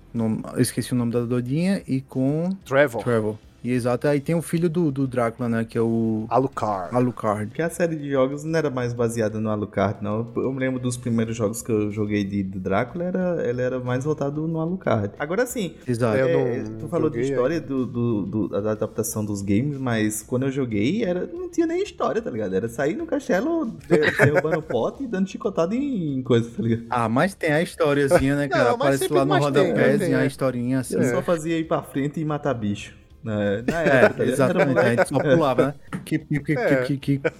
esqueci 0.58 0.92
o 0.92 0.96
nome 0.96 1.12
da 1.12 1.20
doidinha 1.20 1.82
e 1.86 2.00
com. 2.00 2.50
Trevor. 2.64 3.02
Trevor. 3.02 3.38
E 3.64 3.70
exato, 3.70 4.08
aí 4.08 4.20
tem 4.20 4.34
o 4.34 4.42
filho 4.42 4.68
do, 4.68 4.90
do 4.90 5.06
Drácula, 5.06 5.48
né? 5.48 5.64
Que 5.64 5.78
é 5.78 5.80
o. 5.80 6.26
Alucard. 6.28 6.94
Alucard. 6.94 7.46
Porque 7.46 7.62
a 7.62 7.70
série 7.70 7.94
de 7.96 8.10
jogos 8.10 8.42
não 8.44 8.58
era 8.58 8.70
mais 8.70 8.92
baseada 8.92 9.40
no 9.40 9.48
Alucard, 9.50 10.02
não. 10.02 10.30
Eu 10.36 10.52
me 10.52 10.58
lembro 10.58 10.80
dos 10.80 10.96
primeiros 10.96 11.36
jogos 11.36 11.62
que 11.62 11.70
eu 11.70 11.90
joguei 11.90 12.24
de, 12.24 12.42
de 12.42 12.58
Drácula, 12.58 13.04
era, 13.04 13.48
ele 13.48 13.62
era 13.62 13.78
mais 13.78 14.04
voltado 14.04 14.46
no 14.48 14.58
Alucard. 14.60 15.14
Agora 15.18 15.46
sim, 15.46 15.74
Exato. 15.86 16.16
Eu 16.18 16.28
é, 16.28 16.62
não 16.62 16.78
tu 16.78 16.88
falou 16.88 17.08
de 17.08 17.18
joguei, 17.18 17.30
história 17.30 17.60
do, 17.60 17.86
do- 17.86 18.22
do- 18.26 18.48
da 18.48 18.72
adaptação 18.72 19.24
dos 19.24 19.42
games, 19.42 19.78
mas 19.78 20.22
quando 20.22 20.44
eu 20.44 20.50
joguei, 20.50 21.04
era, 21.04 21.26
não 21.26 21.48
tinha 21.50 21.66
nem 21.66 21.82
história, 21.82 22.20
tá 22.20 22.30
ligado? 22.30 22.54
Era 22.54 22.68
sair 22.68 22.96
no 22.96 23.06
castelo, 23.06 23.66
de- 23.66 23.98
derrubando 24.24 24.60
pote 24.62 25.04
e 25.04 25.06
dando 25.06 25.28
chicotada 25.28 25.74
em 25.74 26.20
coisas, 26.22 26.52
tá 26.52 26.62
ligado? 26.62 26.86
Ah, 26.90 27.08
mas 27.08 27.34
tem 27.34 27.52
a 27.52 27.62
historiazinha, 27.62 28.36
né, 28.36 28.48
cara? 28.48 28.70
Não, 28.70 28.76
mas 28.76 28.80
Aparece 28.82 28.98
sempre 29.04 29.14
lá 29.18 29.24
no 29.24 29.28
mais 29.30 29.44
tem, 29.52 29.66
rodapézinho 29.70 30.18
a 30.18 30.22
é. 30.24 30.26
historinha 30.26 30.78
assim. 30.80 30.96
Eu 30.96 31.04
só 31.04 31.22
fazia 31.22 31.58
ir 31.58 31.68
pra 31.68 31.82
frente 31.82 32.18
e 32.20 32.24
matar 32.24 32.54
bicho. 32.54 33.00
né? 33.24 33.62
Na 33.66 33.80
É, 33.82 34.00
tá 34.00 34.08
ligado? 34.08 34.22
exatamente. 34.28 34.78
Era 34.78 34.88
A 34.88 34.90
gente 34.96 35.08
só 35.08 35.18
pulava, 35.18 35.66
né? 35.66 35.74
Que, 36.04 36.18
que, 36.18 36.40
que, 36.40 36.52
É. 36.52 36.82
que, 36.84 36.98
que, 36.98 37.18
que. 37.18 37.30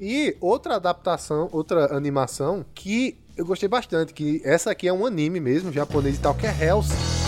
E 0.00 0.36
outra 0.40 0.76
adaptação, 0.76 1.48
outra 1.52 1.94
animação 1.96 2.64
que 2.74 3.18
eu 3.36 3.46
gostei 3.46 3.68
bastante, 3.68 4.12
que 4.12 4.40
essa 4.44 4.70
aqui 4.70 4.88
é 4.88 4.92
um 4.92 5.06
anime 5.06 5.40
mesmo, 5.40 5.72
japonês 5.72 6.16
e 6.16 6.20
tal, 6.20 6.34
que 6.34 6.46
é 6.46 6.54
Hellsing. 6.60 7.22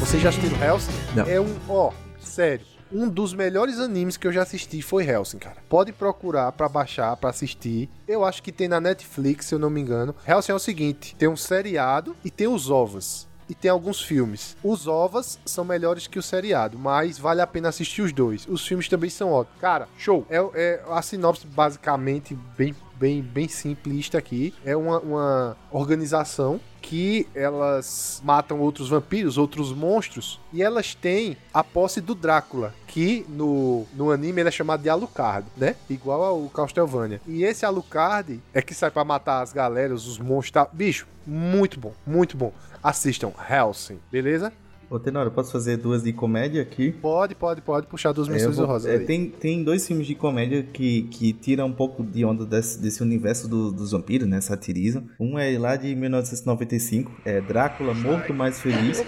Vocês 0.00 0.22
já 0.22 0.28
assistiram 0.28 0.62
Hellsing? 0.62 0.92
Não. 1.14 1.24
É 1.26 1.40
um, 1.40 1.54
ó, 1.68 1.92
sério, 2.20 2.64
um 2.92 3.08
dos 3.08 3.34
melhores 3.34 3.78
animes 3.78 4.16
que 4.16 4.26
eu 4.26 4.32
já 4.32 4.42
assisti 4.42 4.82
foi 4.82 5.04
Hellsing, 5.04 5.38
cara. 5.38 5.56
Pode 5.68 5.92
procurar 5.92 6.52
pra 6.52 6.68
baixar, 6.68 7.16
pra 7.16 7.30
assistir. 7.30 7.88
Eu 8.06 8.24
acho 8.24 8.42
que 8.42 8.52
tem 8.52 8.68
na 8.68 8.80
Netflix, 8.80 9.46
se 9.46 9.54
eu 9.54 9.58
não 9.58 9.70
me 9.70 9.80
engano. 9.80 10.14
Hellsing 10.26 10.52
é 10.52 10.54
o 10.54 10.60
seguinte, 10.60 11.14
tem 11.16 11.28
um 11.28 11.36
seriado 11.36 12.16
e 12.24 12.30
tem 12.30 12.46
os 12.46 12.70
ovas. 12.70 13.26
E 13.48 13.54
tem 13.54 13.70
alguns 13.70 14.02
filmes. 14.02 14.56
Os 14.62 14.88
ovas 14.88 15.38
são 15.46 15.64
melhores 15.64 16.08
que 16.08 16.18
o 16.18 16.22
seriado, 16.22 16.76
mas 16.76 17.16
vale 17.16 17.40
a 17.40 17.46
pena 17.46 17.68
assistir 17.68 18.02
os 18.02 18.12
dois. 18.12 18.44
Os 18.48 18.66
filmes 18.66 18.88
também 18.88 19.08
são 19.08 19.30
ótimos. 19.30 19.60
Cara, 19.60 19.88
show. 19.96 20.26
É, 20.28 20.38
é 20.54 20.82
a 20.90 21.00
sinopse 21.00 21.46
basicamente 21.46 22.36
bem, 22.56 22.74
bem, 22.98 23.22
bem 23.22 23.48
simplista 23.48 24.18
aqui. 24.18 24.54
É 24.64 24.76
uma, 24.76 24.98
uma 25.00 25.56
organização 25.70 26.60
que 26.80 27.26
elas 27.34 28.22
matam 28.24 28.60
outros 28.60 28.88
vampiros, 28.88 29.36
outros 29.36 29.72
monstros, 29.72 30.40
e 30.52 30.62
elas 30.62 30.94
têm 30.94 31.36
a 31.52 31.64
posse 31.64 32.00
do 32.00 32.14
Drácula, 32.14 32.72
que 32.86 33.26
no, 33.28 33.84
no 33.92 34.12
anime 34.12 34.40
ele 34.40 34.48
é 34.48 34.52
chamado 34.52 34.82
de 34.82 34.88
Alucard, 34.88 35.48
né? 35.56 35.74
Igual 35.90 36.22
ao 36.22 36.48
Castlevania. 36.48 37.20
E 37.26 37.42
esse 37.42 37.66
Alucard 37.66 38.40
é 38.54 38.62
que 38.62 38.72
sai 38.72 38.90
pra 38.90 39.04
matar 39.04 39.42
as 39.42 39.52
galeras, 39.52 40.06
os 40.06 40.18
monstros, 40.18 40.52
tá? 40.52 40.68
Bicho, 40.72 41.08
muito 41.26 41.80
bom, 41.80 41.92
muito 42.06 42.36
bom. 42.36 42.52
Assistam 42.80 43.32
Hellsing, 43.50 43.98
beleza? 44.10 44.52
Ô, 44.88 45.00
Tenório, 45.00 45.32
posso 45.32 45.50
fazer 45.50 45.76
duas 45.78 46.04
de 46.04 46.12
comédia 46.12 46.62
aqui? 46.62 46.92
Pode, 46.92 47.34
pode, 47.34 47.60
pode 47.60 47.88
puxar 47.88 48.12
duas 48.12 48.28
É, 48.28 48.32
menções 48.32 48.54
vou- 48.56 48.66
honrosas 48.66 48.88
é, 48.92 48.98
aí. 48.98 49.04
tem, 49.04 49.28
tem 49.28 49.64
dois 49.64 49.84
filmes 49.84 50.06
de 50.06 50.14
comédia 50.14 50.62
que, 50.62 51.02
que 51.10 51.32
tiram 51.32 51.66
um 51.66 51.72
pouco 51.72 52.04
de 52.04 52.24
onda 52.24 52.46
desse, 52.46 52.80
desse 52.80 53.02
universo 53.02 53.48
do- 53.48 53.72
dos 53.72 53.90
vampiros, 53.90 54.28
né? 54.28 54.40
Satirizam. 54.40 55.04
Um 55.18 55.36
é 55.38 55.58
lá 55.58 55.74
de 55.74 55.92
1995, 55.94 57.10
é 57.24 57.40
Drácula 57.40 57.94
Morto 57.94 58.32
Mais 58.32 58.60
Feliz. 58.60 59.02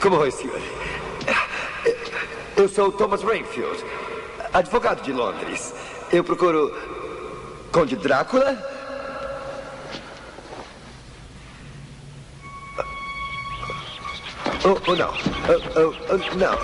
Como 0.00 0.18
vai, 0.18 0.30
senhor? 0.30 0.60
Eu 2.56 2.68
sou 2.68 2.90
Thomas 2.92 3.22
Rainfield, 3.22 3.84
advogado 4.52 5.02
de 5.02 5.12
Londres. 5.12 5.74
Eu 6.12 6.22
procuro 6.22 6.72
Conde 7.72 7.96
Drácula. 7.96 8.56
Oh, 14.64 14.78
oh 14.86 14.94
não. 14.94 15.08
Oh, 15.08 15.58
oh, 15.80 15.94
oh, 16.10 16.18
não. 16.36 16.56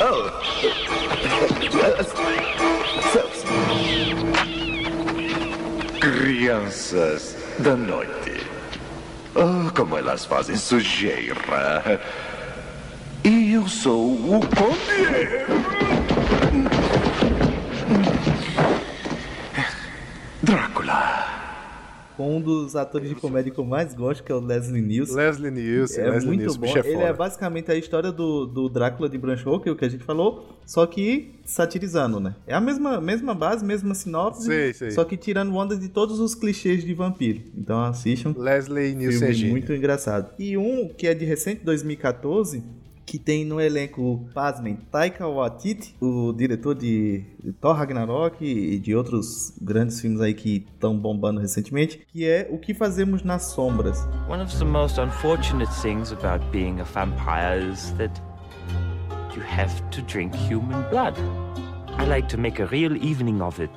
Oh. 0.00 0.30
Céus. 3.12 3.44
Crianças 6.00 7.36
da 7.60 7.74
noite. 7.74 8.46
Oh, 9.34 9.70
como 9.74 9.96
elas 9.96 10.24
fazem 10.26 10.56
sujeira. 10.56 12.00
E 13.24 13.54
eu 13.54 13.66
sou 13.68 14.14
o 14.14 14.40
Conde. 14.54 15.75
Com 22.16 22.36
um 22.36 22.40
dos 22.40 22.74
atores 22.74 23.08
de 23.10 23.14
comédia 23.14 23.52
que 23.52 23.58
eu 23.58 23.64
mais 23.64 23.92
gosto, 23.94 24.24
que 24.24 24.32
é 24.32 24.34
o 24.34 24.40
Leslie 24.40 24.80
Nielsen. 24.80 25.14
Leslie 25.16 25.50
Nielsen, 25.50 26.02
É 26.02 26.10
Leslie 26.10 26.26
muito 26.28 26.40
Nielsen, 26.40 26.60
bom. 26.60 26.66
é 26.78 26.90
Ele 26.90 27.02
é 27.02 27.12
basicamente 27.12 27.70
a 27.70 27.74
história 27.76 28.10
do, 28.10 28.46
do 28.46 28.68
Drácula 28.70 29.08
de 29.08 29.18
Bram 29.18 29.36
Stoker, 29.36 29.72
o 29.72 29.76
que 29.76 29.84
a 29.84 29.88
gente 29.88 30.02
falou, 30.02 30.56
só 30.64 30.86
que 30.86 31.34
satirizando, 31.44 32.18
né? 32.18 32.34
É 32.46 32.54
a 32.54 32.60
mesma, 32.60 33.00
mesma 33.00 33.34
base, 33.34 33.64
mesma 33.64 33.94
sinopse, 33.94 34.44
Sei, 34.46 34.72
sei. 34.72 34.90
só 34.92 35.04
que 35.04 35.16
tirando 35.16 35.54
onda 35.54 35.76
de 35.76 35.88
todos 35.88 36.18
os 36.18 36.34
clichês 36.34 36.82
de 36.84 36.94
vampiro. 36.94 37.42
Então 37.56 37.82
assistam. 37.84 38.34
Leslie 38.36 38.94
Nielsen 38.94 39.16
é 39.16 39.20
Filme 39.20 39.34
gênio. 39.34 39.52
muito 39.52 39.72
engraçado. 39.74 40.30
E 40.38 40.56
um 40.56 40.88
que 40.88 41.06
é 41.06 41.12
de 41.14 41.24
recente, 41.26 41.62
2014, 41.64 42.62
que 43.06 43.18
tem 43.20 43.44
no 43.44 43.60
elenco, 43.60 44.28
pasmem, 44.34 44.76
Taika 44.90 45.28
Waititi, 45.28 45.94
o 46.00 46.32
diretor 46.32 46.74
de 46.74 47.24
Thor 47.60 47.76
Ragnarok 47.76 48.44
e 48.44 48.78
de 48.80 48.96
outros 48.96 49.56
grandes 49.62 50.00
filmes 50.00 50.20
aí 50.20 50.34
que 50.34 50.66
estão 50.74 50.98
bombando 50.98 51.40
recentemente, 51.40 52.04
que 52.12 52.26
é 52.26 52.48
O 52.50 52.58
que 52.58 52.74
Fazemos 52.74 53.22
nas 53.22 53.44
Sombras. 53.44 54.04
One 54.28 54.42
of 54.42 54.58
the 54.58 54.64
most 54.64 54.98
unfortunate 54.98 55.70
things 55.80 56.12
about 56.12 56.44
being 56.50 56.80
a 56.80 56.84
vampire 56.84 57.70
is 57.72 57.92
that 57.92 58.20
you 59.36 59.42
have 59.42 59.72
to 59.92 60.02
drink 60.02 60.34
human 60.36 60.82
blood. 60.90 61.14
I 61.98 62.04
like 62.06 62.28
to 62.28 62.38
make 62.38 62.60
a 62.60 62.66
real 62.66 62.96
evening 62.96 63.40
of 63.40 63.62
it. 63.62 63.70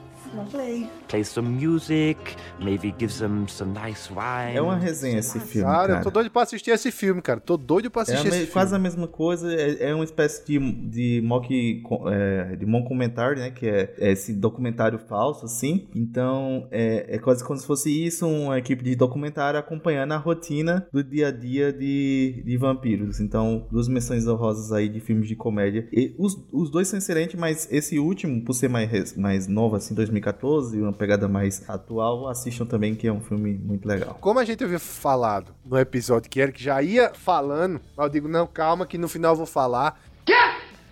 Play 1.10 1.24
some 1.24 1.50
music, 1.50 2.18
maybe 2.64 2.94
give 3.00 3.12
them 3.18 3.48
some 3.48 3.74
nice 3.74 4.10
wine. 4.14 4.56
É 4.56 4.62
uma 4.62 4.76
resenha 4.76 5.18
esse 5.20 5.40
filme, 5.40 5.66
Cara, 5.68 5.88
cara. 5.88 6.00
eu 6.00 6.04
tô 6.04 6.12
doido 6.12 6.30
pra 6.30 6.44
assistir 6.44 6.70
esse 6.70 6.92
filme, 6.92 7.20
cara. 7.20 7.40
Tô 7.40 7.58
doido 7.58 7.90
pra 7.90 8.02
É 8.02 8.04
a 8.04 8.04
assistir 8.04 8.24
me- 8.26 8.30
esse 8.30 8.38
filme. 8.42 8.52
quase 8.54 8.76
a 8.76 8.80
mesma 8.80 9.08
coisa, 9.08 9.52
é, 9.52 9.90
é 9.90 9.96
uma 9.96 10.04
espécie 10.04 10.46
de, 10.46 10.60
de 10.88 11.22
mock, 11.26 11.82
é, 12.12 12.56
de 12.56 12.66
documentário, 12.66 13.38
né, 13.40 13.50
que 13.50 13.68
é, 13.68 13.94
é 13.98 14.12
esse 14.12 14.34
documentário 14.34 15.00
falso, 15.00 15.46
assim, 15.46 15.88
então 15.96 16.68
é, 16.72 17.16
é 17.16 17.18
quase 17.18 17.44
como 17.44 17.58
se 17.60 17.66
fosse 17.66 17.90
isso, 18.06 18.28
uma 18.28 18.58
equipe 18.60 18.84
de 18.84 18.96
documentário 18.96 19.60
acompanhando 19.60 20.12
a 20.12 20.18
rotina 20.18 20.88
do 20.94 21.04
dia 21.04 21.30
a 21.30 21.32
dia 21.32 21.74
de, 21.74 22.44
de 22.46 22.58
vampiros, 22.58 23.20
então 23.20 23.68
duas 23.72 23.88
menções 23.88 24.28
honrosas 24.28 24.72
aí 24.72 24.88
de 24.88 25.00
filmes 25.00 25.28
de 25.28 25.36
comédia, 25.36 25.88
e 25.92 26.14
os, 26.20 26.38
os 26.54 26.70
dois 26.70 26.88
são 26.88 27.00
excelentes, 27.00 27.40
mas 27.40 27.68
esse 27.72 27.98
último, 27.98 28.44
por 28.46 28.54
ser 28.54 28.70
mais, 28.70 29.16
mais 29.18 29.48
novo, 29.48 29.76
assim, 29.76 29.94
2014, 29.96 30.80
uma 30.80 30.94
pegada 31.00 31.30
mais 31.30 31.68
atual, 31.68 32.28
assistam 32.28 32.66
também, 32.66 32.94
que 32.94 33.08
é 33.08 33.12
um 33.12 33.22
filme 33.22 33.54
muito 33.54 33.88
legal. 33.88 34.18
Como 34.20 34.38
a 34.38 34.46
gente 34.46 34.64
havia 34.64 34.78
falado 34.78 35.56
no 35.66 35.80
episódio 35.80 36.30
que 36.30 36.42
Eric 36.42 36.62
já 36.62 36.82
ia 36.82 37.12
falando, 37.14 37.80
mas 37.96 38.06
eu 38.06 38.12
digo, 38.12 38.28
não, 38.28 38.46
calma, 38.46 38.86
que 38.86 38.98
no 38.98 39.08
final 39.08 39.32
eu 39.32 39.38
vou 39.38 39.46
falar. 39.46 40.00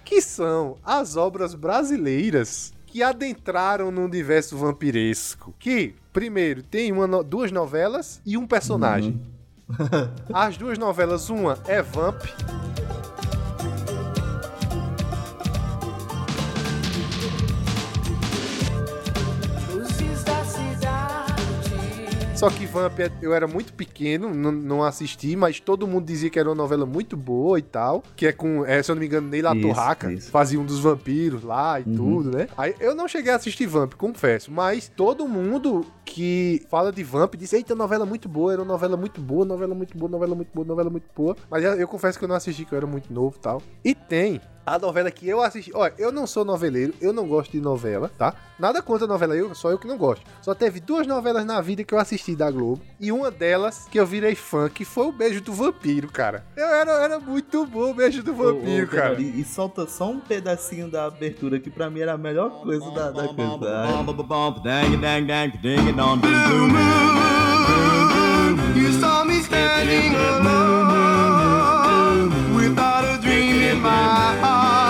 Que 0.05 0.21
são 0.21 0.77
as 0.85 1.17
obras 1.17 1.53
brasileiras 1.53 2.73
que 2.85 3.03
adentraram 3.03 3.91
no 3.91 4.05
universo 4.05 4.57
vampiresco. 4.57 5.53
Que, 5.59 5.93
primeiro, 6.13 6.63
tem 6.63 6.93
uma 6.93 7.21
duas 7.21 7.51
novelas 7.51 8.21
e 8.25 8.37
um 8.37 8.47
personagem. 8.47 9.21
As 10.33 10.55
duas 10.55 10.77
novelas, 10.77 11.29
uma 11.29 11.59
é 11.67 11.81
Vamp. 11.81 12.23
Só 22.37 22.51
que 22.51 22.67
Vamp 22.67 22.99
eu 23.19 23.33
era 23.33 23.47
muito 23.47 23.73
pequeno, 23.73 24.31
não, 24.31 24.83
assisti, 24.83 25.35
mas 25.35 25.59
todo 25.59 25.87
mundo 25.87 26.05
dizia 26.05 26.29
que 26.29 26.37
era 26.37 26.47
uma 26.47 26.53
novela 26.53 26.85
muito 26.85 27.17
boa 27.17 27.57
e 27.57 27.63
tal. 27.63 28.03
Que 28.15 28.27
é 28.27 28.31
com, 28.31 28.63
é, 28.63 28.81
se 28.83 28.91
eu 28.91 28.95
não 28.95 28.99
me 28.99 29.07
engano, 29.07 29.27
Neila 29.27 29.55
Isso, 29.55 29.67
Torraca, 29.67 30.13
isso. 30.13 30.29
fazia 30.29 30.59
um 30.59 30.63
dos 30.65 30.79
vampiros 30.79 31.41
lá 31.41 31.79
e 31.79 31.83
Uhum. 31.83 31.95
tudo, 31.95 32.37
né? 32.37 32.47
Aí 32.55 32.75
eu 32.79 32.93
não 32.93 33.07
cheguei 33.07 33.31
a 33.31 33.37
assistir 33.37 33.65
Vamp, 33.65 33.93
confesso, 33.95 34.51
mas 34.51 34.87
todo 34.95 35.27
mundo 35.27 35.83
que 36.05 36.63
fala 36.69 36.91
de 36.91 37.03
Vamp 37.03 37.33
diz: 37.35 37.51
Eita, 37.53 37.73
novela 37.73 38.05
muito 38.05 38.29
boa, 38.29 38.53
era 38.53 38.61
uma 38.61 38.67
novela 38.71 38.95
muito 38.95 39.19
boa, 39.19 39.43
novela 39.43 39.73
muito 39.73 39.97
boa, 39.97 40.11
novela 40.11 40.35
muito 40.35 40.49
boa, 40.53 40.67
novela 40.67 40.89
muito 40.91 41.07
boa. 41.15 41.35
Mas 41.49 41.63
eu, 41.63 41.73
eu 41.73 41.87
confesso 41.87 42.19
que 42.19 42.25
eu 42.25 42.29
não 42.29 42.35
assisti, 42.35 42.65
que 42.65 42.71
eu 42.73 42.77
era 42.77 42.85
muito 42.85 43.11
novo 43.11 43.35
e 43.35 43.39
tal. 43.41 43.63
E 43.83 43.95
tem 43.95 44.39
a 44.67 44.77
novela 44.77 45.09
que 45.09 45.25
eu 45.25 45.41
assisti. 45.41 45.71
Olha, 45.73 45.93
eu 45.97 46.11
não 46.11 46.27
sou 46.27 46.43
noveleiro, 46.43 46.93
eu 46.99 47.13
não 47.13 47.25
gosto 47.25 47.53
de 47.53 47.61
novela, 47.61 48.11
tá? 48.17 48.33
Nada 48.59 48.81
contra 48.81 49.07
novela, 49.07 49.33
eu, 49.33 49.55
só 49.55 49.71
eu 49.71 49.79
que 49.79 49.87
não 49.87 49.97
gosto. 49.97 50.25
Só 50.41 50.53
teve 50.53 50.81
duas 50.81 51.07
novelas 51.07 51.45
na 51.45 51.61
vida 51.61 51.85
que 51.85 51.93
eu 51.93 51.99
assisti 51.99 52.35
da 52.35 52.51
Globo. 52.51 52.81
E 52.99 53.09
uma 53.09 53.31
delas 53.31 53.87
que 53.89 53.97
eu 53.97 54.05
virei 54.05 54.35
fã, 54.35 54.67
que 54.67 54.83
foi 54.83 55.07
o 55.07 55.11
Beijo 55.13 55.39
do 55.39 55.53
Vampiro, 55.53 56.11
cara. 56.11 56.45
Eu 56.57 56.67
era, 56.67 56.91
era 57.01 57.17
muito 57.17 57.65
bom 57.65 57.91
o 57.91 57.93
Beijo 57.93 58.21
do 58.21 58.33
Vampiro, 58.33 58.83
Ô, 58.85 58.89
ô, 58.89 58.99
cara. 58.99 59.21
E 59.21 59.41
solta 59.45 59.87
só 59.87 60.09
um 60.09 60.19
pedacinho 60.19 60.91
da 60.91 61.05
abertura 61.05 61.61
que 61.61 61.69
pra 61.69 61.89
mim 61.89 62.01
era 62.01 62.13
a 62.13 62.17
melhor 62.17 62.49
coisa 62.61 62.91
da, 62.91 63.11
da 63.11 63.27
coisa. 63.29 63.87
You 68.75 68.93
saw 68.99 69.25
me 69.25 69.39
standing 69.39 70.15
alone 70.15 71.16
without 72.57 73.05
a 73.05 73.21
dream 73.21 73.61
in 73.61 73.79
my 73.81 74.37
heart, 74.41 74.86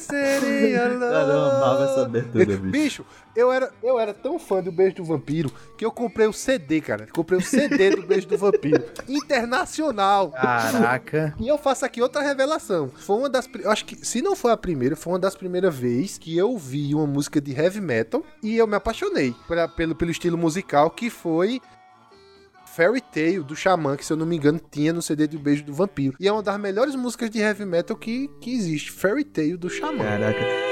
is 0.00 0.08
not 0.08 0.16
a 0.24 0.40
city 0.40 0.76
alone. 0.76 1.00
Cara, 1.10 1.32
eu 1.32 1.44
amava 1.44 1.84
essa 1.84 2.02
abertura, 2.02 2.44
bicho. 2.44 2.60
Bicho, 2.70 3.06
eu 3.36 3.52
era, 3.52 3.70
eu 3.82 3.98
era 3.98 4.12
tão 4.12 4.38
fã 4.38 4.62
do 4.62 4.72
Beijo 4.72 4.96
do 4.96 5.04
Vampiro 5.04 5.50
que 5.78 5.84
eu 5.84 5.92
comprei 5.92 6.26
o 6.26 6.32
CD, 6.32 6.80
cara. 6.80 7.06
Comprei 7.12 7.38
o 7.38 7.42
CD 7.42 7.90
do 7.90 8.02
Beijo 8.06 8.26
do 8.26 8.36
Vampiro. 8.36 8.84
Internacional. 9.08 10.30
Caraca. 10.32 11.34
E 11.38 11.48
eu 11.48 11.56
faço 11.58 11.84
aqui 11.84 12.02
outra 12.02 12.22
revelação. 12.22 12.88
Foi 12.88 13.16
uma 13.16 13.28
das. 13.28 13.48
Eu 13.58 13.70
acho 13.70 13.84
que, 13.84 13.96
se 14.04 14.20
não 14.20 14.34
foi 14.36 14.52
a 14.52 14.56
primeira, 14.56 14.96
foi 14.96 15.12
uma 15.12 15.18
das 15.18 15.34
primeiras 15.36 15.74
vezes 15.74 16.18
que 16.18 16.36
eu 16.36 16.56
vi 16.58 16.94
uma 16.94 17.06
música 17.06 17.40
de 17.40 17.52
heavy 17.52 17.80
metal 17.80 18.22
e 18.42 18.56
eu 18.56 18.66
me 18.66 18.74
apaixonei 18.76 19.34
pela- 19.48 19.68
pelo, 19.68 19.94
pelo 19.94 20.10
estilo 20.10 20.36
musical 20.36 20.90
que 20.90 21.08
foi. 21.10 21.60
Fairy 22.80 23.02
Tail 23.02 23.44
do 23.44 23.54
Xamã, 23.54 23.94
que 23.94 24.06
se 24.06 24.10
eu 24.10 24.16
não 24.16 24.24
me 24.24 24.36
engano 24.36 24.58
tinha 24.70 24.90
no 24.90 25.02
CD 25.02 25.26
do 25.26 25.38
Beijo 25.38 25.62
do 25.62 25.74
Vampiro. 25.74 26.16
E 26.18 26.26
é 26.26 26.32
uma 26.32 26.42
das 26.42 26.58
melhores 26.58 26.94
músicas 26.94 27.28
de 27.28 27.38
heavy 27.38 27.66
metal 27.66 27.94
que, 27.94 28.26
que 28.40 28.54
existe. 28.54 28.90
Fairy 28.90 29.22
Tail 29.22 29.58
do 29.58 29.68
Xamã. 29.68 30.02
Caraca. 30.02 30.69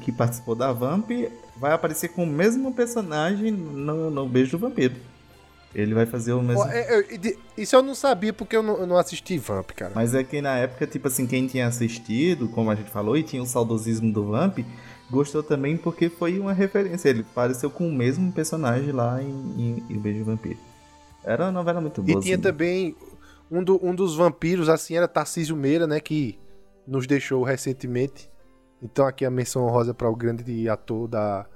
Que 0.00 0.10
participou 0.12 0.54
da 0.54 0.72
Vamp, 0.72 1.10
vai 1.56 1.72
aparecer 1.72 2.08
com 2.08 2.24
o 2.24 2.26
mesmo 2.26 2.72
personagem 2.72 3.50
no, 3.52 4.10
no 4.10 4.28
Beijo 4.28 4.52
do 4.52 4.58
Vampiro. 4.58 4.94
Ele 5.74 5.94
vai 5.94 6.04
fazer 6.04 6.32
o 6.32 6.42
mesmo. 6.42 6.64
É, 6.64 7.04
Isso 7.56 7.76
eu 7.76 7.82
não 7.82 7.94
sabia 7.94 8.32
porque 8.32 8.56
eu 8.56 8.62
não, 8.62 8.76
eu 8.78 8.86
não 8.86 8.96
assisti 8.96 9.38
Vamp, 9.38 9.70
cara. 9.70 9.92
Mas 9.94 10.14
é 10.14 10.24
que 10.24 10.40
na 10.40 10.56
época, 10.58 10.84
tipo 10.86 11.06
assim, 11.06 11.26
quem 11.28 11.46
tinha 11.46 11.66
assistido, 11.68 12.48
como 12.48 12.70
a 12.70 12.74
gente 12.74 12.90
falou, 12.90 13.16
e 13.16 13.22
tinha 13.22 13.40
o 13.40 13.46
saudosismo 13.46 14.12
do 14.12 14.24
Vamp, 14.32 14.58
gostou 15.08 15.42
também 15.44 15.76
porque 15.76 16.08
foi 16.08 16.40
uma 16.40 16.52
referência. 16.52 17.08
Ele 17.08 17.24
pareceu 17.34 17.70
com 17.70 17.88
o 17.88 17.92
mesmo 17.92 18.32
personagem 18.32 18.90
lá 18.90 19.22
em, 19.22 19.28
em, 19.28 19.84
em 19.90 19.96
O 19.96 20.00
Beijo 20.00 20.18
do 20.20 20.24
Vampiro. 20.24 20.58
Era 21.22 21.44
uma 21.44 21.52
novela 21.52 21.80
muito 21.80 22.00
E 22.00 22.04
boa. 22.12 22.20
tinha 22.20 22.34
assim. 22.34 22.42
também 22.42 22.96
um, 23.48 23.62
do- 23.62 23.78
um 23.84 23.94
dos 23.94 24.16
vampiros, 24.16 24.68
assim, 24.68 24.96
era 24.96 25.06
Tarcísio 25.06 25.54
Meira, 25.54 25.86
né? 25.86 26.00
Que 26.00 26.36
nos 26.84 27.06
deixou 27.06 27.44
recentemente. 27.44 28.28
Então 28.82 29.06
aqui 29.06 29.24
a 29.24 29.30
menção 29.30 29.64
honrosa 29.64 29.92
para 29.92 30.08
o 30.08 30.16
grande 30.16 30.68
ator 30.68 31.08
da 31.08 31.46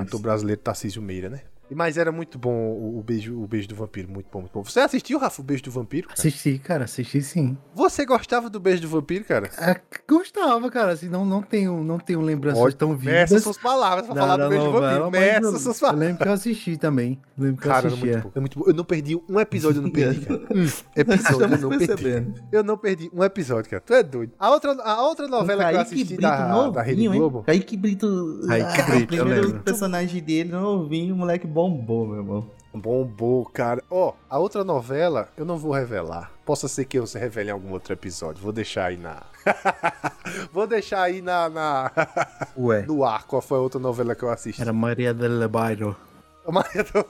ator 0.00 0.20
brasileiro 0.20 0.60
Tarcísio 0.60 1.00
Meira, 1.00 1.28
né? 1.28 1.42
Mas 1.74 1.96
era 1.98 2.12
muito 2.12 2.38
bom 2.38 2.52
o, 2.54 2.98
o 2.98 3.02
beijo, 3.02 3.40
o 3.42 3.46
beijo 3.46 3.66
do 3.68 3.74
vampiro, 3.74 4.08
muito 4.08 4.26
bom, 4.32 4.40
muito 4.40 4.52
bom. 4.52 4.62
Você 4.64 4.80
assistiu, 4.80 5.18
Rafa, 5.18 5.40
o 5.40 5.44
beijo 5.44 5.64
do 5.64 5.70
vampiro? 5.70 6.08
cara? 6.08 6.18
Assisti, 6.18 6.58
cara, 6.58 6.84
assisti 6.84 7.20
sim. 7.22 7.56
Você 7.74 8.04
gostava 8.06 8.48
do 8.48 8.60
beijo 8.60 8.82
do 8.82 8.88
vampiro, 8.88 9.24
cara? 9.24 9.50
É, 9.58 9.80
gostava, 10.08 10.70
cara, 10.70 10.92
assim, 10.92 11.08
não, 11.08 11.24
não 11.24 11.42
tenho, 11.42 11.82
não 11.82 11.98
tenho 11.98 12.20
lembranças 12.20 12.62
Olha, 12.62 12.72
tão 12.72 12.90
meça 12.90 13.26
vivas. 13.26 13.42
suas 13.42 13.58
palavras 13.58 14.06
pra 14.06 14.14
da- 14.14 14.20
falar 14.20 14.36
do 14.36 14.42
da 14.42 14.48
beijo 14.48 14.64
do 14.66 14.72
novela, 14.72 15.04
vampiro. 15.06 15.10
Meça 15.10 15.46
eu- 15.46 15.58
suas 15.58 15.76
Eu 15.76 15.80
palavras. 15.80 16.06
lembro 16.08 16.22
que 16.22 16.28
eu 16.28 16.32
assisti 16.32 16.76
também. 16.76 17.20
Lembro 17.36 17.60
que 17.60 17.66
eu 17.68 17.72
Cara, 17.72 17.86
era 17.88 17.96
muito 17.96 18.18
bom. 18.22 18.30
É 18.34 18.40
muito 18.40 18.58
bom. 18.58 18.64
Eu 18.68 18.74
não 18.74 18.84
perdi 18.84 19.20
um 19.28 19.40
episódio, 19.40 19.78
eu 19.78 19.82
não 19.82 19.90
perdi, 19.90 20.20
cara. 20.26 20.40
Um 20.56 20.64
episódio, 20.96 21.42
eu 21.42 21.58
não 21.58 21.68
perdi. 21.70 21.86
percebendo. 21.86 22.34
Eu 22.52 22.64
não 22.64 22.78
perdi 22.78 23.10
um 23.12 23.22
episódio, 23.24 23.70
cara. 23.70 23.82
Tu 23.84 23.92
é 23.94 24.02
doido. 24.02 24.32
A 24.38 24.50
outra, 24.50 24.72
a 24.82 25.02
outra 25.02 25.28
novela 25.28 25.64
que 25.68 25.74
eu 25.76 25.80
assisti 25.80 26.04
Brito 26.14 26.22
da, 26.22 26.68
da 26.70 26.82
Rede 26.82 27.02
hein? 27.06 27.12
Globo. 27.12 27.42
Kaique 27.42 27.76
Brito. 27.76 28.40
Kaique 28.46 28.80
Ah, 28.80 28.84
Brito, 28.84 29.04
o 29.04 29.06
primeiro 29.08 29.40
eu 29.40 29.46
lembro. 29.48 29.62
personagem 29.62 30.22
dele, 30.22 30.50
novinho, 30.52 31.14
o 31.14 31.18
moleque 31.18 31.46
bombou, 31.56 32.06
meu 32.06 32.16
irmão. 32.16 32.50
Bombou, 32.74 33.46
cara. 33.46 33.82
Ó, 33.90 34.12
a 34.28 34.38
outra 34.38 34.62
novela 34.62 35.30
eu 35.38 35.46
não 35.46 35.56
vou 35.56 35.72
revelar. 35.72 36.30
Possa 36.44 36.68
ser 36.68 36.84
que 36.84 36.98
eu 36.98 37.06
se 37.06 37.18
revele 37.18 37.48
em 37.48 37.52
algum 37.52 37.72
outro 37.72 37.94
episódio. 37.94 38.42
Vou 38.42 38.52
deixar 38.52 38.86
aí 38.86 38.98
na. 38.98 39.22
vou 40.52 40.66
deixar 40.66 41.00
aí 41.00 41.22
na. 41.22 41.48
na... 41.48 41.90
Ué. 42.58 42.82
No 42.82 43.02
ar 43.04 43.24
qual 43.24 43.40
foi 43.40 43.56
a 43.56 43.62
outra 43.62 43.80
novela 43.80 44.14
que 44.14 44.22
eu 44.22 44.28
assisti. 44.28 44.60
Era 44.60 44.70
Maria 44.70 45.14
del 45.14 45.48
Bairro. 45.48 45.96
Maria 46.46 46.84
do 46.84 47.06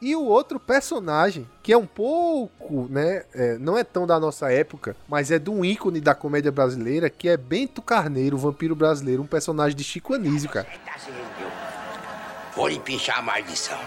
E 0.00 0.14
o 0.14 0.22
outro 0.22 0.60
personagem, 0.60 1.46
que 1.60 1.72
é 1.72 1.76
um 1.76 1.86
pouco, 1.86 2.86
né? 2.88 3.24
é, 3.34 3.58
não 3.58 3.76
é 3.76 3.82
tão 3.82 4.06
da 4.06 4.20
nossa 4.20 4.50
época, 4.52 4.94
mas 5.08 5.32
é 5.32 5.40
de 5.40 5.50
um 5.50 5.64
ícone 5.64 6.00
da 6.00 6.14
comédia 6.14 6.52
brasileira, 6.52 7.10
que 7.10 7.28
é 7.28 7.36
Bento 7.36 7.82
Carneiro, 7.82 8.36
o 8.36 8.38
vampiro 8.38 8.76
brasileiro, 8.76 9.22
um 9.22 9.26
personagem 9.26 9.76
de 9.76 9.82
Chico 9.82 10.14
Anísio, 10.14 10.48
cara. 10.48 10.68
Vou 12.56 12.68
lhe 12.68 12.80
pinchar 12.80 13.18
a 13.18 13.22
maldição. 13.22 13.78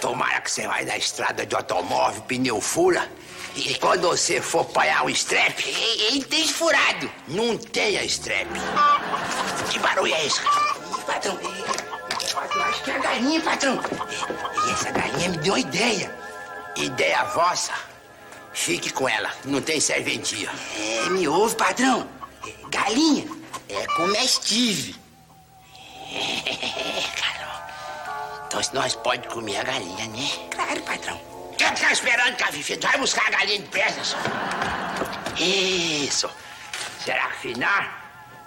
Tomara 0.00 0.40
que 0.40 0.50
você 0.50 0.66
vai 0.66 0.84
na 0.84 0.96
estrada 0.98 1.46
de 1.46 1.54
automóvel, 1.54 2.20
pneu 2.22 2.60
fura. 2.60 3.08
E 3.54 3.74
quando 3.76 4.08
você 4.08 4.40
for 4.42 4.60
apanhar 4.60 5.06
o 5.06 5.10
strap, 5.10 5.58
e- 5.60 6.02
ele 6.08 6.24
tem 6.24 6.46
furado. 6.46 7.10
Não 7.28 7.56
tenha 7.56 8.04
strap. 8.04 8.46
Que 9.70 9.78
barulho 9.78 10.14
é 10.14 10.26
esse? 10.26 10.40
Patrão, 11.06 11.36
patrão, 12.34 12.62
acho 12.64 12.82
que 12.82 12.90
é 12.90 12.96
a 12.96 12.98
galinha, 12.98 13.40
patrão. 13.40 13.80
E 14.66 14.70
essa 14.72 14.90
galinha 14.90 15.28
me 15.30 15.38
deu 15.38 15.54
uma 15.54 15.60
ideia. 15.60 16.14
Ideia 16.76 17.24
vossa. 17.24 17.72
Fique 18.52 18.90
com 18.92 19.08
ela, 19.08 19.30
não 19.44 19.62
tem 19.62 19.80
serventia. 19.80 20.50
É, 20.78 21.08
me 21.08 21.26
ouve, 21.28 21.54
patrão. 21.54 22.06
Galinha 22.68 23.26
é 23.68 23.86
comestível. 23.94 24.94
Caramba. 27.20 27.66
Então 28.46 28.62
se 28.62 28.74
nós 28.74 28.94
pode 28.94 29.26
comer 29.28 29.56
a 29.58 29.64
galinha, 29.64 30.06
né? 30.08 30.28
Claro, 30.50 30.80
patrão. 30.82 31.20
Quer 31.58 31.74
ficar 31.74 31.92
esperando, 31.92 32.36
Cavifito? 32.36 32.86
Vai 32.86 32.98
buscar 32.98 33.26
a 33.26 33.30
galinha 33.30 33.58
de 33.58 33.68
perna, 33.68 34.04
só. 34.04 34.16
Isso. 35.38 36.28
Será 37.04 37.28
que 37.28 37.48
final 37.48 37.84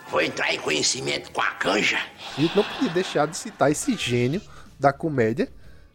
vou 0.09 0.21
entrar 0.21 0.53
em 0.53 0.59
conhecimento 0.59 1.31
com 1.31 1.41
a 1.41 1.51
canja? 1.51 1.99
A 2.37 2.41
gente 2.41 2.55
não 2.55 2.63
podia 2.63 2.89
deixar 2.89 3.27
de 3.27 3.37
citar 3.37 3.71
esse 3.71 3.95
gênio 3.95 4.41
da 4.79 4.91
comédia 4.93 5.51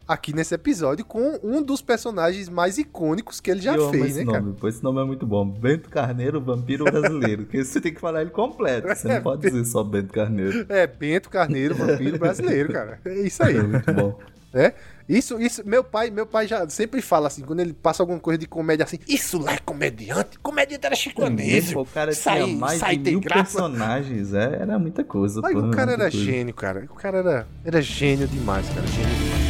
aqui 0.06 0.34
nesse 0.34 0.54
episódio 0.54 1.04
com 1.04 1.38
um 1.42 1.62
dos 1.62 1.80
personagens 1.80 2.48
mais 2.48 2.78
icônicos 2.78 3.40
que 3.40 3.50
ele 3.50 3.60
já 3.62 3.74
eu 3.74 3.90
fez, 3.90 4.16
né, 4.16 4.24
nome, 4.24 4.38
cara? 4.38 4.54
pois 4.60 4.74
esse 4.74 4.84
nome 4.84 5.00
é 5.00 5.04
muito 5.04 5.26
bom. 5.26 5.46
Bento 5.48 5.88
Carneiro, 5.88 6.40
vampiro 6.40 6.84
brasileiro. 6.84 7.44
Porque 7.46 7.64
você 7.64 7.80
tem 7.80 7.92
que 7.94 8.00
falar 8.00 8.20
ele 8.22 8.30
completo. 8.30 8.88
Você 8.88 9.08
não 9.12 9.22
pode 9.22 9.42
dizer 9.42 9.64
só 9.64 9.82
Bento 9.82 10.12
Carneiro. 10.12 10.66
É, 10.68 10.86
Bento 10.86 11.30
Carneiro, 11.30 11.74
vampiro 11.74 12.18
brasileiro, 12.18 12.72
cara. 12.72 13.00
É 13.04 13.14
isso 13.20 13.42
aí. 13.42 13.56
É 13.56 13.62
muito 13.62 13.92
bom. 13.92 14.18
É? 14.56 14.72
Isso, 15.08 15.40
isso, 15.40 15.66
meu 15.66 15.82
pai, 15.82 16.10
meu 16.10 16.24
pai 16.24 16.46
já 16.46 16.68
sempre 16.68 17.02
fala 17.02 17.26
assim, 17.26 17.42
quando 17.42 17.58
ele 17.58 17.72
passa 17.72 18.04
alguma 18.04 18.20
coisa 18.20 18.38
de 18.38 18.46
comédia 18.46 18.84
assim, 18.84 19.00
isso 19.08 19.36
lá 19.36 19.54
é 19.54 19.58
comediante? 19.58 20.38
Comediante 20.38 20.86
era 20.86 20.94
Chico 20.94 21.24
Anísio. 21.24 21.80
O 21.80 21.84
cara 21.84 22.12
Sai- 22.12 22.44
tinha 22.44 22.56
mais 22.56 22.78
sai 22.78 22.96
de 22.96 23.10
mil 23.10 23.20
graça. 23.20 23.42
personagens. 23.42 24.32
É, 24.32 24.58
era 24.60 24.78
muita 24.78 25.02
coisa. 25.02 25.42
Pô, 25.42 25.48
o 25.48 25.70
cara 25.72 25.94
era 25.94 26.08
coisa. 26.08 26.16
gênio, 26.16 26.54
cara. 26.54 26.84
O 26.88 26.94
cara 26.94 27.18
era, 27.18 27.48
era 27.64 27.82
gênio 27.82 28.28
demais, 28.28 28.68
cara. 28.68 28.86
Gênio 28.86 29.14
demais. 29.16 29.43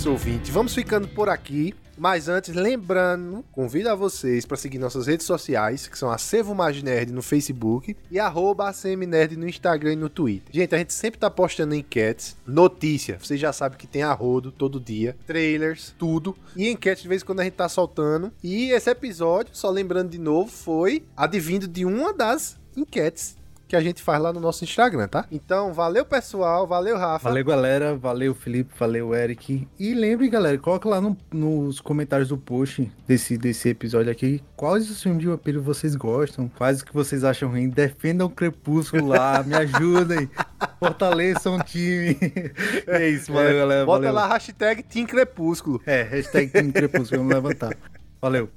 Isso, 0.00 0.10
ouvinte. 0.10 0.50
Vamos 0.50 0.74
ficando 0.74 1.06
por 1.08 1.28
aqui. 1.28 1.74
Mas 1.98 2.30
antes, 2.30 2.54
lembrando, 2.54 3.44
convido 3.52 3.90
a 3.90 3.94
vocês 3.94 4.46
para 4.46 4.56
seguir 4.56 4.78
nossas 4.78 5.06
redes 5.06 5.26
sociais, 5.26 5.86
que 5.86 5.98
são 5.98 6.10
Acervo 6.10 6.54
Mais 6.54 6.82
Nerd 6.82 7.12
no 7.12 7.20
Facebook 7.20 7.94
e 8.10 8.18
arroba 8.18 8.72
Nerd 9.06 9.36
no 9.36 9.46
Instagram 9.46 9.92
e 9.92 9.96
no 9.96 10.08
Twitter. 10.08 10.48
Gente, 10.50 10.74
a 10.74 10.78
gente 10.78 10.94
sempre 10.94 11.20
tá 11.20 11.28
postando 11.28 11.74
enquetes, 11.74 12.34
notícia, 12.46 13.18
vocês 13.20 13.38
já 13.38 13.52
sabem 13.52 13.76
que 13.76 13.86
tem 13.86 14.02
arrodo 14.02 14.50
todo 14.50 14.80
dia, 14.80 15.14
trailers, 15.26 15.94
tudo. 15.98 16.34
E 16.56 16.70
enquete 16.70 17.02
de 17.02 17.08
vez 17.08 17.20
em 17.20 17.26
quando 17.26 17.40
a 17.40 17.44
gente 17.44 17.52
tá 17.52 17.68
soltando. 17.68 18.32
E 18.42 18.70
esse 18.70 18.88
episódio, 18.88 19.54
só 19.54 19.68
lembrando 19.68 20.08
de 20.08 20.18
novo, 20.18 20.50
foi 20.50 21.04
advindo 21.14 21.68
de 21.68 21.84
uma 21.84 22.14
das 22.14 22.56
enquetes 22.74 23.36
que 23.70 23.76
a 23.76 23.80
gente 23.80 24.02
faz 24.02 24.20
lá 24.20 24.32
no 24.32 24.40
nosso 24.40 24.64
Instagram, 24.64 25.06
tá? 25.06 25.24
Então, 25.30 25.72
valeu 25.72 26.04
pessoal, 26.04 26.66
valeu 26.66 26.98
Rafa. 26.98 27.28
Valeu, 27.28 27.44
galera. 27.44 27.96
Valeu, 27.96 28.34
Felipe. 28.34 28.72
Valeu, 28.78 29.14
Eric. 29.14 29.66
E 29.78 29.94
lembre, 29.94 30.28
galera, 30.28 30.58
coloca 30.58 30.88
lá 30.88 31.00
no- 31.00 31.16
nos 31.32 31.80
comentários 31.80 32.28
do 32.30 32.36
post 32.36 32.90
desse, 33.06 33.38
desse 33.38 33.68
episódio 33.68 34.10
aqui 34.10 34.42
quais 34.56 34.90
os 34.90 35.00
filmes 35.02 35.20
de 35.22 35.28
vampiro 35.28 35.62
vocês 35.62 35.94
gostam, 35.94 36.50
quais 36.58 36.82
que 36.82 36.92
vocês 36.92 37.22
acham 37.22 37.48
ruim. 37.48 37.68
Defendam 37.68 38.26
o 38.26 38.30
Crepúsculo 38.30 39.06
lá, 39.06 39.42
me 39.46 39.54
ajudem. 39.54 40.28
Fortaleçam 40.78 41.56
o 41.56 41.62
time. 41.62 42.18
é 42.88 43.08
isso, 43.08 43.32
valeu, 43.32 43.56
galera. 43.56 43.86
Bota 43.86 43.98
valeu. 44.06 44.14
lá 44.14 44.26
hashtag 44.28 44.82
Team 44.82 45.06
Crepúsculo. 45.06 45.80
É, 45.86 46.02
hashtag 46.02 46.50
Team 46.50 46.72
Crepúsculo, 46.72 47.20
vamos 47.22 47.34
levantar. 47.34 47.76
Valeu. 48.20 48.50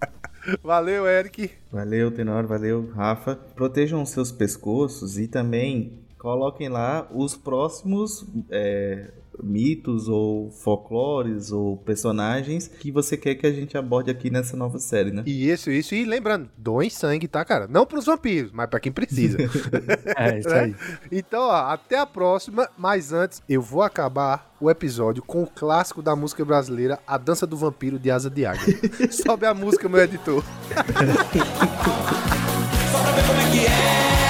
Valeu, 0.62 1.08
Eric. 1.08 1.52
Valeu, 1.72 2.12
Tenor, 2.12 2.46
valeu, 2.46 2.92
Rafa. 2.94 3.36
Protejam 3.56 4.06
seus 4.06 4.32
pescoços 4.32 5.18
e 5.18 5.28
também 5.28 6.00
coloquem 6.18 6.70
lá 6.70 7.08
os 7.12 7.36
próximos 7.36 8.26
é, 8.50 9.12
mitos 9.42 10.08
ou 10.08 10.52
folclores 10.52 11.52
ou 11.52 11.78
personagens 11.78 12.68
que 12.68 12.92
você 12.92 13.16
quer 13.18 13.36
que 13.36 13.48
a 13.48 13.52
gente 13.52 13.78
aborde 13.78 14.12
aqui 14.12 14.30
nessa 14.30 14.56
nova 14.58 14.78
série, 14.80 15.12
né? 15.12 15.24
E 15.26 15.50
isso, 15.50 15.72
isso. 15.72 15.96
E 15.96 16.04
lembrando, 16.06 16.50
doem 16.58 16.90
sangue, 16.90 17.28
tá, 17.28 17.44
cara? 17.46 17.68
Não 17.68 17.86
pros 17.86 18.06
vampiros, 18.06 18.52
mas 18.52 18.70
pra 18.70 18.80
quem 18.80 18.92
precisa. 18.92 19.38
É, 20.18 20.40
isso 20.40 20.50
Né? 20.50 20.60
aí. 20.60 20.76
Então, 21.12 21.44
ó, 21.44 21.72
até 21.72 21.98
a 21.98 22.06
próxima. 22.06 22.70
Mas 22.78 23.12
antes, 23.14 23.42
eu 23.50 23.62
vou 23.62 23.82
acabar 23.82 24.54
o 24.60 24.70
episódio 24.70 25.24
com 25.24 25.44
o 25.44 25.48
clássico 25.48 26.02
da 26.02 26.16
música 26.16 26.44
brasileira, 26.46 27.00
A 27.08 27.18
Dança 27.18 27.46
do 27.48 27.58
Vampiro 27.58 27.98
de 28.00 28.12
Asa 28.12 28.30
de 28.30 28.46
Águia. 28.46 28.78
Sobe 29.12 29.46
a 29.46 29.54
música, 29.54 29.90
meu 29.90 30.02
editor. 30.02 30.44
Só 32.92 33.02
pra 33.02 33.12
ver 33.12 33.28
como 33.28 33.40
é 33.40 33.52
que 33.52 33.66
é. 33.66 34.23